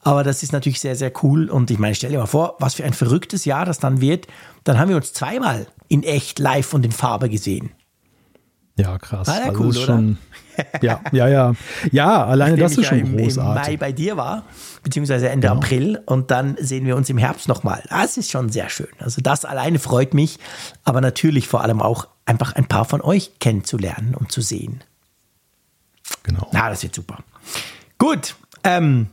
aber 0.02 0.24
das 0.24 0.42
ist 0.42 0.52
natürlich 0.52 0.80
sehr, 0.80 0.96
sehr 0.96 1.12
cool. 1.22 1.48
Und 1.48 1.70
ich 1.70 1.78
meine, 1.78 1.94
stell 1.94 2.10
dir 2.10 2.18
mal 2.18 2.26
vor, 2.26 2.56
was 2.58 2.74
für 2.74 2.84
ein 2.84 2.92
verrücktes 2.92 3.44
Jahr 3.44 3.64
das 3.64 3.78
dann 3.78 4.00
wird. 4.00 4.26
Dann 4.64 4.78
haben 4.78 4.88
wir 4.88 4.96
uns 4.96 5.12
zweimal 5.12 5.66
in 5.88 6.02
echt 6.02 6.38
live 6.38 6.74
und 6.74 6.84
in 6.84 6.92
Farbe 6.92 7.28
gesehen. 7.30 7.70
Ja, 8.76 8.98
krass. 8.98 9.26
War 9.26 9.40
ja 9.40 9.48
also 9.48 9.60
cool, 9.60 9.74
schon, 9.74 10.18
ja, 10.82 11.00
ja, 11.12 11.28
ja. 11.28 11.52
Ja, 11.92 12.24
alleine 12.24 12.52
Nachdem 12.52 12.64
das 12.64 12.78
ist 12.78 12.86
schon 12.86 12.98
ja 12.98 13.04
im, 13.04 13.16
großartig. 13.16 13.66
Im 13.66 13.72
Mai 13.72 13.76
bei 13.76 13.92
dir 13.92 14.16
war, 14.16 14.44
beziehungsweise 14.82 15.28
Ende 15.28 15.46
ja. 15.46 15.52
April 15.52 16.00
und 16.06 16.30
dann 16.30 16.56
sehen 16.58 16.86
wir 16.86 16.96
uns 16.96 17.10
im 17.10 17.18
Herbst 17.18 17.48
nochmal. 17.48 17.82
Das 17.90 18.16
ist 18.16 18.30
schon 18.30 18.50
sehr 18.50 18.68
schön. 18.68 18.88
Also 18.98 19.20
das 19.20 19.44
alleine 19.44 19.78
freut 19.78 20.14
mich, 20.14 20.38
aber 20.84 21.00
natürlich 21.00 21.48
vor 21.48 21.62
allem 21.62 21.80
auch 21.80 22.08
einfach 22.26 22.54
ein 22.54 22.66
paar 22.66 22.84
von 22.84 23.00
euch 23.00 23.38
kennenzulernen 23.38 24.14
und 24.14 24.32
zu 24.32 24.40
sehen. 24.40 24.82
Genau. 26.22 26.48
Na, 26.52 26.68
das 26.70 26.82
wird 26.82 26.94
super. 26.94 27.18
Gut. 27.98 28.36
Ähm, 28.64 29.08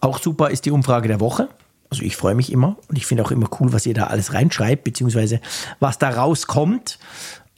auch 0.00 0.18
super 0.18 0.50
ist 0.50 0.66
die 0.66 0.70
Umfrage 0.70 1.08
der 1.08 1.20
Woche. 1.20 1.48
Also 1.90 2.02
ich 2.04 2.16
freue 2.16 2.34
mich 2.34 2.50
immer 2.50 2.76
und 2.88 2.96
ich 2.96 3.04
finde 3.04 3.22
auch 3.22 3.30
immer 3.30 3.48
cool, 3.60 3.72
was 3.72 3.84
ihr 3.84 3.92
da 3.92 4.04
alles 4.04 4.32
reinschreibt, 4.32 4.82
beziehungsweise 4.84 5.40
was 5.78 5.98
da 5.98 6.08
rauskommt. 6.08 6.98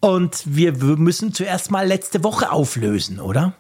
Und 0.05 0.43
wir 0.45 0.75
müssen 0.75 1.33
zuerst 1.33 1.71
mal 1.71 1.87
letzte 1.87 2.23
Woche 2.23 2.53
auflösen, 2.53 3.21
oder? 3.21 3.55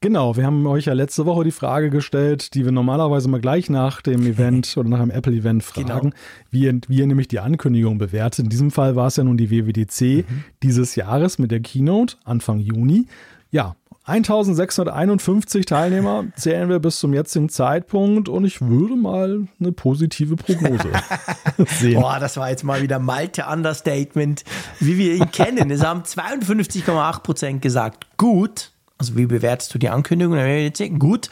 Genau, 0.00 0.36
wir 0.36 0.46
haben 0.46 0.64
euch 0.68 0.84
ja 0.84 0.92
letzte 0.92 1.26
Woche 1.26 1.42
die 1.42 1.50
Frage 1.50 1.90
gestellt, 1.90 2.54
die 2.54 2.64
wir 2.64 2.70
normalerweise 2.70 3.28
mal 3.28 3.40
gleich 3.40 3.68
nach 3.68 4.00
dem 4.00 4.24
Event 4.28 4.72
oder 4.76 4.88
nach 4.88 5.00
einem 5.00 5.10
Apple-Event 5.10 5.64
fragen, 5.64 6.10
genau. 6.10 6.16
wie, 6.52 6.66
ihr, 6.66 6.80
wie 6.86 6.98
ihr 6.98 7.06
nämlich 7.08 7.26
die 7.26 7.40
Ankündigung 7.40 7.98
bewertet. 7.98 8.44
In 8.44 8.48
diesem 8.48 8.70
Fall 8.70 8.94
war 8.94 9.08
es 9.08 9.16
ja 9.16 9.24
nun 9.24 9.36
die 9.36 9.50
WWDC 9.50 10.24
mhm. 10.30 10.44
dieses 10.62 10.94
Jahres 10.94 11.40
mit 11.40 11.50
der 11.50 11.58
Keynote 11.58 12.16
Anfang 12.22 12.60
Juni. 12.60 13.08
Ja, 13.50 13.74
1651 14.10 15.66
Teilnehmer 15.66 16.24
zählen 16.34 16.68
wir 16.68 16.80
bis 16.80 16.98
zum 16.98 17.14
jetzigen 17.14 17.48
Zeitpunkt 17.48 18.28
und 18.28 18.44
ich 18.44 18.60
würde 18.60 18.96
mal 18.96 19.46
eine 19.60 19.70
positive 19.70 20.34
Prognose 20.34 20.88
sehen. 21.78 22.00
Boah, 22.00 22.18
das 22.18 22.36
war 22.36 22.50
jetzt 22.50 22.64
mal 22.64 22.82
wieder 22.82 22.98
Malte 22.98 23.46
Understatement, 23.46 24.44
wie 24.80 24.98
wir 24.98 25.14
ihn 25.14 25.30
kennen. 25.30 25.70
Es 25.70 25.84
haben 25.84 26.02
52,8 26.02 27.20
Prozent 27.20 27.62
gesagt, 27.62 28.06
gut. 28.16 28.72
Also 28.98 29.16
wie 29.16 29.26
bewertest 29.26 29.72
du 29.74 29.78
die 29.78 29.88
Ankündigung? 29.88 30.36
Gut. 30.98 31.30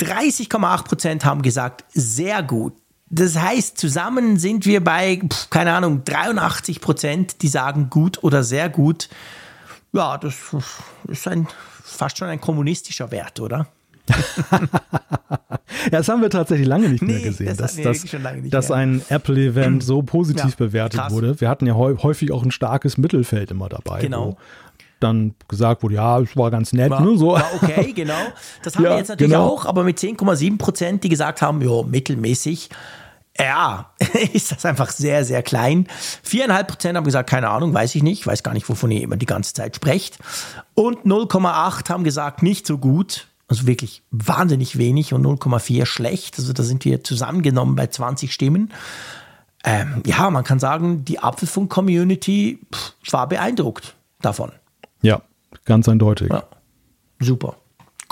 30,8 0.00 0.84
Prozent 0.84 1.24
haben 1.24 1.42
gesagt, 1.42 1.84
sehr 1.92 2.44
gut. 2.44 2.74
Das 3.08 3.36
heißt, 3.36 3.76
zusammen 3.76 4.38
sind 4.38 4.64
wir 4.64 4.84
bei, 4.84 5.20
keine 5.50 5.72
Ahnung, 5.72 6.04
83 6.04 6.80
Prozent, 6.80 7.42
die 7.42 7.48
sagen 7.48 7.90
gut 7.90 8.22
oder 8.22 8.44
sehr 8.44 8.68
gut. 8.68 9.08
Ja, 9.92 10.18
das 10.18 10.34
ist 11.08 11.26
ein 11.26 11.48
fast 11.82 12.18
schon 12.18 12.28
ein 12.28 12.40
kommunistischer 12.40 13.10
Wert, 13.10 13.40
oder? 13.40 13.66
ja, 14.50 15.90
das 15.90 16.08
haben 16.08 16.22
wir 16.22 16.30
tatsächlich 16.30 16.66
lange 16.66 16.88
nicht 16.88 17.02
nee, 17.02 17.14
mehr 17.14 17.22
gesehen, 17.22 17.46
das 17.56 17.76
dass, 17.76 18.02
dass, 18.02 18.16
dass 18.50 18.70
ein 18.70 19.02
Apple-Event 19.08 19.82
so 19.82 20.02
positiv 20.02 20.50
ja, 20.50 20.56
bewertet 20.56 21.00
krass. 21.00 21.12
wurde. 21.12 21.40
Wir 21.40 21.48
hatten 21.48 21.66
ja 21.66 21.74
häufig 21.74 22.32
auch 22.32 22.42
ein 22.42 22.50
starkes 22.50 22.98
Mittelfeld 22.98 23.50
immer 23.50 23.68
dabei. 23.68 24.00
Genau. 24.00 24.36
dann 24.98 25.34
gesagt 25.48 25.82
wurde, 25.82 25.94
ja, 25.94 26.18
es 26.20 26.36
war 26.36 26.50
ganz 26.50 26.72
nett. 26.72 26.90
War, 26.90 27.00
ne, 27.00 27.16
so. 27.16 27.32
war 27.32 27.44
okay, 27.54 27.92
genau. 27.92 28.14
Das 28.62 28.76
haben 28.76 28.84
ja, 28.84 28.90
wir 28.90 28.98
jetzt 28.98 29.08
natürlich 29.08 29.32
genau. 29.32 29.46
auch, 29.46 29.66
aber 29.66 29.84
mit 29.84 29.98
10,7 29.98 30.58
Prozent, 30.58 31.04
die 31.04 31.08
gesagt 31.08 31.40
haben, 31.40 31.62
ja, 31.62 31.82
mittelmäßig. 31.82 32.68
Ja, 33.38 33.92
ist 34.32 34.52
das 34.52 34.64
einfach 34.64 34.90
sehr, 34.90 35.24
sehr 35.24 35.42
klein. 35.42 35.86
Viereinhalb 36.22 36.68
Prozent 36.68 36.96
haben 36.96 37.04
gesagt, 37.04 37.30
keine 37.30 37.48
Ahnung, 37.48 37.72
weiß 37.72 37.94
ich 37.94 38.02
nicht, 38.02 38.26
weiß 38.26 38.42
gar 38.42 38.54
nicht, 38.54 38.68
wovon 38.68 38.90
ihr 38.90 39.02
immer 39.02 39.16
die 39.16 39.26
ganze 39.26 39.54
Zeit 39.54 39.76
sprecht. 39.76 40.18
Und 40.74 41.04
0,8 41.04 41.88
haben 41.88 42.04
gesagt, 42.04 42.42
nicht 42.42 42.66
so 42.66 42.78
gut, 42.78 43.28
also 43.48 43.66
wirklich 43.66 44.02
wahnsinnig 44.10 44.78
wenig 44.78 45.12
und 45.12 45.24
0,4 45.24 45.86
schlecht. 45.86 46.38
Also 46.38 46.52
da 46.52 46.62
sind 46.62 46.84
wir 46.84 47.02
zusammengenommen 47.02 47.76
bei 47.76 47.86
20 47.86 48.32
Stimmen. 48.32 48.72
Ähm, 49.64 50.02
ja, 50.06 50.30
man 50.30 50.44
kann 50.44 50.58
sagen, 50.58 51.04
die 51.04 51.18
Apfelfunk-Community 51.18 52.60
war 53.10 53.28
beeindruckt 53.28 53.94
davon. 54.20 54.52
Ja, 55.02 55.22
ganz 55.64 55.88
eindeutig. 55.88 56.30
Ja, 56.30 56.44
super. 57.18 57.56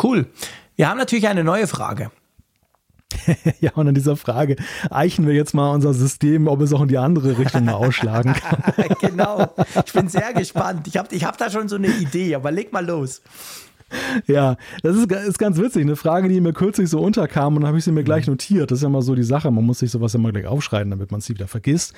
Cool. 0.03 0.27
Wir 0.77 0.89
haben 0.89 0.99
natürlich 0.99 1.29
eine 1.29 1.45
neue 1.45 1.67
Frage. 1.67 2.11
ja, 3.61 3.73
und 3.75 3.89
an 3.89 3.95
dieser 3.95 4.17
Frage 4.17 4.57
eichen 4.91 5.27
wir 5.27 5.35
jetzt 5.35 5.55
mal 5.55 5.73
unser 5.73 5.95
System, 5.95 6.47
ob 6.47 6.61
es 6.61 6.73
auch 6.73 6.83
in 6.83 6.89
die 6.89 6.99
andere 6.99 7.39
Richtung 7.39 7.65
mal 7.65 7.75
ausschlagen 7.75 8.35
kann. 8.35 8.63
genau. 9.01 9.55
Ich 9.85 9.93
bin 9.93 10.09
sehr 10.09 10.33
gespannt. 10.35 10.87
Ich 10.87 10.97
habe 10.97 11.15
ich 11.15 11.25
hab 11.25 11.39
da 11.39 11.51
schon 11.51 11.69
so 11.69 11.77
eine 11.77 11.89
Idee, 11.89 12.35
aber 12.35 12.51
leg 12.51 12.73
mal 12.73 12.85
los. 12.85 13.23
Ja, 14.27 14.57
das 14.83 14.97
ist, 14.97 15.11
ist 15.11 15.39
ganz 15.39 15.59
witzig. 15.59 15.83
Eine 15.83 15.97
Frage, 15.97 16.29
die 16.29 16.41
mir 16.41 16.53
kürzlich 16.53 16.91
so 16.91 17.01
unterkam 17.01 17.57
und 17.57 17.67
habe 17.67 17.79
ich 17.79 17.85
sie 17.85 17.93
mir 17.93 18.05
gleich 18.05 18.27
notiert. 18.27 18.71
Das 18.71 18.79
ist 18.79 18.83
ja 18.83 18.89
immer 18.89 19.01
so 19.01 19.15
die 19.15 19.23
Sache. 19.23 19.51
Man 19.51 19.65
muss 19.65 19.79
sich 19.79 19.91
sowas 19.91 20.15
immer 20.15 20.31
gleich 20.31 20.47
aufschreiben, 20.47 20.91
damit 20.91 21.11
man 21.11 21.21
es 21.21 21.29
wieder 21.31 21.49
vergisst. 21.49 21.95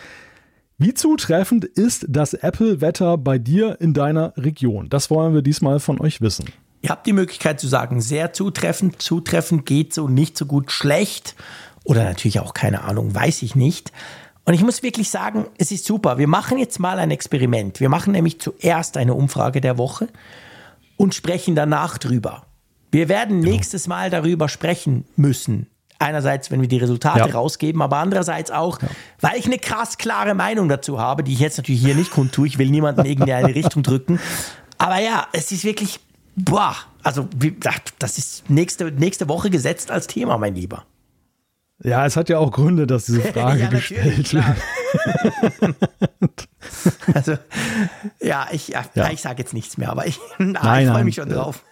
Wie 0.79 0.95
zutreffend 0.95 1.65
ist 1.65 2.07
das 2.09 2.33
Apple-Wetter 2.33 3.19
bei 3.19 3.39
dir 3.39 3.81
in 3.81 3.93
deiner 3.93 4.33
Region? 4.37 4.89
Das 4.89 5.11
wollen 5.11 5.35
wir 5.35 5.43
diesmal 5.43 5.81
von 5.81 6.01
euch 6.01 6.21
wissen. 6.21 6.47
Ihr 6.83 6.91
habt 6.91 7.07
die 7.07 7.13
Möglichkeit 7.13 7.61
zu 7.61 7.69
sagen, 7.69 8.01
sehr 8.01 8.33
zutreffend, 8.33 9.03
zutreffend 9.03 9.67
geht 9.67 9.93
so, 9.93 10.09
nicht 10.09 10.37
so 10.39 10.47
gut, 10.47 10.73
schlecht 10.73 11.35
oder 11.85 12.05
natürlich 12.05 12.41
auch 12.41 12.55
keine 12.55 12.83
Ahnung, 12.85 13.15
weiß 13.15 13.43
ich 13.43 13.55
nicht. 13.55 13.93
Und 14.45 14.55
ich 14.55 14.63
muss 14.63 14.83
wirklich 14.83 15.11
sagen, 15.11 15.47
es 15.59 15.71
ist 15.71 15.85
super. 15.85 16.19
Wir 16.19 16.27
machen 16.27 16.59
jetzt 16.59 16.81
mal 16.81 16.99
ein 16.99 17.11
Experiment. 17.11 17.81
Wir 17.81 17.89
machen 17.89 18.13
nämlich 18.13 18.41
zuerst 18.41 18.97
eine 18.97 19.15
Umfrage 19.15 19.61
der 19.61 19.79
Woche 19.79 20.09
und 20.97 21.15
sprechen 21.15 21.55
danach 21.55 21.99
drüber. 21.99 22.47
Wir 22.91 23.09
werden 23.09 23.43
genau. 23.43 23.53
nächstes 23.53 23.87
Mal 23.87 24.11
darüber 24.11 24.49
sprechen 24.49 25.05
müssen. 25.17 25.69
Einerseits, 25.99 26.51
wenn 26.51 26.63
wir 26.63 26.69
die 26.69 26.79
Resultate 26.79 27.29
ja. 27.29 27.35
rausgeben, 27.35 27.83
aber 27.83 27.99
andererseits 27.99 28.51
auch, 28.51 28.81
ja. 28.81 28.89
weil 29.21 29.39
ich 29.39 29.45
eine 29.45 29.59
krass 29.59 29.99
klare 29.99 30.35
Meinung 30.35 30.69
dazu 30.71 30.99
habe, 30.99 31.23
die 31.23 31.35
ich 31.35 31.41
jetzt 31.41 31.59
natürlich 31.59 31.83
hier 31.83 31.95
nicht 31.95 32.11
kundtue. 32.11 32.47
Ich 32.47 32.59
will 32.59 32.71
niemanden 32.71 33.05
in 33.05 33.23
eine 33.23 33.55
Richtung 33.55 33.83
drücken. 33.83 34.19
Aber 34.79 34.99
ja, 34.99 35.29
es 35.33 35.53
ist 35.53 35.63
wirklich 35.63 36.01
Boah, 36.37 36.77
also 37.03 37.29
das 37.99 38.19
ist 38.19 38.49
nächste, 38.49 38.91
nächste 38.93 39.29
Woche 39.29 39.51
gesetzt 39.51 39.91
als 39.91 40.07
Thema, 40.07 40.39
mein 40.39 40.55
Lieber. 40.55 40.85
Ja, 41.83 42.05
es 42.05 42.17
hat 42.17 42.29
ja 42.29 42.39
auch 42.39 42.53
Gründe, 42.53 42.87
dass 42.87 43.07
diese 43.07 43.21
Frage 43.33 43.61
ja, 43.61 43.69
gestellt 43.69 44.35
wird. 44.35 44.47
also, 47.15 47.39
ja, 48.21 48.49
ich, 48.53 48.69
ja, 48.69 48.85
ja. 48.95 49.11
ich 49.11 49.23
sage 49.23 49.43
jetzt 49.43 49.55
nichts 49.55 49.79
mehr, 49.79 49.91
aber 49.91 50.07
ich, 50.07 50.19
ich 50.39 50.59
freue 50.59 51.05
mich 51.05 51.15
schon 51.15 51.31
drauf. 51.31 51.65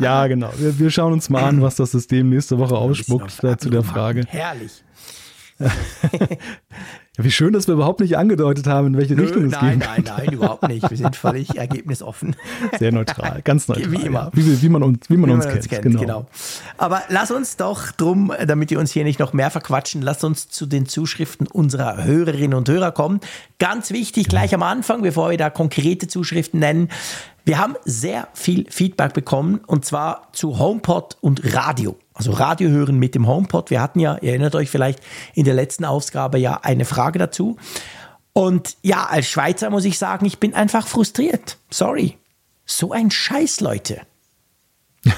ja, 0.00 0.26
genau. 0.26 0.52
Wir, 0.56 0.78
wir, 0.78 0.90
schauen 0.90 1.12
uns 1.12 1.28
mal 1.28 1.44
an, 1.44 1.60
was 1.60 1.76
das 1.76 1.90
System 1.90 2.30
nächste 2.30 2.58
Woche 2.58 2.76
ausspuckt 2.76 3.44
äh, 3.44 3.58
zu 3.58 3.70
der 3.70 3.82
Frage. 3.82 4.24
Herrlich. 4.28 4.84
Wie 7.18 7.30
schön, 7.32 7.52
dass 7.52 7.66
wir 7.66 7.74
überhaupt 7.74 7.98
nicht 7.98 8.16
angedeutet 8.16 8.68
haben, 8.68 8.86
in 8.88 8.96
welche 8.96 9.14
Nö, 9.14 9.24
Richtung 9.24 9.46
es 9.46 9.52
nein, 9.52 9.80
geht. 9.80 9.88
nein, 9.88 10.04
nein, 10.06 10.32
überhaupt 10.32 10.68
nicht. 10.68 10.88
Wir 10.88 10.96
sind 10.96 11.16
völlig 11.16 11.50
ergebnisoffen. 11.56 12.36
Sehr 12.78 12.92
neutral, 12.92 13.42
ganz 13.42 13.66
neutral. 13.66 13.90
Wie 13.90 14.02
immer. 14.02 14.20
Ja. 14.20 14.30
Wie, 14.32 14.62
wie, 14.62 14.68
man 14.68 14.84
uns, 14.84 15.10
wie 15.10 15.16
man 15.16 15.28
Wie 15.28 15.34
uns 15.34 15.44
man 15.44 15.60
kennt. 15.60 15.98
genau. 15.98 16.26
Aber 16.78 17.02
lass 17.08 17.32
uns 17.32 17.56
doch 17.56 17.90
drum, 17.90 18.32
damit 18.46 18.70
wir 18.70 18.78
uns 18.78 18.92
hier 18.92 19.02
nicht 19.02 19.18
noch 19.18 19.32
mehr 19.32 19.50
verquatschen, 19.50 20.02
lass 20.02 20.22
uns 20.22 20.48
zu 20.50 20.66
den 20.66 20.86
Zuschriften 20.86 21.48
unserer 21.48 22.04
Hörerinnen 22.04 22.56
und 22.56 22.68
Hörer 22.68 22.92
kommen. 22.92 23.18
Ganz 23.58 23.90
wichtig, 23.90 24.28
gleich 24.28 24.54
am 24.54 24.62
Anfang, 24.62 25.02
bevor 25.02 25.30
wir 25.30 25.36
da 25.36 25.50
konkrete 25.50 26.06
Zuschriften 26.06 26.60
nennen. 26.60 26.88
Wir 27.44 27.58
haben 27.58 27.74
sehr 27.84 28.28
viel 28.34 28.66
Feedback 28.70 29.14
bekommen 29.14 29.60
und 29.66 29.84
zwar 29.84 30.28
zu 30.32 30.58
HomePod 30.60 31.16
und 31.20 31.54
Radio. 31.54 31.96
Also 32.20 32.32
Radio 32.32 32.68
hören 32.68 32.98
mit 32.98 33.14
dem 33.14 33.26
HomePod. 33.26 33.70
Wir 33.70 33.80
hatten 33.80 33.98
ja, 33.98 34.18
ihr 34.20 34.32
erinnert 34.32 34.54
euch 34.54 34.68
vielleicht 34.68 35.00
in 35.32 35.46
der 35.46 35.54
letzten 35.54 35.86
Ausgabe 35.86 36.36
ja 36.36 36.60
eine 36.62 36.84
Frage 36.84 37.18
dazu. 37.18 37.56
Und 38.34 38.76
ja, 38.82 39.06
als 39.06 39.26
Schweizer 39.26 39.70
muss 39.70 39.86
ich 39.86 39.98
sagen, 39.98 40.26
ich 40.26 40.38
bin 40.38 40.52
einfach 40.52 40.86
frustriert. 40.86 41.56
Sorry. 41.70 42.18
So 42.66 42.92
ein 42.92 43.10
Scheiß, 43.10 43.60
Leute. 43.60 44.02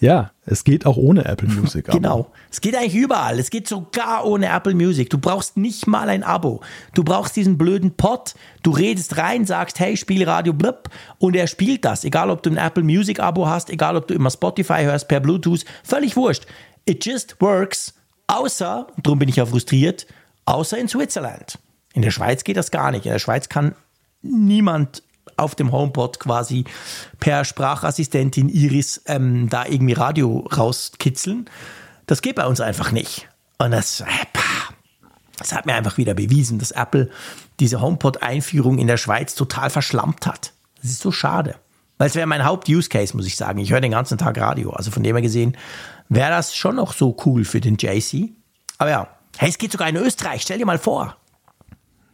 Ja, 0.00 0.30
es 0.44 0.64
geht 0.64 0.86
auch 0.86 0.96
ohne 0.96 1.24
Apple 1.24 1.48
Music. 1.48 1.88
aber- 1.88 1.98
Genau. 1.98 2.30
Es 2.50 2.60
geht 2.60 2.74
eigentlich 2.76 2.94
überall. 2.96 3.38
Es 3.38 3.50
geht 3.50 3.68
sogar 3.68 4.24
ohne 4.26 4.46
Apple 4.46 4.74
Music. 4.74 5.10
Du 5.10 5.18
brauchst 5.18 5.56
nicht 5.56 5.86
mal 5.86 6.08
ein 6.08 6.22
Abo. 6.22 6.60
Du 6.94 7.04
brauchst 7.04 7.36
diesen 7.36 7.58
blöden 7.58 7.92
Pod. 7.96 8.34
Du 8.62 8.70
redest 8.72 9.16
rein, 9.18 9.44
sagst, 9.46 9.78
hey, 9.80 9.96
spiel 9.96 10.28
Radio 10.28 10.52
blub 10.52 10.88
und 11.18 11.36
er 11.36 11.46
spielt 11.46 11.84
das. 11.84 12.04
Egal, 12.04 12.30
ob 12.30 12.42
du 12.42 12.50
ein 12.50 12.56
Apple 12.56 12.82
Music 12.84 13.20
Abo 13.20 13.46
hast, 13.46 13.70
egal, 13.70 13.96
ob 13.96 14.06
du 14.08 14.14
immer 14.14 14.30
Spotify 14.30 14.82
hörst 14.82 15.08
per 15.08 15.20
Bluetooth, 15.20 15.64
völlig 15.84 16.16
wurscht. 16.16 16.46
It 16.84 17.04
just 17.04 17.36
works. 17.40 17.94
Außer, 18.26 18.86
darum 19.02 19.18
bin 19.18 19.28
ich 19.28 19.36
ja 19.36 19.46
frustriert, 19.46 20.06
außer 20.46 20.78
in 20.78 20.88
Switzerland. 20.88 21.58
In 21.94 22.02
der 22.02 22.10
Schweiz 22.10 22.44
geht 22.44 22.56
das 22.56 22.70
gar 22.70 22.90
nicht. 22.90 23.04
In 23.06 23.12
der 23.12 23.18
Schweiz 23.18 23.48
kann 23.48 23.74
niemand 24.22 25.02
auf 25.36 25.54
dem 25.54 25.72
HomePod 25.72 26.20
quasi 26.20 26.64
per 27.20 27.44
Sprachassistentin 27.44 28.48
Iris 28.48 29.02
ähm, 29.06 29.48
da 29.48 29.66
irgendwie 29.66 29.94
Radio 29.94 30.48
rauskitzeln. 30.56 31.48
Das 32.06 32.22
geht 32.22 32.36
bei 32.36 32.46
uns 32.46 32.60
einfach 32.60 32.92
nicht. 32.92 33.28
Und 33.58 33.70
das, 33.70 34.00
äh, 34.00 34.04
das 35.38 35.52
hat 35.52 35.66
mir 35.66 35.74
einfach 35.74 35.96
wieder 35.96 36.14
bewiesen, 36.14 36.58
dass 36.58 36.70
Apple 36.70 37.10
diese 37.60 37.80
HomePod-Einführung 37.80 38.78
in 38.78 38.86
der 38.86 38.96
Schweiz 38.96 39.34
total 39.34 39.70
verschlampt 39.70 40.26
hat. 40.26 40.52
Das 40.80 40.90
ist 40.90 41.00
so 41.00 41.12
schade. 41.12 41.56
Weil 41.98 42.08
es 42.08 42.14
wäre 42.16 42.26
mein 42.26 42.44
Haupt-Use-Case, 42.44 43.16
muss 43.16 43.26
ich 43.26 43.36
sagen. 43.36 43.58
Ich 43.58 43.70
höre 43.70 43.80
den 43.80 43.92
ganzen 43.92 44.18
Tag 44.18 44.38
Radio. 44.38 44.70
Also 44.70 44.90
von 44.90 45.02
dem 45.02 45.14
her 45.14 45.22
gesehen 45.22 45.56
wäre 46.08 46.30
das 46.30 46.54
schon 46.54 46.76
noch 46.76 46.92
so 46.92 47.16
cool 47.24 47.44
für 47.44 47.60
den 47.60 47.76
JC. 47.76 48.32
Aber 48.78 48.90
ja, 48.90 49.08
hey, 49.36 49.48
es 49.48 49.58
geht 49.58 49.72
sogar 49.72 49.88
in 49.88 49.96
Österreich. 49.96 50.42
Stell 50.42 50.58
dir 50.58 50.66
mal 50.66 50.78
vor. 50.78 51.16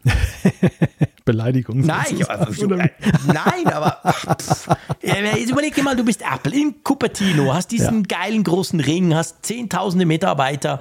Beleidigung. 1.25 1.81
Nein, 1.81 2.17
ja, 2.17 2.49
Oder- 2.63 2.77
nein, 3.27 3.67
aber 3.67 4.01
pff, 4.41 4.69
ja, 5.03 5.17
jetzt 5.37 5.51
überleg 5.51 5.75
dir 5.75 5.83
mal, 5.83 5.95
du 5.95 6.05
bist 6.05 6.23
Apple 6.23 6.55
in 6.55 6.83
Cupertino, 6.83 7.53
hast 7.53 7.71
diesen 7.71 8.05
geilen 8.09 8.45
großen 8.45 8.81
Ring, 8.81 9.15
hast 9.15 9.45
zehntausende 9.45 10.07
Mitarbeiter, 10.07 10.81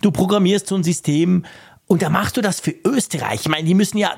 du 0.00 0.10
programmierst 0.12 0.68
so 0.68 0.76
ein 0.76 0.84
System 0.84 1.44
und 1.88 2.02
da 2.02 2.10
machst 2.10 2.36
du 2.36 2.42
das 2.42 2.60
für 2.60 2.74
Österreich. 2.84 3.40
Ich 3.40 3.48
meine, 3.48 3.66
die 3.66 3.74
müssen 3.74 3.96
ja, 3.96 4.14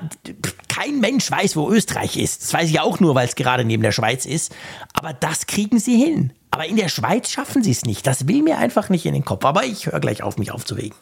kein 0.67 0.99
Mensch 0.99 1.31
weiß, 1.31 1.55
wo 1.55 1.71
Österreich 1.71 2.17
ist. 2.17 2.43
Das 2.43 2.53
weiß 2.53 2.69
ich 2.69 2.81
auch 2.81 2.99
nur, 2.99 3.15
weil 3.15 3.27
es 3.27 3.35
gerade 3.35 3.63
neben 3.63 3.81
der 3.81 3.93
Schweiz 3.93 4.25
ist. 4.25 4.53
Aber 4.93 5.13
das 5.13 5.47
kriegen 5.47 5.79
sie 5.79 5.97
hin. 5.97 6.33
Aber 6.51 6.65
in 6.65 6.75
der 6.75 6.89
Schweiz 6.89 7.29
schaffen 7.29 7.63
sie 7.63 7.71
es 7.71 7.85
nicht. 7.85 8.05
Das 8.05 8.27
will 8.27 8.43
mir 8.43 8.57
einfach 8.57 8.89
nicht 8.89 9.05
in 9.05 9.13
den 9.13 9.23
Kopf. 9.23 9.45
Aber 9.45 9.63
ich 9.63 9.85
höre 9.85 10.01
gleich 10.01 10.21
auf, 10.21 10.37
mich 10.37 10.51
aufzuregen. 10.51 10.97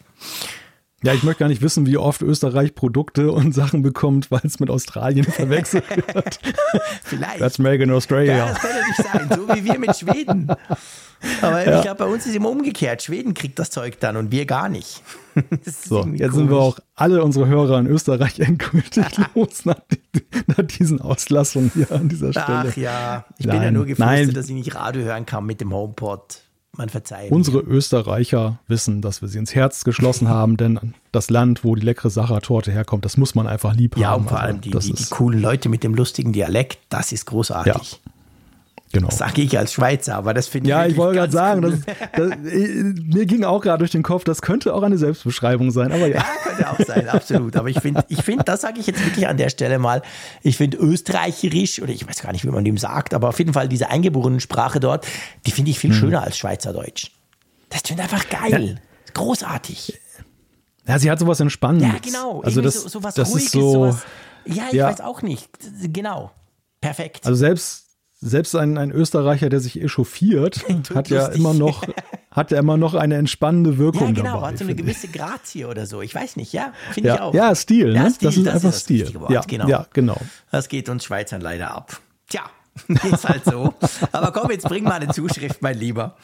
Ja, 1.03 1.13
ich 1.13 1.23
möchte 1.23 1.39
gar 1.39 1.47
nicht 1.47 1.61
wissen, 1.61 1.85
wie 1.85 1.97
oft 1.97 2.21
Österreich 2.21 2.75
Produkte 2.75 3.31
und 3.31 3.53
Sachen 3.55 3.81
bekommt, 3.81 4.31
weil 4.31 4.41
es 4.43 4.59
mit 4.59 4.69
Australien 4.69 5.23
verwechselt 5.31 5.85
wird. 6.13 6.39
Vielleicht. 7.03 7.39
That's 7.39 7.57
made 7.59 7.75
in 7.81 7.89
Ja, 7.89 7.95
Australia. 7.95 8.47
das 8.49 8.59
könnte 8.59 8.77
nicht 8.87 9.11
sein, 9.11 9.29
so 9.37 9.55
wie 9.55 9.63
wir 9.63 9.79
mit 9.79 9.95
Schweden. 9.95 10.51
Aber 11.41 11.61
ich 11.75 11.81
glaube, 11.81 11.95
bei 11.99 12.05
uns 12.05 12.25
ist 12.25 12.35
immer 12.35 12.49
umgekehrt. 12.49 13.01
Schweden 13.03 13.33
kriegt 13.33 13.59
das 13.59 13.69
Zeug 13.71 13.99
dann 13.99 14.15
und 14.17 14.31
wir 14.31 14.45
gar 14.45 14.69
nicht. 14.69 15.01
So, 15.65 16.05
jetzt 16.15 16.33
sind 16.33 16.49
wir 16.49 16.57
komisch. 16.57 16.75
auch 16.75 16.79
alle 16.95 17.23
unsere 17.23 17.47
Hörer 17.47 17.79
in 17.79 17.87
Österreich 17.87 18.39
endgültig 18.41 19.05
los 19.35 19.63
nach, 19.63 19.79
nach 20.47 20.65
diesen 20.65 20.99
Auslassungen 20.99 21.71
hier 21.73 21.89
an 21.93 22.09
dieser 22.09 22.31
Stelle. 22.33 22.65
Ach 22.71 22.75
ja, 22.75 23.25
ich 23.37 23.45
bin 23.45 23.55
ja 23.55 23.61
Nein, 23.61 23.73
nur 23.73 23.85
gefrustet, 23.85 24.05
nein. 24.25 24.33
dass 24.33 24.47
ich 24.47 24.51
nicht 24.53 24.75
Radio 24.75 25.03
hören 25.03 25.25
kann 25.25 25.45
mit 25.45 25.61
dem 25.61 25.71
HomePod. 25.73 26.41
Man 26.77 26.89
verzeiht. 26.89 27.31
Unsere 27.31 27.59
Österreicher 27.59 28.59
wissen, 28.67 29.01
dass 29.01 29.21
wir 29.21 29.27
sie 29.27 29.39
ins 29.39 29.55
Herz 29.55 29.83
geschlossen 29.83 30.27
haben, 30.29 30.55
denn 30.55 30.93
das 31.11 31.29
Land, 31.29 31.63
wo 31.63 31.75
die 31.75 31.81
leckere 31.85 32.09
Sachertorte 32.09 32.71
herkommt, 32.71 33.05
das 33.05 33.17
muss 33.17 33.35
man 33.35 33.47
einfach 33.47 33.73
lieb 33.73 33.97
ja, 33.97 34.09
haben. 34.09 34.23
und 34.23 34.29
vor 34.29 34.37
Also, 34.39 34.47
allem 34.47 34.61
die, 34.61 34.71
die, 34.71 34.93
die 34.93 35.05
coolen 35.05 35.41
Leute 35.41 35.67
mit 35.69 35.83
dem 35.83 35.95
lustigen 35.95 36.31
Dialekt, 36.31 36.79
das 36.89 37.11
ist 37.11 37.25
großartig. 37.25 37.99
Genau. 38.91 39.09
Sage 39.09 39.41
ich 39.41 39.57
als 39.57 39.73
Schweizer, 39.73 40.15
aber 40.15 40.33
das 40.33 40.47
finde 40.47 40.67
ich 40.67 40.71
Ja, 40.71 40.85
ich 40.85 40.97
wollte 40.97 41.17
gerade 41.19 41.31
sagen, 41.31 41.63
cool. 41.63 41.79
das, 41.85 42.29
das, 42.29 42.37
mir 42.39 43.25
ging 43.25 43.43
auch 43.43 43.61
gerade 43.61 43.79
durch 43.79 43.91
den 43.91 44.03
Kopf, 44.03 44.23
das 44.23 44.41
könnte 44.41 44.73
auch 44.73 44.83
eine 44.83 44.97
Selbstbeschreibung 44.97 45.71
sein, 45.71 45.91
aber 45.91 46.07
ja. 46.07 46.15
Ja, 46.17 46.25
könnte 46.43 46.69
auch 46.69 46.79
sein, 46.85 47.07
absolut. 47.09 47.55
Aber 47.55 47.69
ich 47.69 47.79
finde, 47.79 48.03
ich 48.09 48.21
finde, 48.23 48.43
das 48.43 48.61
sage 48.61 48.79
ich 48.79 48.87
jetzt 48.87 49.03
wirklich 49.05 49.27
an 49.27 49.37
der 49.37 49.49
Stelle 49.49 49.79
mal. 49.79 50.01
Ich 50.43 50.57
finde 50.57 50.77
österreicherisch, 50.77 51.81
oder 51.81 51.91
ich 51.91 52.07
weiß 52.07 52.21
gar 52.21 52.31
nicht, 52.31 52.43
wie 52.45 52.49
man 52.49 52.63
dem 52.65 52.77
sagt, 52.77 53.13
aber 53.13 53.29
auf 53.29 53.39
jeden 53.39 53.53
Fall 53.53 53.67
diese 53.69 53.89
eingeborenen 53.89 54.39
Sprache 54.39 54.79
dort, 54.79 55.05
die 55.45 55.51
finde 55.51 55.71
ich 55.71 55.79
viel 55.79 55.93
schöner 55.93 56.23
als 56.23 56.37
Schweizerdeutsch. 56.37 57.11
Das 57.69 57.83
klingt 57.83 58.01
einfach 58.01 58.25
geil. 58.29 58.81
Großartig. 59.13 59.99
Ja, 60.87 60.97
sie 60.97 61.11
hat 61.11 61.19
sowas 61.19 61.39
Entspannendes. 61.39 61.91
Ja, 61.93 61.99
genau. 61.99 62.41
Also 62.41 62.61
das, 62.61 62.73
so, 62.81 62.89
so 62.89 63.03
was 63.03 63.13
das 63.13 63.29
Ruhiges, 63.29 63.45
ist 63.45 63.51
so, 63.51 63.71
sowas. 63.73 63.97
Ja, 64.45 64.63
ich 64.69 64.73
Ja. 64.73 64.87
weiß 64.87 65.01
auch 65.01 65.21
nicht. 65.21 65.47
Genau. 65.93 66.31
Perfekt. 66.81 67.25
also 67.25 67.35
selbst, 67.37 67.88
selbst 68.21 68.55
ein, 68.55 68.77
ein 68.77 68.91
Österreicher, 68.91 69.49
der 69.49 69.59
sich 69.59 69.81
echauffiert, 69.81 70.65
hat 70.93 71.09
ja 71.09 71.27
immer 71.27 71.53
noch, 71.53 71.83
hat 72.31 72.51
ja 72.51 72.59
immer 72.59 72.77
noch 72.77 72.93
eine 72.93 73.15
entspannende 73.15 73.77
Wirkung 73.77 74.09
ja, 74.09 74.13
genau. 74.13 74.33
dabei. 74.35 74.47
Hat 74.49 74.57
so 74.57 74.65
eine 74.65 74.73
ich. 74.73 74.77
gewisse 74.77 75.07
Grazie 75.07 75.65
oder 75.65 75.85
so. 75.85 76.01
Ich 76.01 76.13
weiß 76.13 76.35
nicht, 76.35 76.53
ja. 76.53 76.73
Finde 76.91 77.09
ich 77.09 77.15
ja, 77.15 77.21
auch. 77.23 77.33
ja, 77.33 77.55
Stil, 77.55 77.95
Ja, 77.95 78.03
ne? 78.03 78.11
Stil, 78.11 78.27
das 78.27 78.37
ist 78.37 78.45
das 78.45 78.55
einfach 78.55 78.69
ist 78.69 78.81
Stil. 78.81 79.13
Wort, 79.15 79.31
ja, 79.31 79.41
genau. 79.47 79.67
ja, 79.67 79.87
genau. 79.93 80.17
Das 80.51 80.67
geht 80.67 80.89
uns 80.89 81.05
Schweizern 81.05 81.41
leider 81.41 81.71
ab. 81.71 81.99
Tja, 82.27 82.43
ist 83.11 83.27
halt 83.27 83.45
so. 83.45 83.73
Aber 84.11 84.31
komm, 84.31 84.51
jetzt 84.51 84.67
bring 84.67 84.83
mal 84.83 84.93
eine 84.93 85.09
Zuschrift, 85.09 85.61
mein 85.61 85.77
Lieber. 85.77 86.15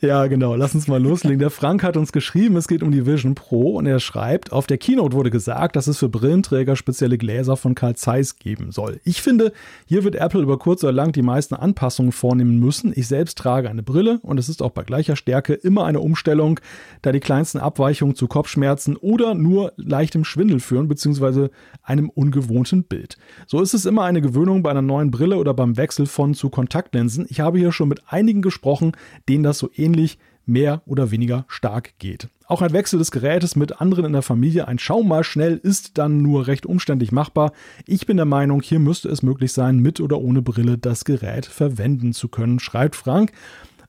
Ja, 0.00 0.26
genau. 0.26 0.54
Lass 0.54 0.74
uns 0.74 0.88
mal 0.88 1.02
loslegen. 1.02 1.38
Der 1.38 1.50
Frank 1.50 1.82
hat 1.82 1.96
uns 1.96 2.12
geschrieben, 2.12 2.56
es 2.56 2.68
geht 2.68 2.82
um 2.82 2.90
die 2.90 3.06
Vision 3.06 3.34
Pro 3.34 3.76
und 3.76 3.86
er 3.86 4.00
schreibt, 4.00 4.52
auf 4.52 4.66
der 4.66 4.78
Keynote 4.78 5.14
wurde 5.14 5.30
gesagt, 5.30 5.76
dass 5.76 5.86
es 5.86 5.98
für 5.98 6.08
Brillenträger 6.08 6.76
spezielle 6.76 7.18
Gläser 7.18 7.56
von 7.56 7.74
Carl 7.74 7.96
Zeiss 7.96 8.38
geben 8.38 8.72
soll. 8.72 9.00
Ich 9.04 9.22
finde, 9.22 9.52
hier 9.86 10.04
wird 10.04 10.16
Apple 10.16 10.42
über 10.42 10.58
kurz 10.58 10.84
oder 10.84 10.92
lang 10.92 11.12
die 11.12 11.22
meisten 11.22 11.54
Anpassungen 11.54 12.12
vornehmen 12.12 12.58
müssen. 12.58 12.92
Ich 12.94 13.08
selbst 13.08 13.38
trage 13.38 13.70
eine 13.70 13.82
Brille 13.82 14.18
und 14.22 14.38
es 14.38 14.48
ist 14.48 14.62
auch 14.62 14.70
bei 14.70 14.82
gleicher 14.82 15.16
Stärke 15.16 15.54
immer 15.54 15.84
eine 15.84 16.00
Umstellung, 16.00 16.60
da 17.02 17.12
die 17.12 17.20
kleinsten 17.20 17.58
Abweichungen 17.58 18.14
zu 18.14 18.26
Kopfschmerzen 18.26 18.96
oder 18.96 19.34
nur 19.34 19.72
leichtem 19.76 20.24
Schwindel 20.24 20.60
führen, 20.60 20.88
beziehungsweise 20.88 21.50
einem 21.82 22.10
ungewohnten 22.10 22.84
Bild. 22.84 23.16
So 23.46 23.60
ist 23.60 23.74
es 23.74 23.86
immer 23.86 24.04
eine 24.04 24.20
Gewöhnung 24.20 24.62
bei 24.62 24.70
einer 24.70 24.82
neuen 24.82 25.10
Brille 25.10 25.36
oder 25.36 25.54
beim 25.54 25.76
Wechsel 25.78 26.04
von 26.04 26.34
zu 26.34 26.50
Kontaktlinsen. 26.50 27.24
Ich 27.30 27.40
habe 27.40 27.58
hier 27.58 27.72
schon 27.72 27.88
mit 27.88 28.02
einigen 28.06 28.42
gesprochen, 28.42 28.92
denen 29.30 29.44
das 29.44 29.58
so 29.58 29.70
ähnlich 29.74 30.18
mehr 30.44 30.82
oder 30.84 31.10
weniger 31.10 31.44
stark 31.48 31.94
geht. 31.98 32.28
Auch 32.46 32.62
ein 32.62 32.72
Wechsel 32.72 32.98
des 32.98 33.10
Gerätes 33.10 33.56
mit 33.56 33.80
anderen 33.80 34.06
in 34.06 34.12
der 34.14 34.22
Familie, 34.22 34.66
ein 34.68 34.78
Schau 34.78 35.02
mal 35.02 35.22
schnell, 35.22 35.60
ist 35.62 35.98
dann 35.98 36.22
nur 36.22 36.46
recht 36.46 36.64
umständlich 36.64 37.12
machbar. 37.12 37.52
Ich 37.86 38.06
bin 38.06 38.16
der 38.16 38.26
Meinung, 38.26 38.62
hier 38.62 38.78
müsste 38.78 39.08
es 39.10 39.22
möglich 39.22 39.52
sein, 39.52 39.78
mit 39.78 40.00
oder 40.00 40.18
ohne 40.18 40.42
Brille 40.42 40.78
das 40.78 41.04
Gerät 41.04 41.46
verwenden 41.46 42.14
zu 42.14 42.28
können, 42.28 42.58
schreibt 42.58 42.96
Frank. 42.96 43.32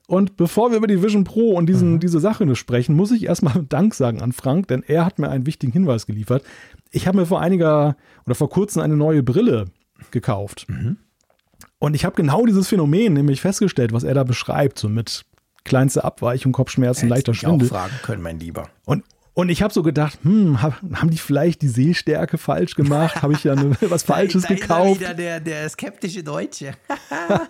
Und 0.08 0.38
bevor 0.38 0.72
wir 0.72 0.78
über 0.78 0.88
die 0.88 1.04
Vision 1.04 1.24
Pro 1.24 1.52
und 1.52 1.68
diesen, 1.68 2.00
diese 2.00 2.20
Sache 2.20 2.56
sprechen, 2.56 2.96
muss 2.96 3.12
ich 3.12 3.26
erstmal 3.26 3.64
Dank 3.70 3.94
sagen 3.94 4.22
an 4.22 4.32
Frank, 4.32 4.68
denn 4.68 4.84
er 4.84 5.06
hat 5.06 5.20
mir 5.20 5.30
einen 5.30 5.46
wichtigen 5.46 5.72
Hinweis 5.72 6.08
geliefert. 6.08 6.44
Ich 6.92 7.08
habe 7.08 7.18
mir 7.18 7.28
vor 7.28 7.42
einiger 7.42 7.96
oder 8.26 8.36
vor 8.36 8.50
kurzem 8.50 8.82
eine 8.82 8.98
neue 8.98 9.24
Brille 9.24 9.66
gekauft. 10.12 10.66
Und 11.80 11.96
ich 11.96 12.06
habe 12.06 12.16
genau 12.16 12.46
dieses 12.46 12.68
Phänomen 12.68 13.14
nämlich 13.14 13.42
festgestellt, 13.42 13.94
was 13.94 14.04
er 14.04 14.14
da 14.14 14.24
beschreibt, 14.24 14.80
so 14.80 14.90
mit 14.90 15.26
kleinste 15.64 16.04
Abweichung, 16.04 16.52
Kopfschmerzen, 16.52 17.08
leichter 17.08 17.32
Hättest 17.32 17.44
mich 17.44 17.50
Schwindel. 17.50 17.68
auch 17.68 17.72
fragen 17.72 18.00
können, 18.04 18.22
mein 18.22 18.40
Lieber. 18.40 18.70
Und, 18.86 19.04
und 19.40 19.48
ich 19.48 19.62
habe 19.62 19.74
so 19.74 19.84
gedacht, 19.84 20.20
hm, 20.24 20.62
hab, 20.62 20.82
haben 20.94 21.10
die 21.10 21.18
vielleicht 21.18 21.62
die 21.62 21.70
Sehstärke 21.70 22.38
falsch 22.38 22.76
gemacht? 22.76 23.22
Habe 23.22 23.32
ich 23.34 23.46
ja 23.46 23.56
ne, 23.56 23.72
was 23.82 24.04
Falsches 24.04 24.42
da, 24.42 24.50
da 24.50 24.56
gekauft? 24.56 25.02
Ist 25.02 25.08
er 25.08 25.10
wieder 25.12 25.14
der, 25.14 25.40
der 25.40 25.70
skeptische 25.70 26.24
Deutsche. 26.24 26.74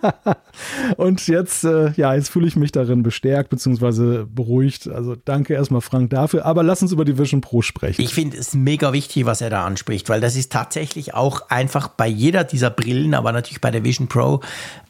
Und 0.96 1.26
jetzt, 1.26 1.64
äh, 1.64 1.90
ja, 1.96 2.14
jetzt 2.14 2.28
fühle 2.28 2.46
ich 2.46 2.54
mich 2.54 2.70
darin 2.70 3.02
bestärkt 3.02 3.50
bzw. 3.50 4.24
beruhigt. 4.24 4.88
Also 4.88 5.16
danke 5.16 5.54
erstmal 5.54 5.80
Frank 5.80 6.10
dafür. 6.10 6.46
Aber 6.46 6.62
lass 6.62 6.80
uns 6.80 6.92
über 6.92 7.04
die 7.04 7.18
Vision 7.18 7.40
Pro 7.40 7.60
sprechen. 7.60 8.00
Ich 8.00 8.14
finde 8.14 8.36
es 8.36 8.54
mega 8.54 8.92
wichtig, 8.92 9.26
was 9.26 9.40
er 9.40 9.50
da 9.50 9.66
anspricht, 9.66 10.08
weil 10.08 10.20
das 10.20 10.36
ist 10.36 10.52
tatsächlich 10.52 11.14
auch 11.14 11.50
einfach 11.50 11.88
bei 11.88 12.06
jeder 12.06 12.44
dieser 12.44 12.70
Brillen, 12.70 13.14
aber 13.14 13.32
natürlich 13.32 13.60
bei 13.60 13.72
der 13.72 13.82
Vision 13.82 14.06
Pro 14.06 14.40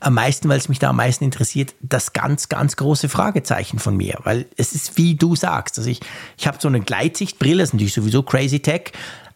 am 0.00 0.14
meisten, 0.14 0.50
weil 0.50 0.58
es 0.58 0.68
mich 0.68 0.78
da 0.78 0.90
am 0.90 0.96
meisten 0.96 1.24
interessiert, 1.24 1.74
das 1.80 2.12
ganz, 2.12 2.50
ganz 2.50 2.76
große 2.76 3.08
Fragezeichen 3.08 3.78
von 3.78 3.96
mir, 3.96 4.18
weil 4.24 4.44
es 4.58 4.74
ist 4.74 4.98
wie 4.98 5.14
du 5.14 5.34
sagst, 5.34 5.78
also 5.78 5.88
ich, 5.88 6.00
ich 6.36 6.46
habe 6.46 6.58
so 6.60 6.68
eine 6.68 6.80
Gleitsichtbrille, 6.90 7.62
ist 7.62 7.72
natürlich 7.72 7.94
sowieso 7.94 8.24
crazy 8.24 8.58
tech. 8.58 8.90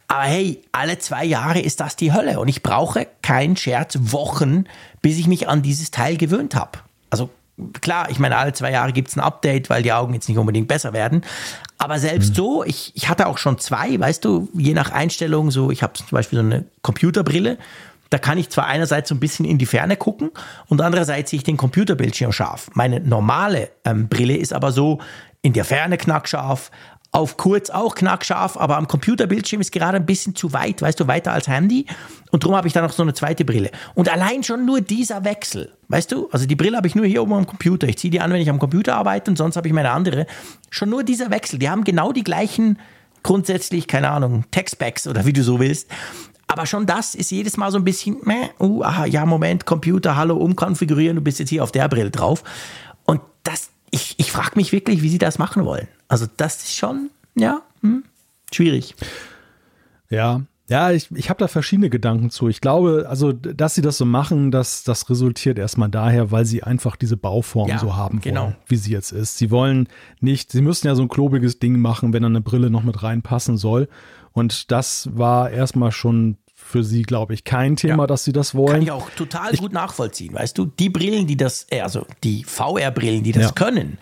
Aber 0.09 0.24
hey, 0.24 0.60
alle 0.72 0.98
zwei 0.98 1.24
Jahre 1.24 1.60
ist 1.60 1.78
das 1.78 1.94
die 1.94 2.12
Hölle 2.12 2.40
und 2.40 2.48
ich 2.48 2.64
brauche 2.64 3.06
keinen 3.22 3.56
Scherz 3.56 3.97
Wochen, 4.01 4.64
bis 5.02 5.18
ich 5.18 5.28
mich 5.28 5.48
an 5.48 5.62
dieses 5.62 5.93
Teil 5.93 6.16
gewöhnt 6.16 6.56
habe. 6.56 6.81
Also 7.10 7.31
klar, 7.81 8.10
ich 8.10 8.18
meine, 8.18 8.36
alle 8.36 8.52
zwei 8.55 8.72
Jahre 8.72 8.93
gibt 8.93 9.09
es 9.09 9.16
ein 9.16 9.20
Update, 9.20 9.70
weil 9.70 9.85
die 9.85 9.93
Augen 9.93 10.14
jetzt 10.14 10.28
nicht 10.28 10.36
unbedingt 10.36 10.66
besser 10.66 10.93
werden. 10.93 11.22
Aber 11.78 12.01
selbst 12.01 12.31
mhm. 12.31 12.35
so, 12.35 12.64
ich, 12.64 12.90
ich 12.97 13.09
hatte 13.09 13.28
auch 13.28 13.39
schon 13.39 13.59
zwei, 13.59 13.98
weißt 13.98 14.24
du, 14.24 14.48
je 14.52 14.74
nach 14.74 14.90
Einstellung, 14.90 15.52
so, 15.52 15.70
ich 15.70 15.85
habe 15.85 15.93
zum 15.93 16.09
Beispiel 16.10 16.40
so 16.40 16.44
eine 16.44 16.64
Computerbrille. 16.82 17.56
Da 18.10 18.18
kann 18.18 18.36
ich 18.36 18.51
zwar 18.51 18.66
einerseits 18.66 19.09
so 19.09 19.14
ein 19.14 19.20
bisschen 19.20 19.44
in 19.44 19.59
die 19.59 19.66
Ferne 19.66 19.97
gucken 19.97 20.32
und 20.66 20.81
andererseits 20.81 21.31
sehe 21.31 21.39
ich 21.39 21.44
den 21.44 21.56
Computerbildschirm 21.56 22.32
scharf. 22.32 22.68
Meine 22.74 22.98
normale 22.98 23.70
ähm, 23.85 24.09
Brille 24.09 24.36
ist 24.36 24.52
aber 24.52 24.72
so 24.72 24.98
in 25.44 25.52
der 25.52 25.66
Ferne 25.66 25.98
knackscharf, 25.98 26.70
auf 27.14 27.36
kurz 27.36 27.70
auch 27.70 27.94
knackscharf, 27.94 28.56
aber 28.56 28.76
am 28.76 28.88
Computerbildschirm 28.88 29.60
ist 29.60 29.70
gerade 29.70 29.98
ein 29.98 30.04
bisschen 30.04 30.34
zu 30.34 30.52
weit, 30.52 30.82
weißt 30.82 30.98
du, 30.98 31.06
weiter 31.06 31.32
als 31.32 31.46
Handy. 31.46 31.86
Und 32.32 32.42
darum 32.42 32.56
habe 32.56 32.66
ich 32.66 32.74
da 32.74 32.82
noch 32.82 32.90
so 32.90 33.04
eine 33.04 33.14
zweite 33.14 33.44
Brille. 33.44 33.70
Und 33.94 34.08
allein 34.12 34.42
schon 34.42 34.66
nur 34.66 34.80
dieser 34.80 35.24
Wechsel, 35.24 35.70
weißt 35.86 36.10
du, 36.10 36.28
also 36.32 36.44
die 36.44 36.56
Brille 36.56 36.76
habe 36.76 36.88
ich 36.88 36.96
nur 36.96 37.06
hier 37.06 37.22
oben 37.22 37.34
am 37.34 37.46
Computer. 37.46 37.86
Ich 37.86 37.98
ziehe 37.98 38.10
die 38.10 38.20
an, 38.20 38.32
wenn 38.32 38.40
ich 38.40 38.50
am 38.50 38.58
Computer 38.58 38.96
arbeite 38.96 39.30
und 39.30 39.36
sonst 39.36 39.54
habe 39.54 39.68
ich 39.68 39.72
meine 39.72 39.92
andere. 39.92 40.26
Schon 40.70 40.90
nur 40.90 41.04
dieser 41.04 41.30
Wechsel, 41.30 41.60
die 41.60 41.70
haben 41.70 41.84
genau 41.84 42.10
die 42.10 42.24
gleichen 42.24 42.80
grundsätzlich, 43.22 43.86
keine 43.86 44.10
Ahnung, 44.10 44.44
Textbacks 44.50 45.06
oder 45.06 45.24
wie 45.24 45.32
du 45.32 45.44
so 45.44 45.60
willst. 45.60 45.88
Aber 46.48 46.66
schon 46.66 46.84
das 46.84 47.14
ist 47.14 47.30
jedes 47.30 47.56
Mal 47.56 47.70
so 47.70 47.78
ein 47.78 47.84
bisschen, 47.84 48.16
meh, 48.24 48.48
uh, 48.58 48.82
aha, 48.82 49.06
ja, 49.06 49.24
Moment, 49.24 49.66
Computer, 49.66 50.16
hallo, 50.16 50.36
umkonfigurieren, 50.36 51.14
du 51.14 51.22
bist 51.22 51.38
jetzt 51.38 51.50
hier 51.50 51.62
auf 51.62 51.70
der 51.70 51.88
Brille 51.88 52.10
drauf. 52.10 52.42
Und 53.04 53.20
das, 53.44 53.70
ich, 53.94 54.14
ich 54.18 54.32
frage 54.32 54.56
mich 54.56 54.72
wirklich, 54.72 55.02
wie 55.02 55.08
sie 55.08 55.18
das 55.18 55.38
machen 55.38 55.64
wollen. 55.64 55.86
Also 56.08 56.26
das 56.36 56.56
ist 56.56 56.74
schon, 56.74 57.10
ja, 57.36 57.62
hm, 57.80 58.02
schwierig. 58.52 58.96
Ja, 60.10 60.42
ja, 60.68 60.90
ich, 60.90 61.10
ich 61.14 61.28
habe 61.28 61.38
da 61.38 61.46
verschiedene 61.46 61.90
Gedanken 61.90 62.30
zu. 62.30 62.48
Ich 62.48 62.60
glaube, 62.60 63.06
also, 63.08 63.32
dass 63.32 63.74
sie 63.74 63.82
das 63.82 63.98
so 63.98 64.06
machen, 64.06 64.50
das, 64.50 64.82
das 64.82 65.08
resultiert 65.10 65.58
erstmal 65.58 65.90
daher, 65.90 66.30
weil 66.32 66.46
sie 66.46 66.62
einfach 66.62 66.96
diese 66.96 67.16
Bauform 67.16 67.68
ja, 67.68 67.78
so 67.78 67.94
haben 67.96 68.14
wollen, 68.14 68.22
genau. 68.22 68.52
wie 68.66 68.76
sie 68.76 68.90
jetzt 68.90 69.12
ist. 69.12 69.36
Sie 69.36 69.50
wollen 69.50 69.88
nicht, 70.20 70.50
sie 70.50 70.62
müssen 70.62 70.86
ja 70.86 70.94
so 70.94 71.02
ein 71.02 71.08
klobiges 71.08 71.58
Ding 71.58 71.78
machen, 71.78 72.12
wenn 72.12 72.22
dann 72.22 72.32
eine 72.32 72.40
Brille 72.40 72.70
noch 72.70 72.82
mit 72.82 73.02
reinpassen 73.02 73.58
soll. 73.58 73.88
Und 74.32 74.72
das 74.72 75.10
war 75.12 75.50
erstmal 75.50 75.92
schon 75.92 76.38
für 76.74 76.82
sie, 76.82 77.02
glaube 77.02 77.34
ich, 77.34 77.44
kein 77.44 77.76
Thema, 77.76 78.02
ja. 78.02 78.06
dass 78.09 78.24
sie 78.24 78.32
das 78.32 78.56
wollen. 78.56 78.72
Kann 78.72 78.82
ich 78.82 78.90
auch 78.90 79.09
total 79.10 79.55
ich, 79.55 79.60
gut 79.60 79.72
nachvollziehen, 79.72 80.34
weißt 80.34 80.59
du? 80.59 80.66
Die 80.66 80.88
Brillen, 80.88 81.28
die 81.28 81.36
das, 81.36 81.68
äh, 81.70 81.82
also 81.82 82.05
die 82.24 82.42
VR-Brillen, 82.42 83.22
die 83.22 83.30
das 83.30 83.44
ja. 83.44 83.52
können, 83.52 83.98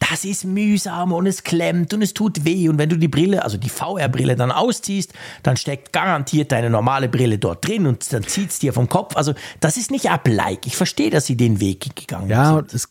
das 0.00 0.24
ist 0.24 0.44
mühsam 0.44 1.12
und 1.12 1.28
es 1.28 1.44
klemmt 1.44 1.94
und 1.94 2.02
es 2.02 2.14
tut 2.14 2.44
weh. 2.44 2.68
Und 2.68 2.78
wenn 2.78 2.88
du 2.88 2.96
die 2.96 3.06
Brille, 3.06 3.44
also 3.44 3.58
die 3.58 3.68
VR-Brille 3.68 4.34
dann 4.34 4.50
ausziehst, 4.50 5.12
dann 5.44 5.56
steckt 5.56 5.92
garantiert 5.92 6.50
deine 6.50 6.68
normale 6.68 7.08
Brille 7.08 7.38
dort 7.38 7.64
drin 7.64 7.86
und 7.86 8.12
dann 8.12 8.24
zieht 8.24 8.50
es 8.50 8.58
dir 8.58 8.72
vom 8.72 8.88
Kopf. 8.88 9.14
Also 9.16 9.34
das 9.60 9.76
ist 9.76 9.92
nicht 9.92 10.10
Ableik. 10.10 10.66
Ich 10.66 10.74
verstehe, 10.74 11.10
dass 11.10 11.26
sie 11.26 11.36
den 11.36 11.60
Weg 11.60 11.94
gegangen 11.94 12.28
ja, 12.28 12.56
sind. 12.56 12.72
Ja, 12.72 12.76
es 12.76 12.88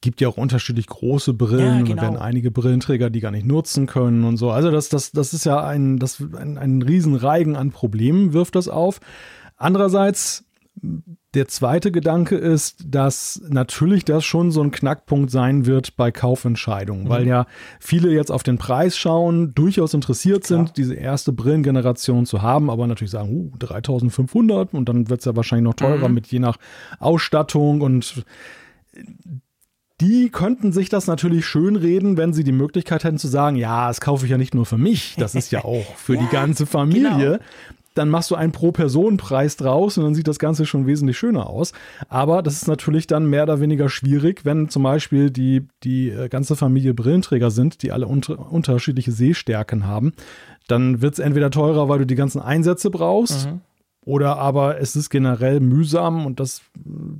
gibt 0.00 0.20
ja 0.20 0.28
auch 0.28 0.36
unterschiedlich 0.36 0.86
große 0.86 1.34
Brillen 1.34 1.78
ja, 1.78 1.82
genau. 1.82 1.92
und 1.92 2.00
werden 2.00 2.16
einige 2.16 2.50
Brillenträger, 2.50 3.10
die 3.10 3.20
gar 3.20 3.30
nicht 3.30 3.46
nutzen 3.46 3.86
können 3.86 4.24
und 4.24 4.36
so. 4.36 4.50
Also 4.50 4.70
das, 4.70 4.88
das, 4.88 5.12
das 5.12 5.34
ist 5.34 5.44
ja 5.44 5.64
ein, 5.64 5.98
das, 5.98 6.20
ein, 6.20 6.56
ein 6.56 6.82
Riesenreigen 6.82 7.56
an 7.56 7.70
Problemen, 7.70 8.32
wirft 8.32 8.54
das 8.54 8.68
auf. 8.68 9.00
Andererseits 9.56 10.44
der 11.34 11.46
zweite 11.46 11.92
Gedanke 11.92 12.36
ist, 12.36 12.84
dass 12.88 13.40
natürlich 13.48 14.04
das 14.04 14.24
schon 14.24 14.50
so 14.50 14.62
ein 14.62 14.70
Knackpunkt 14.70 15.30
sein 15.30 15.66
wird 15.66 15.96
bei 15.96 16.10
Kaufentscheidungen, 16.10 17.04
mhm. 17.04 17.08
weil 17.08 17.26
ja 17.26 17.46
viele 17.78 18.10
jetzt 18.10 18.32
auf 18.32 18.42
den 18.42 18.58
Preis 18.58 18.96
schauen, 18.96 19.54
durchaus 19.54 19.94
interessiert 19.94 20.44
Klar. 20.44 20.66
sind, 20.66 20.76
diese 20.76 20.94
erste 20.94 21.32
Brillengeneration 21.32 22.26
zu 22.26 22.42
haben, 22.42 22.70
aber 22.70 22.86
natürlich 22.86 23.12
sagen, 23.12 23.30
uh, 23.30 23.52
3500 23.58 24.74
und 24.74 24.88
dann 24.88 25.08
wird 25.08 25.20
es 25.20 25.26
ja 25.26 25.36
wahrscheinlich 25.36 25.64
noch 25.64 25.74
teurer 25.74 26.08
mhm. 26.08 26.14
mit 26.14 26.26
je 26.28 26.38
nach 26.40 26.56
Ausstattung 26.98 27.80
und 27.82 28.24
die 30.00 30.30
könnten 30.30 30.72
sich 30.72 30.88
das 30.88 31.06
natürlich 31.06 31.46
schönreden, 31.46 32.16
wenn 32.16 32.32
sie 32.32 32.44
die 32.44 32.52
Möglichkeit 32.52 33.04
hätten 33.04 33.18
zu 33.18 33.28
sagen, 33.28 33.56
ja, 33.56 33.88
das 33.88 34.00
kaufe 34.00 34.24
ich 34.24 34.30
ja 34.30 34.38
nicht 34.38 34.54
nur 34.54 34.66
für 34.66 34.78
mich, 34.78 35.14
das 35.18 35.34
ist 35.34 35.52
ja 35.52 35.64
auch 35.64 35.84
für 35.96 36.14
ja, 36.14 36.22
die 36.22 36.28
ganze 36.28 36.66
Familie. 36.66 37.10
Genau 37.18 37.38
dann 37.94 38.08
machst 38.08 38.30
du 38.30 38.34
einen 38.36 38.52
Pro-Personen-Preis 38.52 39.56
draus 39.56 39.98
und 39.98 40.04
dann 40.04 40.14
sieht 40.14 40.28
das 40.28 40.38
Ganze 40.38 40.64
schon 40.64 40.86
wesentlich 40.86 41.18
schöner 41.18 41.48
aus. 41.48 41.72
Aber 42.08 42.42
das 42.42 42.54
ist 42.54 42.68
natürlich 42.68 43.06
dann 43.06 43.26
mehr 43.26 43.42
oder 43.42 43.60
weniger 43.60 43.88
schwierig, 43.88 44.44
wenn 44.44 44.68
zum 44.68 44.84
Beispiel 44.84 45.30
die, 45.30 45.66
die 45.82 46.10
äh, 46.10 46.28
ganze 46.28 46.56
Familie 46.56 46.94
Brillenträger 46.94 47.50
sind, 47.50 47.82
die 47.82 47.90
alle 47.90 48.06
unter, 48.06 48.52
unterschiedliche 48.52 49.12
Sehstärken 49.12 49.86
haben. 49.86 50.12
Dann 50.68 51.02
wird 51.02 51.14
es 51.14 51.18
entweder 51.18 51.50
teurer, 51.50 51.88
weil 51.88 51.98
du 51.98 52.06
die 52.06 52.14
ganzen 52.14 52.40
Einsätze 52.40 52.90
brauchst. 52.90 53.48
Mhm. 53.48 53.60
Oder 54.04 54.38
aber 54.38 54.80
es 54.80 54.96
ist 54.96 55.10
generell 55.10 55.60
mühsam 55.60 56.24
und 56.24 56.40
das, 56.40 56.62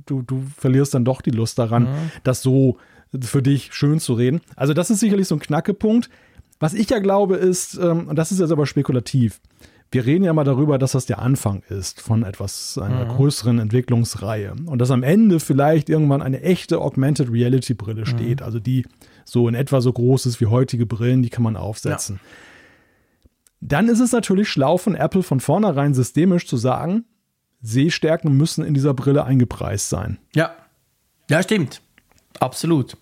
du, 0.05 0.23
du 0.23 0.43
verlierst 0.57 0.93
dann 0.93 1.05
doch 1.05 1.21
die 1.21 1.31
Lust 1.31 1.59
daran, 1.59 1.83
mhm. 1.83 2.11
das 2.23 2.41
so 2.41 2.77
für 3.19 3.41
dich 3.41 3.73
schön 3.73 3.99
zu 3.99 4.13
reden. 4.13 4.41
Also, 4.55 4.73
das 4.73 4.89
ist 4.89 4.99
sicherlich 4.99 5.27
so 5.27 5.35
ein 5.35 5.39
Knackepunkt. 5.39 6.09
Was 6.59 6.73
ich 6.73 6.89
ja 6.89 6.99
glaube, 6.99 7.35
ist, 7.35 7.75
ähm, 7.75 8.07
und 8.07 8.15
das 8.15 8.31
ist 8.31 8.39
jetzt 8.39 8.51
aber 8.51 8.65
spekulativ, 8.65 9.41
wir 9.91 10.05
reden 10.05 10.23
ja 10.23 10.31
mal 10.31 10.45
darüber, 10.45 10.77
dass 10.77 10.93
das 10.93 11.05
der 11.05 11.19
Anfang 11.19 11.63
ist 11.67 11.99
von 11.99 12.23
etwas, 12.23 12.77
einer 12.77 13.05
mhm. 13.05 13.09
größeren 13.09 13.59
Entwicklungsreihe. 13.59 14.55
Und 14.65 14.79
dass 14.79 14.89
am 14.89 15.03
Ende 15.03 15.41
vielleicht 15.41 15.89
irgendwann 15.89 16.21
eine 16.21 16.41
echte 16.41 16.79
Augmented 16.79 17.29
Reality 17.29 17.73
Brille 17.73 18.05
steht, 18.05 18.39
mhm. 18.39 18.45
also 18.45 18.59
die 18.59 18.85
so 19.25 19.49
in 19.49 19.55
etwa 19.55 19.81
so 19.81 19.91
groß 19.91 20.27
ist 20.27 20.39
wie 20.39 20.45
heutige 20.45 20.85
Brillen, 20.85 21.21
die 21.21 21.29
kann 21.29 21.43
man 21.43 21.57
aufsetzen. 21.57 22.21
Ja. 22.23 22.29
Dann 23.61 23.87
ist 23.87 23.99
es 23.99 24.11
natürlich 24.11 24.49
schlau 24.49 24.77
von 24.77 24.95
Apple 24.95 25.23
von 25.23 25.39
vornherein 25.39 25.93
systemisch 25.93 26.47
zu 26.47 26.57
sagen, 26.57 27.05
Sehstärken 27.61 28.35
müssen 28.35 28.65
in 28.65 28.73
dieser 28.73 28.93
Brille 28.93 29.23
eingepreist 29.23 29.89
sein. 29.89 30.17
Ja, 30.35 30.51
ja, 31.29 31.41
stimmt. 31.41 31.81
Absolut. 32.39 32.97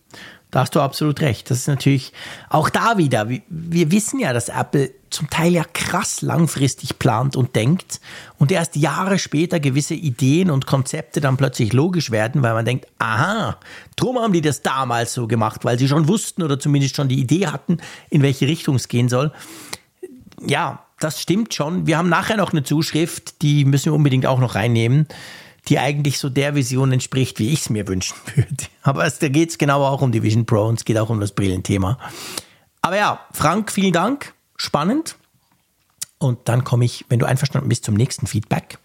Da 0.52 0.62
hast 0.62 0.76
du 0.76 0.82
absolut 0.82 1.22
recht. 1.22 1.50
Das 1.50 1.60
ist 1.60 1.68
natürlich 1.68 2.12
auch 2.50 2.70
da 2.70 2.98
wieder. 2.98 3.28
Wir 3.28 3.92
wissen 3.92 4.20
ja, 4.20 4.34
dass 4.34 4.50
Apple 4.50 4.92
zum 5.10 5.30
Teil 5.30 5.54
ja 5.54 5.64
krass 5.64 6.22
langfristig 6.22 7.00
plant 7.00 7.36
und 7.36 7.56
denkt 7.56 8.00
und 8.38 8.52
erst 8.52 8.76
Jahre 8.76 9.18
später 9.18 9.60
gewisse 9.60 9.96
Ideen 9.96 10.52
und 10.52 10.68
Konzepte 10.68 11.22
dann 11.22 11.38
plötzlich 11.38 11.74
logisch 11.74 12.12
werden, 12.12 12.44
weil 12.44 12.54
man 12.54 12.66
denkt, 12.66 12.88
aha, 13.00 13.58
drum 13.96 14.20
haben 14.20 14.34
die 14.34 14.42
das 14.42 14.62
damals 14.62 15.14
so 15.14 15.28
gemacht, 15.28 15.66
weil 15.66 15.80
sie 15.80 15.88
schon 15.88 16.08
wussten 16.08 16.44
oder 16.44 16.60
zumindest 16.60 16.96
schon 16.96 17.10
die 17.10 17.20
Idee 17.20 17.48
hatten, 17.48 17.78
in 18.10 18.22
welche 18.22 18.48
Richtung 18.48 18.76
es 18.76 18.88
gehen 18.88 19.10
soll. 19.10 19.32
Ja, 20.46 20.86
das 21.00 21.22
stimmt 21.22 21.54
schon. 21.54 21.88
Wir 21.88 21.98
haben 21.98 22.10
nachher 22.10 22.38
noch 22.38 22.52
eine 22.52 22.64
Zuschrift, 22.64 23.42
die 23.42 23.66
müssen 23.66 23.86
wir 23.86 23.94
unbedingt 23.94 24.26
auch 24.26 24.40
noch 24.40 24.56
reinnehmen 24.56 25.08
die 25.68 25.80
eigentlich 25.80 26.20
so 26.20 26.30
der 26.30 26.56
Vision 26.56 26.92
entspricht, 26.92 27.40
wie 27.40 27.50
ich 27.50 27.62
es 27.62 27.70
mir 27.70 27.88
wünschen 27.88 28.16
würde. 28.36 28.66
Aber 28.82 29.06
es, 29.06 29.20
da 29.20 29.30
geht 29.30 29.50
es 29.50 29.58
genau 29.58 29.86
auch 29.86 30.02
um 30.02 30.12
die 30.12 30.24
Vision 30.24 30.46
Pro 30.46 30.66
und 30.66 30.80
es 30.80 30.86
geht 30.86 30.98
auch 30.98 31.10
um 31.10 31.20
das 31.20 31.32
Brillenthema. 31.32 31.98
Aber 32.82 32.98
ja, 32.98 33.20
Frank, 33.32 33.72
vielen 33.72 33.94
Dank. 33.94 34.34
Spannend. 34.58 35.16
Und 36.18 36.50
dann 36.50 36.64
komme 36.64 36.86
ich, 36.86 37.06
wenn 37.10 37.20
du 37.20 37.26
einverstanden 37.26 37.70
bist, 37.70 37.86
zum 37.86 37.96
nächsten 37.96 38.28
Feedback. 38.28 38.78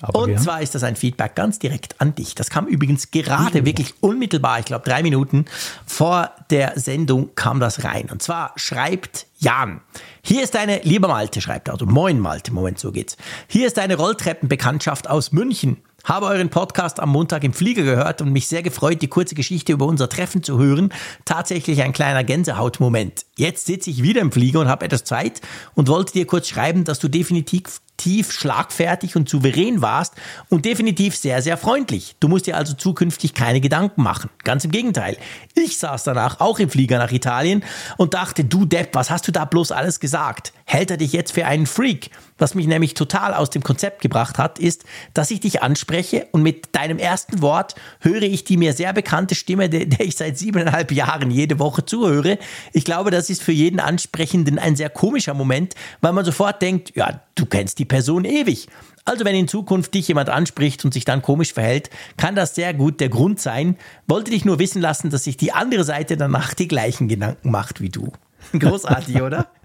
Aber 0.00 0.20
und 0.20 0.40
zwar 0.40 0.60
ist 0.60 0.74
das 0.74 0.82
ein 0.82 0.96
Feedback 0.96 1.34
ganz 1.34 1.58
direkt 1.58 2.00
an 2.00 2.14
dich. 2.14 2.34
Das 2.34 2.50
kam 2.50 2.66
übrigens 2.66 3.10
gerade 3.10 3.60
mhm. 3.60 3.66
wirklich 3.66 3.94
unmittelbar, 4.00 4.58
ich 4.58 4.64
glaube 4.64 4.84
drei 4.84 5.02
Minuten 5.02 5.44
vor 5.86 6.30
der 6.50 6.78
Sendung 6.78 7.34
kam 7.34 7.60
das 7.60 7.84
rein. 7.84 8.08
Und 8.10 8.22
zwar 8.22 8.52
schreibt 8.56 9.26
Jan, 9.38 9.80
hier 10.22 10.42
ist 10.42 10.56
eine, 10.56 10.80
lieber 10.82 11.08
Malte, 11.08 11.40
schreibt 11.40 11.68
er, 11.68 11.74
also 11.74 11.86
moin 11.86 12.18
Malte, 12.18 12.52
Moment, 12.52 12.78
so 12.78 12.92
geht's. 12.92 13.16
Hier 13.46 13.66
ist 13.66 13.78
eine 13.78 13.96
Rolltreppenbekanntschaft 13.96 15.08
aus 15.08 15.32
München. 15.32 15.78
Habe 16.04 16.26
euren 16.26 16.50
Podcast 16.50 17.00
am 17.00 17.08
Montag 17.08 17.44
im 17.44 17.54
Flieger 17.54 17.82
gehört 17.82 18.20
und 18.20 18.30
mich 18.30 18.46
sehr 18.46 18.62
gefreut, 18.62 19.00
die 19.00 19.08
kurze 19.08 19.34
Geschichte 19.34 19.72
über 19.72 19.86
unser 19.86 20.08
Treffen 20.10 20.42
zu 20.42 20.58
hören. 20.58 20.92
Tatsächlich 21.24 21.82
ein 21.82 21.94
kleiner 21.94 22.24
Gänsehautmoment. 22.24 23.24
Jetzt 23.38 23.64
sitze 23.64 23.88
ich 23.88 24.02
wieder 24.02 24.20
im 24.20 24.30
Flieger 24.30 24.60
und 24.60 24.68
habe 24.68 24.84
etwas 24.84 25.04
Zeit 25.04 25.40
und 25.74 25.88
wollte 25.88 26.12
dir 26.12 26.26
kurz 26.26 26.48
schreiben, 26.48 26.84
dass 26.84 26.98
du 26.98 27.08
definitiv 27.08 27.80
tief 27.96 28.32
schlagfertig 28.32 29.16
und 29.16 29.28
souverän 29.28 29.80
warst 29.82 30.14
und 30.48 30.64
definitiv 30.64 31.16
sehr, 31.16 31.42
sehr 31.42 31.56
freundlich. 31.56 32.16
Du 32.20 32.28
musst 32.28 32.46
dir 32.46 32.56
also 32.56 32.74
zukünftig 32.74 33.34
keine 33.34 33.60
Gedanken 33.60 34.02
machen. 34.02 34.30
Ganz 34.42 34.64
im 34.64 34.70
Gegenteil. 34.70 35.16
Ich 35.54 35.78
saß 35.78 36.04
danach 36.04 36.40
auch 36.40 36.58
im 36.58 36.70
Flieger 36.70 36.98
nach 36.98 37.12
Italien 37.12 37.64
und 37.96 38.14
dachte, 38.14 38.44
du 38.44 38.64
Depp, 38.64 38.94
was 38.94 39.10
hast 39.10 39.28
du 39.28 39.32
da 39.32 39.44
bloß 39.44 39.72
alles 39.72 40.00
gesagt? 40.00 40.52
Hält 40.64 40.90
er 40.90 40.96
dich 40.96 41.12
jetzt 41.12 41.32
für 41.32 41.46
einen 41.46 41.66
Freak? 41.66 42.10
Was 42.36 42.54
mich 42.56 42.66
nämlich 42.66 42.94
total 42.94 43.32
aus 43.32 43.50
dem 43.50 43.62
Konzept 43.62 44.00
gebracht 44.00 44.38
hat, 44.38 44.58
ist, 44.58 44.84
dass 45.12 45.30
ich 45.30 45.38
dich 45.38 45.62
anspreche 45.62 46.26
und 46.32 46.42
mit 46.42 46.74
deinem 46.74 46.98
ersten 46.98 47.42
Wort 47.42 47.76
höre 48.00 48.22
ich 48.22 48.42
die 48.42 48.56
mir 48.56 48.72
sehr 48.72 48.92
bekannte 48.92 49.36
Stimme, 49.36 49.68
der, 49.68 50.00
ich 50.00 50.16
seit 50.16 50.36
siebeneinhalb 50.36 50.90
Jahren 50.90 51.30
jede 51.30 51.60
Woche 51.60 51.84
zuhöre. 51.84 52.38
Ich 52.72 52.84
glaube, 52.84 53.12
das 53.12 53.30
ist 53.30 53.42
für 53.42 53.52
jeden 53.52 53.78
Ansprechenden 53.78 54.58
ein 54.58 54.74
sehr 54.74 54.90
komischer 54.90 55.34
Moment, 55.34 55.74
weil 56.00 56.12
man 56.12 56.24
sofort 56.24 56.60
denkt, 56.60 56.96
ja, 56.96 57.20
du 57.36 57.46
kennst 57.46 57.78
die 57.78 57.83
Person 57.84 58.24
ewig. 58.24 58.68
Also 59.04 59.24
wenn 59.24 59.34
in 59.34 59.48
Zukunft 59.48 59.92
dich 59.94 60.08
jemand 60.08 60.30
anspricht 60.30 60.84
und 60.84 60.94
sich 60.94 61.04
dann 61.04 61.20
komisch 61.20 61.52
verhält, 61.52 61.90
kann 62.16 62.34
das 62.34 62.54
sehr 62.54 62.72
gut 62.72 63.00
der 63.00 63.10
Grund 63.10 63.38
sein. 63.38 63.76
Wollte 64.06 64.30
dich 64.30 64.44
nur 64.44 64.58
wissen 64.58 64.80
lassen, 64.80 65.10
dass 65.10 65.24
sich 65.24 65.36
die 65.36 65.52
andere 65.52 65.84
Seite 65.84 66.16
danach 66.16 66.54
die 66.54 66.68
gleichen 66.68 67.08
Gedanken 67.08 67.50
macht 67.50 67.80
wie 67.80 67.90
du. 67.90 68.12
Großartig, 68.58 69.22
oder? 69.22 69.48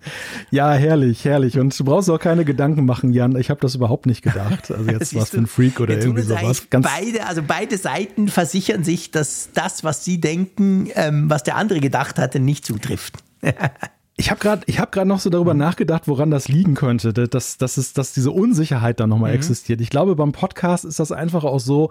Ja, 0.49 0.71
herrlich, 0.71 1.25
herrlich. 1.25 1.59
Und 1.59 1.77
du 1.77 1.83
brauchst 1.83 2.09
auch 2.09 2.19
keine 2.19 2.45
Gedanken 2.45 2.85
machen, 2.85 3.11
Jan. 3.11 3.35
Ich 3.35 3.49
habe 3.49 3.59
das 3.59 3.75
überhaupt 3.75 4.05
nicht 4.05 4.21
gedacht. 4.21 4.71
Also 4.71 4.89
jetzt 4.89 5.13
was 5.13 5.31
für 5.31 5.39
ein 5.39 5.45
Freak 5.45 5.81
oder 5.81 5.97
irgendwie 5.97 6.21
sowas. 6.21 6.69
Ganz 6.69 6.87
beide, 6.87 7.27
also 7.27 7.43
beide 7.45 7.77
Seiten 7.77 8.29
versichern 8.29 8.85
sich, 8.85 9.11
dass 9.11 9.49
das, 9.53 9.83
was 9.83 10.05
sie 10.05 10.21
denken, 10.21 10.89
ähm, 10.95 11.29
was 11.29 11.43
der 11.43 11.57
andere 11.57 11.81
gedacht 11.81 12.17
hatte, 12.17 12.39
nicht 12.39 12.65
zutrifft. 12.65 13.15
Ich 14.19 14.29
habe 14.31 14.41
gerade 14.41 14.65
hab 14.73 14.93
noch 15.05 15.21
so 15.21 15.29
darüber 15.29 15.53
nachgedacht, 15.53 16.09
woran 16.09 16.29
das 16.29 16.49
liegen 16.49 16.73
könnte, 16.73 17.13
dass, 17.13 17.57
dass, 17.57 17.77
es, 17.77 17.93
dass 17.93 18.11
diese 18.11 18.31
Unsicherheit 18.31 18.99
da 18.99 19.07
nochmal 19.07 19.31
mhm. 19.31 19.37
existiert. 19.37 19.79
Ich 19.79 19.89
glaube, 19.89 20.17
beim 20.17 20.33
Podcast 20.33 20.83
ist 20.83 20.99
das 20.99 21.13
einfach 21.13 21.45
auch 21.45 21.61
so, 21.61 21.89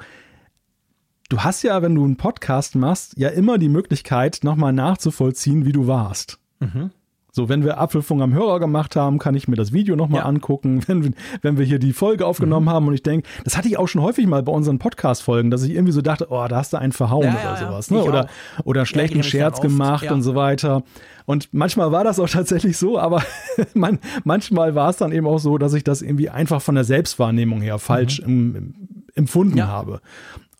du 1.31 1.41
hast 1.41 1.63
ja, 1.63 1.81
wenn 1.81 1.95
du 1.95 2.05
einen 2.05 2.19
Podcast 2.19 2.75
machst, 2.75 3.17
ja 3.17 3.31
immer 3.31 3.57
die 3.57 3.71
Möglichkeit, 3.71 4.41
nochmal 4.43 4.75
nachzuvollziehen, 4.75 5.65
wie 5.65 5.73
du 5.73 5.87
warst. 5.87 6.39
Mhm. 6.61 6.91
So, 7.39 7.49
wenn 7.49 7.63
wir 7.63 7.79
Apfelfunk 7.79 8.21
am 8.21 8.35
Hörer 8.35 8.59
gemacht 8.59 8.97
haben, 8.97 9.21
kann 9.21 9.37
ich 9.37 9.47
mir 9.47 9.55
das 9.55 9.73
Video 9.73 9.95
nochmal 9.95 10.23
ja. 10.23 10.27
angucken. 10.27 10.83
Wenn, 10.89 11.15
wenn 11.43 11.57
wir 11.57 11.65
hier 11.65 11.79
die 11.79 11.93
Folge 11.93 12.27
aufgenommen 12.27 12.67
mhm. 12.67 12.71
haben 12.71 12.89
und 12.89 12.95
ich 12.95 13.05
denke, 13.05 13.29
das 13.45 13.57
hatte 13.57 13.69
ich 13.69 13.79
auch 13.79 13.87
schon 13.87 14.03
häufig 14.03 14.27
mal 14.27 14.43
bei 14.43 14.51
unseren 14.51 14.81
Podcast-Folgen, 14.81 15.53
dass 15.53 15.63
ich 15.63 15.71
irgendwie 15.71 15.93
so 15.93 16.01
dachte, 16.01 16.27
oh, 16.31 16.47
da 16.49 16.57
hast 16.57 16.73
du 16.73 16.79
einen 16.79 16.91
verhauen 16.91 17.27
ja, 17.27 17.35
oder 17.35 17.43
ja, 17.43 17.57
sowas. 17.57 17.91
Ne? 17.93 18.03
Oder, 18.03 18.27
oder 18.65 18.81
einen 18.81 18.87
schlechten 18.87 19.23
Scherz 19.23 19.61
gemacht 19.61 20.11
und 20.11 20.23
so 20.23 20.35
weiter. 20.35 20.83
Und 21.27 21.51
manchmal 21.53 21.93
war 21.93 22.03
das 22.03 22.19
auch 22.19 22.29
tatsächlich 22.31 22.77
so, 22.77 22.99
aber 22.99 23.23
man, 23.75 24.01
manchmal 24.25 24.75
war 24.75 24.91
es 24.91 24.97
dann 24.97 25.13
eben 25.13 25.29
auch 25.29 25.39
so, 25.39 25.59
dass 25.59 25.75
ich 25.75 25.85
das 25.85 26.03
irgendwie 26.03 26.31
einfach 26.31 26.61
von 26.61 26.75
der 26.75 26.85
Selbstwahrnehmung 26.85 27.61
her 27.61 27.79
falsch 27.79 28.21
mhm. 28.21 28.27
im, 28.27 28.57
im, 28.57 28.75
empfunden 29.15 29.65
habe. 29.65 30.01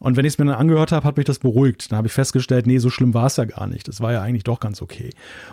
Und 0.01 0.17
wenn 0.17 0.25
ich 0.25 0.35
es 0.35 0.39
mir 0.39 0.45
dann 0.45 0.55
angehört 0.55 0.93
habe, 0.93 1.05
hat 1.07 1.17
mich 1.17 1.27
das 1.27 1.41
beruhigt. 1.41 1.91
Dann 1.91 1.97
habe 1.97 2.07
ich 2.07 2.13
festgestellt, 2.13 2.67
nee, 2.67 2.79
so 2.79 2.89
schlimm 2.89 3.15
war 3.15 3.27
es 3.27 3.37
ja 3.37 3.45
gar 3.45 3.67
nicht. 3.67 3.89
Das 3.89 4.01
war 4.01 4.13
ja 4.13 4.23
eigentlich 4.23 4.45
doch 4.45 4.61
ganz 4.61 4.81
okay. 4.81 5.11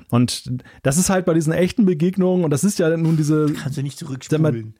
Und 0.09 0.51
das 0.83 0.97
ist 0.97 1.09
halt 1.09 1.25
bei 1.25 1.33
diesen 1.33 1.51
echten 1.51 1.85
Begegnungen, 1.85 2.43
und 2.43 2.51
das 2.51 2.63
ist 2.63 2.77
ja 2.77 2.95
nun 2.95 3.17
diese. 3.17 3.47
Kannst 3.53 3.77
du 3.77 3.81
nicht 3.81 3.97
zurückspulen. 3.97 4.75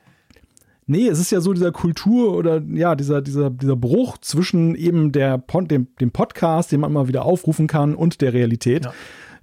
Nee, 0.87 1.07
es 1.07 1.17
ist 1.17 1.31
ja 1.31 1.41
so 1.41 1.51
dieser 1.53 1.71
Kultur 1.71 2.35
oder 2.35 2.61
ja, 2.61 2.93
dieser, 2.93 3.23
dieser, 3.23 3.49
dieser 3.49 3.75
Bruch 3.75 4.19
zwischen 4.19 4.75
eben 4.75 5.11
der, 5.11 5.39
dem, 5.39 5.87
dem 5.99 6.11
Podcast, 6.11 6.71
den 6.71 6.79
man 6.79 6.93
mal 6.93 7.07
wieder 7.07 7.25
aufrufen 7.25 7.65
kann, 7.65 7.95
und 7.95 8.21
der 8.21 8.33
Realität. 8.33 8.85
Ja. 8.85 8.93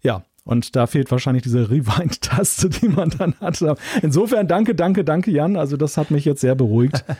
ja. 0.03 0.23
Und 0.44 0.74
da 0.74 0.86
fehlt 0.86 1.11
wahrscheinlich 1.11 1.43
diese 1.43 1.70
Rewind-Taste, 1.70 2.69
die 2.81 2.89
man 2.89 3.11
dann 3.11 3.35
hat. 3.40 3.61
Insofern 4.03 4.47
danke, 4.47 4.74
danke, 4.74 5.05
danke, 5.05 5.31
Jan. 5.32 5.57
Also 5.57 5.77
das 5.77 5.97
hat 5.97 6.11
mich 6.11 6.24
jetzt 6.24 6.40
sehr 6.40 6.55
beruhigt. 6.55 7.05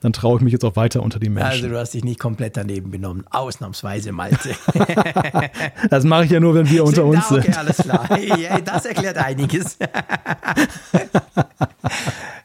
dann 0.00 0.12
traue 0.12 0.36
ich 0.36 0.42
mich 0.42 0.52
jetzt 0.52 0.64
auch 0.64 0.76
weiter 0.76 1.02
unter 1.02 1.18
die 1.18 1.28
Menschen. 1.28 1.50
Also 1.50 1.68
du 1.68 1.78
hast 1.78 1.94
dich 1.94 2.04
nicht 2.04 2.20
komplett 2.20 2.56
daneben 2.56 2.90
benommen. 2.90 3.24
Ausnahmsweise, 3.30 4.12
Malte. 4.12 4.50
das 5.90 6.04
mache 6.04 6.26
ich 6.26 6.30
ja 6.30 6.40
nur, 6.40 6.54
wenn 6.54 6.68
wir 6.68 6.84
unter 6.84 7.02
sind, 7.02 7.14
uns 7.14 7.30
okay, 7.30 7.42
sind. 7.42 7.58
alles 7.58 7.76
klar. 7.78 8.08
Das 8.64 8.84
erklärt 8.84 9.16
einiges. 9.16 9.78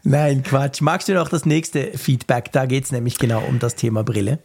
Nein, 0.04 0.44
Quatsch. 0.44 0.82
Magst 0.82 1.08
du 1.08 1.14
noch 1.14 1.30
das 1.30 1.46
nächste 1.46 1.98
Feedback? 1.98 2.52
Da 2.52 2.66
geht 2.66 2.86
es 2.86 2.92
nämlich 2.92 3.18
genau 3.18 3.42
um 3.42 3.60
das 3.60 3.76
Thema 3.76 4.04
Brille. 4.04 4.40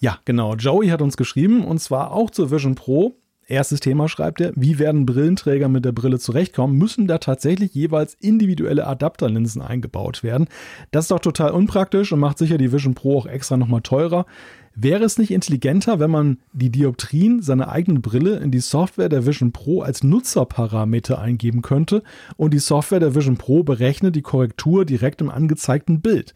Ja, 0.00 0.18
genau. 0.24 0.56
Joey 0.56 0.88
hat 0.88 1.02
uns 1.02 1.16
geschrieben 1.16 1.64
und 1.64 1.78
zwar 1.78 2.12
auch 2.12 2.30
zur 2.30 2.50
Vision 2.50 2.74
Pro. 2.74 3.14
Erstes 3.48 3.80
Thema 3.80 4.08
schreibt 4.08 4.40
er, 4.40 4.52
wie 4.54 4.78
werden 4.78 5.04
Brillenträger 5.04 5.68
mit 5.68 5.84
der 5.84 5.92
Brille 5.92 6.18
zurechtkommen? 6.18 6.78
Müssen 6.78 7.08
da 7.08 7.18
tatsächlich 7.18 7.74
jeweils 7.74 8.16
individuelle 8.20 8.86
Adapterlinsen 8.86 9.60
eingebaut 9.60 10.22
werden? 10.22 10.46
Das 10.92 11.04
ist 11.04 11.10
doch 11.10 11.18
total 11.18 11.50
unpraktisch 11.50 12.12
und 12.12 12.20
macht 12.20 12.38
sicher 12.38 12.56
die 12.56 12.72
Vision 12.72 12.94
Pro 12.94 13.18
auch 13.18 13.26
extra 13.26 13.56
nochmal 13.56 13.82
teurer. 13.82 14.26
Wäre 14.74 15.04
es 15.04 15.18
nicht 15.18 15.32
intelligenter, 15.32 16.00
wenn 16.00 16.10
man 16.10 16.38
die 16.52 16.70
Dioptrien 16.70 17.42
seiner 17.42 17.68
eigenen 17.68 18.00
Brille 18.00 18.36
in 18.36 18.50
die 18.50 18.60
Software 18.60 19.10
der 19.10 19.26
Vision 19.26 19.52
Pro 19.52 19.82
als 19.82 20.02
Nutzerparameter 20.02 21.18
eingeben 21.20 21.60
könnte 21.60 22.02
und 22.36 22.54
die 22.54 22.58
Software 22.58 23.00
der 23.00 23.14
Vision 23.14 23.36
Pro 23.36 23.64
berechnet 23.64 24.16
die 24.16 24.22
Korrektur 24.22 24.86
direkt 24.86 25.20
im 25.20 25.30
angezeigten 25.30 26.00
Bild? 26.00 26.32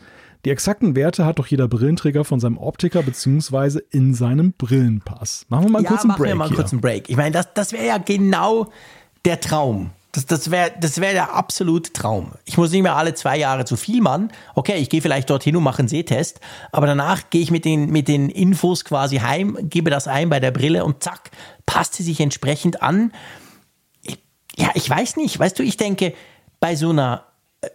Die 0.46 0.52
exakten 0.52 0.94
Werte 0.94 1.26
hat 1.26 1.40
doch 1.40 1.48
jeder 1.48 1.66
Brillenträger 1.66 2.24
von 2.24 2.38
seinem 2.38 2.56
Optiker 2.56 3.02
beziehungsweise 3.02 3.80
in 3.90 4.14
seinem 4.14 4.52
Brillenpass. 4.52 5.44
Machen 5.48 5.64
wir 5.64 5.70
mal 5.72 5.82
ja, 5.82 5.88
kurz 5.88 6.04
einen 6.04 6.14
Break. 6.14 6.28
Wir 6.28 6.34
mal 6.36 6.48
einen 6.48 6.80
Break. 6.80 7.10
Ich 7.10 7.16
meine, 7.16 7.32
das, 7.32 7.52
das 7.52 7.72
wäre 7.72 7.84
ja 7.84 7.98
genau 7.98 8.70
der 9.24 9.40
Traum. 9.40 9.90
Das, 10.12 10.24
das 10.24 10.52
wäre 10.52 10.70
das 10.80 11.00
wär 11.00 11.14
der 11.14 11.34
absolute 11.34 11.92
Traum. 11.92 12.30
Ich 12.44 12.56
muss 12.58 12.70
nicht 12.70 12.84
mehr 12.84 12.94
alle 12.94 13.14
zwei 13.14 13.36
Jahre 13.36 13.64
zu 13.64 13.74
viel 13.76 14.00
machen. 14.00 14.30
Okay, 14.54 14.76
ich 14.76 14.88
gehe 14.88 15.02
vielleicht 15.02 15.30
dorthin 15.30 15.56
und 15.56 15.64
mache 15.64 15.80
einen 15.80 15.88
Sehtest, 15.88 16.38
aber 16.70 16.86
danach 16.86 17.28
gehe 17.30 17.42
ich 17.42 17.50
mit 17.50 17.64
den, 17.64 17.90
mit 17.90 18.06
den 18.06 18.30
Infos 18.30 18.84
quasi 18.84 19.16
heim, 19.16 19.58
gebe 19.62 19.90
das 19.90 20.06
ein 20.06 20.28
bei 20.28 20.38
der 20.38 20.52
Brille 20.52 20.84
und 20.84 21.02
zack, 21.02 21.32
passt 21.66 21.94
sie 21.94 22.04
sich 22.04 22.20
entsprechend 22.20 22.82
an. 22.82 23.10
Ich, 24.02 24.20
ja, 24.56 24.70
ich 24.74 24.88
weiß 24.88 25.16
nicht. 25.16 25.40
Weißt 25.40 25.58
du, 25.58 25.64
ich 25.64 25.76
denke, 25.76 26.14
bei 26.60 26.76
so 26.76 26.90
einer 26.90 27.25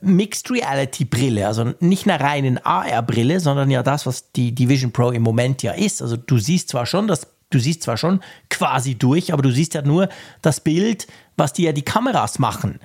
Mixed 0.02 0.50
Reality 0.52 1.06
Brille, 1.06 1.48
also 1.48 1.74
nicht 1.80 2.08
einer 2.08 2.20
reinen 2.22 2.58
AR 2.60 3.02
Brille, 3.02 3.40
sondern 3.40 3.70
ja 3.72 3.84
das, 3.84 4.06
was 4.06 4.32
die, 4.32 4.54
die 4.54 4.70
Vision 4.70 4.92
Pro 4.92 5.12
im 5.12 5.24
Moment 5.24 5.64
ja 5.64 5.74
ist. 5.74 6.02
Also 6.02 6.18
du 6.18 6.38
siehst 6.38 6.70
zwar 6.70 6.86
schon 6.86 7.08
das 7.08 7.28
du 7.52 7.60
siehst 7.60 7.84
zwar 7.84 7.98
schon 7.98 8.22
quasi 8.50 8.96
durch, 8.96 9.32
aber 9.32 9.44
du 9.44 9.52
siehst 9.52 9.76
ja 9.76 9.82
nur 9.84 10.10
das 10.42 10.62
Bild, 10.62 11.08
was 11.38 11.54
dir 11.54 11.68
ja 11.68 11.72
die 11.74 11.84
Kameras 11.84 12.40
machen. 12.40 12.80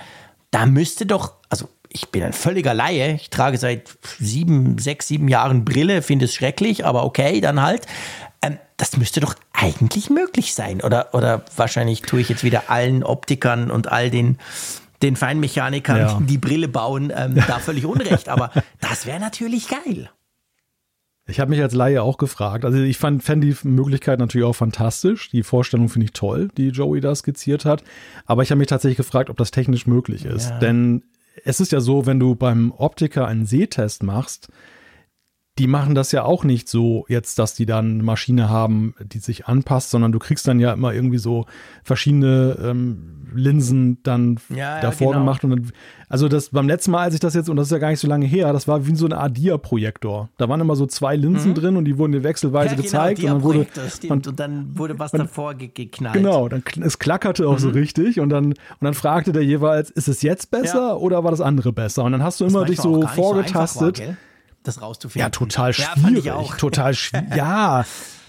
Da 0.51 0.67
müsste 0.67 1.07
doch, 1.07 1.35
also 1.49 1.69
ich 1.89 2.11
bin 2.11 2.23
ein 2.23 2.33
völliger 2.33 2.75
Laie, 2.75 3.15
ich 3.15 3.31
trage 3.31 3.57
seit 3.59 3.97
sieben, 4.19 4.79
sechs, 4.79 5.09
sieben 5.09 5.29
Jahren 5.29 5.65
Brille, 5.65 6.03
finde 6.03 6.27
es 6.27 6.35
schrecklich, 6.35 6.85
aber 6.85 7.05
okay, 7.05 7.41
dann 7.41 7.63
halt. 7.63 7.87
Ähm, 8.43 8.59
das 8.77 8.97
müsste 8.99 9.21
doch 9.21 9.35
eigentlich 9.53 10.11
möglich 10.11 10.53
sein. 10.53 10.83
Oder, 10.83 11.15
oder 11.15 11.45
wahrscheinlich 11.57 12.03
tue 12.03 12.21
ich 12.21 12.29
jetzt 12.29 12.45
wieder 12.45 12.69
allen 12.69 13.03
Optikern 13.05 13.71
und 13.71 13.91
all 13.91 14.11
den 14.11 14.39
den 15.03 15.17
Feinmechanikern, 15.17 15.99
ja. 15.99 16.21
die 16.21 16.39
Brille 16.39 16.69
bauen, 16.69 17.13
ähm, 17.15 17.35
da 17.35 17.59
völlig 17.59 17.87
unrecht. 17.87 18.29
Aber 18.29 18.51
das 18.81 19.07
wäre 19.07 19.21
natürlich 19.21 19.69
geil. 19.69 20.11
Ich 21.29 21.41
habe 21.41 21.51
mich 21.51 21.61
als 21.61 21.75
Laie 21.75 22.03
auch 22.03 22.19
gefragt. 22.19 22.65
Also 22.65 22.79
ich 22.79 22.99
fand, 22.99 23.23
fand 23.23 23.43
die 23.43 23.57
Möglichkeit 23.65 24.21
natürlich 24.21 24.47
auch 24.47 24.55
fantastisch. 24.55 25.31
Die 25.31 25.43
Vorstellung 25.43 25.89
finde 25.89 26.05
ich 26.05 26.13
toll, 26.13 26.49
die 26.57 26.69
Joey 26.69 27.01
da 27.01 27.15
skizziert 27.15 27.65
hat. 27.65 27.83
Aber 28.27 28.45
ich 28.45 28.51
habe 28.51 28.61
mich 28.61 28.69
tatsächlich 28.69 28.97
gefragt, 28.97 29.29
ob 29.29 29.37
das 29.37 29.51
technisch 29.51 29.87
möglich 29.87 30.25
ist. 30.25 30.51
Ja. 30.51 30.59
Denn 30.59 31.03
es 31.45 31.59
ist 31.59 31.73
ja 31.73 31.81
so, 31.81 32.07
wenn 32.07 32.21
du 32.21 32.37
beim 32.37 32.73
Optiker 32.73 33.27
einen 33.27 33.45
Sehtest 33.45 34.05
machst, 34.05 34.49
die 35.59 35.67
machen 35.67 35.95
das 35.95 36.13
ja 36.13 36.23
auch 36.25 36.45
nicht 36.45 36.69
so 36.69 37.07
jetzt, 37.09 37.39
dass 37.39 37.55
die 37.55 37.65
dann 37.65 37.93
eine 37.93 38.03
Maschine 38.03 38.51
haben, 38.51 38.95
die 39.01 39.21
sich 39.21 39.47
anpasst, 39.47 39.91
sondern 39.91 40.13
du 40.13 40.19
kriegst 40.19 40.47
dann 40.47 40.61
ja 40.61 40.73
immer 40.73 40.93
irgendwie 40.93 41.17
so 41.19 41.47
verschiedene 41.83 42.59
ähm, 42.63 43.27
Linsen 43.35 44.03
dann 44.03 44.39
ja, 44.55 44.81
davor 44.81 45.13
genau. 45.13 45.21
gemacht. 45.21 45.45
Und 45.45 45.51
dann, 45.51 45.73
also 46.11 46.29
das 46.29 46.51
beim 46.51 46.69
letzten 46.69 46.91
Mal, 46.91 47.05
als 47.05 47.15
ich 47.15 47.21
das 47.21 47.33
jetzt, 47.35 47.49
und 47.49 47.57
das 47.57 47.69
ist 47.69 47.73
ja 47.73 47.79
gar 47.79 47.89
nicht 47.89 48.01
so 48.01 48.09
lange 48.09 48.27
her, 48.27 48.53
das 48.53 48.69
war 48.69 48.87
wie 48.87 48.95
so 48.95 49.07
ein 49.07 49.15
ADIA-Projektor. 49.15 50.29
Da 50.37 50.49
waren 50.49 50.61
immer 50.61 50.77
so 50.77 50.85
zwei 50.85 51.17
Linsen 51.17 51.51
mhm. 51.51 51.55
drin 51.55 51.77
und 51.79 51.87
die 51.87 51.97
wurden 51.97 52.13
dir 52.13 52.23
wechselweise 52.23 52.75
ja, 52.75 52.75
genau, 52.75 52.83
gezeigt. 52.83 53.21
Und 53.21 53.31
dann, 53.31 53.43
wurde, 53.43 53.67
und, 54.09 54.27
und, 54.27 54.41
dann 54.41 54.79
wurde 54.79 54.99
was 54.99 55.13
davor 55.13 55.55
geknallt. 55.55 56.15
Genau, 56.15 56.51
dann, 56.51 56.63
es 56.83 56.99
klackerte 56.99 57.49
auch 57.49 57.55
mhm. 57.55 57.59
so 57.59 57.69
richtig 57.71 58.21
und 58.21 58.29
dann, 58.29 58.47
und 58.47 58.57
dann 58.83 58.95
fragte 58.95 59.33
der 59.33 59.43
jeweils, 59.43 59.91
ist 59.91 60.09
es 60.09 60.21
jetzt 60.21 60.51
besser 60.51 61.01
oder 61.01 61.25
war 61.25 61.31
das 61.31 61.41
andere 61.41 61.73
besser? 61.73 62.05
Und 62.05 62.13
dann 62.13 62.23
hast 62.23 62.41
du 62.41 62.45
immer 62.45 62.67
dich 62.67 62.79
so 62.79 63.07
vorgetastet. 63.07 63.97
So 63.97 64.03
war, 64.03 64.17
das 64.67 64.83
rauszufinden. 64.83 65.27
Ja, 65.27 65.31
total 65.31 65.73
schwierig. 65.73 66.25
Ja, 66.25 66.43
total 66.43 66.95
schwierig. 66.95 67.35
ja. 67.35 67.85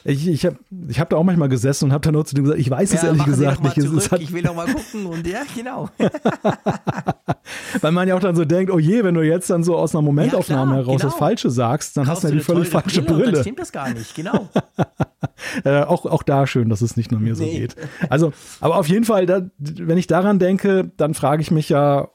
Ich, 0.10 0.26
ich 0.26 0.46
habe 0.46 0.56
ich 0.88 1.02
hab 1.02 1.10
da 1.10 1.18
auch 1.18 1.24
manchmal 1.26 1.50
gesessen 1.50 1.86
und 1.86 1.92
habe 1.92 2.02
dann 2.02 2.14
nur 2.14 2.24
zu 2.24 2.34
dem 2.34 2.46
gesagt, 2.46 2.62
ich 2.62 2.70
weiß 2.70 2.94
ja, 2.94 2.98
es 3.00 3.04
ehrlich 3.04 3.26
gesagt 3.26 3.62
nicht. 3.62 3.82
Zurück, 3.82 4.10
halt 4.10 4.22
ich 4.22 4.32
will 4.32 4.42
noch 4.42 4.56
mal 4.56 4.66
gucken 4.66 5.06
und 5.06 5.28
ja, 5.28 5.42
genau. 5.54 5.90
Weil 7.82 7.92
man 7.92 8.08
ja 8.08 8.16
auch 8.16 8.22
dann 8.22 8.34
so 8.34 8.46
denkt, 8.46 8.72
oh 8.72 8.80
je, 8.80 9.04
wenn 9.04 9.16
du 9.16 9.22
jetzt 9.22 9.50
dann 9.50 9.66
so 9.66 9.76
aus 9.76 9.94
einer 9.94 10.02
Momentaufnahme 10.04 10.78
ja, 10.78 10.84
klar, 10.84 10.86
heraus 10.86 11.02
genau. 11.02 11.12
das 11.12 11.20
Falsche 11.20 11.50
sagst, 11.50 11.98
dann 11.98 12.06
Kaufst 12.06 12.24
hast 12.24 12.32
du 12.32 12.36
ja 12.36 12.40
die 12.40 12.40
völlig 12.46 12.70
falsche 12.70 13.02
Brille. 13.02 13.18
Brille. 13.18 13.32
Dann 13.34 13.42
stimmt 13.42 13.60
das 13.60 13.72
gar 13.74 13.90
nicht, 13.90 14.16
genau. 14.16 14.48
äh, 15.66 15.82
auch, 15.82 16.06
auch 16.06 16.24
da 16.24 16.48
schön, 16.48 16.70
dass 16.70 16.82
es 16.82 16.96
nicht 16.96 17.12
nur 17.12 17.20
mir 17.20 17.36
so 17.36 17.44
nee. 17.44 17.60
geht. 17.60 17.76
Also, 18.10 18.32
aber 18.62 18.78
auf 18.78 18.88
jeden 18.88 19.04
Fall, 19.04 19.26
da, 19.26 19.42
wenn 19.58 19.98
ich 19.98 20.08
daran 20.08 20.40
denke, 20.40 20.90
dann 20.96 21.16
frage 21.16 21.42
ich 21.42 21.52
mich 21.52 21.68
ja, 21.68 22.08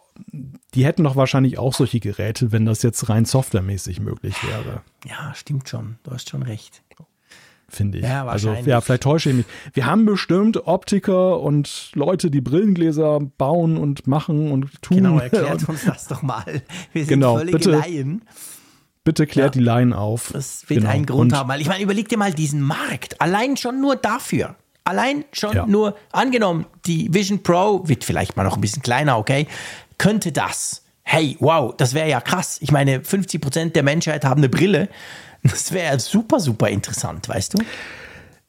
die 0.74 0.84
hätten 0.84 1.04
doch 1.04 1.16
wahrscheinlich 1.16 1.58
auch 1.58 1.74
solche 1.74 2.00
Geräte, 2.00 2.52
wenn 2.52 2.64
das 2.64 2.82
jetzt 2.82 3.08
rein 3.08 3.24
softwaremäßig 3.24 4.00
möglich 4.00 4.34
wäre. 4.46 4.82
Ja, 5.06 5.34
stimmt 5.34 5.68
schon. 5.68 5.98
Du 6.02 6.12
hast 6.12 6.30
schon 6.30 6.42
recht. 6.42 6.82
Finde 7.72 7.98
ich. 7.98 8.04
Ja, 8.04 8.26
also, 8.26 8.52
ja, 8.52 8.82
vielleicht 8.82 9.04
täusche 9.04 9.30
ich 9.30 9.36
mich. 9.36 9.46
Wir 9.72 9.86
haben 9.86 10.04
bestimmt 10.04 10.66
Optiker 10.66 11.40
und 11.40 11.90
Leute, 11.94 12.30
die 12.30 12.42
Brillengläser 12.42 13.18
bauen 13.20 13.78
und 13.78 14.06
machen 14.06 14.52
und 14.52 14.82
tun. 14.82 14.98
Genau, 14.98 15.18
erklärt 15.18 15.66
uns 15.66 15.86
das 15.86 16.06
doch 16.06 16.20
mal. 16.20 16.62
Wir 16.92 17.04
sind 17.04 17.08
genau, 17.08 17.38
völlige 17.38 17.56
bitte, 17.58 17.70
Laien. 17.70 18.24
Bitte 19.04 19.26
klärt 19.26 19.54
ja, 19.54 19.60
die 19.60 19.64
Laien 19.64 19.94
auf. 19.94 20.32
Das 20.34 20.68
wird 20.68 20.80
genau. 20.80 20.92
einen 20.92 21.06
Grund 21.06 21.32
und 21.32 21.38
haben. 21.38 21.50
Ich 21.60 21.68
meine, 21.68 21.82
überleg 21.82 22.10
dir 22.10 22.18
mal 22.18 22.34
diesen 22.34 22.60
Markt. 22.60 23.18
Allein 23.22 23.56
schon 23.56 23.80
nur 23.80 23.96
dafür. 23.96 24.54
Allein 24.84 25.24
schon 25.32 25.54
ja. 25.54 25.66
nur 25.66 25.96
angenommen, 26.10 26.66
die 26.86 27.12
Vision 27.14 27.42
Pro 27.42 27.86
wird 27.86 28.02
vielleicht 28.02 28.36
mal 28.36 28.42
noch 28.42 28.56
ein 28.56 28.60
bisschen 28.60 28.82
kleiner, 28.82 29.16
okay, 29.16 29.46
könnte 29.98 30.32
das. 30.32 30.84
Hey, 31.02 31.36
wow, 31.40 31.74
das 31.76 31.94
wäre 31.94 32.08
ja 32.08 32.20
krass. 32.20 32.58
Ich 32.60 32.70
meine, 32.70 33.02
50 33.02 33.40
Prozent 33.40 33.76
der 33.76 33.82
Menschheit 33.82 34.24
haben 34.24 34.40
eine 34.40 34.48
Brille. 34.48 34.88
Das 35.42 35.72
wäre 35.72 35.98
super, 35.98 36.38
super 36.38 36.68
interessant, 36.68 37.28
weißt 37.28 37.54
du? 37.54 37.64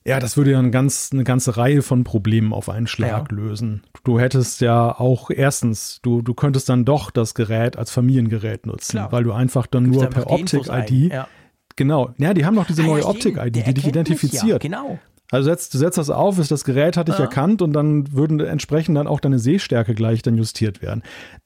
Ja, 0.05 0.19
das 0.19 0.35
würde 0.35 0.51
ja 0.51 0.59
eine, 0.59 0.69
ganz, 0.69 1.09
eine 1.13 1.23
ganze 1.23 1.55
Reihe 1.55 1.81
von 1.81 2.03
Problemen 2.03 2.53
auf 2.53 2.69
einen 2.69 2.87
Schlag 2.87 3.31
ja. 3.31 3.35
lösen. 3.35 3.83
Du 4.03 4.19
hättest 4.19 4.59
ja 4.59 4.99
auch 4.99 5.29
erstens, 5.29 5.99
du, 6.01 6.21
du 6.21 6.33
könntest 6.33 6.67
dann 6.67 6.83
doch 6.83 7.09
das 7.09 7.33
Gerät 7.33 7.77
als 7.77 7.89
Familiengerät 7.89 8.65
nutzen, 8.65 8.91
Klar. 8.91 9.11
weil 9.13 9.23
du 9.23 9.31
einfach 9.31 9.65
dann 9.65 9.83
nur 9.83 10.05
per 10.07 10.29
Optik-ID. 10.29 11.11
Ja. 11.11 11.27
Genau, 11.75 12.13
ja, 12.17 12.33
die 12.33 12.45
haben 12.45 12.55
noch 12.55 12.67
diese 12.67 12.83
ah, 12.83 12.87
neue 12.87 13.05
Optik-ID, 13.05 13.55
die 13.67 13.73
dich 13.73 13.87
identifiziert. 13.87 14.61
Genau. 14.61 14.99
Also 15.33 15.49
setzt, 15.49 15.73
du 15.73 15.79
setzt 15.79 15.97
das 15.97 16.11
auf, 16.11 16.37
ist 16.37 16.51
das 16.51 16.63
Gerät 16.63 16.95
hat 16.95 17.07
dich 17.07 17.17
ja. 17.17 17.23
erkannt 17.23 17.63
und 17.63 17.73
dann 17.73 18.13
würden 18.13 18.39
entsprechend 18.39 18.95
dann 18.97 19.07
auch 19.07 19.19
deine 19.19 19.39
Sehstärke 19.39 19.95
gleich 19.95 20.21
dann 20.21 20.37
justiert 20.37 20.83
werden. 20.83 21.01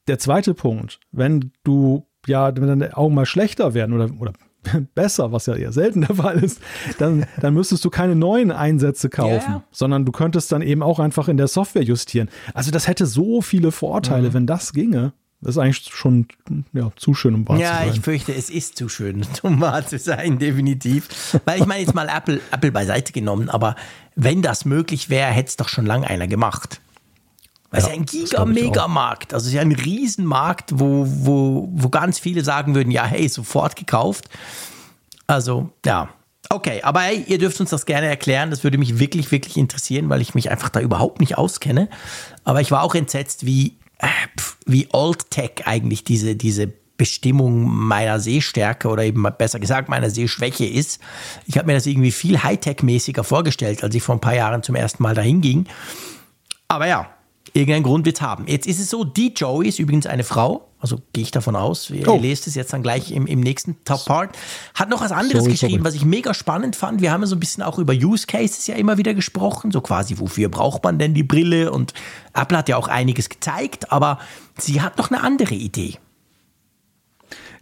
Der 0.09 0.19
zweite 0.19 0.53
Punkt, 0.53 0.99
wenn 1.13 1.51
du 1.63 2.05
ja, 2.25 2.53
wenn 2.53 2.67
deine 2.67 2.97
Augen 2.97 3.15
mal 3.15 3.25
schlechter 3.25 3.73
werden 3.73 3.95
oder, 3.95 4.09
oder 4.19 4.33
besser, 4.95 5.31
was 5.31 5.45
ja 5.45 5.55
eher 5.55 5.71
selten 5.71 6.01
der 6.01 6.17
Fall 6.17 6.43
ist, 6.43 6.59
dann, 6.97 7.25
dann 7.39 7.53
müsstest 7.53 7.85
du 7.85 7.89
keine 7.89 8.15
neuen 8.15 8.51
Einsätze 8.51 9.07
kaufen, 9.07 9.51
yeah. 9.51 9.63
sondern 9.71 10.03
du 10.03 10.11
könntest 10.11 10.51
dann 10.51 10.61
eben 10.61 10.83
auch 10.83 10.99
einfach 10.99 11.29
in 11.29 11.37
der 11.37 11.47
Software 11.47 11.83
justieren. 11.83 12.27
Also 12.53 12.71
das 12.71 12.89
hätte 12.89 13.05
so 13.05 13.41
viele 13.41 13.71
Vorteile, 13.71 14.29
mhm. 14.29 14.33
wenn 14.33 14.47
das 14.47 14.73
ginge. 14.73 15.13
Das 15.41 15.55
ist 15.55 15.57
eigentlich 15.59 15.93
schon 15.93 16.27
ja, 16.73 16.91
zu 16.95 17.13
schön, 17.13 17.35
um 17.35 17.47
wahr 17.47 17.59
ja, 17.59 17.67
zu 17.67 17.75
sein. 17.75 17.87
Ja, 17.87 17.93
ich 17.93 18.01
fürchte, 18.01 18.33
es 18.33 18.49
ist 18.49 18.75
zu 18.77 18.89
schön, 18.89 19.25
um 19.43 19.61
wahr 19.61 19.85
zu 19.85 19.99
sein, 19.99 20.39
definitiv. 20.39 21.39
Weil 21.45 21.59
ich 21.59 21.65
meine, 21.67 21.81
jetzt 21.81 21.93
mal 21.93 22.09
Apple, 22.09 22.41
Apple 22.51 22.71
beiseite 22.71 23.13
genommen, 23.13 23.49
aber 23.49 23.75
wenn 24.15 24.41
das 24.41 24.65
möglich 24.65 25.09
wäre, 25.09 25.29
hätte 25.29 25.49
es 25.49 25.57
doch 25.57 25.69
schon 25.69 25.85
lange 25.85 26.07
einer 26.07 26.27
gemacht. 26.27 26.81
Weil 27.69 27.81
ja, 27.81 27.87
es 27.87 27.93
ist 27.93 27.99
ein 27.99 28.05
Giga-Megamarkt. 28.05 29.33
Also 29.33 29.45
es 29.45 29.47
ist 29.49 29.55
ja 29.55 29.61
ein 29.61 29.73
Riesenmarkt, 29.73 30.79
wo, 30.79 31.05
wo, 31.07 31.69
wo 31.71 31.89
ganz 31.89 32.17
viele 32.17 32.43
sagen 32.43 32.73
würden, 32.73 32.91
ja, 32.91 33.05
hey, 33.05 33.27
sofort 33.27 33.75
gekauft. 33.75 34.29
Also, 35.27 35.69
ja. 35.85 36.09
Okay, 36.49 36.81
aber 36.81 37.01
hey, 37.01 37.25
ihr 37.27 37.37
dürft 37.37 37.59
uns 37.59 37.69
das 37.71 37.85
gerne 37.85 38.07
erklären. 38.07 38.49
Das 38.49 38.63
würde 38.63 38.77
mich 38.77 38.99
wirklich, 38.99 39.31
wirklich 39.31 39.57
interessieren, 39.57 40.09
weil 40.09 40.21
ich 40.21 40.33
mich 40.33 40.49
einfach 40.49 40.69
da 40.69 40.79
überhaupt 40.79 41.19
nicht 41.19 41.37
auskenne. 41.37 41.89
Aber 42.45 42.61
ich 42.61 42.71
war 42.71 42.83
auch 42.83 42.95
entsetzt, 42.95 43.45
wie, 43.45 43.77
wie 44.65 44.87
Old-Tech 44.91 45.63
eigentlich 45.65 46.03
diese, 46.03 46.35
diese 46.35 46.71
Bestimmung 46.97 47.67
meiner 47.69 48.19
Sehstärke 48.19 48.87
oder 48.87 49.03
eben 49.03 49.23
besser 49.37 49.59
gesagt 49.59 49.87
meiner 49.87 50.09
Sehschwäche 50.09 50.65
ist. 50.65 50.99
Ich 51.45 51.57
habe 51.57 51.67
mir 51.67 51.73
das 51.73 51.85
irgendwie 51.85 52.11
viel 52.11 52.37
Hightech-mäßiger 52.39 53.23
vorgestellt, 53.23 53.83
als 53.83 53.93
ich 53.95 54.03
vor 54.03 54.15
ein 54.15 54.21
paar 54.21 54.35
Jahren 54.35 54.63
zum 54.63 54.75
ersten 54.75 55.03
Mal 55.03 55.13
dahin 55.13 55.41
ging. 55.41 55.67
Aber 56.67 56.87
ja, 56.87 57.09
Irgendeinen 57.53 57.83
Grund 57.83 58.05
wird 58.05 58.21
haben. 58.21 58.45
Jetzt 58.47 58.67
ist 58.67 58.79
es 58.79 58.89
so, 58.89 59.03
die 59.03 59.33
Joey 59.33 59.67
ist 59.67 59.79
übrigens 59.79 60.05
eine 60.05 60.23
Frau, 60.23 60.67
also 60.79 60.97
gehe 61.13 61.23
ich 61.23 61.31
davon 61.31 61.55
aus, 61.55 61.89
ihr 61.89 62.07
oh. 62.07 62.19
lest 62.19 62.47
es 62.47 62.55
jetzt 62.55 62.71
dann 62.73 62.83
gleich 62.83 63.11
im, 63.11 63.25
im 63.25 63.39
nächsten 63.39 63.83
Top-Part, 63.83 64.37
hat 64.75 64.89
noch 64.89 65.01
was 65.01 65.11
anderes 65.11 65.43
sorry, 65.43 65.51
geschrieben, 65.51 65.73
sorry. 65.73 65.85
was 65.85 65.95
ich 65.95 66.05
mega 66.05 66.33
spannend 66.33 66.75
fand. 66.75 67.01
Wir 67.01 67.11
haben 67.11 67.21
ja 67.21 67.27
so 67.27 67.35
ein 67.35 67.39
bisschen 67.39 67.63
auch 67.63 67.79
über 67.79 67.93
Use 67.93 68.27
Cases 68.27 68.67
ja 68.67 68.75
immer 68.75 68.97
wieder 68.97 69.13
gesprochen, 69.13 69.71
so 69.71 69.81
quasi, 69.81 70.19
wofür 70.19 70.49
braucht 70.49 70.83
man 70.83 70.99
denn 70.99 71.13
die 71.13 71.23
Brille? 71.23 71.71
Und 71.71 71.93
Apple 72.33 72.57
hat 72.57 72.69
ja 72.69 72.77
auch 72.77 72.87
einiges 72.87 73.29
gezeigt, 73.29 73.91
aber 73.91 74.19
sie 74.57 74.81
hat 74.81 74.97
noch 74.97 75.11
eine 75.11 75.21
andere 75.21 75.55
Idee. 75.55 75.95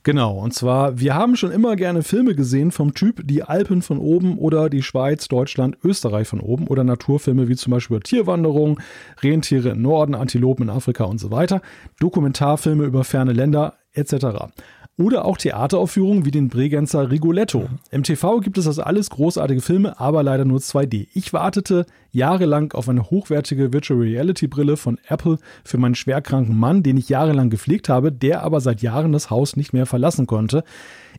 Genau, 0.05 0.37
und 0.37 0.53
zwar, 0.53 0.99
wir 0.99 1.15
haben 1.15 1.35
schon 1.35 1.49
immer 1.49 1.75
gerne 1.75 2.03
Filme 2.03 2.35
gesehen 2.35 2.69
vom 2.69 2.93
Typ 2.93 3.21
Die 3.23 3.41
Alpen 3.41 3.81
von 3.81 3.97
oben 3.97 4.37
oder 4.37 4.69
die 4.69 4.83
Schweiz, 4.83 5.27
Deutschland, 5.27 5.79
Österreich 5.83 6.27
von 6.27 6.41
oben 6.41 6.67
oder 6.67 6.83
Naturfilme 6.83 7.47
wie 7.47 7.55
zum 7.55 7.71
Beispiel 7.71 7.99
Tierwanderung, 8.01 8.79
Rentiere 9.23 9.69
im 9.69 9.81
Norden, 9.81 10.13
Antilopen 10.13 10.69
in 10.69 10.69
Afrika 10.69 11.05
und 11.05 11.17
so 11.17 11.31
weiter, 11.31 11.59
Dokumentarfilme 11.99 12.83
über 12.83 13.03
ferne 13.03 13.33
Länder 13.33 13.77
etc. 13.93 14.53
Oder 14.97 15.25
auch 15.25 15.37
Theateraufführungen 15.37 16.23
wie 16.23 16.31
den 16.31 16.47
Bregenzer 16.47 17.11
Rigoletto. 17.11 17.67
Im 17.91 18.03
TV 18.03 18.39
gibt 18.39 18.57
es 18.57 18.63
das 18.63 18.79
alles 18.79 19.09
großartige 19.09 19.59
Filme, 19.59 19.99
aber 19.99 20.23
leider 20.23 20.45
nur 20.45 20.59
2D. 20.59 21.09
Ich 21.13 21.33
wartete 21.33 21.85
jahrelang 22.11 22.71
auf 22.71 22.87
eine 22.87 23.09
hochwertige 23.09 23.73
Virtual 23.73 23.99
Reality 23.99 24.47
Brille 24.47 24.77
von 24.77 24.97
Apple 25.09 25.37
für 25.65 25.77
meinen 25.77 25.95
schwerkranken 25.95 26.57
Mann, 26.57 26.81
den 26.81 26.95
ich 26.95 27.09
jahrelang 27.09 27.49
gepflegt 27.49 27.89
habe, 27.89 28.13
der 28.13 28.43
aber 28.43 28.61
seit 28.61 28.81
Jahren 28.81 29.11
das 29.11 29.29
Haus 29.29 29.57
nicht 29.57 29.73
mehr 29.73 29.85
verlassen 29.85 30.27
konnte. 30.27 30.63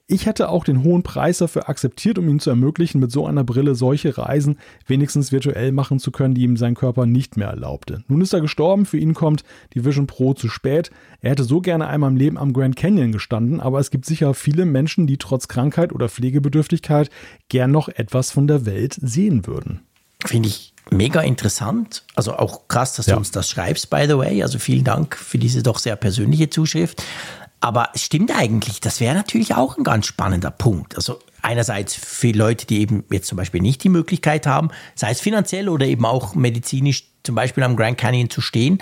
Ich 0.08 0.24
hätte 0.24 0.50
auch 0.50 0.64
den 0.64 0.84
hohen 0.84 1.02
Preis 1.02 1.38
dafür 1.38 1.68
akzeptiert, 1.68 2.16
um 2.18 2.28
ihm 2.28 2.38
zu 2.38 2.48
ermöglichen, 2.48 3.00
mit 3.00 3.10
so 3.10 3.26
einer 3.26 3.42
Brille 3.42 3.74
solche 3.74 4.16
Reisen 4.16 4.56
wenigstens 4.86 5.32
virtuell 5.32 5.72
machen 5.72 5.98
zu 5.98 6.12
können, 6.12 6.34
die 6.34 6.42
ihm 6.42 6.56
sein 6.56 6.76
Körper 6.76 7.06
nicht 7.06 7.36
mehr 7.36 7.48
erlaubte. 7.48 8.04
Nun 8.06 8.20
ist 8.20 8.32
er 8.32 8.40
gestorben, 8.40 8.86
für 8.86 8.98
ihn 8.98 9.14
kommt 9.14 9.42
die 9.74 9.84
Vision 9.84 10.06
Pro 10.06 10.32
zu 10.32 10.48
spät. 10.48 10.92
Er 11.20 11.32
hätte 11.32 11.42
so 11.42 11.60
gerne 11.60 11.88
einmal 11.88 12.10
im 12.10 12.16
Leben 12.16 12.38
am 12.38 12.52
Grand 12.52 12.76
Canyon 12.76 13.10
gestanden, 13.10 13.60
aber 13.66 13.80
es 13.80 13.90
gibt 13.90 14.06
sicher 14.06 14.32
viele 14.32 14.64
Menschen, 14.64 15.08
die 15.08 15.16
trotz 15.16 15.48
Krankheit 15.48 15.92
oder 15.92 16.08
Pflegebedürftigkeit 16.08 17.10
gern 17.48 17.72
noch 17.72 17.88
etwas 17.88 18.30
von 18.30 18.46
der 18.46 18.64
Welt 18.64 18.96
sehen 19.02 19.44
würden. 19.48 19.80
Finde 20.24 20.48
ich 20.48 20.72
mega 20.92 21.20
interessant. 21.20 22.04
Also 22.14 22.36
auch 22.36 22.68
krass, 22.68 22.94
dass 22.94 23.06
ja. 23.06 23.14
du 23.14 23.18
uns 23.18 23.32
das 23.32 23.50
schreibst, 23.50 23.90
by 23.90 24.04
the 24.06 24.16
way. 24.16 24.40
Also 24.44 24.60
vielen 24.60 24.84
Dank 24.84 25.16
für 25.16 25.38
diese 25.38 25.64
doch 25.64 25.80
sehr 25.80 25.96
persönliche 25.96 26.48
Zuschrift. 26.48 27.02
Aber 27.58 27.88
es 27.92 28.02
stimmt 28.02 28.30
eigentlich, 28.30 28.78
das 28.78 29.00
wäre 29.00 29.16
natürlich 29.16 29.56
auch 29.56 29.76
ein 29.76 29.82
ganz 29.82 30.06
spannender 30.06 30.52
Punkt. 30.52 30.94
Also 30.94 31.18
einerseits 31.42 31.96
für 31.96 32.30
Leute, 32.30 32.66
die 32.66 32.78
eben 32.78 33.02
jetzt 33.10 33.26
zum 33.26 33.36
Beispiel 33.36 33.62
nicht 33.62 33.82
die 33.82 33.88
Möglichkeit 33.88 34.46
haben, 34.46 34.68
sei 34.94 35.10
es 35.10 35.20
finanziell 35.20 35.68
oder 35.68 35.86
eben 35.86 36.04
auch 36.04 36.36
medizinisch 36.36 37.08
zum 37.24 37.34
Beispiel 37.34 37.64
am 37.64 37.74
Grand 37.74 37.98
Canyon 37.98 38.30
zu 38.30 38.40
stehen, 38.40 38.80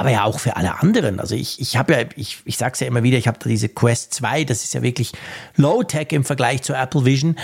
aber 0.00 0.10
ja 0.10 0.24
auch 0.24 0.40
für 0.40 0.56
alle 0.56 0.80
anderen. 0.80 1.20
Also 1.20 1.34
ich, 1.34 1.60
ich 1.60 1.76
habe 1.76 1.92
ja, 1.92 2.04
ich, 2.16 2.38
ich 2.46 2.56
sage 2.56 2.72
es 2.72 2.80
ja 2.80 2.86
immer 2.86 3.02
wieder, 3.02 3.18
ich 3.18 3.28
habe 3.28 3.38
da 3.38 3.48
diese 3.48 3.68
Quest 3.68 4.14
2, 4.14 4.44
das 4.44 4.64
ist 4.64 4.72
ja 4.72 4.82
wirklich 4.82 5.12
Low-Tech 5.56 6.08
im 6.12 6.24
Vergleich 6.24 6.62
zur 6.62 6.78
Apple 6.78 7.04
Vision. 7.04 7.36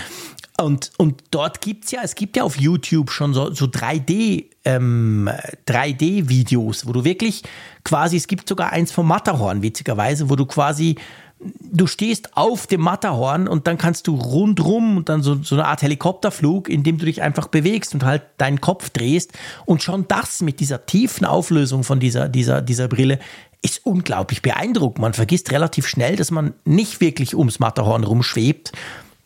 Und, 0.58 0.90
und 0.96 1.22
dort 1.32 1.60
gibt's 1.60 1.90
ja, 1.90 2.00
es 2.02 2.14
gibt 2.14 2.34
ja 2.36 2.42
auf 2.42 2.58
YouTube 2.58 3.10
schon 3.10 3.34
so, 3.34 3.52
so 3.52 3.66
3D, 3.66 4.46
ähm, 4.64 5.28
3D-Videos, 5.68 6.86
wo 6.86 6.92
du 6.92 7.04
wirklich 7.04 7.42
quasi, 7.84 8.16
es 8.16 8.26
gibt 8.26 8.48
sogar 8.48 8.72
eins 8.72 8.90
vom 8.90 9.06
Matterhorn, 9.06 9.62
witzigerweise, 9.62 10.30
wo 10.30 10.36
du 10.36 10.46
quasi, 10.46 10.96
du 11.38 11.86
stehst 11.86 12.36
auf 12.36 12.66
dem 12.66 12.80
Matterhorn 12.80 13.46
und 13.48 13.66
dann 13.66 13.78
kannst 13.78 14.06
du 14.06 14.14
rundrum 14.14 14.96
und 14.96 15.08
dann 15.08 15.22
so, 15.22 15.42
so 15.42 15.54
eine 15.54 15.66
Art 15.66 15.82
Helikopterflug, 15.82 16.68
in 16.68 16.82
dem 16.82 16.98
du 16.98 17.04
dich 17.04 17.22
einfach 17.22 17.48
bewegst 17.48 17.94
und 17.94 18.04
halt 18.04 18.22
deinen 18.38 18.60
Kopf 18.60 18.90
drehst. 18.90 19.32
Und 19.66 19.82
schon 19.82 20.08
das 20.08 20.40
mit 20.40 20.60
dieser 20.60 20.86
tiefen 20.86 21.26
Auflösung 21.26 21.84
von 21.84 22.00
dieser, 22.00 22.28
dieser, 22.28 22.62
dieser 22.62 22.88
Brille 22.88 23.18
ist 23.62 23.84
unglaublich 23.84 24.42
beeindruckend. 24.42 25.00
Man 25.00 25.12
vergisst 25.12 25.50
relativ 25.52 25.86
schnell, 25.86 26.16
dass 26.16 26.30
man 26.30 26.54
nicht 26.64 27.00
wirklich 27.00 27.36
ums 27.36 27.58
Matterhorn 27.58 28.04
rumschwebt. 28.04 28.72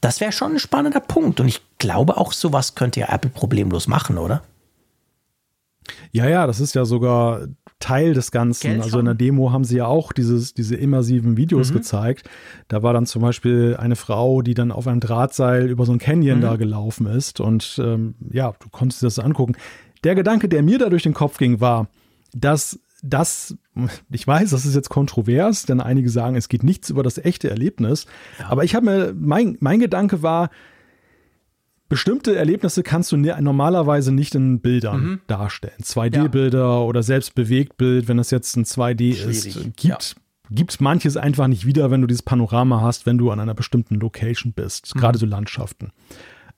Das 0.00 0.20
wäre 0.20 0.32
schon 0.32 0.52
ein 0.52 0.58
spannender 0.58 1.00
Punkt. 1.00 1.40
Und 1.40 1.48
ich 1.48 1.60
glaube, 1.78 2.16
auch 2.16 2.32
sowas 2.32 2.74
könnte 2.74 3.00
ja 3.00 3.12
Apple 3.12 3.30
problemlos 3.30 3.86
machen, 3.86 4.18
oder? 4.18 4.42
Ja, 6.12 6.28
ja, 6.28 6.46
das 6.46 6.60
ist 6.60 6.74
ja 6.74 6.84
sogar 6.84 7.46
Teil 7.78 8.12
des 8.14 8.30
Ganzen. 8.30 8.80
Also 8.80 8.98
in 8.98 9.06
der 9.06 9.14
Demo 9.14 9.52
haben 9.52 9.64
sie 9.64 9.78
ja 9.78 9.86
auch 9.86 10.12
dieses, 10.12 10.54
diese 10.54 10.76
immersiven 10.76 11.36
Videos 11.36 11.70
mhm. 11.70 11.74
gezeigt. 11.76 12.28
Da 12.68 12.82
war 12.82 12.92
dann 12.92 13.06
zum 13.06 13.22
Beispiel 13.22 13.76
eine 13.78 13.96
Frau, 13.96 14.42
die 14.42 14.54
dann 14.54 14.70
auf 14.70 14.86
einem 14.86 15.00
Drahtseil 15.00 15.68
über 15.68 15.86
so 15.86 15.92
ein 15.92 15.98
Canyon 15.98 16.38
mhm. 16.38 16.42
da 16.42 16.56
gelaufen 16.56 17.06
ist. 17.06 17.40
Und 17.40 17.80
ähm, 17.82 18.14
ja, 18.30 18.52
du 18.60 18.68
konntest 18.70 19.02
dir 19.02 19.06
das 19.06 19.18
angucken. 19.18 19.56
Der 20.04 20.14
Gedanke, 20.14 20.48
der 20.48 20.62
mir 20.62 20.78
da 20.78 20.88
durch 20.90 21.02
den 21.02 21.14
Kopf 21.14 21.38
ging, 21.38 21.60
war, 21.60 21.88
dass 22.32 22.78
das, 23.02 23.56
ich 24.10 24.26
weiß, 24.26 24.50
das 24.50 24.66
ist 24.66 24.74
jetzt 24.74 24.90
kontrovers, 24.90 25.64
denn 25.64 25.80
einige 25.80 26.10
sagen, 26.10 26.36
es 26.36 26.48
geht 26.48 26.62
nichts 26.62 26.90
über 26.90 27.02
das 27.02 27.16
echte 27.16 27.48
Erlebnis. 27.48 28.06
Ja. 28.38 28.50
Aber 28.50 28.64
ich 28.64 28.74
habe 28.74 28.86
mir, 28.86 29.14
mein, 29.18 29.56
mein 29.60 29.80
Gedanke 29.80 30.22
war, 30.22 30.50
bestimmte 31.90 32.36
Erlebnisse 32.36 32.82
kannst 32.82 33.12
du 33.12 33.18
normalerweise 33.18 34.12
nicht 34.12 34.34
in 34.34 34.60
Bildern 34.60 35.00
mhm. 35.00 35.20
darstellen. 35.26 35.74
2D-Bilder 35.82 36.58
ja. 36.58 36.78
oder 36.78 37.02
selbst 37.02 37.34
Bewegtbild, 37.34 38.08
wenn 38.08 38.16
das 38.16 38.30
jetzt 38.30 38.56
ein 38.56 38.64
2D 38.64 39.14
Schwierig. 39.14 39.46
ist, 39.46 39.76
gibt, 39.76 39.82
ja. 39.82 39.98
gibt 40.50 40.80
manches 40.80 41.18
einfach 41.18 41.48
nicht 41.48 41.66
wieder, 41.66 41.90
wenn 41.90 42.00
du 42.00 42.06
dieses 42.06 42.22
Panorama 42.22 42.80
hast, 42.80 43.04
wenn 43.04 43.18
du 43.18 43.30
an 43.30 43.40
einer 43.40 43.54
bestimmten 43.54 43.96
Location 43.96 44.52
bist, 44.52 44.94
mhm. 44.94 45.00
gerade 45.00 45.18
so 45.18 45.26
Landschaften. 45.26 45.90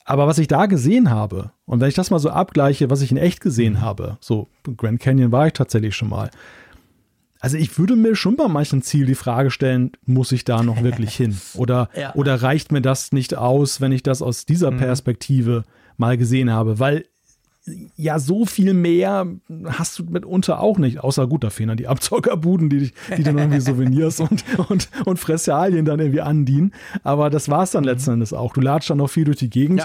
Aber 0.05 0.27
was 0.27 0.37
ich 0.37 0.47
da 0.47 0.67
gesehen 0.67 1.09
habe, 1.09 1.51
und 1.65 1.81
wenn 1.81 1.89
ich 1.89 1.95
das 1.95 2.11
mal 2.11 2.19
so 2.19 2.29
abgleiche, 2.29 2.89
was 2.89 3.01
ich 3.01 3.11
in 3.11 3.17
echt 3.17 3.41
gesehen 3.41 3.73
mhm. 3.73 3.81
habe, 3.81 4.17
so 4.21 4.49
Grand 4.77 4.99
Canyon 4.99 5.31
war 5.31 5.47
ich 5.47 5.53
tatsächlich 5.53 5.95
schon 5.95 6.09
mal, 6.09 6.29
also 7.43 7.57
ich 7.57 7.77
würde 7.77 7.97
mir 7.97 8.15
schon 8.15 8.37
bei 8.37 8.47
manchen 8.47 8.81
Ziel 8.81 9.05
die 9.05 9.15
Frage 9.15 9.51
stellen, 9.51 9.91
muss 10.05 10.31
ich 10.31 10.45
da 10.45 10.63
noch 10.63 10.81
wirklich 10.81 11.13
hin? 11.17 11.37
Oder, 11.55 11.89
ja. 11.93 12.15
oder 12.15 12.41
reicht 12.41 12.71
mir 12.71 12.81
das 12.81 13.11
nicht 13.11 13.35
aus, 13.35 13.81
wenn 13.81 13.91
ich 13.91 14.01
das 14.01 14.21
aus 14.21 14.45
dieser 14.45 14.71
mhm. 14.71 14.77
Perspektive 14.77 15.65
mal 15.97 16.17
gesehen 16.17 16.51
habe? 16.51 16.79
Weil 16.79 17.03
ja, 17.97 18.17
so 18.19 18.45
viel 18.45 18.73
mehr 18.73 19.27
hast 19.65 19.99
du 19.99 20.05
mitunter 20.05 20.61
auch 20.61 20.77
nicht, 20.77 21.01
außer 21.01 21.27
gut, 21.27 21.43
da 21.43 21.49
fehlen 21.49 21.67
dann 21.67 21.77
die 21.77 21.89
Abzockerbuden, 21.89 22.69
die, 22.69 22.93
die 23.17 23.23
dann 23.23 23.37
irgendwie 23.37 23.59
Souvenirs 23.61 24.21
und, 24.21 24.45
und, 24.69 24.87
und 25.03 25.19
Fressalien 25.19 25.83
dann 25.83 25.99
irgendwie 25.99 26.21
andienen. 26.21 26.71
Aber 27.03 27.29
das 27.29 27.49
war 27.49 27.63
es 27.63 27.71
dann 27.71 27.83
mhm. 27.83 27.89
letzten 27.89 28.11
Endes 28.11 28.31
auch. 28.31 28.53
Du 28.53 28.61
latschst 28.61 28.91
dann 28.91 28.99
noch 28.99 29.09
viel 29.09 29.25
durch 29.25 29.37
die 29.37 29.49
Gegend. 29.49 29.81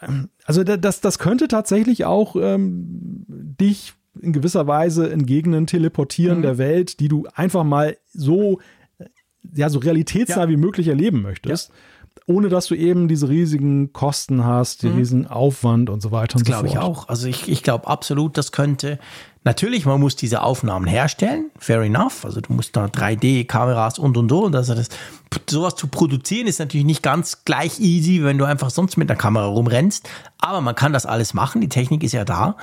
Ja. 0.00 0.08
Also 0.44 0.64
das, 0.64 1.00
das 1.00 1.20
könnte 1.20 1.46
tatsächlich 1.46 2.06
auch 2.06 2.34
ähm, 2.34 3.24
dich 3.28 3.94
in 4.20 4.32
gewisser 4.32 4.66
Weise 4.66 5.06
in 5.06 5.26
Gegenden 5.26 5.66
teleportieren 5.66 6.38
mhm. 6.38 6.42
der 6.42 6.58
Welt, 6.58 7.00
die 7.00 7.08
du 7.08 7.26
einfach 7.34 7.64
mal 7.64 7.96
so, 8.12 8.60
ja, 9.54 9.68
so 9.68 9.78
realitätsnah 9.78 10.44
ja. 10.44 10.48
wie 10.48 10.56
möglich 10.56 10.88
erleben 10.88 11.22
möchtest. 11.22 11.68
Ja. 11.68 11.74
Ohne 12.26 12.48
dass 12.48 12.66
du 12.66 12.74
eben 12.74 13.08
diese 13.08 13.28
riesigen 13.28 13.92
Kosten 13.92 14.44
hast, 14.44 14.82
den 14.82 14.92
mhm. 14.92 14.98
riesigen 14.98 15.26
Aufwand 15.26 15.90
und 15.90 16.00
so 16.00 16.12
weiter 16.12 16.36
und 16.36 16.46
so 16.46 16.52
fort. 16.52 16.64
glaube 16.64 16.68
ich 16.68 16.78
auch. 16.78 17.08
Also 17.08 17.26
ich, 17.26 17.48
ich 17.48 17.62
glaube 17.62 17.88
absolut, 17.88 18.38
das 18.38 18.52
könnte 18.52 18.98
Natürlich, 19.44 19.86
man 19.86 19.98
muss 19.98 20.14
diese 20.14 20.42
Aufnahmen 20.42 20.86
herstellen, 20.86 21.50
fair 21.58 21.80
enough. 21.80 22.24
Also 22.24 22.40
du 22.40 22.52
musst 22.52 22.76
da 22.76 22.84
3D-Kameras 22.84 23.98
und 23.98 24.16
und 24.16 24.30
und. 24.30 24.54
Also 24.54 24.74
das, 24.74 24.88
sowas 25.50 25.74
zu 25.74 25.88
produzieren 25.88 26.46
ist 26.46 26.60
natürlich 26.60 26.86
nicht 26.86 27.02
ganz 27.02 27.44
gleich 27.44 27.80
easy, 27.80 28.22
wenn 28.22 28.38
du 28.38 28.44
einfach 28.44 28.70
sonst 28.70 28.96
mit 28.96 29.10
einer 29.10 29.18
Kamera 29.18 29.46
rumrennst. 29.46 30.08
Aber 30.38 30.60
man 30.60 30.76
kann 30.76 30.92
das 30.92 31.06
alles 31.06 31.34
machen, 31.34 31.60
die 31.60 31.68
Technik 31.68 32.04
ist 32.04 32.12
ja 32.12 32.24
da. 32.24 32.56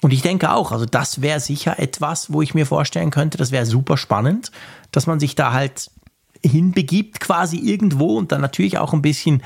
Und 0.00 0.14
ich 0.14 0.22
denke 0.22 0.52
auch, 0.52 0.72
also 0.72 0.86
das 0.86 1.20
wäre 1.20 1.38
sicher 1.38 1.78
etwas, 1.78 2.32
wo 2.32 2.40
ich 2.40 2.54
mir 2.54 2.64
vorstellen 2.64 3.10
könnte, 3.10 3.36
das 3.36 3.52
wäre 3.52 3.66
super 3.66 3.98
spannend, 3.98 4.50
dass 4.90 5.06
man 5.06 5.20
sich 5.20 5.34
da 5.34 5.52
halt 5.52 5.90
hinbegibt 6.44 7.20
quasi 7.20 7.58
irgendwo 7.58 8.16
und 8.16 8.32
dann 8.32 8.40
natürlich 8.40 8.78
auch 8.78 8.92
ein 8.92 9.02
bisschen 9.02 9.42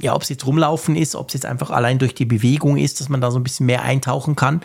ja, 0.00 0.14
ob 0.14 0.22
es 0.22 0.28
jetzt 0.28 0.46
rumlaufen 0.46 0.96
ist, 0.96 1.14
ob 1.14 1.28
es 1.28 1.34
jetzt 1.34 1.46
einfach 1.46 1.70
allein 1.70 1.98
durch 1.98 2.14
die 2.14 2.26
Bewegung 2.26 2.76
ist, 2.76 3.00
dass 3.00 3.08
man 3.08 3.20
da 3.20 3.30
so 3.30 3.38
ein 3.38 3.42
bisschen 3.42 3.66
mehr 3.66 3.82
eintauchen 3.82 4.36
kann. 4.36 4.60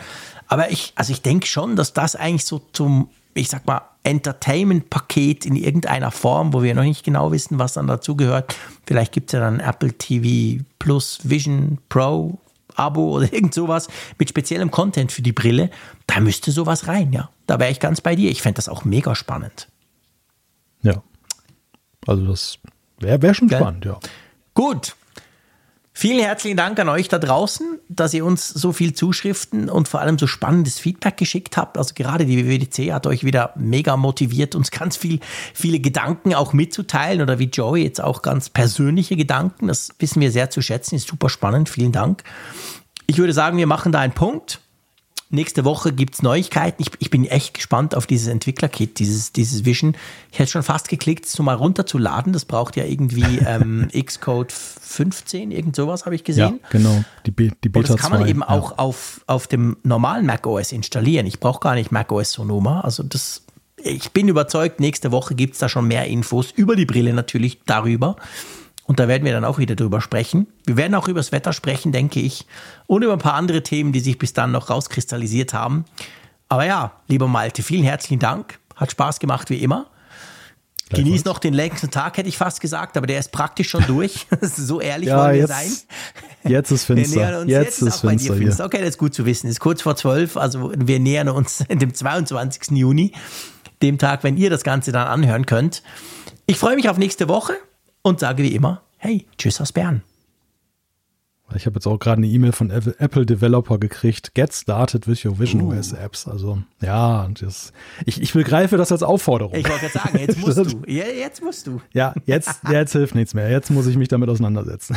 Aber 0.48 0.70
ich, 0.70 0.92
also 0.96 1.12
ich 1.12 1.22
denke 1.22 1.46
schon, 1.46 1.76
dass 1.76 1.94
das 1.94 2.14
eigentlich 2.14 2.44
so 2.44 2.60
zum, 2.72 3.08
ich 3.32 3.48
sag 3.48 3.66
mal, 3.66 3.82
Entertainment-Paket 4.02 5.46
in 5.46 5.56
irgendeiner 5.56 6.10
Form, 6.10 6.52
wo 6.52 6.62
wir 6.62 6.74
noch 6.74 6.82
nicht 6.82 7.04
genau 7.04 7.32
wissen, 7.32 7.58
was 7.58 7.72
dann 7.72 7.86
dazugehört. 7.86 8.54
Vielleicht 8.86 9.12
gibt 9.12 9.30
es 9.30 9.32
ja 9.32 9.40
dann 9.40 9.60
Apple 9.60 9.94
TV 9.94 10.62
Plus 10.78 11.20
Vision 11.22 11.78
Pro 11.88 12.38
Abo 12.76 13.12
oder 13.16 13.32
irgend 13.32 13.54
sowas 13.54 13.88
mit 14.18 14.28
speziellem 14.28 14.70
Content 14.70 15.10
für 15.10 15.22
die 15.22 15.32
Brille. 15.32 15.70
Da 16.06 16.20
müsste 16.20 16.52
sowas 16.52 16.86
rein, 16.86 17.12
ja. 17.12 17.30
Da 17.46 17.58
wäre 17.58 17.70
ich 17.70 17.80
ganz 17.80 18.02
bei 18.02 18.14
dir. 18.14 18.30
Ich 18.30 18.42
fände 18.42 18.56
das 18.56 18.68
auch 18.68 18.84
mega 18.84 19.14
spannend. 19.14 19.68
Ja. 20.82 21.02
Also 22.06 22.26
das 22.26 22.58
wäre 22.98 23.22
wär 23.22 23.34
schon 23.34 23.48
spannend, 23.48 23.84
ja. 23.84 23.98
Gut, 24.54 24.94
Vielen 25.96 26.18
herzlichen 26.18 26.56
Dank 26.56 26.76
an 26.80 26.88
euch 26.88 27.06
da 27.06 27.20
draußen, 27.20 27.78
dass 27.88 28.12
ihr 28.14 28.24
uns 28.24 28.48
so 28.48 28.72
viel 28.72 28.94
Zuschriften 28.94 29.70
und 29.70 29.86
vor 29.86 30.00
allem 30.00 30.18
so 30.18 30.26
spannendes 30.26 30.80
Feedback 30.80 31.16
geschickt 31.16 31.56
habt. 31.56 31.78
Also 31.78 31.94
gerade 31.94 32.26
die 32.26 32.36
WWDC 32.36 32.92
hat 32.92 33.06
euch 33.06 33.22
wieder 33.22 33.52
mega 33.54 33.96
motiviert, 33.96 34.56
uns 34.56 34.72
ganz 34.72 34.96
viel, 34.96 35.20
viele 35.54 35.78
Gedanken 35.78 36.34
auch 36.34 36.52
mitzuteilen 36.52 37.22
oder 37.22 37.38
wie 37.38 37.44
Joey 37.44 37.84
jetzt 37.84 38.02
auch 38.02 38.22
ganz 38.22 38.50
persönliche 38.50 39.14
Gedanken. 39.14 39.68
Das 39.68 39.90
wissen 40.00 40.20
wir 40.20 40.32
sehr 40.32 40.50
zu 40.50 40.62
schätzen, 40.62 40.96
ist 40.96 41.06
super 41.06 41.28
spannend. 41.28 41.68
Vielen 41.68 41.92
Dank. 41.92 42.24
Ich 43.06 43.18
würde 43.18 43.32
sagen, 43.32 43.56
wir 43.56 43.68
machen 43.68 43.92
da 43.92 44.00
einen 44.00 44.14
Punkt. 44.14 44.58
Nächste 45.34 45.64
Woche 45.64 45.92
gibt 45.92 46.14
es 46.14 46.22
Neuigkeiten. 46.22 46.82
Ich, 46.82 46.90
ich, 46.98 47.10
bin 47.10 47.24
echt 47.24 47.54
gespannt 47.54 47.94
auf 47.94 48.06
dieses 48.06 48.28
Entwicklerkit, 48.28 48.98
dieses, 48.98 49.32
dieses 49.32 49.64
Vision. 49.64 49.96
Ich 50.32 50.38
hätte 50.38 50.52
schon 50.52 50.62
fast 50.62 50.88
geklickt, 50.88 51.26
es 51.26 51.38
mal 51.38 51.54
runterzuladen. 51.54 52.32
Das 52.32 52.44
braucht 52.44 52.76
ja 52.76 52.84
irgendwie 52.84 53.38
ähm, 53.46 53.88
Xcode 53.92 54.52
15, 54.52 55.50
irgend 55.50 55.76
sowas 55.76 56.06
habe 56.06 56.14
ich 56.14 56.24
gesehen. 56.24 56.60
Ja, 56.62 56.68
genau, 56.70 57.04
die, 57.26 57.30
Be 57.30 57.50
die 57.62 57.68
Beta 57.68 57.92
Und 57.92 57.98
das 57.98 58.00
kann 58.00 58.12
man 58.12 58.22
2, 58.22 58.28
eben 58.28 58.40
ja. 58.40 58.48
auch 58.48 58.78
auf, 58.78 59.20
auf 59.26 59.46
dem 59.46 59.76
normalen 59.82 60.26
macOS 60.26 60.72
installieren. 60.72 61.26
Ich 61.26 61.40
brauche 61.40 61.60
gar 61.60 61.74
nicht 61.74 61.92
macOS 61.92 62.32
Sonoma. 62.32 62.80
Also 62.82 63.02
das, 63.02 63.42
ich 63.76 64.12
bin 64.12 64.28
überzeugt, 64.28 64.80
nächste 64.80 65.12
Woche 65.12 65.34
gibt 65.34 65.54
es 65.54 65.60
da 65.60 65.68
schon 65.68 65.88
mehr 65.88 66.06
Infos 66.06 66.52
über 66.52 66.76
die 66.76 66.86
Brille 66.86 67.12
natürlich 67.12 67.60
darüber. 67.66 68.16
Und 68.86 69.00
da 69.00 69.08
werden 69.08 69.24
wir 69.24 69.32
dann 69.32 69.44
auch 69.44 69.58
wieder 69.58 69.76
drüber 69.76 70.00
sprechen. 70.00 70.46
Wir 70.66 70.76
werden 70.76 70.94
auch 70.94 71.08
über 71.08 71.20
das 71.20 71.32
Wetter 71.32 71.52
sprechen, 71.52 71.90
denke 71.90 72.20
ich. 72.20 72.46
Und 72.86 73.02
über 73.02 73.14
ein 73.14 73.18
paar 73.18 73.34
andere 73.34 73.62
Themen, 73.62 73.92
die 73.92 74.00
sich 74.00 74.18
bis 74.18 74.34
dann 74.34 74.52
noch 74.52 74.68
rauskristallisiert 74.68 75.54
haben. 75.54 75.86
Aber 76.48 76.66
ja, 76.66 76.92
lieber 77.08 77.26
Malte, 77.26 77.62
vielen 77.62 77.84
herzlichen 77.84 78.18
Dank. 78.18 78.58
Hat 78.76 78.90
Spaß 78.90 79.20
gemacht 79.20 79.48
wie 79.50 79.62
immer. 79.62 79.86
Genieß 80.90 81.24
noch 81.24 81.38
den 81.38 81.54
längsten 81.54 81.90
Tag, 81.90 82.18
hätte 82.18 82.28
ich 82.28 82.36
fast 82.36 82.60
gesagt, 82.60 82.96
aber 82.96 83.06
der 83.06 83.18
ist 83.18 83.32
praktisch 83.32 83.70
schon 83.70 83.84
durch. 83.86 84.26
so 84.42 84.80
ehrlich 84.80 85.08
ja, 85.08 85.18
wollen 85.18 85.32
wir 85.32 85.40
jetzt, 85.40 85.48
sein. 85.48 85.72
Jetzt 86.44 86.70
ist 86.70 86.84
finster. 86.86 87.40
Uns, 87.40 87.50
jetzt, 87.50 87.64
jetzt, 87.64 87.82
ist, 87.82 87.94
ist 87.94 88.00
finster, 88.00 88.34
finster. 88.34 88.64
Okay, 88.66 88.78
das 88.78 88.90
ist 88.90 88.98
gut 88.98 89.14
zu 89.14 89.24
wissen. 89.24 89.46
Es 89.46 89.54
ist 89.54 89.60
kurz 89.60 89.82
vor 89.82 89.96
zwölf, 89.96 90.36
also 90.36 90.72
wir 90.76 91.00
nähern 91.00 91.30
uns 91.30 91.64
dem 91.70 91.94
22. 91.94 92.76
Juni, 92.76 93.12
dem 93.82 93.98
Tag, 93.98 94.24
wenn 94.24 94.36
ihr 94.36 94.50
das 94.50 94.62
Ganze 94.62 94.92
dann 94.92 95.06
anhören 95.06 95.46
könnt. 95.46 95.82
Ich 96.46 96.58
freue 96.58 96.76
mich 96.76 96.90
auf 96.90 96.98
nächste 96.98 97.28
Woche 97.28 97.54
und 98.04 98.20
sage 98.20 98.42
wie 98.42 98.54
immer, 98.54 98.82
hey, 98.98 99.26
tschüss 99.36 99.60
aus 99.60 99.72
Bern. 99.72 100.02
Ich 101.54 101.66
habe 101.66 101.76
jetzt 101.76 101.86
auch 101.86 101.98
gerade 101.98 102.18
eine 102.18 102.26
E-Mail 102.26 102.52
von 102.52 102.70
Apple 102.70 103.26
Developer 103.26 103.78
gekriegt. 103.78 104.34
Get 104.34 104.52
started 104.52 105.06
with 105.06 105.24
your 105.24 105.38
Vision 105.38 105.60
uh. 105.60 105.72
OS 105.72 105.92
Apps. 105.92 106.26
Also 106.26 106.58
ja, 106.80 107.28
das, 107.38 107.72
ich, 108.06 108.20
ich 108.20 108.32
begreife 108.32 108.76
das 108.76 108.90
als 108.90 109.02
Aufforderung. 109.02 109.54
Ich 109.54 109.68
wollte 109.68 109.86
gerade 109.86 109.92
sagen, 109.92 110.18
jetzt 110.18 110.38
musst 110.38 110.58
du. 110.58 110.82
Ja, 110.86 111.04
jetzt 111.04 111.42
musst 111.42 111.66
du. 111.66 111.80
Ja, 111.92 112.14
jetzt, 112.26 112.62
jetzt 112.70 112.92
hilft 112.92 113.14
nichts 113.14 113.34
mehr. 113.34 113.50
Jetzt 113.50 113.70
muss 113.70 113.86
ich 113.86 113.96
mich 113.96 114.08
damit 114.08 114.28
auseinandersetzen. 114.30 114.96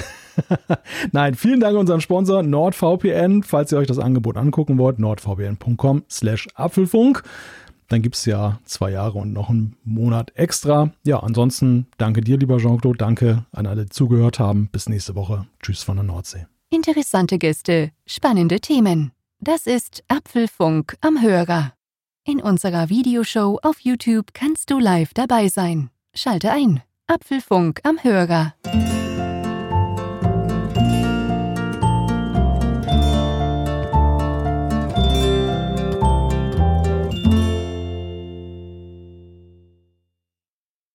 Nein, 1.12 1.36
vielen 1.36 1.60
Dank 1.60 1.78
unserem 1.78 2.02
Sponsor 2.02 2.42
NordVPN. 2.42 3.44
Falls 3.44 3.72
ihr 3.72 3.78
euch 3.78 3.88
das 3.88 4.00
Angebot 4.00 4.38
angucken 4.38 4.78
wollt, 4.78 5.00
nordvpn.com 5.00 6.04
slash 6.10 6.48
Apfelfunk. 6.56 7.24
Dann 7.88 8.01
gibt 8.01 8.15
es 8.15 8.26
ja 8.26 8.59
zwei 8.65 8.91
Jahre 8.91 9.18
und 9.19 9.34
noch 9.34 9.49
einen 9.49 9.76
Monat 9.84 10.31
extra. 10.35 10.91
Ja, 11.03 11.19
ansonsten 11.19 11.88
danke 11.97 12.22
dir, 12.22 12.38
lieber 12.38 12.57
Jean-Claude. 12.57 12.97
Danke 12.97 13.45
an 13.51 13.65
alle, 13.65 13.85
die 13.85 13.89
zugehört 13.89 14.39
haben. 14.39 14.68
Bis 14.72 14.89
nächste 14.89 15.15
Woche. 15.15 15.47
Tschüss 15.61 15.84
von 15.84 15.97
der 15.97 16.03
Nordsee. 16.03 16.47
Interessante 16.69 17.38
Gäste, 17.38 17.91
spannende 18.05 18.59
Themen. 18.59 19.11
Das 19.39 19.68
ist 19.68 20.03
Apfelfunk 20.07 20.97
am 21.01 21.22
Hörer. 21.22 21.73
In 22.26 22.41
unserer 22.41 22.89
Videoshow 22.89 23.59
auf 23.61 23.80
YouTube 23.80 24.34
kannst 24.34 24.69
du 24.69 24.80
live 24.80 25.14
dabei 25.14 25.47
sein. 25.47 25.89
Schalte 26.14 26.51
ein. 26.51 26.81
Apfelfunk 27.07 27.80
am 27.84 28.03
Hörer. 28.03 28.53